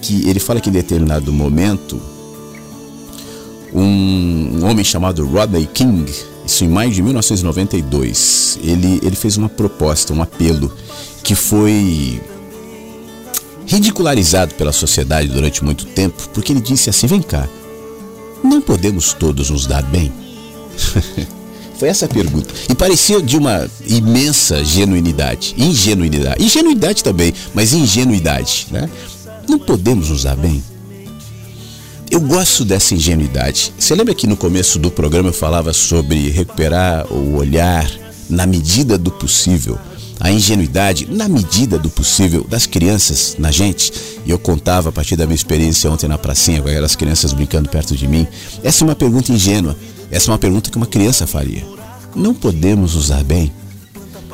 que 0.00 0.28
ele 0.28 0.40
fala 0.40 0.60
que 0.60 0.68
em 0.68 0.72
determinado 0.72 1.32
momento 1.32 2.00
um, 3.72 4.64
homem 4.64 4.84
chamado 4.84 5.26
Rodney 5.26 5.66
King 5.66 6.10
isso 6.46 6.64
em 6.64 6.68
maio 6.68 6.92
de 6.92 7.02
1992, 7.02 8.60
ele, 8.62 9.00
ele 9.02 9.16
fez 9.16 9.36
uma 9.36 9.48
proposta, 9.48 10.12
um 10.12 10.22
apelo 10.22 10.72
que 11.24 11.34
foi 11.34 12.22
ridicularizado 13.66 14.54
pela 14.54 14.72
sociedade 14.72 15.26
durante 15.26 15.64
muito 15.64 15.84
tempo, 15.86 16.28
porque 16.32 16.52
ele 16.52 16.60
disse 16.60 16.88
assim: 16.88 17.08
vem 17.08 17.20
cá, 17.20 17.48
não 18.44 18.60
podemos 18.60 19.12
todos 19.12 19.50
nos 19.50 19.66
dar 19.66 19.82
bem? 19.82 20.12
Foi 21.76 21.90
essa 21.90 22.06
a 22.06 22.08
pergunta. 22.08 22.54
E 22.70 22.74
parecia 22.74 23.20
de 23.20 23.36
uma 23.36 23.68
imensa 23.86 24.64
genuinidade. 24.64 25.54
Ingenuidade. 25.58 26.42
Ingenuidade 26.42 27.04
também, 27.04 27.34
mas 27.52 27.74
ingenuidade. 27.74 28.68
Né? 28.70 28.88
Não 29.48 29.58
podemos 29.58 30.10
nos 30.10 30.24
dar 30.24 30.36
bem? 30.36 30.62
Eu 32.10 32.20
gosto 32.20 32.64
dessa 32.64 32.94
ingenuidade. 32.94 33.72
Você 33.78 33.94
lembra 33.94 34.14
que 34.14 34.26
no 34.26 34.36
começo 34.36 34.78
do 34.78 34.90
programa 34.90 35.28
eu 35.28 35.32
falava 35.32 35.72
sobre 35.72 36.30
recuperar 36.30 37.12
o 37.12 37.36
olhar 37.36 37.88
na 38.28 38.46
medida 38.46 38.96
do 38.96 39.10
possível, 39.10 39.78
a 40.18 40.30
ingenuidade 40.30 41.06
na 41.10 41.28
medida 41.28 41.78
do 41.78 41.90
possível 41.90 42.44
das 42.48 42.66
crianças 42.66 43.36
na 43.38 43.50
gente? 43.50 43.92
E 44.24 44.30
eu 44.30 44.38
contava 44.38 44.88
a 44.88 44.92
partir 44.92 45.16
da 45.16 45.26
minha 45.26 45.34
experiência 45.34 45.90
ontem 45.90 46.08
na 46.08 46.18
pracinha 46.18 46.62
com 46.62 46.68
aquelas 46.68 46.96
crianças 46.96 47.32
brincando 47.32 47.68
perto 47.68 47.96
de 47.96 48.06
mim. 48.08 48.26
Essa 48.62 48.82
é 48.82 48.84
uma 48.84 48.96
pergunta 48.96 49.32
ingênua. 49.32 49.76
Essa 50.10 50.30
é 50.30 50.32
uma 50.32 50.38
pergunta 50.38 50.70
que 50.70 50.76
uma 50.76 50.86
criança 50.86 51.26
faria. 51.26 51.64
Não 52.14 52.34
podemos 52.34 52.94
usar 52.94 53.22
bem? 53.22 53.52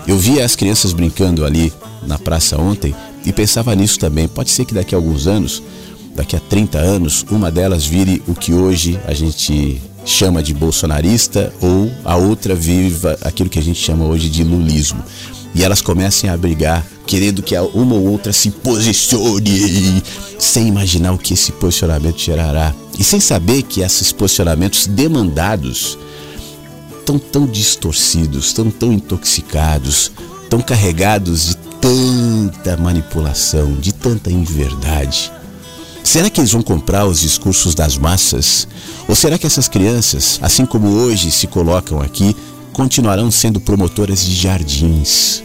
Eu 0.06 0.18
via 0.18 0.44
as 0.44 0.56
crianças 0.56 0.93
brincando 0.93 1.44
ali 1.44 1.72
na 2.06 2.18
praça 2.18 2.60
ontem 2.60 2.94
e 3.24 3.32
pensava 3.32 3.74
nisso 3.74 3.98
também. 3.98 4.28
Pode 4.28 4.50
ser 4.50 4.64
que 4.64 4.74
daqui 4.74 4.94
a 4.94 4.98
alguns 4.98 5.26
anos 5.26 5.62
daqui 6.14 6.36
a 6.36 6.40
30 6.40 6.78
anos, 6.78 7.24
uma 7.30 7.50
delas 7.50 7.86
vire 7.86 8.22
o 8.26 8.34
que 8.34 8.52
hoje 8.52 8.98
a 9.06 9.14
gente 9.14 9.80
chama 10.04 10.42
de 10.42 10.52
bolsonarista 10.52 11.52
ou 11.60 11.90
a 12.04 12.16
outra 12.16 12.54
viva 12.54 13.16
aquilo 13.22 13.48
que 13.48 13.58
a 13.58 13.62
gente 13.62 13.80
chama 13.80 14.04
hoje 14.04 14.28
de 14.28 14.44
lulismo. 14.44 15.02
E 15.54 15.62
elas 15.62 15.82
comecem 15.82 16.30
a 16.30 16.36
brigar, 16.36 16.84
querendo 17.06 17.42
que 17.42 17.58
uma 17.58 17.94
ou 17.94 18.06
outra 18.06 18.32
se 18.32 18.50
posicione, 18.50 20.02
sem 20.38 20.66
imaginar 20.66 21.12
o 21.12 21.18
que 21.18 21.34
esse 21.34 21.52
posicionamento 21.52 22.18
gerará. 22.18 22.74
E 22.98 23.04
sem 23.04 23.20
saber 23.20 23.62
que 23.62 23.82
esses 23.82 24.12
posicionamentos 24.12 24.86
demandados 24.86 25.98
estão 26.98 27.18
tão 27.18 27.46
distorcidos, 27.46 28.46
estão 28.46 28.70
tão 28.70 28.92
intoxicados, 28.92 30.10
tão 30.48 30.60
carregados 30.60 31.48
de 31.48 31.71
tanta 31.82 32.78
manipulação, 32.78 33.74
de 33.74 33.92
tanta 33.92 34.30
inverdade 34.30 35.30
Será 36.04 36.28
que 36.28 36.40
eles 36.40 36.52
vão 36.52 36.62
comprar 36.62 37.06
os 37.06 37.20
discursos 37.20 37.74
das 37.74 37.96
massas? 37.96 38.66
Ou 39.09 39.14
será 39.14 39.38
que 39.38 39.46
essas 39.46 39.68
crianças, 39.68 40.38
assim 40.42 40.66
como 40.66 40.88
hoje 40.88 41.30
se 41.30 41.46
colocam 41.46 42.00
aqui, 42.00 42.36
continuarão 42.72 43.30
sendo 43.30 43.60
promotoras 43.60 44.24
de 44.24 44.34
jardins? 44.34 45.42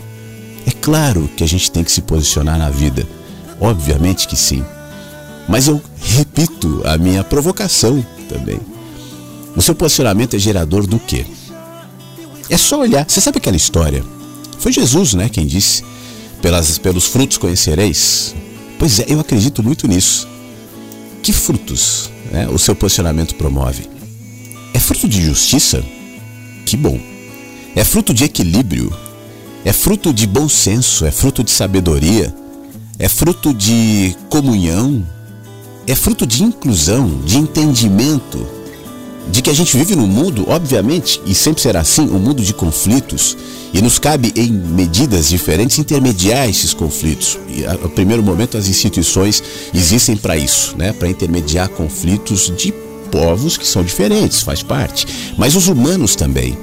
É 0.65 0.72
claro 0.72 1.30
que 1.38 1.43
a 1.43 1.47
gente 1.47 1.72
tem 1.72 1.84
que 1.84 1.91
se 1.91 2.01
posicionar 2.01 2.57
na 2.57 2.69
vida. 2.69 3.07
Obviamente 3.61 4.27
que 4.27 4.35
sim. 4.35 4.64
Mas 5.47 5.68
eu 5.68 5.81
repito 6.01 6.81
a 6.84 6.97
minha 6.97 7.23
provocação 7.23 8.05
também. 8.27 8.59
O 9.55 9.61
seu 9.61 9.73
posicionamento 9.73 10.35
é 10.35 10.39
gerador 10.39 10.85
do 10.85 10.99
quê? 10.99 11.26
É 12.49 12.57
só 12.57 12.80
olhar. 12.80 13.05
Você 13.07 13.22
sabe 13.22 13.38
aquela 13.38 13.55
história? 13.55 14.03
Foi 14.59 14.72
Jesus, 14.72 15.14
né, 15.14 15.30
quem 15.30 15.45
disse: 15.45 15.84
Pelas, 16.41 16.77
pelos 16.77 17.05
frutos 17.05 17.38
conhecereis. 17.38 18.35
Pois 18.77 18.99
é, 18.99 19.05
eu 19.07 19.19
acredito 19.19 19.64
muito 19.64 19.88
nisso 19.88 20.27
que 21.27 21.34
frutos 21.34 22.09
né, 22.31 22.47
o 22.47 22.57
seu 22.57 22.73
posicionamento 22.73 23.35
promove? 23.35 23.89
É 24.73 24.80
fruto 24.80 25.09
de 25.09 25.22
justiça? 25.22 25.84
Que 26.65 26.77
bom. 26.77 26.97
É 27.76 27.84
fruto 27.84 28.14
de 28.14 28.23
equilíbrio? 28.23 28.95
É 29.65 29.73
fruto 29.73 30.14
de 30.14 30.26
bom 30.26 30.47
senso? 30.47 31.05
É 31.05 31.11
fruto 31.11 31.43
de 31.43 31.51
sabedoria? 31.51 32.34
É 32.97 33.09
fruto 33.09 33.53
de 33.53 34.15
comunhão? 34.30 35.05
É 35.85 35.95
fruto 35.95 36.26
de 36.26 36.43
inclusão, 36.43 37.19
de 37.26 37.38
entendimento? 37.38 38.47
De 39.31 39.41
que 39.41 39.49
a 39.49 39.53
gente 39.53 39.75
vive 39.77 39.95
num 39.95 40.07
mundo, 40.07 40.45
obviamente, 40.47 41.21
e 41.25 41.35
sempre 41.35 41.61
será 41.61 41.81
assim, 41.81 42.03
um 42.03 42.19
mundo 42.19 42.41
de 42.41 42.53
conflitos, 42.53 43.37
e 43.73 43.81
nos 43.81 43.99
cabe 43.99 44.31
em 44.35 44.51
medidas 44.51 45.27
diferentes 45.27 45.77
intermediar 45.77 46.49
esses 46.49 46.73
conflitos. 46.73 47.37
E 47.49 47.65
a, 47.65 47.75
primeiro 47.89 48.23
momento 48.23 48.57
as 48.57 48.67
instituições 48.67 49.43
existem 49.73 50.15
para 50.15 50.37
isso, 50.37 50.75
né, 50.77 50.93
para 50.93 51.09
intermediar 51.09 51.69
conflitos 51.69 52.51
de 52.57 52.73
povos 53.11 53.57
que 53.57 53.67
são 53.67 53.83
diferentes, 53.83 54.41
faz 54.41 54.63
parte, 54.63 55.05
mas 55.37 55.55
os 55.55 55.67
humanos 55.67 56.15
também. 56.15 56.57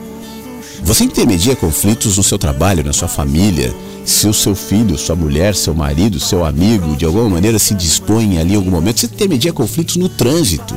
Você 0.83 1.05
intermedia 1.05 1.57
conflitos 1.57 2.19
no 2.19 2.23
seu 2.23 2.39
trabalho, 2.39 2.85
na 2.85 2.93
sua 2.93 3.09
família, 3.09 3.75
se 4.05 4.27
o 4.27 4.35
seu 4.35 4.55
filho, 4.55 4.99
sua 4.99 5.17
mulher, 5.17 5.55
seu 5.55 5.75
marido, 5.75 6.21
seu 6.21 6.45
amigo, 6.45 6.95
de 6.95 7.07
alguma 7.07 7.29
maneira 7.29 7.59
se 7.59 7.75
dispõe 7.75 8.39
ali 8.39 8.53
em 8.53 8.57
algum 8.57 8.71
momento, 8.71 9.01
você 9.01 9.07
intermedia 9.07 9.53
conflitos 9.53 9.97
no 9.97 10.11
trânsito. 10.11 10.77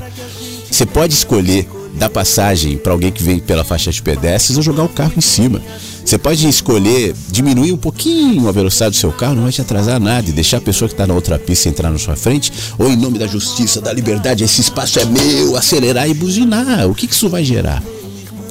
Você 0.72 0.86
pode 0.86 1.14
escolher 1.14 1.68
dar 1.98 2.10
passagem 2.10 2.78
para 2.78 2.92
alguém 2.92 3.12
que 3.12 3.22
vem 3.22 3.40
pela 3.40 3.64
faixa 3.64 3.92
de 3.92 4.02
pedestres 4.02 4.56
ou 4.56 4.64
jogar 4.64 4.84
o 4.84 4.90
carro 4.90 5.14
em 5.18 5.22
cima. 5.22 5.62
Você 6.06 6.18
pode 6.18 6.48
escolher 6.48 7.14
diminuir 7.30 7.74
um 7.74 7.78
pouquinho 7.78 8.48
a 8.48 8.52
velocidade 8.52 8.96
do 8.96 8.98
seu 8.98 9.12
carro, 9.12 9.36
não 9.36 9.44
vai 9.44 9.52
te 9.52 9.60
atrasar 9.60 10.00
nada 10.00 10.30
e 10.30 10.32
deixar 10.32 10.58
a 10.58 10.62
pessoa 10.62 10.88
que 10.88 10.94
está 10.94 11.06
na 11.06 11.14
outra 11.14 11.38
pista 11.38 11.68
entrar 11.68 11.90
na 11.90 11.98
sua 11.98 12.16
frente, 12.16 12.52
ou 12.78 12.90
em 12.90 12.96
nome 12.96 13.20
da 13.20 13.28
justiça, 13.28 13.82
da 13.82 13.92
liberdade, 13.92 14.44
esse 14.44 14.62
espaço 14.62 15.00
é 15.00 15.06
meu, 15.06 15.58
acelerar 15.58 16.10
e 16.10 16.14
buzinar. 16.14 16.88
O 16.90 16.96
que, 16.96 17.08
que 17.08 17.14
isso 17.14 17.28
vai 17.28 17.44
gerar? 17.44 17.84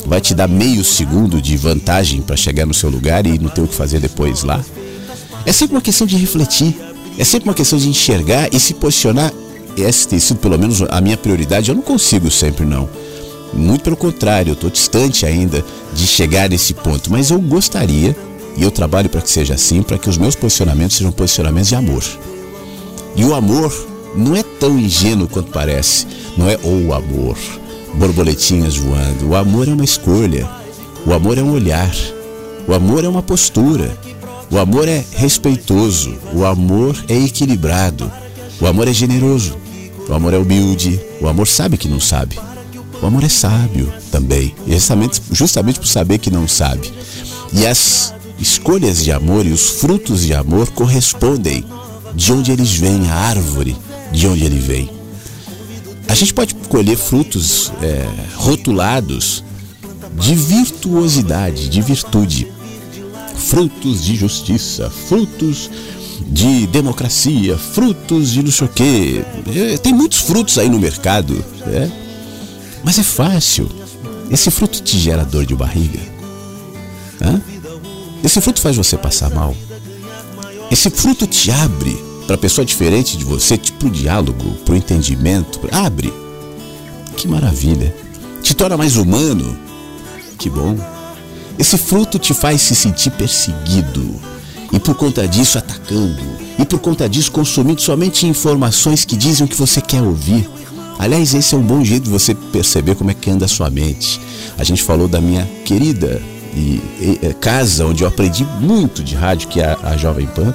Vai 0.04 0.20
te 0.20 0.34
dar 0.34 0.48
meio 0.48 0.84
segundo 0.84 1.40
de 1.40 1.56
vantagem 1.56 2.20
para 2.20 2.36
chegar 2.36 2.66
no 2.66 2.74
seu 2.74 2.90
lugar 2.90 3.26
e 3.26 3.38
não 3.38 3.48
ter 3.48 3.62
o 3.62 3.66
que 3.66 3.74
fazer 3.74 4.00
depois 4.00 4.42
lá? 4.42 4.62
É 5.46 5.52
sempre 5.52 5.76
uma 5.76 5.82
questão 5.82 6.06
de 6.06 6.16
refletir, 6.16 6.76
é 7.16 7.24
sempre 7.24 7.48
uma 7.48 7.54
questão 7.54 7.78
de 7.78 7.88
enxergar 7.88 8.48
e 8.52 8.60
se 8.60 8.74
posicionar. 8.74 9.32
Essa 9.78 10.08
tem 10.08 10.18
sido 10.18 10.38
pelo 10.38 10.58
menos 10.58 10.82
a 10.82 11.00
minha 11.00 11.16
prioridade. 11.16 11.68
Eu 11.70 11.74
não 11.74 11.82
consigo 11.82 12.30
sempre, 12.30 12.66
não. 12.66 12.88
Muito 13.56 13.82
pelo 13.82 13.96
contrário, 13.96 14.50
eu 14.50 14.54
estou 14.54 14.70
distante 14.70 15.24
ainda 15.24 15.64
de 15.94 16.06
chegar 16.06 16.48
nesse 16.48 16.74
ponto, 16.74 17.10
mas 17.10 17.30
eu 17.30 17.40
gostaria, 17.40 18.16
e 18.56 18.62
eu 18.62 18.70
trabalho 18.70 19.08
para 19.08 19.20
que 19.20 19.30
seja 19.30 19.54
assim, 19.54 19.82
para 19.82 19.98
que 19.98 20.08
os 20.08 20.18
meus 20.18 20.34
posicionamentos 20.34 20.96
sejam 20.96 21.12
posicionamentos 21.12 21.68
de 21.68 21.74
amor. 21.74 22.02
E 23.14 23.24
o 23.24 23.34
amor 23.34 23.72
não 24.14 24.34
é 24.34 24.42
tão 24.42 24.78
ingênuo 24.78 25.28
quanto 25.28 25.50
parece. 25.50 26.06
Não 26.36 26.48
é 26.48 26.58
o 26.62 26.92
amor, 26.92 27.36
borboletinhas 27.94 28.76
voando. 28.76 29.28
O 29.28 29.34
amor 29.34 29.68
é 29.68 29.72
uma 29.72 29.84
escolha. 29.84 30.48
O 31.06 31.12
amor 31.12 31.38
é 31.38 31.42
um 31.42 31.52
olhar. 31.52 31.94
O 32.66 32.74
amor 32.74 33.04
é 33.04 33.08
uma 33.08 33.22
postura. 33.22 33.96
O 34.50 34.58
amor 34.58 34.88
é 34.88 35.04
respeitoso. 35.12 36.14
O 36.32 36.44
amor 36.44 36.96
é 37.08 37.16
equilibrado. 37.16 38.10
O 38.60 38.66
amor 38.66 38.88
é 38.88 38.92
generoso. 38.92 39.56
O 40.08 40.14
amor 40.14 40.34
é 40.34 40.38
humilde. 40.38 41.00
O 41.20 41.28
amor 41.28 41.46
sabe 41.46 41.76
que 41.76 41.88
não 41.88 42.00
sabe. 42.00 42.38
O 43.02 43.06
amor 43.06 43.24
é 43.24 43.28
sábio 43.28 43.92
também. 44.10 44.54
Justamente, 44.66 45.22
justamente 45.30 45.78
por 45.78 45.86
saber 45.86 46.18
que 46.18 46.30
não 46.30 46.48
sabe. 46.48 46.92
E 47.52 47.66
as 47.66 48.14
escolhas 48.38 49.02
de 49.02 49.12
amor 49.12 49.46
e 49.46 49.52
os 49.52 49.70
frutos 49.70 50.22
de 50.22 50.34
amor 50.34 50.70
correspondem 50.70 51.64
de 52.14 52.32
onde 52.32 52.52
eles 52.52 52.72
vêm, 52.74 53.08
a 53.10 53.14
árvore 53.14 53.76
de 54.12 54.26
onde 54.26 54.44
ele 54.44 54.58
vem. 54.58 54.90
A 56.08 56.14
gente 56.14 56.32
pode 56.32 56.54
colher 56.54 56.96
frutos 56.96 57.72
é, 57.82 58.06
rotulados 58.36 59.44
de 60.18 60.34
virtuosidade, 60.34 61.68
de 61.68 61.82
virtude, 61.82 62.48
frutos 63.36 64.04
de 64.04 64.16
justiça, 64.16 64.90
frutos 64.90 65.70
de 66.28 66.66
democracia, 66.68 67.58
frutos 67.58 68.30
de 68.32 68.42
não 68.42 68.50
sei 68.50 68.66
o 68.66 68.70
quê. 68.70 69.24
É, 69.54 69.76
tem 69.76 69.92
muitos 69.92 70.20
frutos 70.20 70.58
aí 70.58 70.68
no 70.68 70.78
mercado, 70.78 71.44
né? 71.66 71.90
Mas 72.86 73.00
é 73.00 73.02
fácil. 73.02 73.68
Esse 74.30 74.48
fruto 74.48 74.80
te 74.80 74.96
gera 74.96 75.24
dor 75.24 75.44
de 75.44 75.56
barriga. 75.56 75.98
Hã? 77.20 77.42
Esse 78.22 78.40
fruto 78.40 78.60
faz 78.60 78.76
você 78.76 78.96
passar 78.96 79.28
mal. 79.28 79.56
Esse 80.70 80.88
fruto 80.88 81.26
te 81.26 81.50
abre 81.50 82.00
para 82.28 82.38
pessoa 82.38 82.64
diferente 82.64 83.16
de 83.16 83.24
você, 83.24 83.58
para 83.58 83.88
o 83.88 83.90
diálogo, 83.90 84.54
para 84.64 84.74
o 84.74 84.76
entendimento. 84.76 85.58
Abre. 85.72 86.12
Que 87.16 87.26
maravilha. 87.26 87.92
Te 88.40 88.54
torna 88.54 88.76
mais 88.76 88.96
humano. 88.96 89.58
Que 90.38 90.48
bom. 90.48 90.78
Esse 91.58 91.76
fruto 91.76 92.20
te 92.20 92.32
faz 92.32 92.62
se 92.62 92.76
sentir 92.76 93.10
perseguido 93.10 94.14
e 94.72 94.78
por 94.78 94.94
conta 94.94 95.26
disso 95.26 95.58
atacando 95.58 96.22
e 96.56 96.64
por 96.64 96.78
conta 96.78 97.08
disso 97.08 97.32
consumindo 97.32 97.80
somente 97.80 98.28
informações 98.28 99.04
que 99.04 99.16
dizem 99.16 99.44
o 99.44 99.48
que 99.48 99.56
você 99.56 99.80
quer 99.80 100.02
ouvir. 100.02 100.48
Aliás, 100.98 101.34
esse 101.34 101.54
é 101.54 101.58
um 101.58 101.62
bom 101.62 101.84
jeito 101.84 102.04
de 102.04 102.10
você 102.10 102.34
perceber 102.34 102.94
como 102.94 103.10
é 103.10 103.14
que 103.14 103.30
anda 103.30 103.44
a 103.44 103.48
sua 103.48 103.70
mente. 103.70 104.20
A 104.58 104.64
gente 104.64 104.82
falou 104.82 105.06
da 105.06 105.20
minha 105.20 105.46
querida 105.64 106.20
e, 106.54 106.80
e, 106.98 107.18
e, 107.22 107.34
casa 107.34 107.84
onde 107.86 108.02
eu 108.02 108.08
aprendi 108.08 108.44
muito 108.60 109.04
de 109.04 109.14
rádio, 109.14 109.48
que 109.48 109.60
é 109.60 109.66
a, 109.66 109.90
a 109.90 109.96
Jovem 109.96 110.26
Pan. 110.26 110.54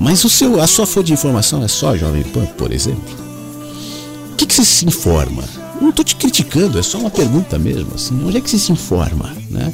Mas 0.00 0.24
o 0.24 0.28
seu, 0.28 0.60
a 0.60 0.66
sua 0.66 0.86
fonte 0.86 1.06
de 1.08 1.12
informação 1.12 1.62
é 1.62 1.68
só 1.68 1.90
a 1.90 1.96
Jovem 1.96 2.22
Pan, 2.22 2.46
por 2.46 2.72
exemplo? 2.72 3.14
O 4.32 4.36
que, 4.36 4.46
que 4.46 4.54
você 4.54 4.64
se 4.64 4.86
informa? 4.86 5.44
Não 5.80 5.90
estou 5.90 6.04
te 6.04 6.16
criticando, 6.16 6.78
é 6.78 6.82
só 6.82 6.98
uma 6.98 7.10
pergunta 7.10 7.58
mesmo. 7.58 7.90
Assim, 7.94 8.18
onde 8.24 8.38
é 8.38 8.40
que 8.40 8.48
você 8.48 8.58
se 8.58 8.72
informa? 8.72 9.34
Né? 9.50 9.72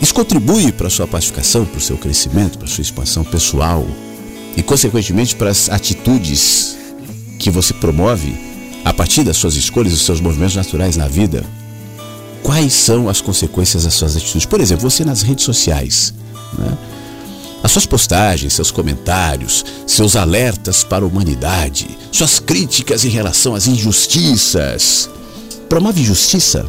Isso 0.00 0.12
contribui 0.12 0.72
para 0.72 0.88
a 0.88 0.90
sua 0.90 1.06
pacificação, 1.06 1.64
para 1.64 1.78
o 1.78 1.80
seu 1.80 1.96
crescimento, 1.96 2.58
para 2.58 2.66
a 2.66 2.70
sua 2.70 2.82
expansão 2.82 3.24
pessoal 3.24 3.86
e, 4.56 4.62
consequentemente, 4.62 5.34
para 5.36 5.50
as 5.50 5.70
atitudes 5.70 6.76
que 7.46 7.50
você 7.50 7.72
promove 7.72 8.36
a 8.84 8.92
partir 8.92 9.22
das 9.22 9.36
suas 9.36 9.54
escolhas, 9.54 9.92
dos 9.92 10.04
seus 10.04 10.20
movimentos 10.20 10.56
naturais 10.56 10.96
na 10.96 11.06
vida. 11.06 11.44
Quais 12.42 12.72
são 12.72 13.08
as 13.08 13.20
consequências 13.20 13.84
das 13.84 13.94
suas 13.94 14.16
atitudes? 14.16 14.44
Por 14.44 14.60
exemplo, 14.60 14.90
você 14.90 15.04
nas 15.04 15.22
redes 15.22 15.44
sociais, 15.44 16.12
né? 16.58 16.76
As 17.62 17.70
suas 17.70 17.86
postagens, 17.86 18.52
seus 18.52 18.72
comentários, 18.72 19.64
seus 19.86 20.16
alertas 20.16 20.82
para 20.82 21.04
a 21.04 21.06
humanidade, 21.08 21.86
suas 22.10 22.40
críticas 22.40 23.04
em 23.04 23.08
relação 23.10 23.54
às 23.54 23.68
injustiças. 23.68 25.08
Promove 25.68 26.02
justiça? 26.02 26.68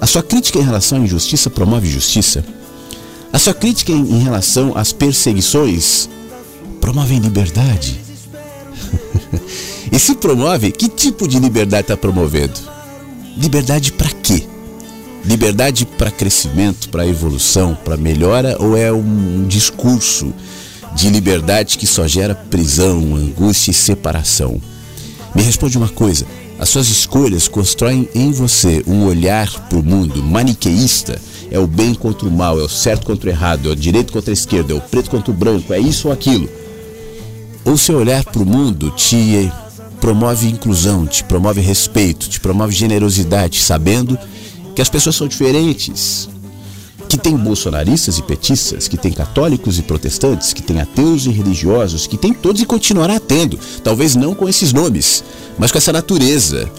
A 0.00 0.06
sua 0.06 0.22
crítica 0.22 0.58
em 0.58 0.64
relação 0.64 0.96
à 0.96 1.02
injustiça 1.02 1.50
promove 1.50 1.90
justiça? 1.90 2.42
A 3.30 3.38
sua 3.38 3.52
crítica 3.52 3.92
em 3.92 4.22
relação 4.22 4.72
às 4.74 4.92
perseguições 4.92 6.08
promove 6.80 7.18
liberdade? 7.18 8.00
e 9.92 9.98
se 9.98 10.14
promove, 10.14 10.70
que 10.70 10.88
tipo 10.88 11.26
de 11.26 11.38
liberdade 11.38 11.82
está 11.82 11.96
promovendo? 11.96 12.60
Liberdade 13.36 13.92
para 13.92 14.10
quê? 14.10 14.44
Liberdade 15.24 15.84
para 15.84 16.10
crescimento, 16.10 16.88
para 16.88 17.06
evolução, 17.06 17.76
para 17.84 17.96
melhora 17.96 18.56
ou 18.60 18.76
é 18.76 18.92
um, 18.92 19.46
discurso 19.46 20.32
de 20.94 21.10
liberdade 21.10 21.76
que 21.76 21.86
só 21.86 22.06
gera 22.06 22.34
prisão, 22.34 23.16
angústia 23.16 23.72
e 23.72 23.74
separação? 23.74 24.60
Me 25.34 25.42
responde 25.42 25.76
uma 25.76 25.88
coisa: 25.88 26.24
as 26.58 26.68
suas 26.68 26.88
escolhas 26.88 27.48
constroem 27.48 28.08
em 28.14 28.30
você 28.30 28.84
um 28.86 29.04
olhar 29.06 29.50
para 29.68 29.78
o 29.78 29.82
mundo 29.82 30.22
maniqueísta. 30.22 31.20
É 31.50 31.58
o 31.58 31.66
bem 31.66 31.94
contra 31.94 32.28
o 32.28 32.30
mal, 32.30 32.60
é 32.60 32.62
o 32.62 32.68
certo 32.68 33.04
contra 33.04 33.28
o 33.28 33.32
errado, 33.32 33.68
é 33.68 33.72
o 33.72 33.76
direito 33.76 34.12
contra 34.12 34.30
a 34.30 34.32
esquerda, 34.32 34.72
é 34.72 34.76
o 34.76 34.80
preto 34.80 35.10
contra 35.10 35.32
o 35.32 35.34
branco, 35.34 35.72
é 35.72 35.80
isso 35.80 36.06
ou 36.06 36.14
aquilo. 36.14 36.48
Ou 37.64 37.76
seu 37.76 37.96
olhar 37.96 38.24
para 38.24 38.40
o 38.40 38.46
mundo 38.46 38.90
te 38.92 39.50
promove 40.00 40.48
inclusão, 40.48 41.06
te 41.06 41.22
promove 41.22 41.60
respeito, 41.60 42.28
te 42.28 42.40
promove 42.40 42.74
generosidade, 42.74 43.60
sabendo 43.60 44.18
que 44.74 44.82
as 44.82 44.88
pessoas 44.88 45.14
são 45.14 45.28
diferentes, 45.28 46.28
que 47.08 47.18
tem 47.18 47.36
bolsonaristas 47.36 48.18
e 48.18 48.22
petistas, 48.22 48.88
que 48.88 48.96
tem 48.96 49.12
católicos 49.12 49.78
e 49.78 49.82
protestantes, 49.82 50.52
que 50.52 50.62
tem 50.62 50.80
ateus 50.80 51.26
e 51.26 51.30
religiosos, 51.30 52.06
que 52.06 52.16
tem 52.16 52.32
todos 52.32 52.62
e 52.62 52.66
continuará 52.66 53.20
tendo, 53.20 53.58
talvez 53.84 54.16
não 54.16 54.34
com 54.34 54.48
esses 54.48 54.72
nomes, 54.72 55.22
mas 55.58 55.70
com 55.70 55.78
essa 55.78 55.92
natureza. 55.92 56.70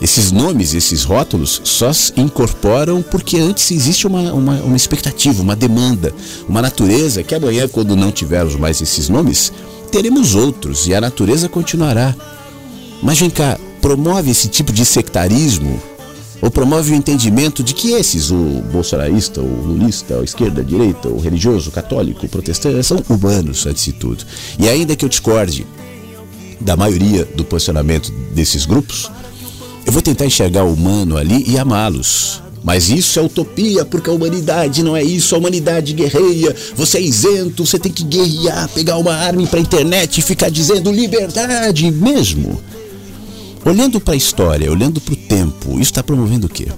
Esses 0.00 0.30
nomes, 0.30 0.74
esses 0.74 1.02
rótulos 1.02 1.60
só 1.64 1.92
se 1.92 2.12
incorporam 2.16 3.02
porque 3.02 3.36
antes 3.38 3.68
existe 3.72 4.06
uma, 4.06 4.32
uma, 4.32 4.52
uma 4.60 4.76
expectativa, 4.76 5.42
uma 5.42 5.56
demanda, 5.56 6.14
uma 6.48 6.62
natureza 6.62 7.24
que 7.24 7.34
amanhã, 7.34 7.66
quando 7.66 7.96
não 7.96 8.12
tivermos 8.12 8.54
mais 8.54 8.80
esses 8.80 9.08
nomes, 9.08 9.52
teremos 9.90 10.36
outros 10.36 10.86
e 10.86 10.94
a 10.94 11.00
natureza 11.00 11.48
continuará. 11.48 12.14
Mas 13.02 13.18
vem 13.18 13.30
cá, 13.30 13.58
promove 13.80 14.30
esse 14.30 14.48
tipo 14.48 14.72
de 14.72 14.84
sectarismo 14.84 15.80
ou 16.40 16.50
promove 16.50 16.92
o 16.92 16.94
entendimento 16.94 17.62
de 17.62 17.74
que 17.74 17.92
esses, 17.92 18.30
o 18.30 18.62
bolsonarista, 18.72 19.40
o 19.40 19.66
lulista, 19.66 20.20
a 20.20 20.24
esquerda, 20.24 20.60
a 20.60 20.64
direita, 20.64 21.08
o 21.08 21.18
religioso, 21.18 21.70
o 21.70 21.72
católico, 21.72 22.24
o 22.24 22.28
protestante, 22.28 22.82
são 22.84 23.02
humanos 23.08 23.66
antes 23.66 23.84
de 23.84 23.92
tudo. 23.92 24.24
E 24.58 24.68
ainda 24.68 24.94
que 24.94 25.04
eu 25.04 25.08
discorde 25.08 25.66
da 26.60 26.76
maioria 26.76 27.24
do 27.24 27.44
posicionamento 27.44 28.12
desses 28.34 28.66
grupos, 28.66 29.10
eu 29.86 29.92
vou 29.92 30.02
tentar 30.02 30.26
enxergar 30.26 30.64
o 30.64 30.72
humano 30.72 31.16
ali 31.16 31.44
e 31.48 31.58
amá-los. 31.58 32.42
Mas 32.62 32.88
isso 32.90 33.18
é 33.18 33.22
utopia, 33.22 33.84
porque 33.84 34.10
a 34.10 34.12
humanidade 34.12 34.82
não 34.82 34.96
é 34.96 35.02
isso, 35.02 35.34
a 35.34 35.38
humanidade 35.38 35.92
guerreia, 35.92 36.54
você 36.74 36.98
é 36.98 37.02
isento, 37.02 37.64
você 37.64 37.78
tem 37.78 37.90
que 37.90 38.04
guerrear, 38.04 38.68
pegar 38.68 38.98
uma 38.98 39.14
arma 39.14 39.46
para 39.46 39.58
a 39.58 39.62
internet 39.62 40.18
e 40.18 40.22
ficar 40.22 40.50
dizendo 40.50 40.90
liberdade 40.90 41.90
mesmo. 41.90 42.60
Olhando 43.64 44.00
para 44.00 44.14
a 44.14 44.16
história, 44.16 44.70
olhando 44.70 45.00
para 45.00 45.14
o 45.14 45.16
tempo, 45.16 45.72
isso 45.72 45.90
está 45.90 46.02
promovendo 46.02 46.46
o 46.46 46.50
quê? 46.50 46.68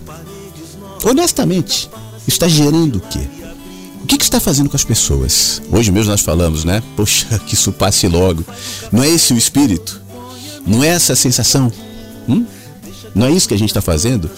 Honestamente, 1.04 1.88
está 2.26 2.48
gerando 2.48 2.96
o 2.96 3.00
quê? 3.00 3.20
O 4.02 4.06
que, 4.06 4.16
que 4.16 4.24
está 4.24 4.40
fazendo 4.40 4.68
com 4.68 4.76
as 4.76 4.84
pessoas? 4.84 5.62
Hoje 5.70 5.92
mesmo 5.92 6.10
nós 6.10 6.20
falamos, 6.20 6.64
né? 6.64 6.82
Poxa, 6.96 7.38
que 7.46 7.54
isso 7.54 7.70
passe 7.72 8.08
logo. 8.08 8.44
Não 8.90 9.02
é 9.02 9.08
esse 9.08 9.32
o 9.32 9.36
espírito? 9.36 10.00
Não 10.66 10.82
é 10.82 10.88
essa 10.88 11.12
a 11.12 11.16
sensação? 11.16 11.72
Hum? 12.28 12.44
Não 13.14 13.26
é 13.26 13.32
isso 13.32 13.48
que 13.48 13.54
a 13.54 13.58
gente 13.58 13.70
está 13.70 13.80
fazendo? 13.80 14.30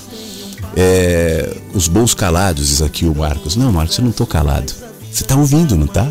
É, 0.76 1.56
os 1.74 1.88
bons 1.88 2.14
calados, 2.14 2.68
diz 2.68 2.82
aqui 2.82 3.04
o 3.04 3.14
Marcos. 3.14 3.56
Não, 3.56 3.72
Marcos, 3.72 3.98
eu 3.98 4.04
não 4.04 4.10
estou 4.10 4.26
calado. 4.26 4.72
Você 5.10 5.22
está 5.22 5.36
ouvindo, 5.36 5.76
não 5.76 5.86
tá? 5.86 6.10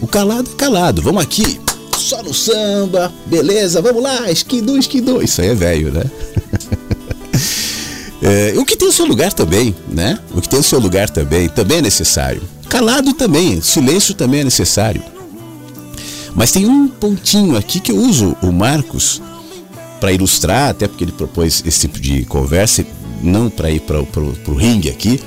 O 0.00 0.06
calado 0.06 0.50
é 0.52 0.56
calado. 0.56 1.02
Vamos 1.02 1.22
aqui 1.22 1.60
só 2.04 2.22
no 2.22 2.34
samba, 2.34 3.10
beleza, 3.24 3.80
vamos 3.80 4.02
lá, 4.02 4.30
esquidu, 4.30 4.76
esquidu. 4.76 5.22
Isso 5.22 5.40
aí 5.40 5.48
é 5.48 5.54
velho, 5.54 5.90
né? 5.90 6.04
é, 8.22 8.54
o 8.58 8.64
que 8.64 8.76
tem 8.76 8.86
o 8.86 8.92
seu 8.92 9.06
lugar 9.06 9.32
também, 9.32 9.74
né? 9.88 10.18
O 10.34 10.40
que 10.42 10.48
tem 10.48 10.58
o 10.58 10.62
seu 10.62 10.78
lugar 10.78 11.08
também, 11.08 11.48
também 11.48 11.78
é 11.78 11.82
necessário. 11.82 12.42
Calado 12.68 13.14
também, 13.14 13.60
silêncio 13.62 14.14
também 14.14 14.40
é 14.40 14.44
necessário. 14.44 15.02
Mas 16.34 16.52
tem 16.52 16.66
um 16.66 16.88
pontinho 16.88 17.56
aqui 17.56 17.80
que 17.80 17.92
eu 17.92 17.96
uso 17.96 18.36
o 18.42 18.52
Marcos 18.52 19.22
para 19.98 20.12
ilustrar, 20.12 20.70
até 20.70 20.86
porque 20.86 21.04
ele 21.04 21.12
propôs 21.12 21.62
esse 21.64 21.80
tipo 21.80 21.98
de 21.98 22.26
conversa, 22.26 22.84
não 23.22 23.48
para 23.48 23.70
ir 23.70 23.80
para 23.80 23.98
o 23.98 24.54
ringue 24.54 24.90
aqui, 24.90 25.20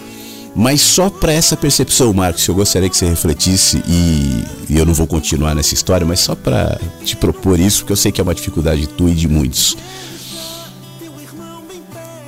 mas 0.57 0.81
só 0.81 1.07
para 1.07 1.31
essa 1.31 1.55
percepção, 1.55 2.11
Marcos, 2.11 2.47
eu 2.47 2.55
gostaria 2.55 2.89
que 2.89 2.97
você 2.97 3.07
refletisse 3.07 3.77
e, 3.87 4.43
e 4.67 4.75
eu 4.75 4.87
não 4.87 4.93
vou 4.93 5.05
continuar 5.05 5.53
nessa 5.53 5.75
história, 5.75 6.05
mas 6.05 6.19
só 6.19 6.33
para 6.33 6.81
te 7.05 7.15
propor 7.15 7.59
isso, 7.59 7.81
porque 7.81 7.93
eu 7.93 7.97
sei 7.97 8.11
que 8.11 8.19
é 8.19 8.23
uma 8.23 8.33
dificuldade 8.33 8.87
tua 8.87 9.11
e 9.11 9.13
de 9.13 9.27
muitos. 9.27 9.77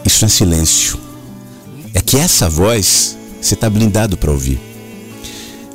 Isso 0.06 0.24
é 0.24 0.28
silêncio. 0.28 1.00
É 1.92 2.02
que 2.02 2.18
essa 2.18 2.48
voz 2.48 3.18
você 3.42 3.56
está 3.56 3.68
blindado 3.68 4.16
para 4.16 4.30
ouvir. 4.30 4.60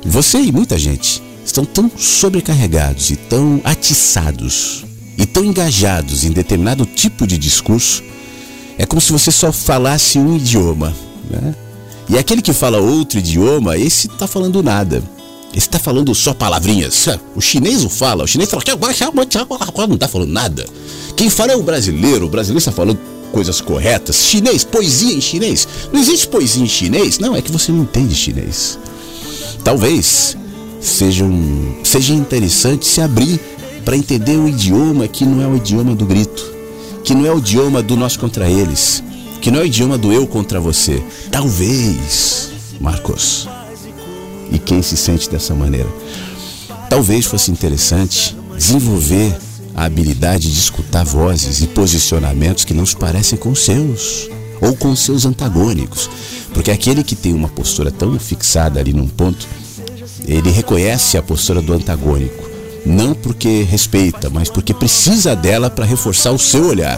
Você 0.05 0.39
e 0.39 0.49
muita 0.49 0.79
gente 0.79 1.21
estão 1.45 1.65
tão 1.65 1.91
sobrecarregados 1.97 3.11
e 3.11 3.17
tão 3.17 3.59
atiçados 3.65 4.85
e 5.17 5.25
tão 5.25 5.43
engajados 5.43 6.23
em 6.23 6.31
determinado 6.31 6.85
tipo 6.85 7.27
de 7.27 7.37
discurso, 7.37 8.01
é 8.77 8.85
como 8.85 9.01
se 9.01 9.11
você 9.11 9.29
só 9.29 9.51
falasse 9.51 10.17
um 10.17 10.37
idioma. 10.37 10.95
Né? 11.29 11.53
E 12.07 12.17
aquele 12.17 12.41
que 12.41 12.53
fala 12.53 12.77
outro 12.79 13.19
idioma, 13.19 13.77
esse 13.77 14.07
está 14.07 14.27
falando 14.27 14.61
nada. 14.61 15.01
Esse 15.49 15.67
está 15.67 15.79
falando 15.79 16.13
só 16.13 16.33
palavrinhas. 16.33 17.07
O 17.35 17.41
chinês 17.41 17.81
não 17.81 17.89
fala, 17.89 18.23
o 18.23 18.27
chinês 18.27 18.49
fala, 18.49 18.63
não 19.87 19.95
está 19.95 20.07
falando 20.07 20.31
nada. 20.31 20.65
Quem 21.15 21.29
fala 21.29 21.53
é 21.53 21.55
o 21.55 21.63
brasileiro, 21.63 22.25
o 22.25 22.29
brasileiro 22.29 22.59
está 22.59 22.71
falando 22.71 22.99
coisas 23.31 23.61
corretas. 23.61 24.17
Chinês, 24.17 24.63
poesia 24.63 25.13
em 25.13 25.21
chinês. 25.21 25.67
Não 25.91 25.99
existe 25.99 26.27
poesia 26.27 26.63
em 26.63 26.67
chinês? 26.67 27.19
Não, 27.19 27.35
é 27.35 27.41
que 27.41 27.51
você 27.51 27.71
não 27.71 27.83
entende 27.83 28.13
chinês. 28.13 28.77
Talvez 29.63 30.37
seja, 30.81 31.23
um, 31.23 31.79
seja 31.83 32.13
interessante 32.13 32.85
se 32.85 33.01
abrir 33.01 33.39
para 33.83 33.97
entender 33.97 34.37
um 34.37 34.47
idioma 34.47 35.07
que 35.07 35.25
não 35.25 35.41
é 35.41 35.47
o 35.47 35.55
idioma 35.55 35.95
do 35.95 36.05
grito, 36.05 36.43
que 37.03 37.13
não 37.13 37.25
é 37.25 37.31
o 37.31 37.37
idioma 37.37 37.81
do 37.81 37.95
nós 37.95 38.17
contra 38.17 38.49
eles, 38.49 39.03
que 39.41 39.51
não 39.51 39.59
é 39.59 39.63
o 39.63 39.65
idioma 39.65 39.97
do 39.97 40.11
eu 40.11 40.25
contra 40.25 40.59
você. 40.59 41.03
Talvez, 41.31 42.51
Marcos, 42.79 43.47
e 44.51 44.59
quem 44.59 44.81
se 44.81 44.97
sente 44.97 45.29
dessa 45.29 45.53
maneira. 45.53 45.89
Talvez 46.89 47.25
fosse 47.25 47.51
interessante 47.51 48.35
desenvolver 48.57 49.35
a 49.75 49.83
habilidade 49.85 50.51
de 50.51 50.57
escutar 50.57 51.03
vozes 51.03 51.61
e 51.61 51.67
posicionamentos 51.67 52.63
que 52.63 52.73
não 52.73 52.85
se 52.85 52.95
parecem 52.95 53.37
com 53.37 53.49
os 53.49 53.59
seus 53.59 54.29
ou 54.61 54.75
com 54.75 54.91
os 54.91 55.01
seus 55.01 55.25
antagônicos, 55.25 56.09
porque 56.53 56.71
aquele 56.71 57.03
que 57.03 57.15
tem 57.15 57.33
uma 57.33 57.49
postura 57.49 57.91
tão 57.91 58.17
fixada 58.17 58.79
ali 58.79 58.93
num 58.93 59.07
ponto, 59.07 59.45
ele 60.25 60.49
reconhece 60.49 61.17
a 61.17 61.21
postura 61.21 61.61
do 61.61 61.73
antagônico, 61.73 62.49
não 62.85 63.13
porque 63.13 63.63
respeita, 63.63 64.29
mas 64.29 64.49
porque 64.49 64.73
precisa 64.73 65.35
dela 65.35 65.69
para 65.69 65.83
reforçar 65.83 66.31
o 66.31 66.39
seu 66.39 66.67
olhar. 66.67 66.97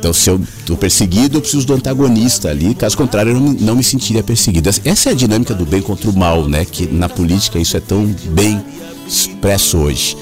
Então, 0.00 0.14
se 0.14 0.30
eu 0.30 0.40
estou 0.58 0.78
perseguido, 0.78 1.36
eu 1.36 1.42
preciso 1.42 1.66
do 1.66 1.74
antagonista 1.74 2.48
ali, 2.48 2.74
caso 2.74 2.96
contrário, 2.96 3.32
eu 3.32 3.38
não, 3.38 3.52
não, 3.52 3.76
me 3.76 3.84
sentiria 3.84 4.22
perseguido. 4.22 4.70
Essa 4.82 5.10
é 5.10 5.12
a 5.12 5.14
dinâmica 5.14 5.52
do 5.52 5.66
bem 5.66 5.82
contra 5.82 6.08
o 6.08 6.18
mal, 6.18 6.48
né? 6.48 6.64
Que 6.64 6.86
na 6.86 7.06
política 7.06 7.58
isso 7.58 7.76
é 7.76 7.80
tão 7.80 8.06
bem 8.30 8.64
expresso 9.06 9.76
hoje. 9.76 10.16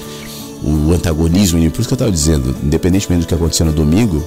O 0.61 0.91
antagonismo, 0.91 1.57
por 1.71 1.79
isso 1.79 1.87
que 1.87 1.93
eu 1.93 1.95
estava 1.95 2.11
dizendo, 2.11 2.53
independentemente 2.61 3.21
do 3.21 3.27
que 3.27 3.33
aconteceu 3.33 3.65
no 3.65 3.71
domingo, 3.71 4.21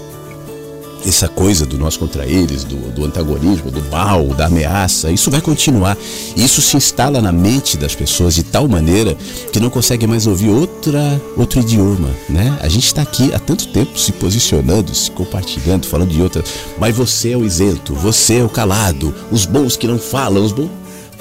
essa 1.05 1.29
coisa 1.29 1.67
do 1.67 1.79
nós 1.79 1.97
contra 1.97 2.27
eles, 2.27 2.65
do, 2.65 2.77
do, 2.93 3.05
antagonismo, 3.05 3.71
do 3.71 3.83
mal, 3.91 4.27
da 4.29 4.47
ameaça, 4.47 5.11
isso 5.11 5.31
vai 5.31 5.41
continuar. 5.41 5.97
Isso 6.37 6.63
se 6.63 6.77
instala 6.77 7.21
na 7.21 7.33
mente 7.33 7.77
das 7.77 7.95
pessoas 7.95 8.35
de 8.35 8.43
tal 8.43 8.69
maneira 8.69 9.17
que 9.53 9.61
não 9.61 9.71
conseguem 9.71 10.09
mais 10.09 10.27
ouvir 10.27 10.51
outra, 10.51 11.21
outro 11.37 11.61
idioma, 11.61 12.09
né? 12.29 12.57
A 12.61 12.69
gente 12.69 12.87
está 12.87 13.03
aqui 13.03 13.33
há 13.35 13.39
tanto 13.39 13.69
tempo 13.69 13.99
se 13.99 14.13
posicionando, 14.13 14.95
se 14.95 15.11
compartilhando, 15.11 15.87
falando 15.87 16.11
de 16.11 16.23
outra, 16.23 16.43
mas 16.79 16.97
você 16.97 17.33
é 17.33 17.37
o 17.37 17.45
isento, 17.45 17.95
você 17.95 18.39
é 18.39 18.45
o 18.45 18.49
calado, 18.49 19.15
os 19.31 19.45
bons 19.45 19.77
que 19.77 19.87
não 19.87 19.99
falam, 19.99 20.45
os 20.45 20.53
bons. 20.53 20.71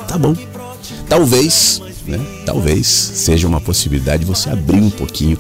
Tá 0.08 0.18
bom. 0.18 0.36
Talvez, 1.08 1.82
né? 2.06 2.20
Talvez 2.46 2.88
seja 2.88 3.48
uma 3.48 3.62
possibilidade 3.62 4.26
você 4.26 4.50
abrir 4.50 4.82
um 4.82 4.90
pouquinho 4.90 5.38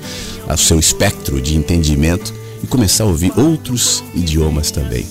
o 0.47 0.57
seu 0.57 0.79
espectro 0.79 1.41
de 1.41 1.55
entendimento 1.55 2.40
e 2.63 2.67
começar 2.67 3.03
a 3.03 3.07
ouvir 3.07 3.33
outros 3.37 4.03
idiomas 4.13 4.71
também. 4.71 5.05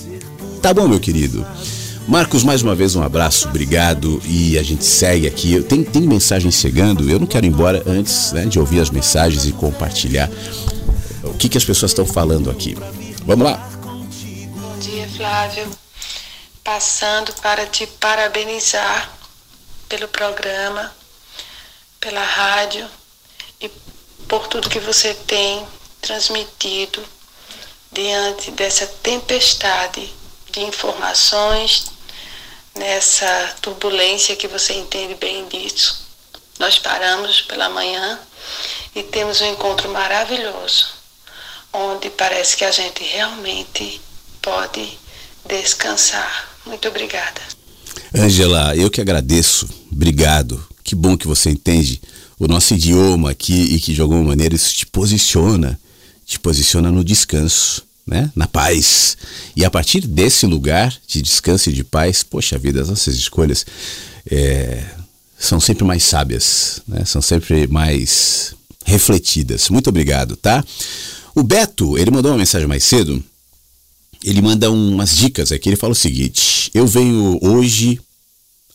Tá 0.61 0.73
bom, 0.73 0.87
meu 0.87 0.99
querido? 0.99 1.45
Marcos, 2.07 2.43
mais 2.43 2.61
uma 2.61 2.75
vez 2.75 2.95
um 2.95 3.03
abraço, 3.03 3.47
obrigado 3.47 4.21
e 4.25 4.57
a 4.57 4.63
gente 4.63 4.83
segue 4.83 5.27
aqui. 5.27 5.61
Tem, 5.63 5.83
tem 5.83 6.01
mensagens 6.01 6.55
chegando, 6.55 7.09
eu 7.09 7.19
não 7.19 7.27
quero 7.27 7.45
ir 7.45 7.49
embora 7.49 7.83
antes 7.85 8.31
né, 8.31 8.45
de 8.45 8.59
ouvir 8.59 8.79
as 8.79 8.89
mensagens 8.89 9.45
e 9.45 9.51
compartilhar 9.51 10.29
o 11.23 11.33
que, 11.33 11.47
que 11.47 11.57
as 11.57 11.63
pessoas 11.63 11.91
estão 11.91 12.05
falando 12.05 12.49
aqui. 12.49 12.75
Vamos 13.25 13.45
lá. 13.45 13.57
Bom 13.83 14.77
dia, 14.79 15.07
Flávio. 15.15 15.69
Passando 16.63 17.33
para 17.41 17.65
te 17.65 17.87
parabenizar 17.87 19.11
pelo 19.87 20.07
programa, 20.07 20.91
pela 21.99 22.23
rádio 22.23 22.85
e 23.59 23.69
por 24.27 24.47
tudo 24.47 24.69
que 24.69 24.79
você 24.79 25.13
tem 25.13 25.63
transmitido 26.01 27.01
diante 27.91 28.51
dessa 28.51 28.87
tempestade 28.87 30.09
de 30.51 30.61
informações, 30.61 31.85
nessa 32.75 33.55
turbulência 33.61 34.35
que 34.35 34.47
você 34.47 34.73
entende 34.73 35.15
bem 35.15 35.47
disso. 35.47 36.05
Nós 36.59 36.77
paramos 36.77 37.41
pela 37.41 37.69
manhã 37.69 38.19
e 38.95 39.03
temos 39.03 39.41
um 39.41 39.51
encontro 39.51 39.89
maravilhoso, 39.89 40.87
onde 41.73 42.09
parece 42.09 42.55
que 42.55 42.65
a 42.65 42.71
gente 42.71 43.03
realmente 43.03 43.99
pode 44.41 44.97
descansar. 45.47 46.49
Muito 46.65 46.87
obrigada. 46.87 47.41
Angela, 48.13 48.75
eu 48.75 48.89
que 48.89 49.01
agradeço. 49.01 49.67
Obrigado. 49.91 50.65
Que 50.83 50.95
bom 50.95 51.17
que 51.17 51.27
você 51.27 51.49
entende 51.49 52.01
o 52.37 52.47
nosso 52.47 52.73
idioma 52.73 53.31
aqui 53.31 53.53
e 53.53 53.79
que 53.79 53.93
de 53.93 54.01
alguma 54.01 54.23
maneira 54.23 54.55
isso 54.55 54.73
te 54.73 54.85
posiciona 54.85 55.79
te 56.31 56.39
posiciona 56.39 56.89
no 56.89 57.03
descanso, 57.03 57.83
né? 58.07 58.31
na 58.33 58.47
paz. 58.47 59.17
E 59.53 59.65
a 59.65 59.69
partir 59.69 60.07
desse 60.07 60.45
lugar 60.45 60.97
de 61.05 61.21
descanso 61.21 61.69
e 61.69 61.73
de 61.73 61.83
paz, 61.83 62.23
poxa 62.23 62.57
vida, 62.57 62.81
as 62.81 62.87
nossas 62.87 63.15
escolhas 63.15 63.65
é, 64.25 64.81
são 65.37 65.59
sempre 65.59 65.83
mais 65.83 66.03
sábias, 66.03 66.81
né? 66.87 67.03
são 67.03 67.21
sempre 67.21 67.67
mais 67.67 68.55
refletidas. 68.85 69.69
Muito 69.69 69.89
obrigado, 69.89 70.37
tá? 70.37 70.63
O 71.35 71.43
Beto, 71.43 71.97
ele 71.97 72.11
mandou 72.11 72.31
uma 72.31 72.37
mensagem 72.37 72.67
mais 72.67 72.85
cedo. 72.85 73.21
Ele 74.23 74.41
manda 74.41 74.71
umas 74.71 75.17
dicas 75.17 75.51
aqui. 75.51 75.67
Ele 75.67 75.75
fala 75.75 75.91
o 75.91 75.95
seguinte: 75.95 76.71
Eu 76.73 76.87
venho 76.87 77.39
hoje 77.41 77.99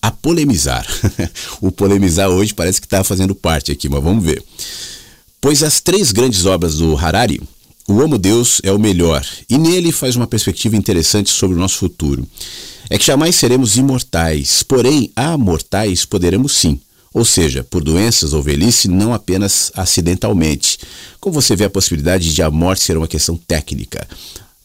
a 0.03 0.11
polemizar. 0.11 0.87
o 1.63 1.73
polemizar 1.73 2.29
hoje 2.29 2.53
parece 2.53 2.81
que 2.83 2.87
está 2.87 3.03
fazendo 3.03 3.35
parte 3.35 3.73
aqui, 3.73 3.89
mas 3.89 4.03
vamos 4.03 4.25
ver. 4.25 4.43
Pois 5.47 5.63
as 5.63 5.81
três 5.81 6.11
grandes 6.11 6.45
obras 6.45 6.75
do 6.75 6.97
Harari, 6.97 7.41
o 7.87 7.99
Homo 7.99 8.19
Deus 8.19 8.61
é 8.65 8.73
o 8.73 8.81
melhor, 8.81 9.25
e 9.49 9.57
nele 9.57 9.93
faz 9.93 10.17
uma 10.17 10.27
perspectiva 10.27 10.75
interessante 10.75 11.31
sobre 11.31 11.57
o 11.57 11.61
nosso 11.61 11.77
futuro. 11.77 12.27
É 12.91 12.99
que 12.99 13.07
jamais 13.07 13.37
seremos 13.37 13.77
imortais, 13.77 14.65
porém 14.65 15.13
amortais 15.15 16.05
poderemos 16.05 16.51
sim. 16.51 16.81
Ou 17.15 17.25
seja, 17.25 17.63
por 17.63 17.85
doenças 17.85 18.33
ou 18.33 18.43
velhice, 18.43 18.89
não 18.89 19.15
apenas 19.15 19.71
acidentalmente. 19.77 20.81
Como 21.21 21.41
você 21.41 21.55
vê 21.55 21.67
a 21.67 21.71
possibilidade 21.71 22.35
de 22.35 22.43
a 22.43 22.51
morte 22.51 22.83
ser 22.83 22.97
uma 22.97 23.07
questão 23.07 23.37
técnica. 23.37 24.05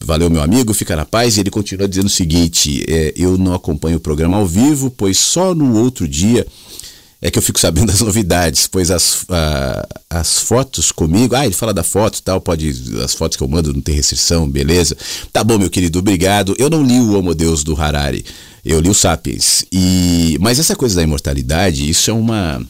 Valeu, 0.04 0.32
meu 0.32 0.42
amigo, 0.42 0.74
fica 0.74 0.96
na 0.96 1.06
paz. 1.06 1.38
E 1.38 1.42
ele 1.42 1.52
continua 1.52 1.88
dizendo 1.88 2.08
o 2.08 2.10
seguinte: 2.10 2.84
é, 2.90 3.14
eu 3.16 3.38
não 3.38 3.54
acompanho 3.54 3.98
o 3.98 4.02
programa 4.02 4.38
ao 4.38 4.48
vivo, 4.48 4.90
pois 4.90 5.20
só 5.20 5.54
no 5.54 5.78
outro 5.78 6.08
dia 6.08 6.44
é 7.22 7.30
que 7.30 7.38
eu 7.38 7.44
fico 7.44 7.60
sabendo 7.60 7.88
das 7.88 8.02
novidades, 8.02 8.68
pois 8.68 8.90
as, 8.90 9.26
as 10.10 10.40
fotos 10.40 10.92
comigo, 10.92 11.36
ah, 11.36 11.46
ele 11.46 11.54
fala 11.54 11.74
da 11.74 11.84
foto 11.84 12.18
e 12.18 12.22
tal, 12.24 12.42
pode, 12.42 12.74
as 13.04 13.14
fotos 13.14 13.38
que 13.38 13.44
eu 13.44 13.48
mando 13.48 13.72
não 13.72 13.82
tem 13.82 13.96
restrição, 13.96 14.50
beleza. 14.50 14.98
Tá 15.32 15.44
bom, 15.44 15.60
meu 15.60 15.70
querido, 15.70 16.00
obrigado. 16.00 16.56
Eu 16.58 16.70
não 16.70 16.84
li 16.84 17.00
o 17.00 17.14
Homo 17.18 17.36
Deus 17.36 17.64
do 17.64 17.80
Harari, 17.80 18.26
eu 18.66 18.80
li 18.80 18.90
o 18.90 18.94
Sapiens. 18.94 19.64
E, 19.72 20.36
mas 20.42 20.58
essa 20.58 20.76
coisa 20.76 20.96
da 20.96 21.04
imortalidade, 21.04 21.88
isso 21.88 22.10
é 22.10 22.14
uma 22.14 22.66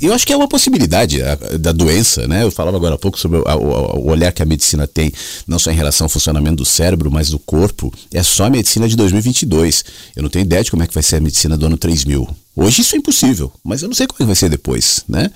eu 0.00 0.14
acho 0.14 0.26
que 0.26 0.32
é 0.32 0.36
uma 0.36 0.46
possibilidade 0.46 1.20
a, 1.22 1.34
da 1.58 1.72
doença, 1.72 2.28
né? 2.28 2.44
Eu 2.44 2.50
falava 2.50 2.76
agora 2.76 2.94
há 2.94 2.98
pouco 2.98 3.18
sobre 3.18 3.38
o, 3.38 3.42
o, 3.42 3.98
o, 3.98 4.10
olhar 4.10 4.30
que 4.32 4.42
a 4.42 4.46
medicina 4.46 4.86
tem, 4.86 5.12
não 5.46 5.58
só 5.58 5.70
em 5.70 5.74
relação 5.74 6.04
ao 6.04 6.08
funcionamento 6.08 6.56
do 6.56 6.64
cérebro, 6.64 7.10
mas 7.10 7.30
do 7.30 7.38
corpo. 7.38 7.92
É 8.12 8.22
só 8.22 8.44
a 8.44 8.50
medicina 8.50 8.88
de 8.88 8.96
2022. 8.96 9.84
Eu 10.14 10.22
não 10.22 10.30
tenho 10.30 10.44
ideia 10.44 10.62
de 10.62 10.70
como 10.70 10.82
é 10.82 10.86
que 10.86 10.94
vai 10.94 11.02
ser 11.02 11.16
a 11.16 11.20
medicina 11.20 11.56
do 11.56 11.66
ano 11.66 11.76
3000. 11.76 12.28
Hoje 12.60 12.82
isso 12.82 12.96
é 12.96 12.98
impossível, 12.98 13.52
mas 13.62 13.82
eu 13.82 13.88
não 13.88 13.94
sei 13.94 14.08
como 14.08 14.20
é 14.20 14.26
vai 14.26 14.34
ser 14.34 14.48
depois, 14.48 15.04
né? 15.08 15.30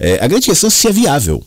É, 0.00 0.24
a 0.24 0.26
grande 0.26 0.46
questão 0.46 0.68
é 0.68 0.70
se 0.70 0.88
é 0.88 0.92
viável. 0.92 1.44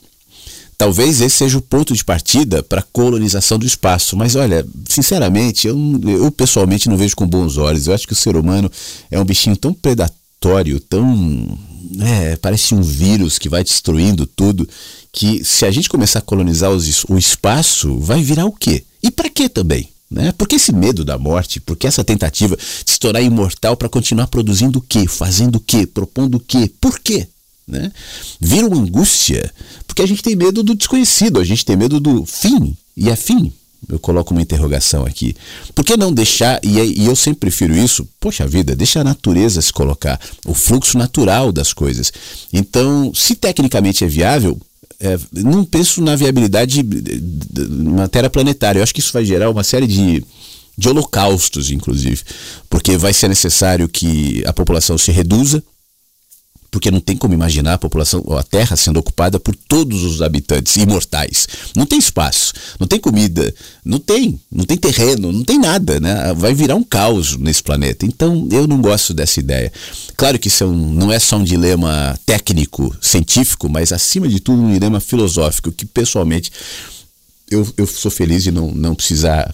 Talvez 0.77 1.21
esse 1.21 1.37
seja 1.37 1.57
o 1.57 1.61
ponto 1.61 1.95
de 1.95 2.05
partida 2.05 2.61
para 2.61 2.81
a 2.81 2.85
colonização 2.93 3.57
do 3.57 3.65
espaço. 3.65 4.15
Mas 4.15 4.35
olha, 4.35 4.63
sinceramente, 4.87 5.67
eu, 5.67 5.75
eu 6.07 6.31
pessoalmente 6.31 6.87
não 6.87 6.95
vejo 6.95 7.15
com 7.15 7.25
bons 7.25 7.57
olhos. 7.57 7.87
Eu 7.87 7.95
acho 7.95 8.05
que 8.05 8.13
o 8.13 8.15
ser 8.15 8.35
humano 8.35 8.71
é 9.09 9.19
um 9.19 9.25
bichinho 9.25 9.57
tão 9.57 9.73
predatório, 9.73 10.79
tão 10.79 11.57
é, 11.99 12.35
parece 12.35 12.75
um 12.75 12.81
vírus 12.83 13.39
que 13.39 13.49
vai 13.49 13.63
destruindo 13.63 14.27
tudo, 14.27 14.69
que 15.11 15.43
se 15.43 15.65
a 15.65 15.71
gente 15.71 15.89
começar 15.89 16.19
a 16.19 16.21
colonizar 16.21 16.69
os, 16.69 17.05
o 17.05 17.17
espaço, 17.17 17.97
vai 17.97 18.21
virar 18.21 18.45
o 18.45 18.51
quê? 18.51 18.83
E 19.01 19.09
para 19.09 19.31
quê 19.31 19.49
também? 19.49 19.89
Né? 20.09 20.31
Por 20.31 20.47
que 20.47 20.55
esse 20.55 20.71
medo 20.71 21.03
da 21.03 21.17
morte? 21.17 21.59
Por 21.59 21.75
que 21.75 21.85
essa 21.85 22.03
tentativa 22.03 22.55
de 22.55 22.91
se 22.91 22.99
tornar 22.99 23.21
imortal 23.21 23.75
para 23.75 23.89
continuar 23.89 24.27
produzindo 24.27 24.79
o 24.79 24.81
quê? 24.81 25.07
Fazendo 25.07 25.57
o 25.57 25.59
quê? 25.59 25.85
Propondo 25.85 26.35
o 26.35 26.39
quê? 26.39 26.71
Por 26.79 26.99
quê? 26.99 27.27
Né? 27.67 27.91
Vira 28.39 28.65
uma 28.65 28.77
angústia, 28.77 29.53
porque 29.85 30.01
a 30.01 30.05
gente 30.05 30.23
tem 30.23 30.35
medo 30.35 30.63
do 30.63 30.73
desconhecido, 30.73 31.39
a 31.39 31.43
gente 31.43 31.65
tem 31.65 31.75
medo 31.75 31.99
do 31.99 32.25
fim, 32.25 32.75
e 32.95 33.09
é 33.09 33.15
fim. 33.15 33.51
Eu 33.89 33.99
coloco 33.99 34.33
uma 34.33 34.41
interrogação 34.41 35.05
aqui. 35.05 35.35
Por 35.75 35.85
que 35.85 35.95
não 35.95 36.11
deixar, 36.11 36.59
e, 36.63 36.79
e 36.79 37.05
eu 37.05 37.15
sempre 37.15 37.41
prefiro 37.41 37.75
isso, 37.77 38.07
poxa 38.19 38.47
vida, 38.47 38.75
deixa 38.75 39.01
a 39.01 39.03
natureza 39.03 39.61
se 39.61 39.71
colocar, 39.71 40.19
o 40.45 40.53
fluxo 40.53 40.97
natural 40.97 41.51
das 41.51 41.73
coisas. 41.73 42.11
Então, 42.51 43.13
se 43.13 43.35
tecnicamente 43.35 44.03
é 44.03 44.07
viável, 44.07 44.59
é, 44.99 45.17
não 45.31 45.63
penso 45.63 46.01
na 46.01 46.15
viabilidade 46.15 46.83
na 47.69 48.07
Terra 48.07 48.29
planetária. 48.29 48.79
Eu 48.79 48.83
acho 48.83 48.93
que 48.93 48.99
isso 48.99 49.13
vai 49.13 49.23
gerar 49.23 49.49
uma 49.49 49.63
série 49.63 49.87
de, 49.87 50.23
de 50.77 50.89
holocaustos, 50.89 51.71
inclusive, 51.71 52.21
porque 52.69 52.97
vai 52.97 53.13
ser 53.13 53.27
necessário 53.27 53.87
que 53.87 54.43
a 54.45 54.53
população 54.53 54.97
se 54.97 55.11
reduza, 55.11 55.63
porque 56.69 56.91
não 56.91 56.99
tem 56.99 57.15
como 57.15 57.33
imaginar 57.33 57.73
a 57.73 57.77
população, 57.77 58.23
a 58.37 58.43
Terra 58.43 58.75
sendo 58.75 58.99
ocupada 58.99 59.39
por 59.39 59.55
todos 59.55 60.03
os 60.03 60.21
habitantes 60.21 60.75
imortais. 60.75 61.47
Não 61.75 61.85
tem 61.85 61.97
espaço, 61.97 62.53
não 62.79 62.87
tem 62.87 62.99
comida, 62.99 63.53
não 63.83 63.99
tem, 63.99 64.39
não 64.51 64.65
tem 64.65 64.77
terreno, 64.77 65.31
não 65.31 65.43
tem 65.43 65.57
nada, 65.57 65.99
né? 65.99 66.33
Vai 66.35 66.53
virar 66.53 66.75
um 66.75 66.83
caos 66.83 67.37
nesse 67.37 67.63
planeta. 67.63 68.05
Então 68.05 68.47
eu 68.51 68.67
não 68.67 68.81
gosto 68.81 69.13
dessa 69.13 69.39
ideia. 69.39 69.71
Claro 70.15 70.37
que 70.37 70.47
isso 70.47 70.63
é 70.63 70.67
um, 70.67 70.93
não 70.93 71.11
é 71.11 71.19
só 71.19 71.37
um 71.37 71.43
dilema 71.43 72.17
técnico, 72.25 72.95
científico, 73.01 73.69
mas 73.69 73.91
acima 73.91 74.27
de 74.27 74.39
tudo 74.39 74.61
um 74.61 74.73
dilema 74.73 74.99
filosófico 74.99 75.71
que 75.71 75.85
pessoalmente 75.85 76.51
eu, 77.49 77.67
eu 77.77 77.87
sou 77.87 78.11
feliz 78.11 78.43
de 78.43 78.51
não, 78.51 78.71
não 78.71 78.93
precisar 78.93 79.53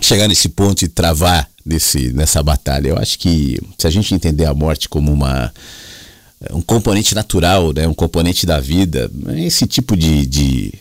chegar 0.00 0.26
nesse 0.26 0.48
ponto 0.48 0.82
e 0.84 0.88
travar 0.88 1.48
nesse, 1.64 2.12
nessa 2.12 2.42
batalha. 2.42 2.88
Eu 2.88 2.98
acho 2.98 3.18
que 3.18 3.60
se 3.78 3.86
a 3.86 3.90
gente 3.90 4.14
entender 4.14 4.46
a 4.46 4.54
morte 4.54 4.88
como 4.88 5.12
uma 5.12 5.52
um 6.52 6.62
componente 6.62 7.14
natural, 7.14 7.72
né, 7.72 7.86
um 7.86 7.94
componente 7.94 8.46
da 8.46 8.60
vida, 8.60 9.10
esse 9.36 9.66
tipo 9.66 9.96
de, 9.96 10.26
de, 10.26 10.74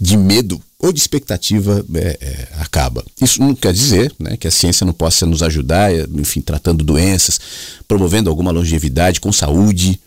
de 0.00 0.16
medo 0.16 0.60
ou 0.78 0.92
de 0.92 1.00
expectativa 1.00 1.84
é, 1.94 2.18
é, 2.20 2.48
acaba. 2.60 3.04
Isso 3.20 3.40
não 3.40 3.54
quer 3.54 3.72
dizer 3.72 4.12
né, 4.18 4.36
que 4.36 4.46
a 4.46 4.50
ciência 4.50 4.84
não 4.84 4.92
possa 4.92 5.24
nos 5.26 5.42
ajudar, 5.42 5.90
enfim, 6.14 6.40
tratando 6.40 6.84
doenças, 6.84 7.40
promovendo 7.88 8.28
alguma 8.28 8.50
longevidade 8.50 9.20
com 9.20 9.32
saúde, 9.32 9.98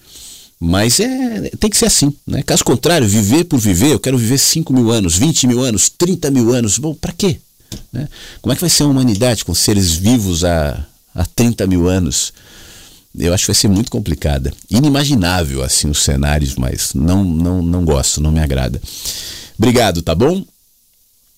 mas 0.59 0.99
é, 0.99 1.49
tem 1.59 1.69
que 1.69 1.77
ser 1.77 1.85
assim. 1.85 2.13
Né? 2.27 2.43
Caso 2.43 2.63
contrário, 2.63 3.07
viver 3.07 3.45
por 3.45 3.59
viver, 3.59 3.93
eu 3.93 3.99
quero 3.99 4.17
viver 4.17 4.37
5 4.37 4.71
mil 4.73 4.91
anos, 4.91 5.17
20 5.17 5.47
mil 5.47 5.61
anos, 5.61 5.89
30 5.89 6.29
mil 6.29 6.53
anos, 6.53 6.77
bom, 6.77 6.93
para 6.93 7.13
quê? 7.13 7.39
Né? 7.91 8.07
Como 8.41 8.51
é 8.51 8.55
que 8.55 8.61
vai 8.61 8.69
ser 8.69 8.83
a 8.83 8.87
humanidade 8.87 9.45
com 9.45 9.53
seres 9.53 9.93
vivos 9.93 10.43
há, 10.43 10.85
há 11.15 11.25
30 11.25 11.65
mil 11.65 11.87
anos? 11.87 12.33
Eu 13.17 13.33
acho 13.33 13.43
que 13.43 13.51
vai 13.51 13.55
ser 13.55 13.67
muito 13.67 13.91
complicada. 13.91 14.53
Inimaginável, 14.69 15.63
assim, 15.63 15.89
os 15.89 16.03
cenários, 16.03 16.55
mas 16.55 16.93
não, 16.93 17.23
não, 17.23 17.61
não 17.61 17.83
gosto, 17.83 18.21
não 18.21 18.31
me 18.31 18.39
agrada. 18.39 18.81
Obrigado, 19.57 20.01
tá 20.01 20.13
bom? 20.13 20.45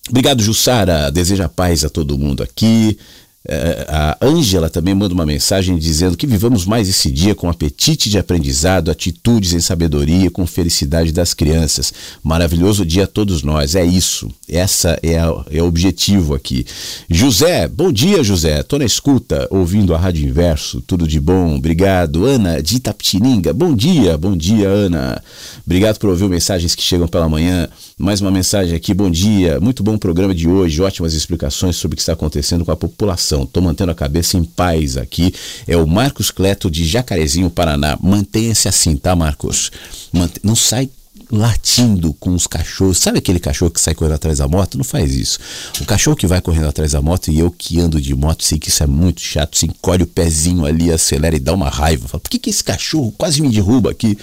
Obrigado, 0.08 0.42
Jussara. 0.42 1.10
Deseja 1.10 1.48
paz 1.48 1.84
a 1.84 1.90
todo 1.90 2.18
mundo 2.18 2.42
aqui. 2.42 2.98
É, 3.44 3.86
a 3.88 4.16
Ângela 4.22 4.70
também 4.70 4.94
manda 4.94 5.12
uma 5.12 5.26
mensagem 5.26 5.76
dizendo 5.76 6.16
que 6.16 6.26
vivamos 6.26 6.64
mais 6.64 6.88
esse 6.88 7.10
dia 7.10 7.34
com 7.34 7.48
apetite 7.48 8.08
de 8.08 8.16
aprendizado, 8.16 8.90
atitudes 8.90 9.52
em 9.52 9.60
sabedoria, 9.60 10.30
com 10.30 10.46
felicidade 10.46 11.10
das 11.10 11.34
crianças. 11.34 11.92
Maravilhoso 12.22 12.86
dia 12.86 13.04
a 13.04 13.06
todos 13.06 13.42
nós. 13.42 13.74
É 13.74 13.84
isso. 13.84 14.30
Essa 14.48 14.98
é, 15.02 15.18
a, 15.18 15.44
é 15.50 15.62
o 15.62 15.66
objetivo 15.66 16.34
aqui. 16.34 16.64
José, 17.10 17.66
bom 17.66 17.92
dia, 17.92 18.22
José. 18.22 18.62
Tô 18.62 18.78
na 18.78 18.84
escuta, 18.84 19.48
ouvindo 19.50 19.94
a 19.94 19.98
Rádio 19.98 20.26
Inverso. 20.26 20.80
Tudo 20.80 21.08
de 21.08 21.18
bom. 21.18 21.56
Obrigado. 21.56 22.24
Ana 22.24 22.62
de 22.62 22.76
Itapetininga. 22.76 23.52
Bom 23.52 23.74
dia, 23.74 24.16
bom 24.16 24.36
dia, 24.36 24.68
Ana. 24.68 25.20
Obrigado 25.66 25.98
por 25.98 26.10
ouvir 26.10 26.28
mensagens 26.28 26.74
que 26.74 26.82
chegam 26.82 27.08
pela 27.08 27.28
manhã. 27.28 27.68
Mais 28.02 28.20
uma 28.20 28.32
mensagem 28.32 28.74
aqui. 28.74 28.92
Bom 28.92 29.08
dia. 29.08 29.60
Muito 29.60 29.80
bom 29.80 29.96
programa 29.96 30.34
de 30.34 30.48
hoje. 30.48 30.82
Ótimas 30.82 31.14
explicações 31.14 31.76
sobre 31.76 31.94
o 31.94 31.96
que 31.96 32.02
está 32.02 32.14
acontecendo 32.14 32.64
com 32.64 32.72
a 32.72 32.76
população. 32.76 33.44
Estou 33.44 33.62
mantendo 33.62 33.92
a 33.92 33.94
cabeça 33.94 34.36
em 34.36 34.42
paz 34.42 34.96
aqui. 34.96 35.32
É 35.68 35.76
o 35.76 35.86
Marcos 35.86 36.28
Cleto 36.28 36.68
de 36.68 36.84
Jacarezinho, 36.84 37.48
Paraná. 37.48 37.96
Mantenha-se 38.02 38.66
assim, 38.66 38.96
tá, 38.96 39.14
Marcos? 39.14 39.70
Mant... 40.12 40.32
Não 40.42 40.56
sai 40.56 40.90
latindo 41.32 42.12
com 42.20 42.34
os 42.34 42.46
cachorros. 42.46 42.98
Sabe 42.98 43.18
aquele 43.18 43.40
cachorro 43.40 43.70
que 43.70 43.80
sai 43.80 43.94
correndo 43.94 44.16
atrás 44.16 44.38
da 44.38 44.46
moto? 44.46 44.76
Não 44.76 44.84
faz 44.84 45.14
isso. 45.14 45.38
O 45.80 45.86
cachorro 45.86 46.14
que 46.14 46.26
vai 46.26 46.42
correndo 46.42 46.68
atrás 46.68 46.92
da 46.92 47.00
moto 47.00 47.30
e 47.30 47.38
eu 47.38 47.50
que 47.50 47.80
ando 47.80 47.98
de 47.98 48.14
moto, 48.14 48.44
sei 48.44 48.58
que 48.58 48.68
isso 48.68 48.82
é 48.82 48.86
muito 48.86 49.22
chato. 49.22 49.56
Você 49.56 49.64
encolhe 49.64 50.02
o 50.02 50.06
pezinho 50.06 50.66
ali, 50.66 50.92
acelera 50.92 51.34
e 51.34 51.40
dá 51.40 51.54
uma 51.54 51.70
raiva. 51.70 52.06
Fala, 52.06 52.20
por 52.20 52.28
que, 52.28 52.38
que 52.38 52.50
esse 52.50 52.62
cachorro 52.62 53.12
quase 53.16 53.40
me 53.40 53.48
derruba 53.48 53.90
aqui? 53.90 54.18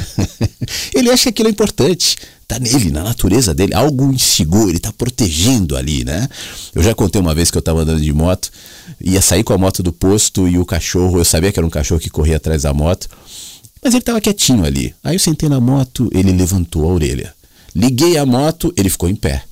Ele 0.94 1.10
acha 1.10 1.24
que 1.24 1.28
aquilo 1.28 1.48
é 1.48 1.50
importante 1.52 2.16
tá 2.46 2.58
nele, 2.58 2.90
na 2.90 3.02
natureza 3.02 3.54
dele, 3.54 3.74
algo 3.74 4.12
inseguro, 4.12 4.68
ele 4.68 4.78
tá 4.78 4.92
protegendo 4.92 5.76
ali, 5.76 6.04
né? 6.04 6.28
Eu 6.74 6.82
já 6.82 6.94
contei 6.94 7.18
uma 7.18 7.34
vez 7.34 7.50
que 7.50 7.56
eu 7.56 7.62
tava 7.62 7.80
andando 7.80 8.00
de 8.00 8.12
moto, 8.12 8.50
ia 9.00 9.22
sair 9.22 9.42
com 9.42 9.54
a 9.54 9.58
moto 9.58 9.82
do 9.82 9.92
posto 9.92 10.46
e 10.46 10.58
o 10.58 10.64
cachorro, 10.64 11.18
eu 11.18 11.24
sabia 11.24 11.50
que 11.50 11.58
era 11.58 11.66
um 11.66 11.70
cachorro 11.70 12.00
que 12.00 12.10
corria 12.10 12.36
atrás 12.36 12.62
da 12.62 12.74
moto, 12.74 13.08
mas 13.84 13.92
ele 13.92 14.02
tava 14.02 14.20
quietinho 14.20 14.64
ali. 14.64 14.94
Aí 15.04 15.14
eu 15.14 15.20
sentei 15.20 15.46
na 15.46 15.60
moto, 15.60 16.08
ele 16.14 16.32
levantou 16.32 16.84
a 16.84 16.92
orelha. 16.94 17.34
Liguei 17.76 18.16
a 18.16 18.24
moto, 18.24 18.72
ele 18.78 18.88
ficou 18.88 19.10
em 19.10 19.14
pé. 19.14 19.44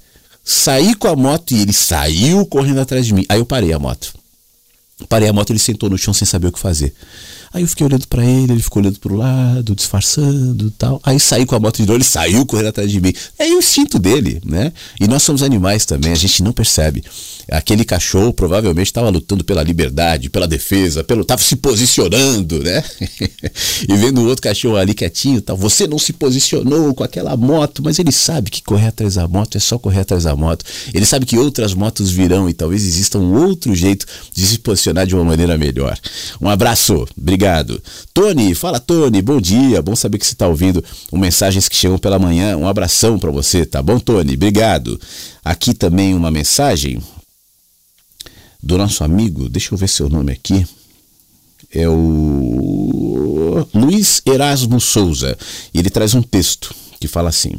Saí 0.43 0.95
com 0.95 1.07
a 1.07 1.15
moto 1.15 1.53
e 1.53 1.61
ele 1.61 1.73
saiu 1.73 2.47
correndo 2.47 2.81
atrás 2.81 3.05
de 3.07 3.13
mim. 3.13 3.27
Aí 3.29 3.39
eu 3.39 3.45
parei 3.45 3.75
a 3.75 3.79
moto. 3.79 4.15
Parei 5.07 5.29
a 5.29 5.33
moto, 5.33 5.51
ele 5.51 5.59
sentou 5.59 5.91
no 5.91 5.99
chão 5.99 6.15
sem 6.15 6.27
saber 6.27 6.47
o 6.47 6.53
que 6.53 6.59
fazer. 6.59 6.95
Aí 7.55 7.63
eu 7.63 7.69
fiquei 7.69 7.85
olhando 7.85 8.09
para 8.09 8.25
ele, 8.25 8.55
ele 8.55 8.63
ficou 8.63 8.83
olhando 8.83 8.99
pro 8.99 9.15
lado, 9.15 9.75
disfarçando 9.75 10.71
tal. 10.71 10.99
Aí 11.03 11.21
saí 11.21 11.45
com 11.45 11.55
a 11.55 11.61
moto 11.61 11.77
de 11.77 11.83
novo, 11.83 11.99
ele 11.99 12.05
saiu 12.05 12.47
correndo 12.47 12.69
atrás 12.69 12.91
de 12.91 12.99
mim. 12.99 13.13
É 13.39 13.45
o 13.45 13.59
instinto 13.59 13.99
dele, 13.99 14.41
né? 14.43 14.73
E 14.99 15.07
nós 15.07 15.23
somos 15.23 15.43
animais 15.43 15.85
também, 15.85 16.13
a 16.13 16.17
gente 16.17 16.43
não 16.43 16.53
percebe. 16.53 17.05
Aquele 17.51 17.85
cachorro 17.85 18.33
provavelmente 18.33 18.87
estava 18.87 19.11
lutando 19.11 19.45
pela 19.45 19.63
liberdade, 19.63 20.31
pela 20.31 20.49
defesa, 20.49 21.05
pelo 21.05 21.23
estava 21.23 21.43
se 21.43 21.57
posicionando, 21.57 22.61
né? 22.61 22.83
e 23.87 23.97
vendo 23.97 24.23
o 24.23 24.29
outro 24.29 24.43
cachorro 24.43 24.77
ali 24.77 24.95
quietinho, 24.95 25.43
tal. 25.43 25.57
Você 25.57 25.87
não 25.87 25.99
se 25.99 26.15
posicionou 26.15 26.95
com 26.95 27.05
aquela 27.05 27.37
moto, 27.37 27.83
mas 27.83 27.99
ele 27.99 28.13
sabe 28.13 28.51
que 28.51 28.63
correr 28.63 28.87
atrás 28.87 29.17
da 29.17 29.29
moto 29.29 29.57
é 29.57 29.61
só 29.61 29.79
correr 29.79 30.01
atrás 30.01 30.25
da 30.25 30.35
moto. 30.35 30.65
Ele 30.95 31.05
sabe 31.05 31.27
que 31.27 31.37
outras 31.37 31.75
motos 31.75 32.11
virão 32.11 32.49
e 32.49 32.55
talvez 32.55 32.87
exista 32.87 33.19
um 33.19 33.35
outro 33.35 33.75
jeito 33.75 34.07
de 34.33 34.47
se 34.47 34.59
posicionar 34.59 35.07
de 35.07 35.15
uma 35.15 35.25
maneira 35.25 35.59
melhor. 35.59 35.99
Um 36.41 36.49
abraço, 36.49 37.07
obrigado 37.19 37.42
obrigado. 37.43 37.83
Tony, 38.15 38.55
fala 38.55 38.79
Tony, 38.79 39.21
bom 39.21 39.41
dia. 39.41 39.83
Bom 39.83 39.97
saber 39.97 40.19
que 40.19 40.27
você 40.27 40.33
está 40.33 40.47
ouvindo 40.47 40.83
mensagens 41.13 41.69
que 41.69 41.75
chegam 41.75 41.99
pela 41.99 42.19
manhã. 42.19 42.57
Um 42.57 42.69
abração 42.69 43.19
para 43.19 43.33
você, 43.33 43.67
tá 43.67 43.83
bom, 43.83 43.99
Tony? 43.99 44.35
Obrigado. 44.35 45.01
Aqui 45.45 45.75
também 45.75 46.15
uma 46.15 46.31
mensagem 46.31 47.03
do 48.63 48.79
nosso 48.79 49.03
amigo, 49.03 49.49
deixa 49.49 49.75
eu 49.75 49.79
ver 49.79 49.89
seu 49.89 50.09
nome 50.09 50.31
aqui. 50.33 50.65
É 51.75 51.89
o 51.89 53.67
Luiz 53.75 54.23
Erasmo 54.25 54.81
Souza. 54.81 55.37
Ele 55.75 55.91
traz 55.91 56.15
um 56.15 56.23
texto 56.23 56.73
que 57.01 57.09
fala 57.09 57.29
assim: 57.29 57.55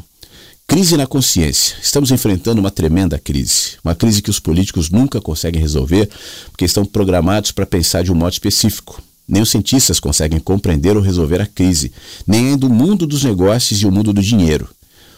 Crise 0.66 0.96
na 0.96 1.06
consciência. 1.06 1.76
Estamos 1.82 2.10
enfrentando 2.10 2.58
uma 2.58 2.70
tremenda 2.70 3.18
crise. 3.18 3.72
Uma 3.84 3.94
crise 3.94 4.22
que 4.22 4.30
os 4.30 4.40
políticos 4.40 4.88
nunca 4.88 5.20
conseguem 5.20 5.60
resolver 5.60 6.08
porque 6.50 6.64
estão 6.64 6.86
programados 6.86 7.52
para 7.52 7.66
pensar 7.66 8.02
de 8.02 8.10
um 8.10 8.14
modo 8.14 8.32
específico. 8.32 9.02
Nem 9.26 9.42
os 9.42 9.50
cientistas 9.50 9.98
conseguem 9.98 10.38
compreender 10.38 10.96
ou 10.96 11.02
resolver 11.02 11.40
a 11.40 11.46
crise, 11.46 11.92
nem 12.26 12.48
ainda 12.48 12.66
o 12.66 12.70
mundo 12.70 13.06
dos 13.06 13.24
negócios 13.24 13.80
e 13.80 13.86
o 13.86 13.92
mundo 13.92 14.12
do 14.12 14.22
dinheiro. 14.22 14.68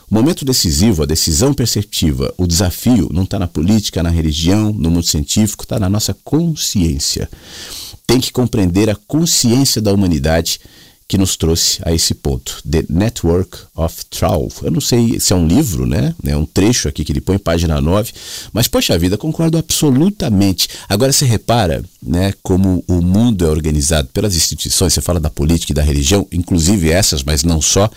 O 0.09 0.15
momento 0.15 0.45
decisivo, 0.45 1.03
a 1.03 1.07
decisão 1.07 1.53
perceptiva, 1.53 2.33
o 2.39 2.47
desafio 2.47 3.09
não 3.13 3.25
está 3.25 3.41
na 3.41 3.49
política, 3.49 4.05
na 4.05 4.11
religião, 4.11 4.73
no 4.73 4.89
mundo 4.89 5.07
científico, 5.07 5.65
está 5.65 5.81
na 5.81 5.89
nossa 5.89 6.17
consciência. 6.23 7.29
Tem 8.07 8.21
que 8.21 8.31
compreender 8.31 8.89
a 8.89 8.95
consciência 8.95 9.83
da 9.83 9.93
humanidade 9.93 10.61
que 11.09 11.17
nos 11.17 11.37
trouxe 11.37 11.81
a 11.85 11.95
esse 11.95 12.15
ponto. 12.15 12.61
The 12.69 12.85
Network 12.89 13.59
of 13.77 14.05
Truth. 14.07 14.63
Eu 14.63 14.73
não 14.73 14.81
sei 14.81 15.21
se 15.21 15.33
é 15.33 15.37
um 15.37 15.47
livro, 15.47 15.87
né? 15.87 16.15
É 16.25 16.37
um 16.37 16.45
trecho 16.45 16.89
aqui 16.89 17.05
que 17.05 17.13
ele 17.13 17.21
põe, 17.21 17.39
página 17.39 17.81
9. 17.81 18.13
Mas, 18.53 18.67
poxa 18.67 18.99
vida, 18.99 19.17
concordo 19.17 19.57
absolutamente. 19.57 20.69
Agora 20.89 21.13
você 21.13 21.25
repara, 21.25 21.85
né, 22.03 22.33
como 22.43 22.83
o 22.89 23.01
mundo 23.01 23.47
é 23.47 23.49
organizado 23.49 24.09
pelas 24.13 24.35
instituições, 24.35 24.95
você 24.95 25.01
fala 25.01 25.21
da 25.21 25.31
política 25.31 25.73
e 25.73 25.75
da 25.75 25.83
religião, 25.83 26.27
inclusive 26.33 26.91
essas, 26.91 27.23
mas 27.23 27.45
não 27.45 27.63
só. 27.63 27.89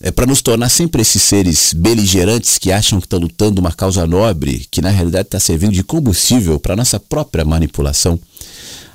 É 0.00 0.10
para 0.10 0.26
nos 0.26 0.42
tornar 0.42 0.68
sempre 0.68 1.02
esses 1.02 1.22
seres 1.22 1.72
beligerantes 1.72 2.58
que 2.58 2.72
acham 2.72 2.98
que 2.98 3.06
estão 3.06 3.20
lutando 3.20 3.60
uma 3.60 3.72
causa 3.72 4.04
nobre, 4.06 4.66
que 4.70 4.80
na 4.80 4.90
realidade 4.90 5.28
está 5.28 5.38
servindo 5.38 5.72
de 5.72 5.84
combustível 5.84 6.58
para 6.58 6.74
nossa 6.74 6.98
própria 6.98 7.44
manipulação. 7.44 8.18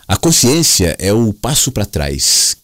A 0.06 0.18
consciência 0.18 0.96
é 1.00 1.14
o 1.14 1.32
passo 1.32 1.72
para 1.72 1.86
trás 1.86 2.58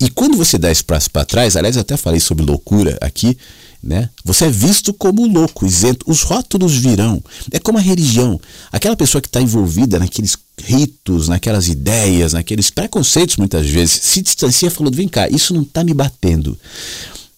e 0.00 0.08
quando 0.08 0.36
você 0.36 0.56
dá 0.56 0.70
esse 0.70 0.84
passo 0.84 1.10
para 1.10 1.24
trás, 1.24 1.56
aliás, 1.56 1.74
eu 1.74 1.82
até 1.82 1.96
falei 1.96 2.20
sobre 2.20 2.44
loucura 2.44 2.96
aqui, 3.00 3.36
né? 3.82 4.08
Você 4.24 4.44
é 4.44 4.50
visto 4.50 4.92
como 4.92 5.26
louco, 5.26 5.66
isento. 5.66 6.08
Os 6.08 6.22
rótulos 6.22 6.76
virão. 6.76 7.22
É 7.50 7.58
como 7.58 7.78
a 7.78 7.80
religião. 7.80 8.40
Aquela 8.70 8.96
pessoa 8.96 9.20
que 9.20 9.28
está 9.28 9.40
envolvida 9.40 9.98
naqueles 9.98 10.36
ritos, 10.60 11.26
naquelas 11.28 11.68
ideias, 11.68 12.32
naqueles 12.32 12.70
preconceitos, 12.70 13.36
muitas 13.36 13.68
vezes, 13.68 14.00
se 14.02 14.22
distancia 14.22 14.70
falando: 14.70 14.94
vem 14.94 15.08
cá, 15.08 15.28
isso 15.28 15.52
não 15.52 15.62
está 15.62 15.82
me 15.82 15.94
batendo. 15.94 16.56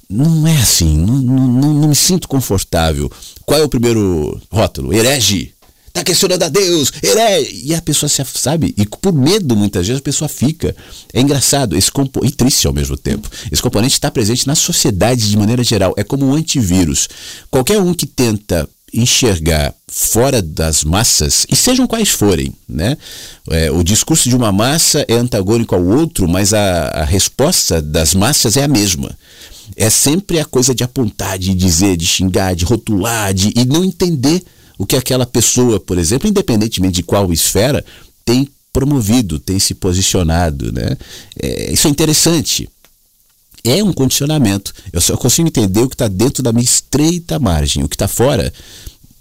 não 0.08 0.46
é 0.46 0.56
assim, 0.56 0.98
não, 0.98 1.16
não, 1.16 1.74
não 1.74 1.88
me 1.88 1.96
sinto 1.96 2.28
confortável. 2.28 3.10
Qual 3.46 3.58
é 3.58 3.62
o 3.62 3.68
primeiro 3.68 4.40
rótulo? 4.50 4.92
Herege 4.92 5.54
tá 5.92 6.04
questionando 6.04 6.42
a 6.42 6.48
Deus, 6.48 6.92
herege. 7.02 7.62
E 7.64 7.74
a 7.74 7.82
pessoa 7.82 8.08
se 8.08 8.24
sabe, 8.34 8.74
e 8.76 8.86
por 8.86 9.12
medo 9.12 9.56
muitas 9.56 9.86
vezes 9.86 10.00
a 10.00 10.04
pessoa 10.04 10.28
fica. 10.28 10.74
É 11.12 11.20
engraçado, 11.20 11.76
esse 11.76 11.90
compo 11.90 12.24
e 12.24 12.30
triste 12.30 12.66
ao 12.66 12.72
mesmo 12.72 12.96
tempo. 12.96 13.28
Esse 13.50 13.62
componente 13.62 13.94
está 13.94 14.10
presente 14.10 14.46
na 14.46 14.54
sociedade 14.54 15.28
de 15.28 15.36
maneira 15.36 15.62
geral, 15.62 15.94
é 15.96 16.04
como 16.04 16.26
um 16.26 16.34
antivírus. 16.34 17.08
Qualquer 17.50 17.80
um 17.80 17.94
que 17.94 18.06
tenta 18.06 18.68
enxergar 18.92 19.72
fora 19.86 20.42
das 20.42 20.82
massas, 20.82 21.46
e 21.48 21.54
sejam 21.54 21.86
quais 21.86 22.08
forem, 22.08 22.52
né? 22.68 22.96
É, 23.48 23.70
o 23.70 23.84
discurso 23.84 24.28
de 24.28 24.34
uma 24.34 24.50
massa 24.50 25.04
é 25.06 25.14
antagônico 25.14 25.76
ao 25.76 25.84
outro, 25.84 26.28
mas 26.28 26.52
a, 26.52 26.88
a 26.88 27.04
resposta 27.04 27.80
das 27.80 28.14
massas 28.14 28.56
é 28.56 28.64
a 28.64 28.68
mesma 28.68 29.16
é 29.76 29.88
sempre 29.88 30.38
a 30.38 30.44
coisa 30.44 30.74
de 30.74 30.82
apontar, 30.82 31.38
de 31.38 31.54
dizer, 31.54 31.96
de 31.96 32.06
xingar, 32.06 32.54
de 32.54 32.64
rotular, 32.64 33.32
de, 33.32 33.52
e 33.56 33.64
não 33.64 33.84
entender 33.84 34.42
o 34.80 34.86
que 34.86 34.96
aquela 34.96 35.26
pessoa, 35.26 35.78
por 35.78 35.98
exemplo, 35.98 36.26
independentemente 36.26 36.94
de 36.94 37.02
qual 37.02 37.30
esfera, 37.34 37.84
tem 38.24 38.48
promovido, 38.72 39.38
tem 39.38 39.58
se 39.58 39.74
posicionado. 39.74 40.72
Né? 40.72 40.96
É, 41.38 41.70
isso 41.70 41.86
é 41.86 41.90
interessante. 41.90 42.66
É 43.62 43.84
um 43.84 43.92
condicionamento. 43.92 44.72
Eu 44.90 45.02
só 45.02 45.18
consigo 45.18 45.48
entender 45.48 45.82
o 45.82 45.88
que 45.88 45.94
está 45.94 46.08
dentro 46.08 46.42
da 46.42 46.50
minha 46.50 46.64
estreita 46.64 47.38
margem. 47.38 47.84
O 47.84 47.88
que 47.90 47.94
está 47.94 48.08
fora, 48.08 48.50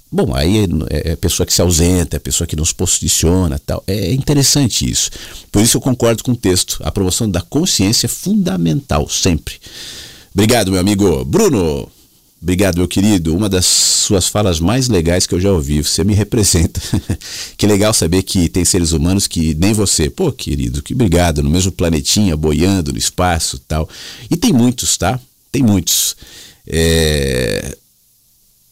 bom, 0.09 0.33
aí 0.33 0.65
é, 0.89 1.11
é, 1.11 1.15
pessoa 1.17 1.45
que 1.45 1.53
se 1.53 1.61
ausenta, 1.61 2.15
é 2.15 2.19
pessoa 2.19 2.47
que 2.47 2.55
não 2.55 2.63
se 2.63 2.73
posiciona 2.73 3.59
tal. 3.59 3.83
É 3.85 4.13
interessante 4.13 4.89
isso. 4.89 5.11
Por 5.51 5.61
isso 5.61 5.75
eu 5.75 5.81
concordo 5.81 6.23
com 6.23 6.31
o 6.31 6.37
texto. 6.37 6.79
A 6.85 6.87
aprovação 6.87 7.29
da 7.29 7.41
consciência 7.41 8.05
é 8.05 8.09
fundamental, 8.09 9.09
sempre. 9.09 9.55
Obrigado, 10.33 10.71
meu 10.71 10.79
amigo 10.79 11.25
Bruno. 11.25 11.91
Obrigado, 12.41 12.77
meu 12.77 12.87
querido. 12.87 13.35
Uma 13.35 13.49
das 13.49 13.65
suas 13.65 14.27
falas 14.27 14.59
mais 14.59 14.87
legais 14.87 15.27
que 15.27 15.35
eu 15.35 15.41
já 15.41 15.51
ouvi. 15.51 15.83
Você 15.83 16.03
me 16.03 16.13
representa. 16.13 16.81
que 17.57 17.67
legal 17.67 17.93
saber 17.93 18.23
que 18.23 18.47
tem 18.47 18.63
seres 18.63 18.93
humanos 18.93 19.27
que 19.27 19.53
nem 19.55 19.73
você. 19.73 20.09
Pô, 20.09 20.31
querido, 20.31 20.81
que 20.81 20.93
obrigado. 20.93 21.43
No 21.43 21.49
mesmo 21.49 21.71
planetinha, 21.71 22.37
boiando 22.37 22.93
no 22.93 22.97
espaço 22.97 23.59
tal. 23.67 23.89
E 24.31 24.37
tem 24.37 24.53
muitos, 24.53 24.97
tá? 24.97 25.19
Tem 25.51 25.61
muitos. 25.61 26.15
É... 26.65 27.77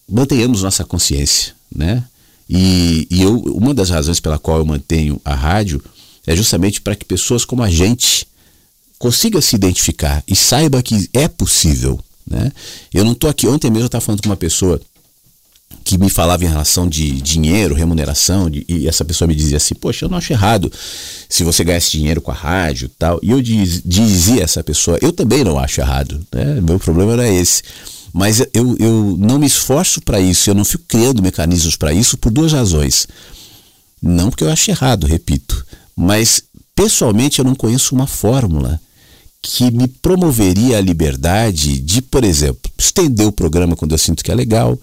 Mantenhamos 0.09 0.63
nossa 0.63 0.85
consciência, 0.85 1.53
né? 1.73 2.03
E, 2.49 3.05
e 3.11 3.21
eu, 3.21 3.37
uma 3.37 3.73
das 3.73 3.89
razões 3.89 4.21
pela 4.21 4.39
qual 4.39 4.59
eu 4.59 4.65
mantenho 4.65 5.19
a 5.25 5.35
rádio 5.35 5.83
é 6.25 6.33
justamente 6.33 6.79
para 6.79 6.95
que 6.95 7.03
pessoas 7.03 7.43
como 7.43 7.61
a 7.61 7.69
gente 7.69 8.25
consiga 8.97 9.41
se 9.41 9.55
identificar 9.55 10.23
e 10.25 10.35
saiba 10.35 10.81
que 10.81 11.09
é 11.13 11.27
possível 11.27 11.99
né? 12.29 12.51
Eu 12.93 13.05
não 13.05 13.13
estou 13.13 13.29
aqui, 13.29 13.47
ontem 13.47 13.69
mesmo 13.69 13.83
eu 13.83 13.87
estava 13.87 14.03
falando 14.03 14.21
com 14.21 14.29
uma 14.29 14.37
pessoa 14.37 14.79
que 15.83 15.97
me 15.97 16.09
falava 16.09 16.43
em 16.43 16.47
relação 16.47 16.87
de 16.87 17.21
dinheiro, 17.21 17.73
remuneração, 17.73 18.49
de, 18.49 18.65
e 18.67 18.87
essa 18.87 19.05
pessoa 19.05 19.27
me 19.27 19.35
dizia 19.35 19.57
assim, 19.57 19.73
poxa, 19.73 20.05
eu 20.05 20.09
não 20.09 20.17
acho 20.17 20.33
errado 20.33 20.71
se 21.29 21.43
você 21.43 21.63
ganhasse 21.63 21.91
dinheiro 21.91 22.21
com 22.21 22.31
a 22.31 22.33
rádio 22.33 22.89
tal. 22.99 23.19
E 23.23 23.31
eu 23.31 23.41
diz, 23.41 23.81
dizia 23.85 24.41
a 24.41 24.43
essa 24.43 24.63
pessoa, 24.63 24.97
eu 25.01 25.13
também 25.13 25.43
não 25.43 25.57
acho 25.57 25.79
errado, 25.79 26.21
né? 26.33 26.59
meu 26.61 26.77
problema 26.79 27.23
é 27.23 27.33
esse. 27.33 27.63
Mas 28.13 28.39
eu, 28.53 28.75
eu 28.79 29.15
não 29.17 29.37
me 29.37 29.45
esforço 29.45 30.01
para 30.01 30.19
isso, 30.19 30.49
eu 30.49 30.55
não 30.55 30.65
fico 30.65 30.83
criando 30.87 31.21
mecanismos 31.21 31.75
para 31.75 31.93
isso 31.93 32.17
por 32.17 32.31
duas 32.31 32.51
razões. 32.51 33.07
Não 34.01 34.29
porque 34.29 34.43
eu 34.43 34.51
acho 34.51 34.69
errado, 34.71 35.07
repito, 35.07 35.65
mas 35.95 36.43
pessoalmente 36.75 37.39
eu 37.39 37.45
não 37.45 37.55
conheço 37.55 37.95
uma 37.95 38.07
fórmula 38.07 38.79
que 39.41 39.71
me 39.71 39.87
promoveria 39.87 40.77
a 40.77 40.81
liberdade 40.81 41.79
de, 41.79 42.01
por 42.01 42.23
exemplo, 42.23 42.71
estender 42.77 43.25
o 43.27 43.31
programa 43.31 43.75
quando 43.75 43.93
eu 43.93 43.97
sinto 43.97 44.23
que 44.23 44.31
é 44.31 44.35
legal, 44.35 44.77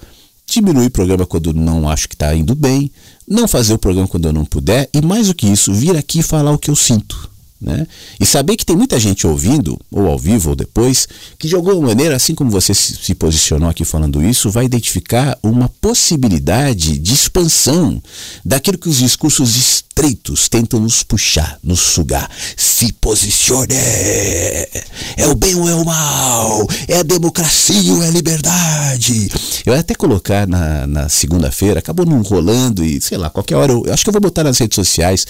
diminuir 0.47 0.87
o 0.87 0.91
programa 0.91 1.27
quando 1.27 1.53
não 1.53 1.89
acho 1.89 2.09
que 2.09 2.15
está 2.15 2.35
indo 2.35 2.55
bem, 2.55 2.91
não 3.27 3.49
fazer 3.49 3.75
o 3.75 3.79
programa 3.79 4.09
quando 4.09 4.27
eu 4.27 4.33
não 4.33 4.45
puder 4.45 4.89
e, 4.95 5.01
mais 5.01 5.29
do 5.29 5.35
que 5.35 5.47
isso, 5.47 5.73
vir 5.73 5.97
aqui 5.97 6.23
falar 6.23 6.53
o 6.53 6.59
que 6.59 6.71
eu 6.71 6.77
sinto. 6.77 7.34
Né? 7.65 7.87
E 8.21 8.27
saber 8.27 8.57
que 8.57 8.67
tem 8.67 8.77
muita 8.77 9.01
gente 9.01 9.27
ouvindo, 9.27 9.81
ou 9.91 10.07
ao 10.07 10.19
vivo 10.19 10.51
ou 10.51 10.57
depois, 10.57 11.09
que 11.39 11.49
de 11.49 11.55
alguma 11.55 11.81
maneira, 11.81 12.15
assim 12.15 12.35
como 12.35 12.51
você 12.51 12.75
se 12.75 13.15
posicionou 13.15 13.71
aqui 13.71 13.87
falando 13.87 14.23
isso, 14.23 14.51
vai 14.51 14.67
identificar 14.67 15.39
uma 15.43 15.67
possibilidade 15.81 16.99
de 16.99 17.15
expansão 17.15 18.03
daquilo 18.45 18.77
que 18.77 18.89
os 18.89 18.99
discursos 18.99 19.57
estreitos 19.57 20.47
tentam 20.47 20.79
nos 20.79 21.03
puxar, 21.03 21.59
nos 21.65 21.81
sugar. 21.81 22.31
Se 22.55 22.93
posicione! 22.93 23.75
É 23.75 25.27
o 25.27 25.35
bem 25.35 25.55
ou 25.55 25.67
é 25.67 25.75
o 25.75 25.87
mal? 25.87 26.67
É 26.87 26.99
a 26.99 27.03
democracia 27.03 27.95
ou 27.95 28.03
é 28.03 28.09
a 28.09 28.11
liberdade? 28.11 29.31
Eu 29.65 29.73
ia 29.73 29.81
até 29.81 29.95
colocar 29.95 30.47
na, 30.47 30.87
na 30.87 31.09
segunda-feira, 31.09 31.79
acabou 31.79 32.05
não 32.05 32.21
rolando 32.21 32.85
e 32.85 33.01
sei 33.01 33.17
lá, 33.17 33.31
qualquer 33.31 33.57
hora 33.57 33.73
eu, 33.73 33.85
eu 33.87 33.95
acho 33.95 34.05
que 34.05 34.11
eu 34.11 34.13
vou 34.13 34.21
botar 34.21 34.45
nas 34.45 34.59
redes 34.59 34.77
sociais 34.77 35.27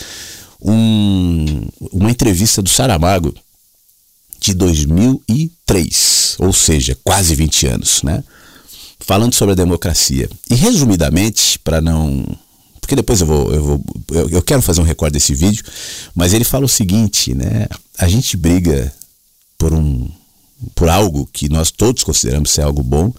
um, 0.64 1.68
uma 1.92 2.10
entrevista 2.10 2.62
do 2.62 2.70
Saramago 2.70 3.34
de 4.40 4.54
2003, 4.54 6.36
ou 6.38 6.52
seja, 6.52 6.96
quase 7.04 7.34
20 7.34 7.66
anos, 7.66 8.02
né? 8.02 8.24
Falando 8.98 9.34
sobre 9.34 9.52
a 9.52 9.56
democracia. 9.56 10.28
E 10.50 10.54
resumidamente, 10.54 11.58
para 11.58 11.80
não. 11.80 12.24
Porque 12.80 12.96
depois 12.96 13.20
eu 13.20 13.26
vou, 13.26 13.52
eu 13.52 13.62
vou. 13.62 13.84
Eu 14.30 14.42
quero 14.42 14.62
fazer 14.62 14.80
um 14.80 14.84
recorde 14.84 15.14
desse 15.14 15.34
vídeo, 15.34 15.64
mas 16.14 16.32
ele 16.32 16.44
fala 16.44 16.64
o 16.64 16.68
seguinte, 16.68 17.34
né? 17.34 17.66
A 17.98 18.08
gente 18.08 18.36
briga 18.36 18.92
por 19.58 19.74
um. 19.74 20.10
por 20.74 20.88
algo 20.88 21.28
que 21.30 21.48
nós 21.48 21.70
todos 21.70 22.02
consideramos 22.04 22.50
ser 22.50 22.62
algo 22.62 22.82
bom, 22.82 23.12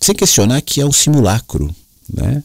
sem 0.00 0.14
questionar 0.14 0.60
que 0.60 0.80
é 0.80 0.86
um 0.86 0.92
simulacro, 0.92 1.74
né? 2.12 2.42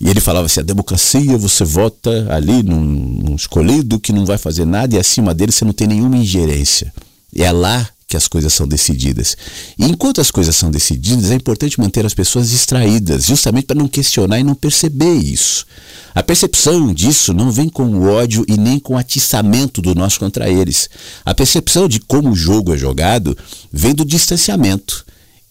E 0.00 0.08
ele 0.08 0.20
falava 0.20 0.46
assim: 0.46 0.60
a 0.60 0.64
democracia, 0.64 1.36
você 1.36 1.64
vota 1.64 2.26
ali 2.30 2.62
num, 2.62 2.80
num, 2.80 3.34
escolhido 3.34 3.98
que 3.98 4.12
não 4.12 4.24
vai 4.24 4.38
fazer 4.38 4.64
nada 4.64 4.94
e 4.94 4.98
acima 4.98 5.34
dele 5.34 5.52
você 5.52 5.64
não 5.64 5.72
tem 5.72 5.86
nenhuma 5.86 6.16
ingerência. 6.16 6.92
É 7.34 7.50
lá 7.50 7.88
que 8.08 8.16
as 8.16 8.26
coisas 8.26 8.54
são 8.54 8.66
decididas. 8.66 9.36
E 9.78 9.84
enquanto 9.84 10.18
as 10.18 10.30
coisas 10.30 10.56
são 10.56 10.70
decididas, 10.70 11.30
é 11.30 11.34
importante 11.34 11.78
manter 11.78 12.06
as 12.06 12.14
pessoas 12.14 12.48
distraídas, 12.48 13.26
justamente 13.26 13.66
para 13.66 13.78
não 13.78 13.86
questionar 13.86 14.40
e 14.40 14.44
não 14.44 14.54
perceber 14.54 15.16
isso. 15.16 15.66
A 16.14 16.22
percepção 16.22 16.92
disso 16.94 17.34
não 17.34 17.52
vem 17.52 17.68
com 17.68 17.84
o 17.84 18.08
ódio 18.08 18.46
e 18.48 18.56
nem 18.56 18.78
com 18.78 18.94
o 18.94 18.96
atiçamento 18.96 19.82
do 19.82 19.94
nós 19.94 20.16
contra 20.16 20.48
eles. 20.48 20.88
A 21.22 21.34
percepção 21.34 21.86
de 21.86 22.00
como 22.00 22.30
o 22.30 22.36
jogo 22.36 22.72
é 22.72 22.78
jogado 22.78 23.36
vem 23.70 23.94
do 23.94 24.06
distanciamento. 24.06 25.04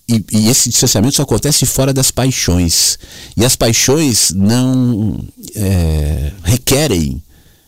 E, 0.10 0.24
e, 0.32 0.50
esse 0.50 0.70
distanciamento 0.70 1.16
só 1.16 1.24
acontece 1.24 1.66
fora 1.66 1.94
das 1.94 2.12
paixões. 2.12 2.98
E 3.36 3.44
as 3.44 3.56
paixões 3.56 4.32
não 4.32 5.20
é, 5.54 6.32
requerem 6.44 7.22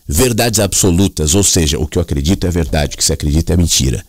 verdades 0.08 0.58
absolutas, 0.58 1.34
ou 1.34 1.44
seja, 1.44 1.78
o 1.78 1.86
que 1.86 1.98
eu 1.98 2.02
acredito 2.02 2.46
é 2.46 2.50
verdade, 2.50 2.94
o 2.94 2.98
que 2.98 3.04
você 3.04 3.12
acredita 3.12 3.52
é 3.52 3.56
mentira. 3.56 4.04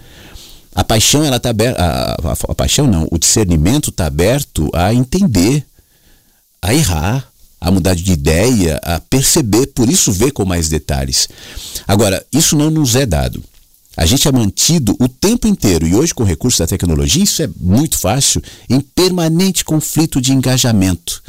A 0.74 0.84
paixão, 0.84 1.24
ela 1.24 1.40
tá 1.40 1.50
aberta. 1.50 1.82
A, 1.82 2.12
a, 2.14 2.32
a 2.50 2.56
paixão 2.56 2.88
não, 2.88 3.08
o 3.12 3.20
discernimento 3.20 3.90
está 3.90 4.06
aberto 4.06 4.70
a 4.74 4.94
entender, 4.94 5.66
a 6.62 6.74
errar, 6.74 7.30
a 7.60 7.70
mudar 7.70 7.94
de 7.94 8.12
ideia, 8.12 8.80
a 8.82 9.00
perceber, 9.00 9.68
por 9.68 9.90
isso 9.90 10.12
ver 10.12 10.32
com 10.32 10.46
mais 10.46 10.70
detalhes. 10.70 11.28
Agora, 11.88 12.26
isso 12.32 12.56
não 12.56 12.72
nos 12.72 12.96
é 12.96 13.06
dado. 13.06 13.44
A 13.96 14.06
gente 14.06 14.28
é 14.28 14.32
mantido 14.32 14.96
o 15.00 15.08
tempo 15.08 15.48
inteiro, 15.48 15.86
e 15.86 15.94
hoje 15.94 16.14
com 16.14 16.24
recursos 16.24 16.60
da 16.60 16.68
tecnologia 16.68 17.24
isso 17.24 17.44
é 17.44 17.50
muito 17.60 17.98
fácil, 17.98 18.42
em 18.70 18.80
permanente 18.80 19.66
conflito 19.66 20.22
de 20.22 20.32
engajamento. 20.32 21.22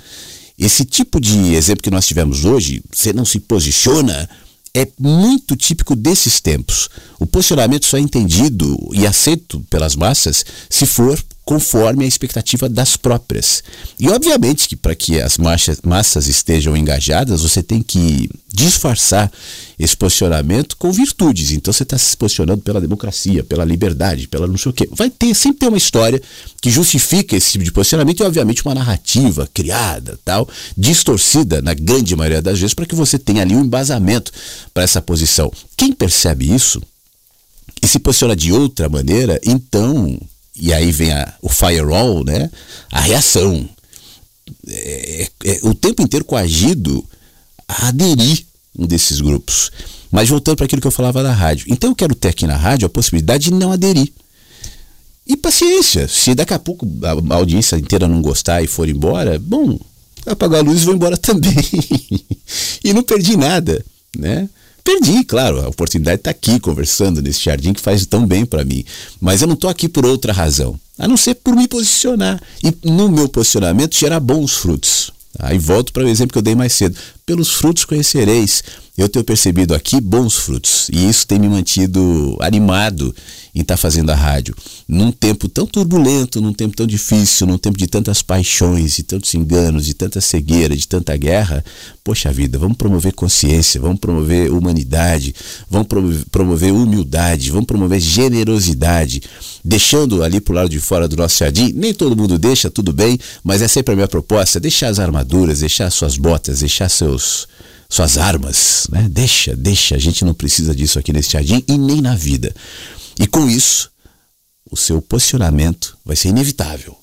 Esse 0.58 0.84
tipo 0.84 1.20
de 1.20 1.54
exemplo 1.54 1.82
que 1.82 1.90
nós 1.90 2.06
tivemos 2.06 2.44
hoje, 2.44 2.82
você 2.92 3.12
não 3.12 3.24
se 3.24 3.40
posiciona, 3.40 4.28
é 4.74 4.86
muito 4.98 5.56
típico 5.56 5.96
desses 5.96 6.40
tempos. 6.40 6.88
O 7.18 7.26
posicionamento 7.26 7.84
só 7.84 7.96
é 7.96 8.00
entendido 8.00 8.78
e 8.92 9.06
aceito 9.06 9.60
pelas 9.68 9.96
massas 9.96 10.44
se 10.70 10.86
for 10.86 11.22
conforme 11.44 12.04
a 12.04 12.08
expectativa 12.08 12.68
das 12.68 12.96
próprias. 12.96 13.62
E 13.98 14.08
obviamente 14.08 14.68
que 14.68 14.76
para 14.76 14.94
que 14.94 15.20
as 15.20 15.36
massas 15.38 16.28
estejam 16.28 16.76
engajadas, 16.76 17.42
você 17.42 17.62
tem 17.62 17.82
que 17.82 18.30
disfarçar 18.52 19.30
esse 19.78 19.96
posicionamento 19.96 20.76
com 20.76 20.92
virtudes. 20.92 21.50
Então 21.50 21.72
você 21.72 21.82
está 21.82 21.98
se 21.98 22.16
posicionando 22.16 22.62
pela 22.62 22.80
democracia, 22.80 23.42
pela 23.42 23.64
liberdade, 23.64 24.28
pela 24.28 24.46
não 24.46 24.56
sei 24.56 24.70
o 24.70 24.72
quê. 24.72 24.88
Vai 24.92 25.10
ter, 25.10 25.34
sempre 25.34 25.58
tem 25.58 25.68
uma 25.68 25.78
história 25.78 26.22
que 26.60 26.70
justifica 26.70 27.34
esse 27.34 27.52
tipo 27.52 27.64
de 27.64 27.72
posicionamento 27.72 28.20
e 28.20 28.24
obviamente 28.24 28.64
uma 28.64 28.74
narrativa 28.74 29.48
criada, 29.52 30.18
tal, 30.24 30.48
distorcida 30.76 31.60
na 31.60 31.74
grande 31.74 32.14
maioria 32.14 32.42
das 32.42 32.60
vezes 32.60 32.74
para 32.74 32.86
que 32.86 32.94
você 32.94 33.18
tenha 33.18 33.42
ali 33.42 33.54
um 33.54 33.64
embasamento 33.64 34.30
para 34.72 34.84
essa 34.84 35.02
posição. 35.02 35.50
Quem 35.76 35.92
percebe 35.92 36.52
isso 36.52 36.80
e 37.82 37.88
se 37.88 37.98
posiciona 37.98 38.36
de 38.36 38.52
outra 38.52 38.88
maneira, 38.88 39.40
então 39.44 40.20
e 40.54 40.72
aí 40.72 40.92
vem 40.92 41.12
a, 41.12 41.34
o 41.40 41.48
firewall, 41.48 42.24
né? 42.24 42.50
a 42.90 43.00
reação. 43.00 43.68
É, 44.68 45.28
é, 45.44 45.50
é, 45.50 45.60
o 45.62 45.74
tempo 45.74 46.02
inteiro 46.02 46.24
coagido 46.24 47.04
a 47.66 47.88
aderir 47.88 48.44
um 48.78 48.86
desses 48.86 49.20
grupos. 49.20 49.70
Mas 50.10 50.28
voltando 50.28 50.56
para 50.56 50.66
aquilo 50.66 50.80
que 50.80 50.86
eu 50.86 50.92
falava 50.92 51.22
da 51.22 51.32
rádio. 51.32 51.66
Então 51.68 51.90
eu 51.90 51.96
quero 51.96 52.14
ter 52.14 52.28
aqui 52.28 52.46
na 52.46 52.56
rádio 52.56 52.86
a 52.86 52.90
possibilidade 52.90 53.44
de 53.44 53.54
não 53.54 53.72
aderir. 53.72 54.12
E 55.26 55.36
paciência, 55.36 56.08
se 56.08 56.34
daqui 56.34 56.52
a 56.52 56.58
pouco 56.58 56.86
a 57.30 57.34
audiência 57.34 57.76
inteira 57.76 58.08
não 58.08 58.20
gostar 58.20 58.62
e 58.62 58.66
for 58.66 58.88
embora, 58.88 59.38
bom, 59.38 59.78
apagar 60.26 60.60
a 60.60 60.62
luz 60.62 60.82
e 60.82 60.84
vou 60.84 60.94
embora 60.94 61.16
também. 61.18 61.54
e 62.84 62.92
não 62.92 63.02
perdi 63.02 63.36
nada, 63.36 63.84
né? 64.16 64.48
Perdi, 64.84 65.24
claro, 65.24 65.60
a 65.60 65.68
oportunidade 65.68 66.20
está 66.20 66.30
aqui 66.30 66.58
conversando 66.58 67.22
nesse 67.22 67.42
jardim 67.42 67.72
que 67.72 67.80
faz 67.80 68.04
tão 68.04 68.26
bem 68.26 68.44
para 68.44 68.64
mim. 68.64 68.84
Mas 69.20 69.40
eu 69.40 69.46
não 69.46 69.54
estou 69.54 69.70
aqui 69.70 69.88
por 69.88 70.04
outra 70.04 70.32
razão, 70.32 70.78
a 70.98 71.06
não 71.06 71.16
ser 71.16 71.34
por 71.36 71.54
me 71.54 71.68
posicionar. 71.68 72.42
E 72.62 72.74
no 72.90 73.08
meu 73.08 73.28
posicionamento 73.28 73.96
gerar 73.96 74.20
bons 74.20 74.54
frutos. 74.56 75.12
Aí 75.38 75.58
volto 75.58 75.92
para 75.92 76.04
o 76.04 76.08
exemplo 76.08 76.32
que 76.32 76.38
eu 76.38 76.42
dei 76.42 76.54
mais 76.54 76.72
cedo. 76.72 76.96
Pelos 77.24 77.50
frutos 77.50 77.84
conhecereis. 77.84 78.62
Eu 78.96 79.08
tenho 79.08 79.24
percebido 79.24 79.74
aqui 79.74 80.00
bons 80.02 80.34
frutos. 80.34 80.90
E 80.92 81.08
isso 81.08 81.26
tem 81.26 81.38
me 81.38 81.48
mantido 81.48 82.36
animado 82.40 83.14
em 83.54 83.62
estar 83.62 83.74
tá 83.74 83.78
fazendo 83.78 84.10
a 84.10 84.14
rádio. 84.14 84.54
Num 84.86 85.10
tempo 85.10 85.48
tão 85.48 85.66
turbulento, 85.66 86.42
num 86.42 86.52
tempo 86.52 86.76
tão 86.76 86.86
difícil, 86.86 87.46
num 87.46 87.56
tempo 87.56 87.78
de 87.78 87.86
tantas 87.86 88.20
paixões, 88.20 88.96
de 88.96 89.02
tantos 89.02 89.32
enganos, 89.34 89.86
de 89.86 89.94
tanta 89.94 90.20
cegueira, 90.20 90.76
de 90.76 90.86
tanta 90.86 91.16
guerra. 91.16 91.64
Poxa 92.04 92.30
vida, 92.30 92.58
vamos 92.58 92.76
promover 92.76 93.14
consciência, 93.14 93.80
vamos 93.80 93.98
promover 93.98 94.50
humanidade, 94.50 95.34
vamos 95.70 95.88
promover 96.30 96.72
humildade, 96.72 97.50
vamos 97.50 97.66
promover 97.66 98.00
generosidade. 98.00 99.22
Deixando 99.64 100.22
ali 100.22 100.40
pro 100.40 100.54
lado 100.54 100.68
de 100.68 100.80
fora 100.80 101.06
do 101.06 101.16
nosso 101.16 101.38
jardim, 101.38 101.72
nem 101.74 101.94
todo 101.94 102.16
mundo 102.16 102.38
deixa, 102.38 102.68
tudo 102.70 102.92
bem, 102.92 103.18
mas 103.44 103.62
é 103.62 103.68
sempre 103.68 103.92
a 103.92 103.96
minha 103.96 104.08
proposta: 104.08 104.58
deixar 104.58 104.88
as 104.88 104.98
armaduras, 104.98 105.60
deixar 105.60 105.88
suas 105.90 106.18
botas, 106.18 106.60
deixar 106.60 106.88
seus 106.88 107.21
suas 107.88 108.16
armas, 108.16 108.86
né? 108.90 109.06
Deixa, 109.10 109.54
deixa. 109.54 109.94
A 109.94 109.98
gente 109.98 110.24
não 110.24 110.32
precisa 110.32 110.74
disso 110.74 110.98
aqui 110.98 111.12
nesse 111.12 111.30
jardim 111.32 111.62
e 111.68 111.76
nem 111.76 112.00
na 112.00 112.14
vida. 112.14 112.54
E 113.18 113.26
com 113.26 113.48
isso, 113.48 113.90
o 114.70 114.76
seu 114.76 115.02
posicionamento 115.02 115.96
vai 116.04 116.16
ser 116.16 116.28
inevitável. 116.28 116.98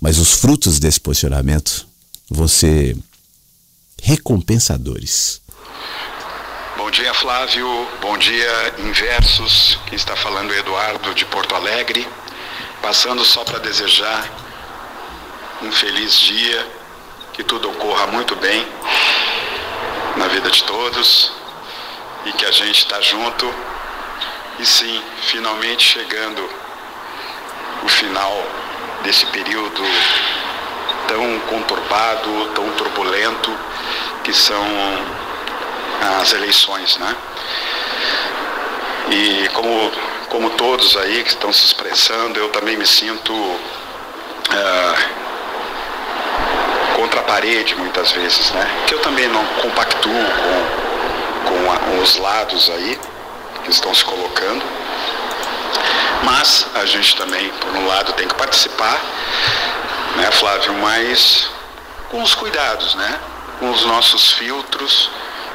Mas 0.00 0.18
os 0.18 0.32
frutos 0.32 0.78
desse 0.78 0.98
posicionamento 1.00 1.86
vão 2.30 2.48
ser 2.48 2.96
recompensadores. 4.02 5.40
Bom 6.76 6.90
dia, 6.90 7.12
Flávio. 7.14 7.66
Bom 8.00 8.16
dia, 8.16 8.74
Inversos. 8.78 9.78
Quem 9.86 9.96
está 9.96 10.16
falando 10.16 10.52
é 10.52 10.58
Eduardo 10.58 11.14
de 11.14 11.24
Porto 11.26 11.54
Alegre. 11.54 12.06
Passando 12.80 13.24
só 13.24 13.44
para 13.44 13.58
desejar 13.58 14.30
um 15.62 15.72
feliz 15.72 16.18
dia, 16.18 16.75
que 17.36 17.44
tudo 17.44 17.68
ocorra 17.68 18.06
muito 18.06 18.34
bem 18.36 18.66
na 20.16 20.26
vida 20.28 20.50
de 20.50 20.64
todos 20.64 21.30
e 22.24 22.32
que 22.32 22.46
a 22.46 22.50
gente 22.50 22.78
está 22.78 22.98
junto. 23.02 23.54
E 24.58 24.64
sim, 24.64 25.02
finalmente 25.20 25.84
chegando 25.84 26.48
o 27.82 27.88
final 27.88 28.42
desse 29.02 29.26
período 29.26 29.82
tão 31.06 31.38
conturbado, 31.40 32.52
tão 32.54 32.70
turbulento 32.70 33.52
que 34.24 34.32
são 34.32 34.64
as 36.22 36.32
eleições, 36.32 36.96
né? 36.96 37.16
E 39.10 39.48
como, 39.52 39.92
como 40.30 40.50
todos 40.50 40.96
aí 40.96 41.22
que 41.22 41.28
estão 41.28 41.52
se 41.52 41.66
expressando, 41.66 42.40
eu 42.40 42.48
também 42.48 42.78
me 42.78 42.86
sinto 42.86 43.30
uh, 43.34 45.26
contra 47.06 47.20
a 47.20 47.24
parede 47.24 47.74
muitas 47.76 48.10
vezes, 48.10 48.50
né? 48.50 48.84
Que 48.86 48.94
eu 48.94 48.98
também 49.00 49.28
não 49.28 49.44
compactuo 49.62 50.12
com, 50.12 51.50
com, 51.50 51.72
a, 51.72 52.02
os 52.02 52.16
lados 52.16 52.68
aí 52.70 52.98
que 53.64 53.70
estão 53.70 53.94
se 53.94 54.04
colocando. 54.04 54.64
Mas 56.24 56.66
a 56.74 56.84
gente 56.84 57.14
também, 57.16 57.48
por 57.60 57.70
um 57.70 57.86
lado, 57.86 58.12
tem 58.14 58.26
que 58.26 58.34
participar, 58.34 59.00
né, 60.16 60.30
Flávio, 60.32 60.72
mas 60.74 61.48
com 62.10 62.22
os 62.22 62.34
cuidados, 62.34 62.96
né? 62.96 63.20
Com 63.60 63.70
os 63.70 63.84
nossos 63.84 64.32
filtros, 64.32 65.08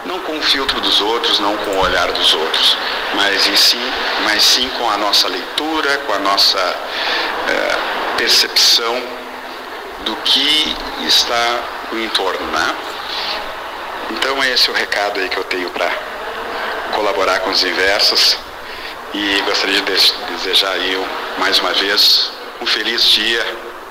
não 0.06 0.20
com 0.20 0.38
o 0.38 0.42
filtro 0.42 0.80
dos 0.80 1.02
outros, 1.02 1.40
não 1.40 1.58
com 1.58 1.72
o 1.72 1.80
olhar 1.82 2.12
dos 2.14 2.34
outros, 2.34 2.78
mas, 3.16 3.46
em 3.48 3.56
sim, 3.58 3.92
mas 4.24 4.42
sim 4.42 4.70
com 4.78 4.90
a 4.90 4.98
nossa 4.98 5.28
leitura, 5.28 5.98
com 6.08 6.14
a 6.14 6.20
nossa 6.20 6.60
é, 6.60 7.78
percepção 8.18 9.21
do 10.06 10.16
que 10.18 10.76
está 11.08 11.88
no 11.92 12.04
entorno, 12.04 12.46
né? 12.52 12.76
Então 14.12 14.44
esse 14.44 14.70
é 14.70 14.72
o 14.72 14.76
recado 14.76 15.20
aí 15.20 15.30
que 15.30 15.38
eu 15.38 15.44
tenho 15.44 15.70
para 15.70 15.90
colaborar 16.94 17.40
com 17.40 17.50
os 17.50 17.64
inversos 17.64 18.38
e 19.14 19.42
gostaria 19.42 19.82
de 19.82 19.92
desejar 20.38 20.72
aí 20.72 21.06
mais 21.38 21.60
uma 21.60 21.74
vez 21.74 22.32
um 22.62 22.66
feliz 22.66 23.04
dia 23.06 23.44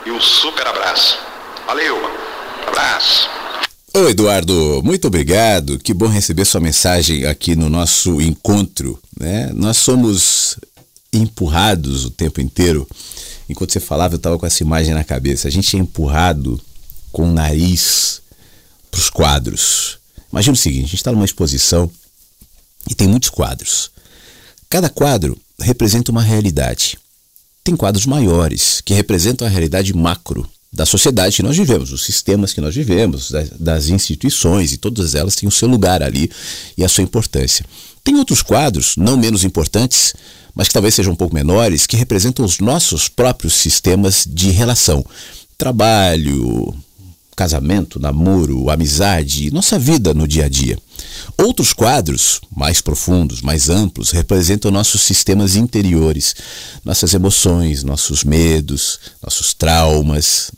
e 0.07 0.11
um 0.11 0.21
super 0.21 0.67
abraço. 0.67 1.19
Valeu, 1.67 1.99
abraço. 2.67 3.29
Ô 3.93 4.09
Eduardo, 4.09 4.81
muito 4.85 5.09
obrigado. 5.09 5.79
Que 5.79 5.93
bom 5.93 6.07
receber 6.07 6.45
sua 6.45 6.61
mensagem 6.61 7.27
aqui 7.27 7.57
no 7.57 7.69
nosso 7.69 8.21
encontro. 8.21 8.99
Né? 9.19 9.51
Nós 9.53 9.79
somos 9.79 10.57
empurrados 11.13 12.05
o 12.05 12.11
tempo 12.11 12.41
inteiro 12.41 12.87
enquanto 13.51 13.73
você 13.73 13.81
falava, 13.81 14.15
eu 14.15 14.19
estava 14.19 14.39
com 14.39 14.47
essa 14.47 14.63
imagem 14.63 14.95
na 14.95 15.05
cabeça. 15.05 15.49
A 15.49 15.51
gente 15.51 15.77
é 15.77 15.81
empurrado 15.81 16.61
com 17.13 17.29
o 17.29 17.33
nariz 17.33 18.23
para 18.91 18.99
os 18.99 19.11
quadros. 19.11 19.99
Imagina 20.33 20.55
o 20.55 20.57
seguinte: 20.57 20.85
a 20.85 20.87
gente 20.87 20.97
está 20.97 21.13
numa 21.13 21.25
exposição 21.25 21.91
e 22.89 22.95
tem 22.95 23.09
muitos 23.09 23.29
quadros. 23.29 23.91
Cada 24.69 24.89
quadro 24.89 25.37
representa 25.61 26.13
uma 26.13 26.23
realidade. 26.23 26.97
Tem 27.63 27.77
quadros 27.77 28.07
maiores 28.07 28.81
que 28.81 28.95
representam 28.95 29.47
a 29.47 29.51
realidade 29.51 29.93
macro 29.93 30.49
da 30.73 30.87
sociedade 30.87 31.37
que 31.37 31.43
nós 31.43 31.57
vivemos, 31.57 31.93
os 31.93 32.05
sistemas 32.05 32.53
que 32.53 32.61
nós 32.61 32.75
vivemos, 32.75 33.33
das 33.59 33.89
instituições, 33.89 34.73
e 34.73 34.77
todas 34.77 35.17
elas 35.17 35.35
têm 35.35 35.49
o 35.49 35.53
seu 35.53 35.69
lugar 35.69 36.03
ali 36.03 36.31
e 36.79 36.85
a 36.85 36.89
sua 36.89 37.03
importância. 37.03 37.67
Tem 38.03 38.17
outros 38.17 38.43
quadros, 38.43 38.95
não 38.97 39.17
menos 39.17 39.45
importantes, 39.45 40.15
mas 40.55 40.69
que 40.69 40.75
talvez 40.75 40.95
sejam 40.95 41.13
um 41.13 41.17
pouco 41.17 41.35
menores, 41.35 41.87
que 41.87 41.97
representam 41.97 42.45
os 42.45 42.59
nossos 42.59 43.09
próprios 43.09 43.55
sistemas 43.55 44.27
de 44.29 44.51
relação. 44.51 45.05
Trabalho, 45.57 46.75
casamento, 47.37 47.99
namoro, 47.99 48.69
amizade, 48.71 49.51
nossa 49.51 49.79
vida 49.79 50.13
no 50.13 50.29
dia 50.29 50.45
a 50.45 50.49
dia. 50.49 50.79
Outros 51.39 51.73
quadros, 51.73 52.41
mais 52.55 52.81
profundos, 52.81 53.41
mais 53.41 53.71
amplos, 53.71 54.11
representam 54.11 54.71
nossos 54.71 55.01
sistemas 55.03 55.57
interiores, 55.57 56.35
nossas 56.85 57.15
emoções, 57.15 57.83
nossos 57.83 58.25
medos, 58.25 59.01
nossos 59.23 59.55
traumas, 59.55 60.51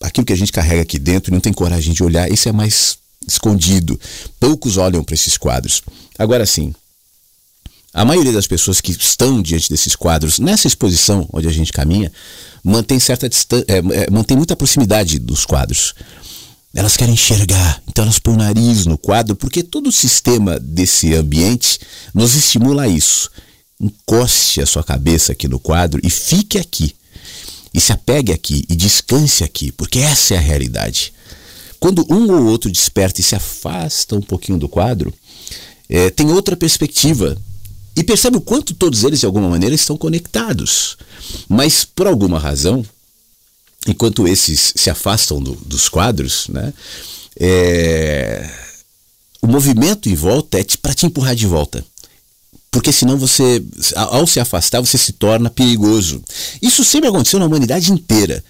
aquilo 0.00 0.26
que 0.26 0.32
a 0.32 0.36
gente 0.36 0.52
carrega 0.52 0.82
aqui 0.82 0.98
dentro 0.98 1.30
e 1.30 1.34
não 1.34 1.40
tem 1.40 1.52
coragem 1.52 1.94
de 1.94 2.02
olhar, 2.02 2.30
isso 2.30 2.48
é 2.48 2.52
mais 2.52 2.98
escondido. 3.26 3.98
Poucos 4.38 4.76
olham 4.76 5.02
para 5.02 5.14
esses 5.14 5.36
quadros. 5.36 5.82
Agora 6.18 6.44
sim, 6.44 6.74
a 7.96 8.04
maioria 8.04 8.30
das 8.30 8.46
pessoas 8.46 8.78
que 8.78 8.92
estão 8.92 9.40
diante 9.40 9.70
desses 9.70 9.96
quadros, 9.96 10.38
nessa 10.38 10.66
exposição 10.66 11.26
onde 11.32 11.48
a 11.48 11.50
gente 11.50 11.72
caminha, 11.72 12.12
mantém 12.62 13.00
certa 13.00 13.26
é, 13.26 13.78
é, 13.78 14.10
mantém 14.10 14.36
muita 14.36 14.54
proximidade 14.54 15.18
dos 15.18 15.46
quadros. 15.46 15.94
Elas 16.74 16.94
querem 16.94 17.14
enxergar, 17.14 17.82
então 17.88 18.04
elas 18.04 18.18
põem 18.18 18.34
o 18.34 18.38
nariz 18.38 18.84
no 18.84 18.98
quadro, 18.98 19.34
porque 19.34 19.62
todo 19.62 19.86
o 19.86 19.92
sistema 19.92 20.60
desse 20.60 21.14
ambiente 21.14 21.80
nos 22.12 22.34
estimula 22.34 22.82
a 22.82 22.88
isso. 22.88 23.30
Encoste 23.80 24.60
a 24.60 24.66
sua 24.66 24.84
cabeça 24.84 25.32
aqui 25.32 25.48
no 25.48 25.58
quadro 25.58 25.98
e 26.04 26.10
fique 26.10 26.58
aqui. 26.58 26.94
E 27.72 27.80
se 27.80 27.92
apegue 27.92 28.30
aqui 28.30 28.66
e 28.68 28.76
descanse 28.76 29.42
aqui, 29.42 29.72
porque 29.72 30.00
essa 30.00 30.34
é 30.34 30.36
a 30.36 30.40
realidade. 30.40 31.14
Quando 31.80 32.04
um 32.10 32.30
ou 32.30 32.44
outro 32.44 32.70
desperta 32.70 33.22
e 33.22 33.24
se 33.24 33.34
afasta 33.34 34.14
um 34.14 34.22
pouquinho 34.22 34.58
do 34.58 34.68
quadro, 34.68 35.14
é, 35.88 36.10
tem 36.10 36.30
outra 36.30 36.56
perspectiva 36.56 37.38
e 37.96 38.04
percebe 38.04 38.36
o 38.36 38.42
quanto 38.42 38.74
todos 38.74 39.04
eles, 39.04 39.20
de 39.20 39.26
alguma 39.26 39.48
maneira, 39.48 39.74
estão 39.74 39.96
conectados. 39.96 40.98
Mas, 41.48 41.84
por 41.84 42.06
alguma 42.06 42.38
razão, 42.38 42.84
enquanto 43.86 44.28
esses 44.28 44.74
se 44.76 44.90
afastam 44.90 45.42
do, 45.42 45.52
dos 45.64 45.88
quadros, 45.88 46.46
né, 46.48 46.74
é, 47.40 48.50
o 49.40 49.46
movimento 49.46 50.08
em 50.10 50.14
volta 50.14 50.58
é 50.58 50.64
para 50.80 50.92
te 50.92 51.06
empurrar 51.06 51.34
de 51.34 51.46
volta. 51.46 51.84
Porque 52.70 52.92
senão 52.92 53.16
você, 53.16 53.64
ao 53.94 54.26
se 54.26 54.38
afastar, 54.38 54.80
você 54.80 54.98
se 54.98 55.12
torna 55.12 55.48
perigoso. 55.48 56.22
Isso 56.60 56.84
sempre 56.84 57.08
aconteceu 57.08 57.38
na 57.38 57.46
humanidade 57.46 57.90
inteira. 57.90 58.44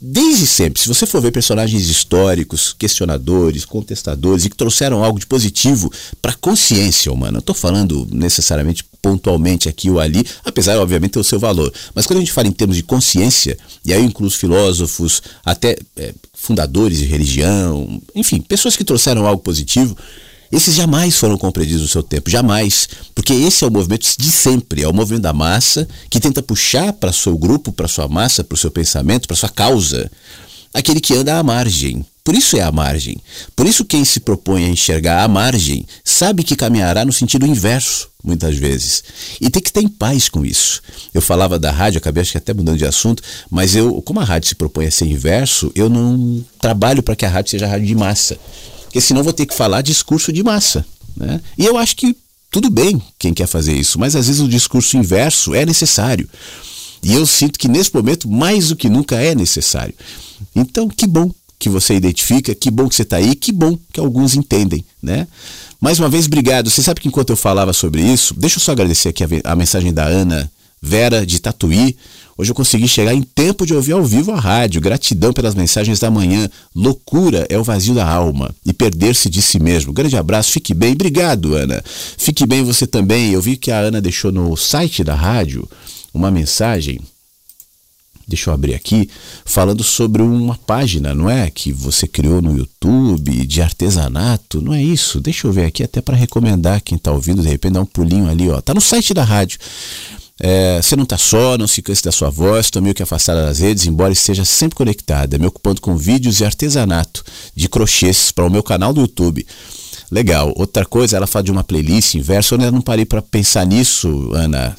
Desde 0.00 0.46
sempre, 0.46 0.80
se 0.80 0.88
você 0.88 1.06
for 1.06 1.22
ver 1.22 1.32
personagens 1.32 1.88
históricos, 1.88 2.74
questionadores, 2.78 3.64
contestadores 3.64 4.44
e 4.44 4.50
que 4.50 4.56
trouxeram 4.56 5.02
algo 5.02 5.18
de 5.18 5.26
positivo 5.26 5.90
para 6.20 6.32
a 6.32 6.36
consciência 6.36 7.10
humana, 7.10 7.32
não 7.32 7.38
estou 7.38 7.54
falando 7.54 8.06
necessariamente 8.10 8.84
pontualmente 9.00 9.68
aqui 9.68 9.88
ou 9.88 9.98
ali, 9.98 10.24
apesar, 10.44 10.78
obviamente, 10.78 11.12
ter 11.12 11.20
o 11.20 11.24
seu 11.24 11.38
valor. 11.38 11.72
Mas 11.94 12.06
quando 12.06 12.18
a 12.18 12.20
gente 12.20 12.32
fala 12.32 12.48
em 12.48 12.52
termos 12.52 12.76
de 12.76 12.82
consciência, 12.82 13.56
e 13.84 13.92
aí 13.92 14.00
eu 14.00 14.04
incluo 14.04 14.28
os 14.28 14.34
filósofos, 14.34 15.22
até 15.44 15.78
é, 15.96 16.12
fundadores 16.34 16.98
de 16.98 17.04
religião, 17.06 18.02
enfim, 18.14 18.40
pessoas 18.40 18.76
que 18.76 18.84
trouxeram 18.84 19.26
algo 19.26 19.42
positivo, 19.42 19.96
Esses 20.50 20.74
jamais 20.74 21.16
foram 21.16 21.36
compreendidos 21.36 21.82
no 21.82 21.88
seu 21.88 22.02
tempo, 22.02 22.30
jamais. 22.30 22.88
Porque 23.14 23.32
esse 23.32 23.64
é 23.64 23.66
o 23.66 23.70
movimento 23.70 24.06
de 24.18 24.30
sempre, 24.30 24.82
é 24.82 24.88
o 24.88 24.92
movimento 24.92 25.22
da 25.22 25.32
massa 25.32 25.88
que 26.08 26.20
tenta 26.20 26.42
puxar 26.42 26.92
para 26.92 27.12
seu 27.12 27.36
grupo, 27.36 27.72
para 27.72 27.88
sua 27.88 28.08
massa, 28.08 28.44
para 28.44 28.54
o 28.54 28.58
seu 28.58 28.70
pensamento, 28.70 29.26
para 29.26 29.36
sua 29.36 29.48
causa, 29.48 30.10
aquele 30.72 31.00
que 31.00 31.14
anda 31.14 31.38
à 31.38 31.42
margem. 31.42 32.04
Por 32.26 32.34
isso 32.34 32.56
é 32.56 32.60
a 32.60 32.72
margem. 32.72 33.18
Por 33.54 33.68
isso 33.68 33.84
quem 33.84 34.04
se 34.04 34.18
propõe 34.18 34.64
a 34.64 34.68
enxergar 34.68 35.22
a 35.22 35.28
margem 35.28 35.86
sabe 36.02 36.42
que 36.42 36.56
caminhará 36.56 37.04
no 37.04 37.12
sentido 37.12 37.46
inverso, 37.46 38.08
muitas 38.22 38.56
vezes. 38.56 39.04
E 39.40 39.48
tem 39.48 39.62
que 39.62 39.68
estar 39.68 39.80
em 39.80 39.86
paz 39.86 40.28
com 40.28 40.44
isso. 40.44 40.82
Eu 41.14 41.22
falava 41.22 41.56
da 41.56 41.70
rádio, 41.70 41.98
acabei 41.98 42.22
acho 42.22 42.32
que 42.32 42.38
até 42.38 42.52
mudando 42.52 42.78
de 42.78 42.84
assunto, 42.84 43.22
mas 43.48 43.76
eu, 43.76 44.02
como 44.02 44.18
a 44.18 44.24
rádio 44.24 44.48
se 44.48 44.56
propõe 44.56 44.86
a 44.86 44.90
ser 44.90 45.06
inverso, 45.06 45.70
eu 45.72 45.88
não 45.88 46.44
trabalho 46.60 47.00
para 47.00 47.14
que 47.14 47.24
a 47.24 47.28
rádio 47.28 47.52
seja 47.52 47.68
rádio 47.68 47.86
de 47.86 47.94
massa. 47.94 48.36
Porque 48.96 49.08
senão 49.08 49.22
vou 49.22 49.32
ter 49.34 49.44
que 49.44 49.54
falar 49.54 49.82
discurso 49.82 50.32
de 50.32 50.42
massa. 50.42 50.82
Né? 51.14 51.38
E 51.58 51.66
eu 51.66 51.76
acho 51.76 51.94
que 51.96 52.16
tudo 52.50 52.70
bem 52.70 53.02
quem 53.18 53.34
quer 53.34 53.46
fazer 53.46 53.76
isso, 53.76 53.98
mas 53.98 54.16
às 54.16 54.26
vezes 54.26 54.40
o 54.40 54.48
discurso 54.48 54.96
inverso 54.96 55.54
é 55.54 55.66
necessário. 55.66 56.26
E 57.02 57.12
eu 57.12 57.26
sinto 57.26 57.58
que 57.58 57.68
nesse 57.68 57.94
momento, 57.94 58.26
mais 58.26 58.68
do 58.68 58.76
que 58.76 58.88
nunca, 58.88 59.16
é 59.16 59.34
necessário. 59.34 59.94
Então, 60.54 60.88
que 60.88 61.06
bom 61.06 61.30
que 61.58 61.68
você 61.68 61.94
identifica, 61.94 62.54
que 62.54 62.70
bom 62.70 62.88
que 62.88 62.94
você 62.94 63.02
está 63.02 63.18
aí, 63.18 63.34
que 63.34 63.52
bom 63.52 63.78
que 63.92 64.00
alguns 64.00 64.34
entendem, 64.34 64.82
né? 65.02 65.28
Mais 65.78 65.98
uma 65.98 66.08
vez, 66.08 66.24
obrigado. 66.24 66.70
Você 66.70 66.82
sabe 66.82 67.02
que 67.02 67.08
enquanto 67.08 67.28
eu 67.28 67.36
falava 67.36 67.74
sobre 67.74 68.00
isso, 68.00 68.32
deixa 68.32 68.56
eu 68.56 68.62
só 68.62 68.72
agradecer 68.72 69.10
aqui 69.10 69.24
a, 69.24 69.28
a 69.44 69.54
mensagem 69.54 69.92
da 69.92 70.06
Ana 70.06 70.50
Vera 70.80 71.26
de 71.26 71.38
Tatuí. 71.38 71.94
Hoje 72.38 72.50
eu 72.50 72.54
consegui 72.54 72.86
chegar 72.86 73.14
em 73.14 73.22
tempo 73.22 73.64
de 73.64 73.72
ouvir 73.72 73.92
ao 73.92 74.04
vivo 74.04 74.32
a 74.32 74.38
rádio. 74.38 74.80
Gratidão 74.80 75.32
pelas 75.32 75.54
mensagens 75.54 75.98
da 75.98 76.10
manhã. 76.10 76.48
Loucura 76.74 77.46
é 77.48 77.58
o 77.58 77.64
vazio 77.64 77.94
da 77.94 78.06
alma 78.06 78.54
e 78.64 78.72
perder-se 78.72 79.30
de 79.30 79.40
si 79.40 79.58
mesmo. 79.58 79.92
Grande 79.92 80.16
abraço, 80.16 80.52
fique 80.52 80.74
bem. 80.74 80.92
Obrigado, 80.92 81.54
Ana. 81.54 81.82
Fique 81.84 82.46
bem 82.46 82.62
você 82.62 82.86
também. 82.86 83.32
Eu 83.32 83.40
vi 83.40 83.56
que 83.56 83.70
a 83.70 83.78
Ana 83.78 84.00
deixou 84.00 84.30
no 84.30 84.54
site 84.56 85.02
da 85.02 85.14
rádio 85.14 85.68
uma 86.12 86.30
mensagem 86.30 87.00
deixa 88.26 88.50
eu 88.50 88.54
abrir 88.54 88.74
aqui, 88.74 89.08
falando 89.44 89.84
sobre 89.84 90.20
uma 90.20 90.56
página, 90.56 91.14
não 91.14 91.30
é? 91.30 91.48
Que 91.48 91.70
você 91.70 92.08
criou 92.08 92.42
no 92.42 92.56
YouTube 92.56 93.46
de 93.46 93.62
artesanato, 93.62 94.60
não 94.60 94.74
é 94.74 94.82
isso? 94.82 95.20
Deixa 95.20 95.46
eu 95.46 95.52
ver 95.52 95.66
aqui 95.66 95.82
até 95.82 96.00
para 96.00 96.16
recomendar 96.16 96.80
quem 96.80 96.96
está 96.96 97.12
ouvindo, 97.12 97.42
de 97.42 97.48
repente 97.48 97.74
dá 97.74 97.80
um 97.80 97.86
pulinho 97.86 98.28
ali, 98.28 98.50
ó. 98.50 98.60
Tá 98.60 98.74
no 98.74 98.80
site 98.80 99.14
da 99.14 99.22
rádio. 99.22 99.58
É, 100.38 100.82
você 100.82 100.94
não 100.96 101.04
está 101.04 101.16
só, 101.16 101.56
não 101.56 101.66
se 101.66 101.80
canse 101.80 102.02
da 102.02 102.12
sua 102.12 102.28
voz, 102.28 102.66
estou 102.66 102.82
meio 102.82 102.94
que 102.94 103.02
afastada 103.02 103.46
das 103.46 103.58
redes, 103.58 103.86
embora 103.86 104.12
esteja 104.12 104.44
sempre 104.44 104.76
conectada, 104.76 105.38
me 105.38 105.46
ocupando 105.46 105.80
com 105.80 105.96
vídeos 105.96 106.40
e 106.40 106.44
artesanato 106.44 107.24
de 107.54 107.68
crochês 107.68 108.30
para 108.30 108.44
o 108.44 108.50
meu 108.50 108.62
canal 108.62 108.92
do 108.92 109.00
YouTube. 109.00 109.46
Legal. 110.10 110.52
Outra 110.56 110.84
coisa, 110.84 111.16
ela 111.16 111.26
fala 111.26 111.44
de 111.44 111.50
uma 111.50 111.64
playlist 111.64 112.14
inversa. 112.14 112.54
Eu 112.54 112.70
não 112.70 112.80
parei 112.80 113.04
para 113.04 113.20
pensar 113.20 113.66
nisso, 113.66 114.30
Ana. 114.32 114.76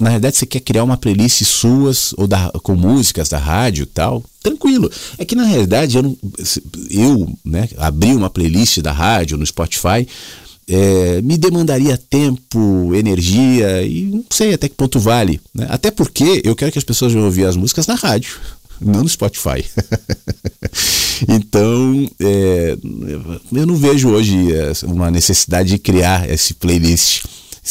Na 0.00 0.10
verdade, 0.10 0.36
você 0.36 0.46
quer 0.46 0.60
criar 0.60 0.84
uma 0.84 0.96
playlist 0.96 1.42
suas 1.44 2.14
ou 2.16 2.26
da, 2.26 2.50
com 2.62 2.74
músicas 2.74 3.28
da 3.28 3.38
rádio 3.38 3.84
tal? 3.84 4.24
Tranquilo. 4.42 4.90
É 5.18 5.24
que 5.24 5.34
na 5.34 5.44
realidade 5.44 5.96
eu, 5.96 6.02
não, 6.02 6.16
eu 6.90 7.36
né, 7.44 7.68
abrir 7.76 8.14
uma 8.14 8.30
playlist 8.30 8.78
da 8.78 8.92
rádio 8.92 9.36
no 9.36 9.44
Spotify 9.44 10.08
é, 10.68 11.22
me 11.22 11.38
demandaria 11.38 11.96
tempo, 11.96 12.94
energia 12.94 13.82
e 13.82 14.02
não 14.02 14.24
sei 14.30 14.54
até 14.54 14.68
que 14.68 14.74
ponto 14.74 15.00
vale. 15.00 15.40
Né? 15.54 15.66
Até 15.70 15.90
porque 15.90 16.42
eu 16.44 16.54
quero 16.54 16.70
que 16.72 16.78
as 16.78 16.84
pessoas 16.84 17.12
vão 17.12 17.24
ouvir 17.24 17.46
as 17.46 17.56
músicas 17.56 17.86
na 17.86 17.94
rádio 17.94 18.38
não 18.80 19.02
no 19.02 19.08
Spotify. 19.08 19.64
então, 21.28 22.08
é, 22.20 22.76
eu 23.52 23.66
não 23.66 23.76
vejo 23.76 24.08
hoje 24.08 24.36
uma 24.84 25.10
necessidade 25.10 25.70
de 25.70 25.78
criar 25.78 26.28
esse 26.28 26.54
playlist. 26.54 27.24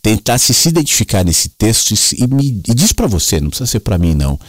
tentasse 0.02 0.54
se 0.54 0.70
identificar 0.70 1.26
nesse 1.26 1.50
texto 1.50 1.94
e, 2.18 2.28
me, 2.28 2.62
e 2.68 2.74
diz 2.74 2.94
para 2.94 3.08
você, 3.08 3.42
não 3.42 3.50
precisa 3.50 3.70
ser 3.70 3.82
para 3.82 3.98
mim 3.98 4.14
não, 4.14 4.40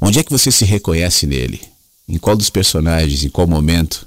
onde 0.00 0.18
é 0.18 0.22
que 0.22 0.32
você 0.32 0.50
se 0.50 0.64
reconhece 0.64 1.26
nele? 1.26 1.60
Em 2.08 2.18
qual 2.18 2.36
dos 2.36 2.48
personagens, 2.48 3.22
em 3.24 3.28
qual 3.28 3.46
momento, 3.46 4.06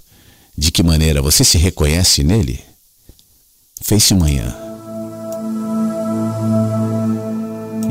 de 0.58 0.72
que 0.72 0.82
maneira 0.82 1.22
você 1.22 1.44
se 1.44 1.58
reconhece 1.58 2.24
nele? 2.24 2.60
Fez-se 3.82 4.16
manhã. 4.16 4.56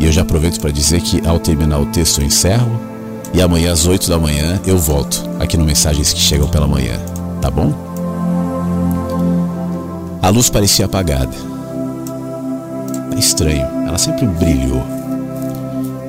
E 0.01 0.05
eu 0.07 0.13
já 0.13 0.23
aproveito 0.23 0.59
para 0.61 0.71
dizer 0.71 1.01
que 1.03 1.25
ao 1.27 1.39
terminar 1.39 1.79
o 1.79 1.87
texto 1.87 2.21
eu 2.21 2.27
encerro 2.27 2.94
e 3.35 3.43
amanhã 3.43 3.73
às 3.73 3.85
8 3.85 4.09
da 4.09 4.19
manhã 4.19 4.61
eu 4.65 4.79
volto 4.79 5.29
aqui 5.41 5.57
no 5.57 5.65
Mensagens 5.65 6.13
que 6.13 6.21
Chegam 6.21 6.49
pela 6.49 6.69
Manhã, 6.69 6.99
tá 7.43 7.51
bom? 7.51 7.75
A 10.23 10.29
luz 10.31 10.49
parecia 10.49 10.87
apagada. 10.87 11.35
É 13.15 13.19
estranho, 13.19 13.67
ela 13.87 13.99
sempre 13.99 14.25
brilhou. 14.27 14.83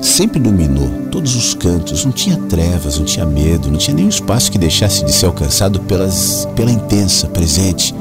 Sempre 0.00 0.38
iluminou 0.38 0.88
todos 1.10 1.34
os 1.34 1.52
cantos, 1.52 2.04
não 2.04 2.12
tinha 2.12 2.36
trevas, 2.36 2.98
não 2.98 3.04
tinha 3.04 3.26
medo, 3.26 3.70
não 3.70 3.76
tinha 3.76 3.96
nenhum 3.96 4.08
espaço 4.08 4.50
que 4.50 4.56
deixasse 4.56 5.04
de 5.04 5.12
ser 5.12 5.26
alcançado 5.26 5.80
pelas, 5.80 6.46
pela 6.54 6.70
intensa, 6.70 7.26
presente, 7.26 7.94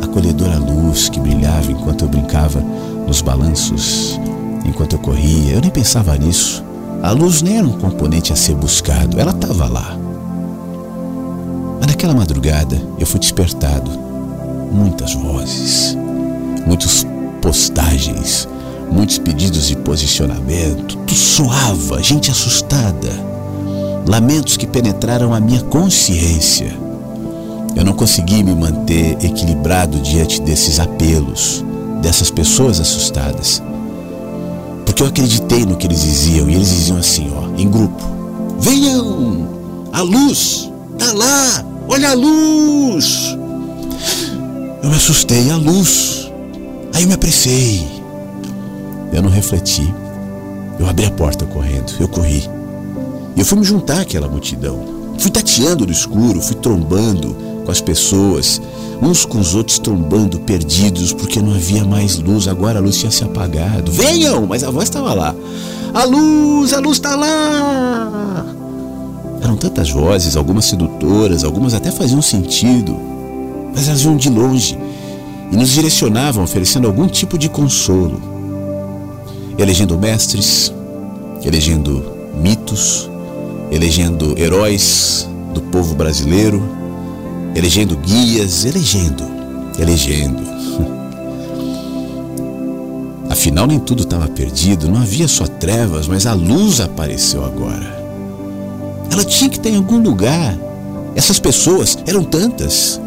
acolhedora 0.00 0.56
luz 0.56 1.08
que 1.08 1.18
brilhava 1.18 1.70
enquanto 1.72 2.04
eu 2.04 2.08
brincava 2.08 2.60
nos 3.06 3.20
balanços, 3.20 4.18
enquanto 4.64 4.92
eu 4.92 5.00
corria. 5.00 5.54
Eu 5.54 5.60
nem 5.60 5.70
pensava 5.70 6.16
nisso. 6.16 6.64
A 7.02 7.10
luz 7.10 7.42
nem 7.42 7.58
era 7.58 7.66
um 7.66 7.72
componente 7.72 8.32
a 8.32 8.36
ser 8.36 8.54
buscado, 8.54 9.18
ela 9.18 9.32
estava 9.32 9.66
lá. 9.66 9.98
Mas 11.80 11.88
naquela 11.88 12.14
madrugada 12.14 12.80
eu 12.96 13.04
fui 13.04 13.18
despertado. 13.18 13.90
Muitas 14.70 15.12
vozes, 15.12 15.98
muitas 16.64 17.04
postagens, 17.42 18.48
muitos 18.88 19.18
pedidos 19.18 19.66
de 19.66 19.74
posicionamento, 19.78 20.96
tudo 20.98 21.12
soava, 21.12 22.00
gente 22.00 22.30
assustada, 22.30 23.10
lamentos 24.06 24.56
que 24.56 24.66
penetraram 24.68 25.34
a 25.34 25.40
minha 25.40 25.60
consciência. 25.62 26.72
Eu 27.74 27.84
não 27.84 27.94
consegui 27.94 28.44
me 28.44 28.54
manter 28.54 29.18
equilibrado 29.24 29.98
diante 29.98 30.40
desses 30.40 30.78
apelos, 30.78 31.64
dessas 32.00 32.30
pessoas 32.30 32.78
assustadas. 32.78 33.60
Porque 34.92 35.02
eu 35.02 35.06
acreditei 35.06 35.64
no 35.64 35.76
que 35.76 35.86
eles 35.86 36.02
diziam. 36.02 36.50
E 36.50 36.54
eles 36.54 36.68
diziam 36.68 36.98
assim, 36.98 37.32
ó, 37.34 37.58
em 37.58 37.66
grupo: 37.66 38.02
Venham! 38.60 39.48
A 39.90 40.02
luz! 40.02 40.70
Tá 40.98 41.10
lá! 41.14 41.64
Olha 41.88 42.10
a 42.10 42.12
luz! 42.12 43.34
Eu 44.82 44.90
me 44.90 44.96
assustei, 44.96 45.50
a 45.50 45.56
luz. 45.56 46.30
Aí 46.92 47.04
eu 47.04 47.08
me 47.08 47.14
apressei. 47.14 47.88
Eu 49.14 49.22
não 49.22 49.30
refleti. 49.30 49.94
Eu 50.78 50.86
abri 50.86 51.06
a 51.06 51.10
porta 51.10 51.46
correndo, 51.46 51.94
eu 51.98 52.08
corri. 52.08 52.46
E 53.34 53.40
eu 53.40 53.46
fui 53.46 53.58
me 53.58 53.64
juntar 53.64 54.02
àquela 54.02 54.28
multidão. 54.28 54.78
Fui 55.18 55.30
tateando 55.30 55.86
no 55.86 55.92
escuro, 55.92 56.42
fui 56.42 56.56
trombando 56.56 57.34
com 57.64 57.70
as 57.70 57.80
pessoas 57.80 58.60
uns 59.02 59.24
com 59.24 59.40
os 59.40 59.54
outros 59.56 59.80
trombando, 59.80 60.38
perdidos, 60.38 61.12
porque 61.12 61.42
não 61.42 61.52
havia 61.52 61.84
mais 61.84 62.18
luz, 62.18 62.46
agora 62.46 62.78
a 62.78 62.82
luz 62.82 62.98
tinha 62.98 63.10
se 63.10 63.24
apagado. 63.24 63.90
Venham! 63.90 64.46
Mas 64.46 64.62
a 64.62 64.70
voz 64.70 64.84
estava 64.84 65.12
lá. 65.12 65.34
A 65.92 66.04
luz, 66.04 66.72
a 66.72 66.78
luz 66.78 66.98
está 66.98 67.16
lá! 67.16 68.46
Eram 69.42 69.56
tantas 69.56 69.90
vozes, 69.90 70.36
algumas 70.36 70.66
sedutoras, 70.66 71.42
algumas 71.42 71.74
até 71.74 71.90
faziam 71.90 72.22
sentido, 72.22 72.96
mas 73.74 73.88
elas 73.88 74.02
vinham 74.02 74.16
de 74.16 74.30
longe 74.30 74.78
e 75.50 75.56
nos 75.56 75.70
direcionavam, 75.70 76.44
oferecendo 76.44 76.86
algum 76.86 77.08
tipo 77.08 77.36
de 77.36 77.48
consolo, 77.48 78.22
elegendo 79.58 79.98
mestres, 79.98 80.72
elegendo 81.44 82.04
mitos, 82.40 83.10
elegendo 83.72 84.38
heróis, 84.38 85.28
do 85.52 85.60
povo 85.60 85.96
brasileiro, 85.96 86.62
elegendo 87.54 87.96
guias, 87.96 88.64
elegendo, 88.64 89.24
elegendo. 89.78 90.42
Afinal, 93.30 93.66
nem 93.66 93.78
tudo 93.78 94.02
estava 94.02 94.28
perdido, 94.28 94.88
não 94.88 95.00
havia 95.00 95.26
só 95.26 95.46
trevas, 95.46 96.06
mas 96.06 96.26
a 96.26 96.34
luz 96.34 96.80
apareceu 96.80 97.44
agora. 97.44 98.02
Ela 99.10 99.24
tinha 99.24 99.50
que 99.50 99.56
estar 99.56 99.70
em 99.70 99.76
algum 99.76 99.98
lugar. 99.98 100.56
Essas 101.14 101.38
pessoas 101.38 101.98
eram 102.06 102.24
tantas. 102.24 103.00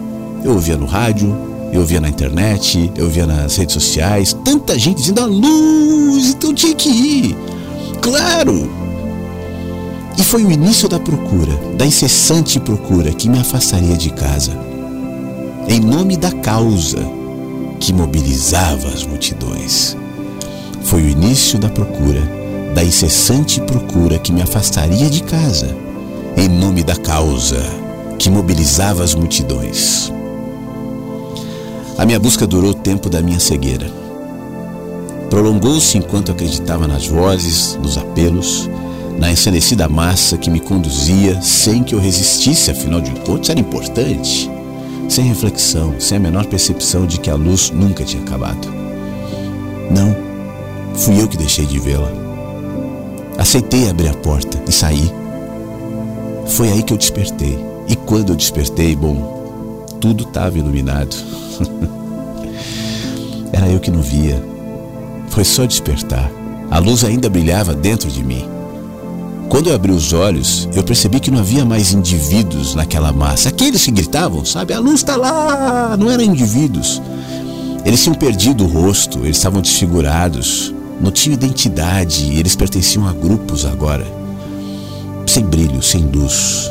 Eu 0.43 0.53
ouvia 0.53 0.77
no 0.77 0.85
rádio, 0.85 1.35
eu 1.71 1.81
ouvia 1.81 1.99
na 1.99 2.07
internet, 2.07 2.91
eu 2.95 3.05
ouvia 3.05 3.25
nas 3.25 3.57
redes 3.57 3.73
sociais, 3.73 4.37
tanta 4.45 4.77
gente 4.77 4.97
dizendo 4.97 5.21
a 5.21 5.25
luz, 5.25 6.29
então 6.29 6.53
tinha 6.53 6.75
que 6.75 6.89
ir. 6.89 7.35
Claro! 8.01 8.84
E 10.17 10.23
foi 10.23 10.45
o 10.45 10.51
início 10.51 10.87
da 10.87 10.99
procura, 10.99 11.53
da 11.77 11.85
incessante 11.85 12.59
procura 12.59 13.11
que 13.11 13.27
me 13.27 13.39
afastaria 13.39 13.97
de 13.97 14.09
casa, 14.11 14.57
em 15.67 15.79
nome 15.79 16.15
da 16.15 16.31
causa 16.31 16.99
que 17.79 17.91
mobilizava 17.91 18.87
as 18.87 19.05
multidões. 19.05 19.97
Foi 20.83 21.01
o 21.01 21.09
início 21.09 21.59
da 21.59 21.69
procura, 21.69 22.21
da 22.73 22.83
incessante 22.83 23.59
procura 23.61 24.17
que 24.17 24.31
me 24.31 24.41
afastaria 24.41 25.09
de 25.09 25.21
casa, 25.23 25.75
em 26.37 26.47
nome 26.47 26.83
da 26.83 26.95
causa 26.95 27.61
que 28.17 28.29
mobilizava 28.29 29.03
as 29.03 29.13
multidões. 29.13 30.11
A 31.97 32.05
minha 32.05 32.19
busca 32.19 32.45
durou 32.45 32.71
o 32.71 32.75
tempo 32.75 33.09
da 33.09 33.21
minha 33.21 33.39
cegueira. 33.39 33.89
Prolongou-se 35.29 35.97
enquanto 35.97 36.31
acreditava 36.31 36.87
nas 36.87 37.07
vozes, 37.07 37.77
nos 37.81 37.97
apelos, 37.97 38.69
na 39.17 39.31
ensanecida 39.31 39.87
massa 39.87 40.37
que 40.37 40.49
me 40.49 40.59
conduzia 40.59 41.41
sem 41.41 41.83
que 41.83 41.95
eu 41.95 41.99
resistisse, 41.99 42.71
afinal 42.71 42.99
de 42.99 43.11
contas 43.21 43.49
era 43.49 43.59
importante, 43.59 44.49
sem 45.07 45.25
reflexão, 45.25 45.95
sem 45.99 46.17
a 46.17 46.19
menor 46.19 46.45
percepção 46.45 47.05
de 47.05 47.19
que 47.19 47.29
a 47.29 47.35
luz 47.35 47.71
nunca 47.71 48.03
tinha 48.03 48.21
acabado. 48.21 48.67
Não, 49.89 50.15
fui 50.95 51.21
eu 51.21 51.27
que 51.27 51.37
deixei 51.37 51.65
de 51.65 51.79
vê-la. 51.79 52.11
Aceitei 53.37 53.89
abrir 53.89 54.09
a 54.09 54.13
porta 54.13 54.61
e 54.67 54.71
saí. 54.71 55.11
Foi 56.47 56.69
aí 56.69 56.83
que 56.83 56.93
eu 56.93 56.97
despertei. 56.97 57.57
E 57.87 57.95
quando 57.95 58.29
eu 58.29 58.35
despertei, 58.35 58.95
bom, 58.95 59.85
tudo 59.99 60.23
estava 60.23 60.57
iluminado. 60.57 61.15
Era 63.51 63.69
eu 63.69 63.79
que 63.79 63.91
não 63.91 64.01
via. 64.01 64.41
Foi 65.29 65.43
só 65.43 65.65
despertar. 65.65 66.31
A 66.71 66.79
luz 66.79 67.03
ainda 67.03 67.29
brilhava 67.29 67.73
dentro 67.73 68.09
de 68.09 68.23
mim. 68.23 68.54
Quando 69.55 69.67
eu 69.67 69.75
abri 69.75 69.93
os 69.93 70.11
olhos, 70.11 70.67
eu 70.73 70.83
percebi 70.83 71.17
que 71.17 71.31
não 71.31 71.39
havia 71.39 71.63
mais 71.63 71.93
indivíduos 71.93 72.75
naquela 72.75 73.13
massa. 73.13 73.47
Aqueles 73.47 73.85
que 73.85 73.91
gritavam, 73.91 74.43
sabe? 74.43 74.73
A 74.73 74.79
luz 74.79 74.95
está 74.95 75.15
lá! 75.15 75.95
Não 75.97 76.11
eram 76.11 76.25
indivíduos. 76.25 77.01
Eles 77.85 78.03
tinham 78.03 78.15
perdido 78.15 78.65
o 78.65 78.67
rosto, 78.67 79.19
eles 79.19 79.37
estavam 79.37 79.61
desfigurados, 79.61 80.75
não 80.99 81.09
tinham 81.09 81.35
identidade, 81.35 82.37
eles 82.37 82.53
pertenciam 82.53 83.07
a 83.07 83.13
grupos 83.13 83.63
agora. 83.63 84.05
Sem 85.25 85.45
brilho, 85.45 85.81
sem 85.81 86.01
luz. 86.01 86.69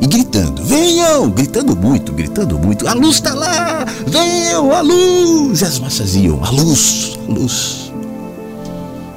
E 0.00 0.06
gritando, 0.06 0.64
venham! 0.64 1.28
Gritando 1.28 1.76
muito, 1.76 2.14
gritando 2.14 2.58
muito. 2.58 2.88
A 2.88 2.94
luz 2.94 3.16
está 3.16 3.34
lá! 3.34 3.84
Venham, 4.06 4.72
a 4.72 4.80
luz! 4.80 5.60
E 5.60 5.64
as 5.66 5.78
massas 5.78 6.14
iam, 6.14 6.42
a 6.42 6.48
luz, 6.48 7.18
a 7.28 7.30
luz. 7.30 7.81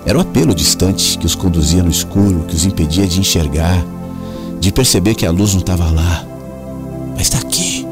Era 0.06 0.20
o 0.20 0.22
apelo 0.22 0.54
distante 0.54 1.18
que 1.18 1.26
os 1.26 1.34
conduzia 1.34 1.82
no 1.82 1.90
escuro, 1.90 2.46
que 2.48 2.56
os 2.56 2.64
impedia 2.64 3.08
de 3.08 3.20
enxergar, 3.20 3.84
de 4.60 4.72
perceber 4.72 5.16
que 5.16 5.26
a 5.26 5.32
luz 5.32 5.54
não 5.54 5.62
estava 5.62 5.90
lá, 5.90 6.24
mas 7.14 7.24
está 7.24 7.40
aqui. 7.40 7.88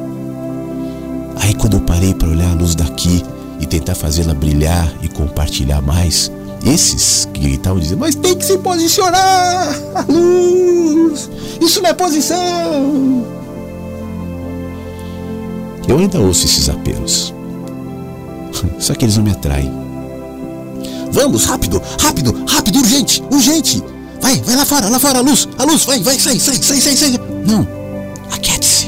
Aí, 1.37 1.55
quando 1.55 1.77
eu 1.77 1.81
parei 1.81 2.13
para 2.13 2.29
olhar 2.29 2.51
a 2.51 2.53
luz 2.53 2.75
daqui 2.75 3.23
e 3.59 3.65
tentar 3.65 3.95
fazê-la 3.95 4.33
brilhar 4.35 4.93
e 5.01 5.07
compartilhar 5.07 5.81
mais, 5.81 6.31
esses 6.63 7.27
que 7.33 7.41
gritavam 7.41 7.79
diziam: 7.79 7.99
Mas 7.99 8.15
tem 8.15 8.35
que 8.35 8.45
se 8.45 8.57
posicionar! 8.59 9.75
A 9.95 10.05
luz! 10.07 11.29
Isso 11.59 11.81
não 11.81 11.89
é 11.89 11.93
posição! 11.93 13.25
Eu 15.87 15.97
ainda 15.97 16.19
ouço 16.19 16.45
esses 16.45 16.69
apelos. 16.69 17.33
Só 18.79 18.93
que 18.93 19.03
eles 19.03 19.17
não 19.17 19.23
me 19.23 19.31
atraem. 19.31 19.82
Vamos, 21.13 21.45
rápido, 21.45 21.81
rápido, 22.01 22.43
rápido, 22.47 22.79
urgente, 22.79 23.23
urgente. 23.31 23.83
Vai, 24.19 24.35
vai 24.41 24.55
lá 24.55 24.65
fora, 24.65 24.89
lá 24.89 24.99
fora, 24.99 25.19
a 25.19 25.21
luz, 25.21 25.47
a 25.59 25.63
luz, 25.63 25.85
vai, 25.85 26.01
vai, 26.01 26.17
sai, 26.17 26.39
sai, 26.39 26.55
sai, 26.55 26.81
sai, 26.81 26.95
sai. 26.97 27.19
Não, 27.45 27.67
aquiete-se. 28.31 28.87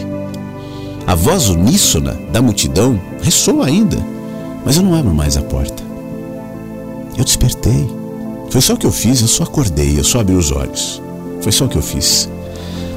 A 1.05 1.13
voz 1.13 1.49
uníssona 1.49 2.17
da 2.33 2.41
multidão 2.41 2.99
ressoa 3.21 3.67
ainda, 3.67 3.97
mas 4.65 4.75
eu 4.75 4.83
não 4.83 4.95
abro 4.95 5.13
mais 5.13 5.37
a 5.37 5.41
porta. 5.43 5.83
Eu 7.15 7.23
despertei. 7.23 7.87
Foi 8.49 8.59
só 8.59 8.73
o 8.73 8.77
que 8.77 8.87
eu 8.87 8.91
fiz, 8.91 9.21
eu 9.21 9.27
só 9.27 9.43
acordei, 9.43 9.99
eu 9.99 10.03
só 10.03 10.19
abri 10.19 10.35
os 10.35 10.51
olhos. 10.51 11.01
Foi 11.41 11.51
só 11.51 11.65
o 11.65 11.69
que 11.69 11.77
eu 11.77 11.81
fiz. 11.81 12.27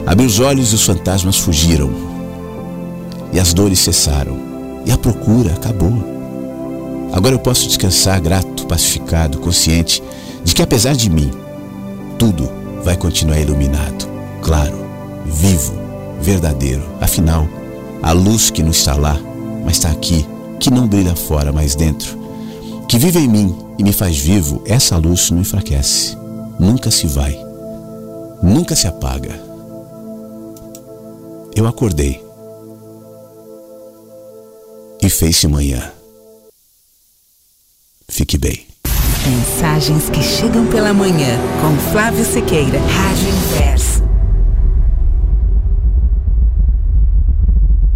Abri 0.07 0.25
os 0.25 0.41
olhos 0.41 0.73
e 0.73 0.75
os 0.75 0.85
fantasmas 0.85 1.37
fugiram. 1.37 1.91
E 3.33 3.39
as 3.39 3.53
dores 3.53 3.79
cessaram. 3.79 4.39
E 4.87 4.91
a 4.91 4.97
procura 4.97 5.53
acabou. 5.53 6.18
Agora 7.13 7.35
eu 7.35 7.39
posso 7.39 7.67
descansar 7.67 8.21
grato, 8.21 8.67
pacificado, 8.67 9.39
consciente 9.39 10.03
de 10.45 10.55
que 10.55 10.63
apesar 10.63 10.95
de 10.95 11.11
mim, 11.11 11.31
tudo 12.19 12.49
vai 12.83 12.97
continuar 12.97 13.41
iluminado, 13.41 14.07
claro, 14.43 14.77
vivo, 15.27 15.75
verdadeiro. 16.21 16.83
Afinal, 17.01 17.47
a 18.03 18.13
luz 18.13 18.51
que 18.51 18.63
não 18.63 18.71
está 18.71 18.95
lá, 18.95 19.19
mas 19.65 19.77
está 19.77 19.91
aqui, 19.91 20.27
que 20.61 20.71
não 20.71 20.87
brilha 20.87 21.15
fora, 21.15 21.53
mas 21.53 21.75
dentro, 21.75 22.19
que 22.89 22.99
vive 22.99 23.19
em 23.19 23.29
mim 23.29 23.57
e 23.79 23.83
me 23.83 23.93
faz 23.93 24.19
vivo, 24.19 24.63
essa 24.65 24.97
luz 24.97 25.31
não 25.31 25.41
enfraquece, 25.41 26.17
nunca 26.59 26.91
se 26.91 27.07
vai, 27.07 27.39
nunca 28.43 28.75
se 28.77 28.87
apaga. 28.87 29.49
Eu 31.55 31.67
acordei 31.67 32.23
e 35.03 35.11
fez-se 35.11 35.49
manhã. 35.49 35.98
Fique 38.11 38.39
bem. 38.39 38.67
Mensagens 39.27 40.09
que 40.09 40.23
chegam 40.23 40.67
pela 40.67 40.95
manhã 40.95 41.39
com 41.61 41.77
Flávio 41.93 42.25
Sequeira, 42.25 42.79
Rádio 42.79 43.29
Inverso. 43.29 44.08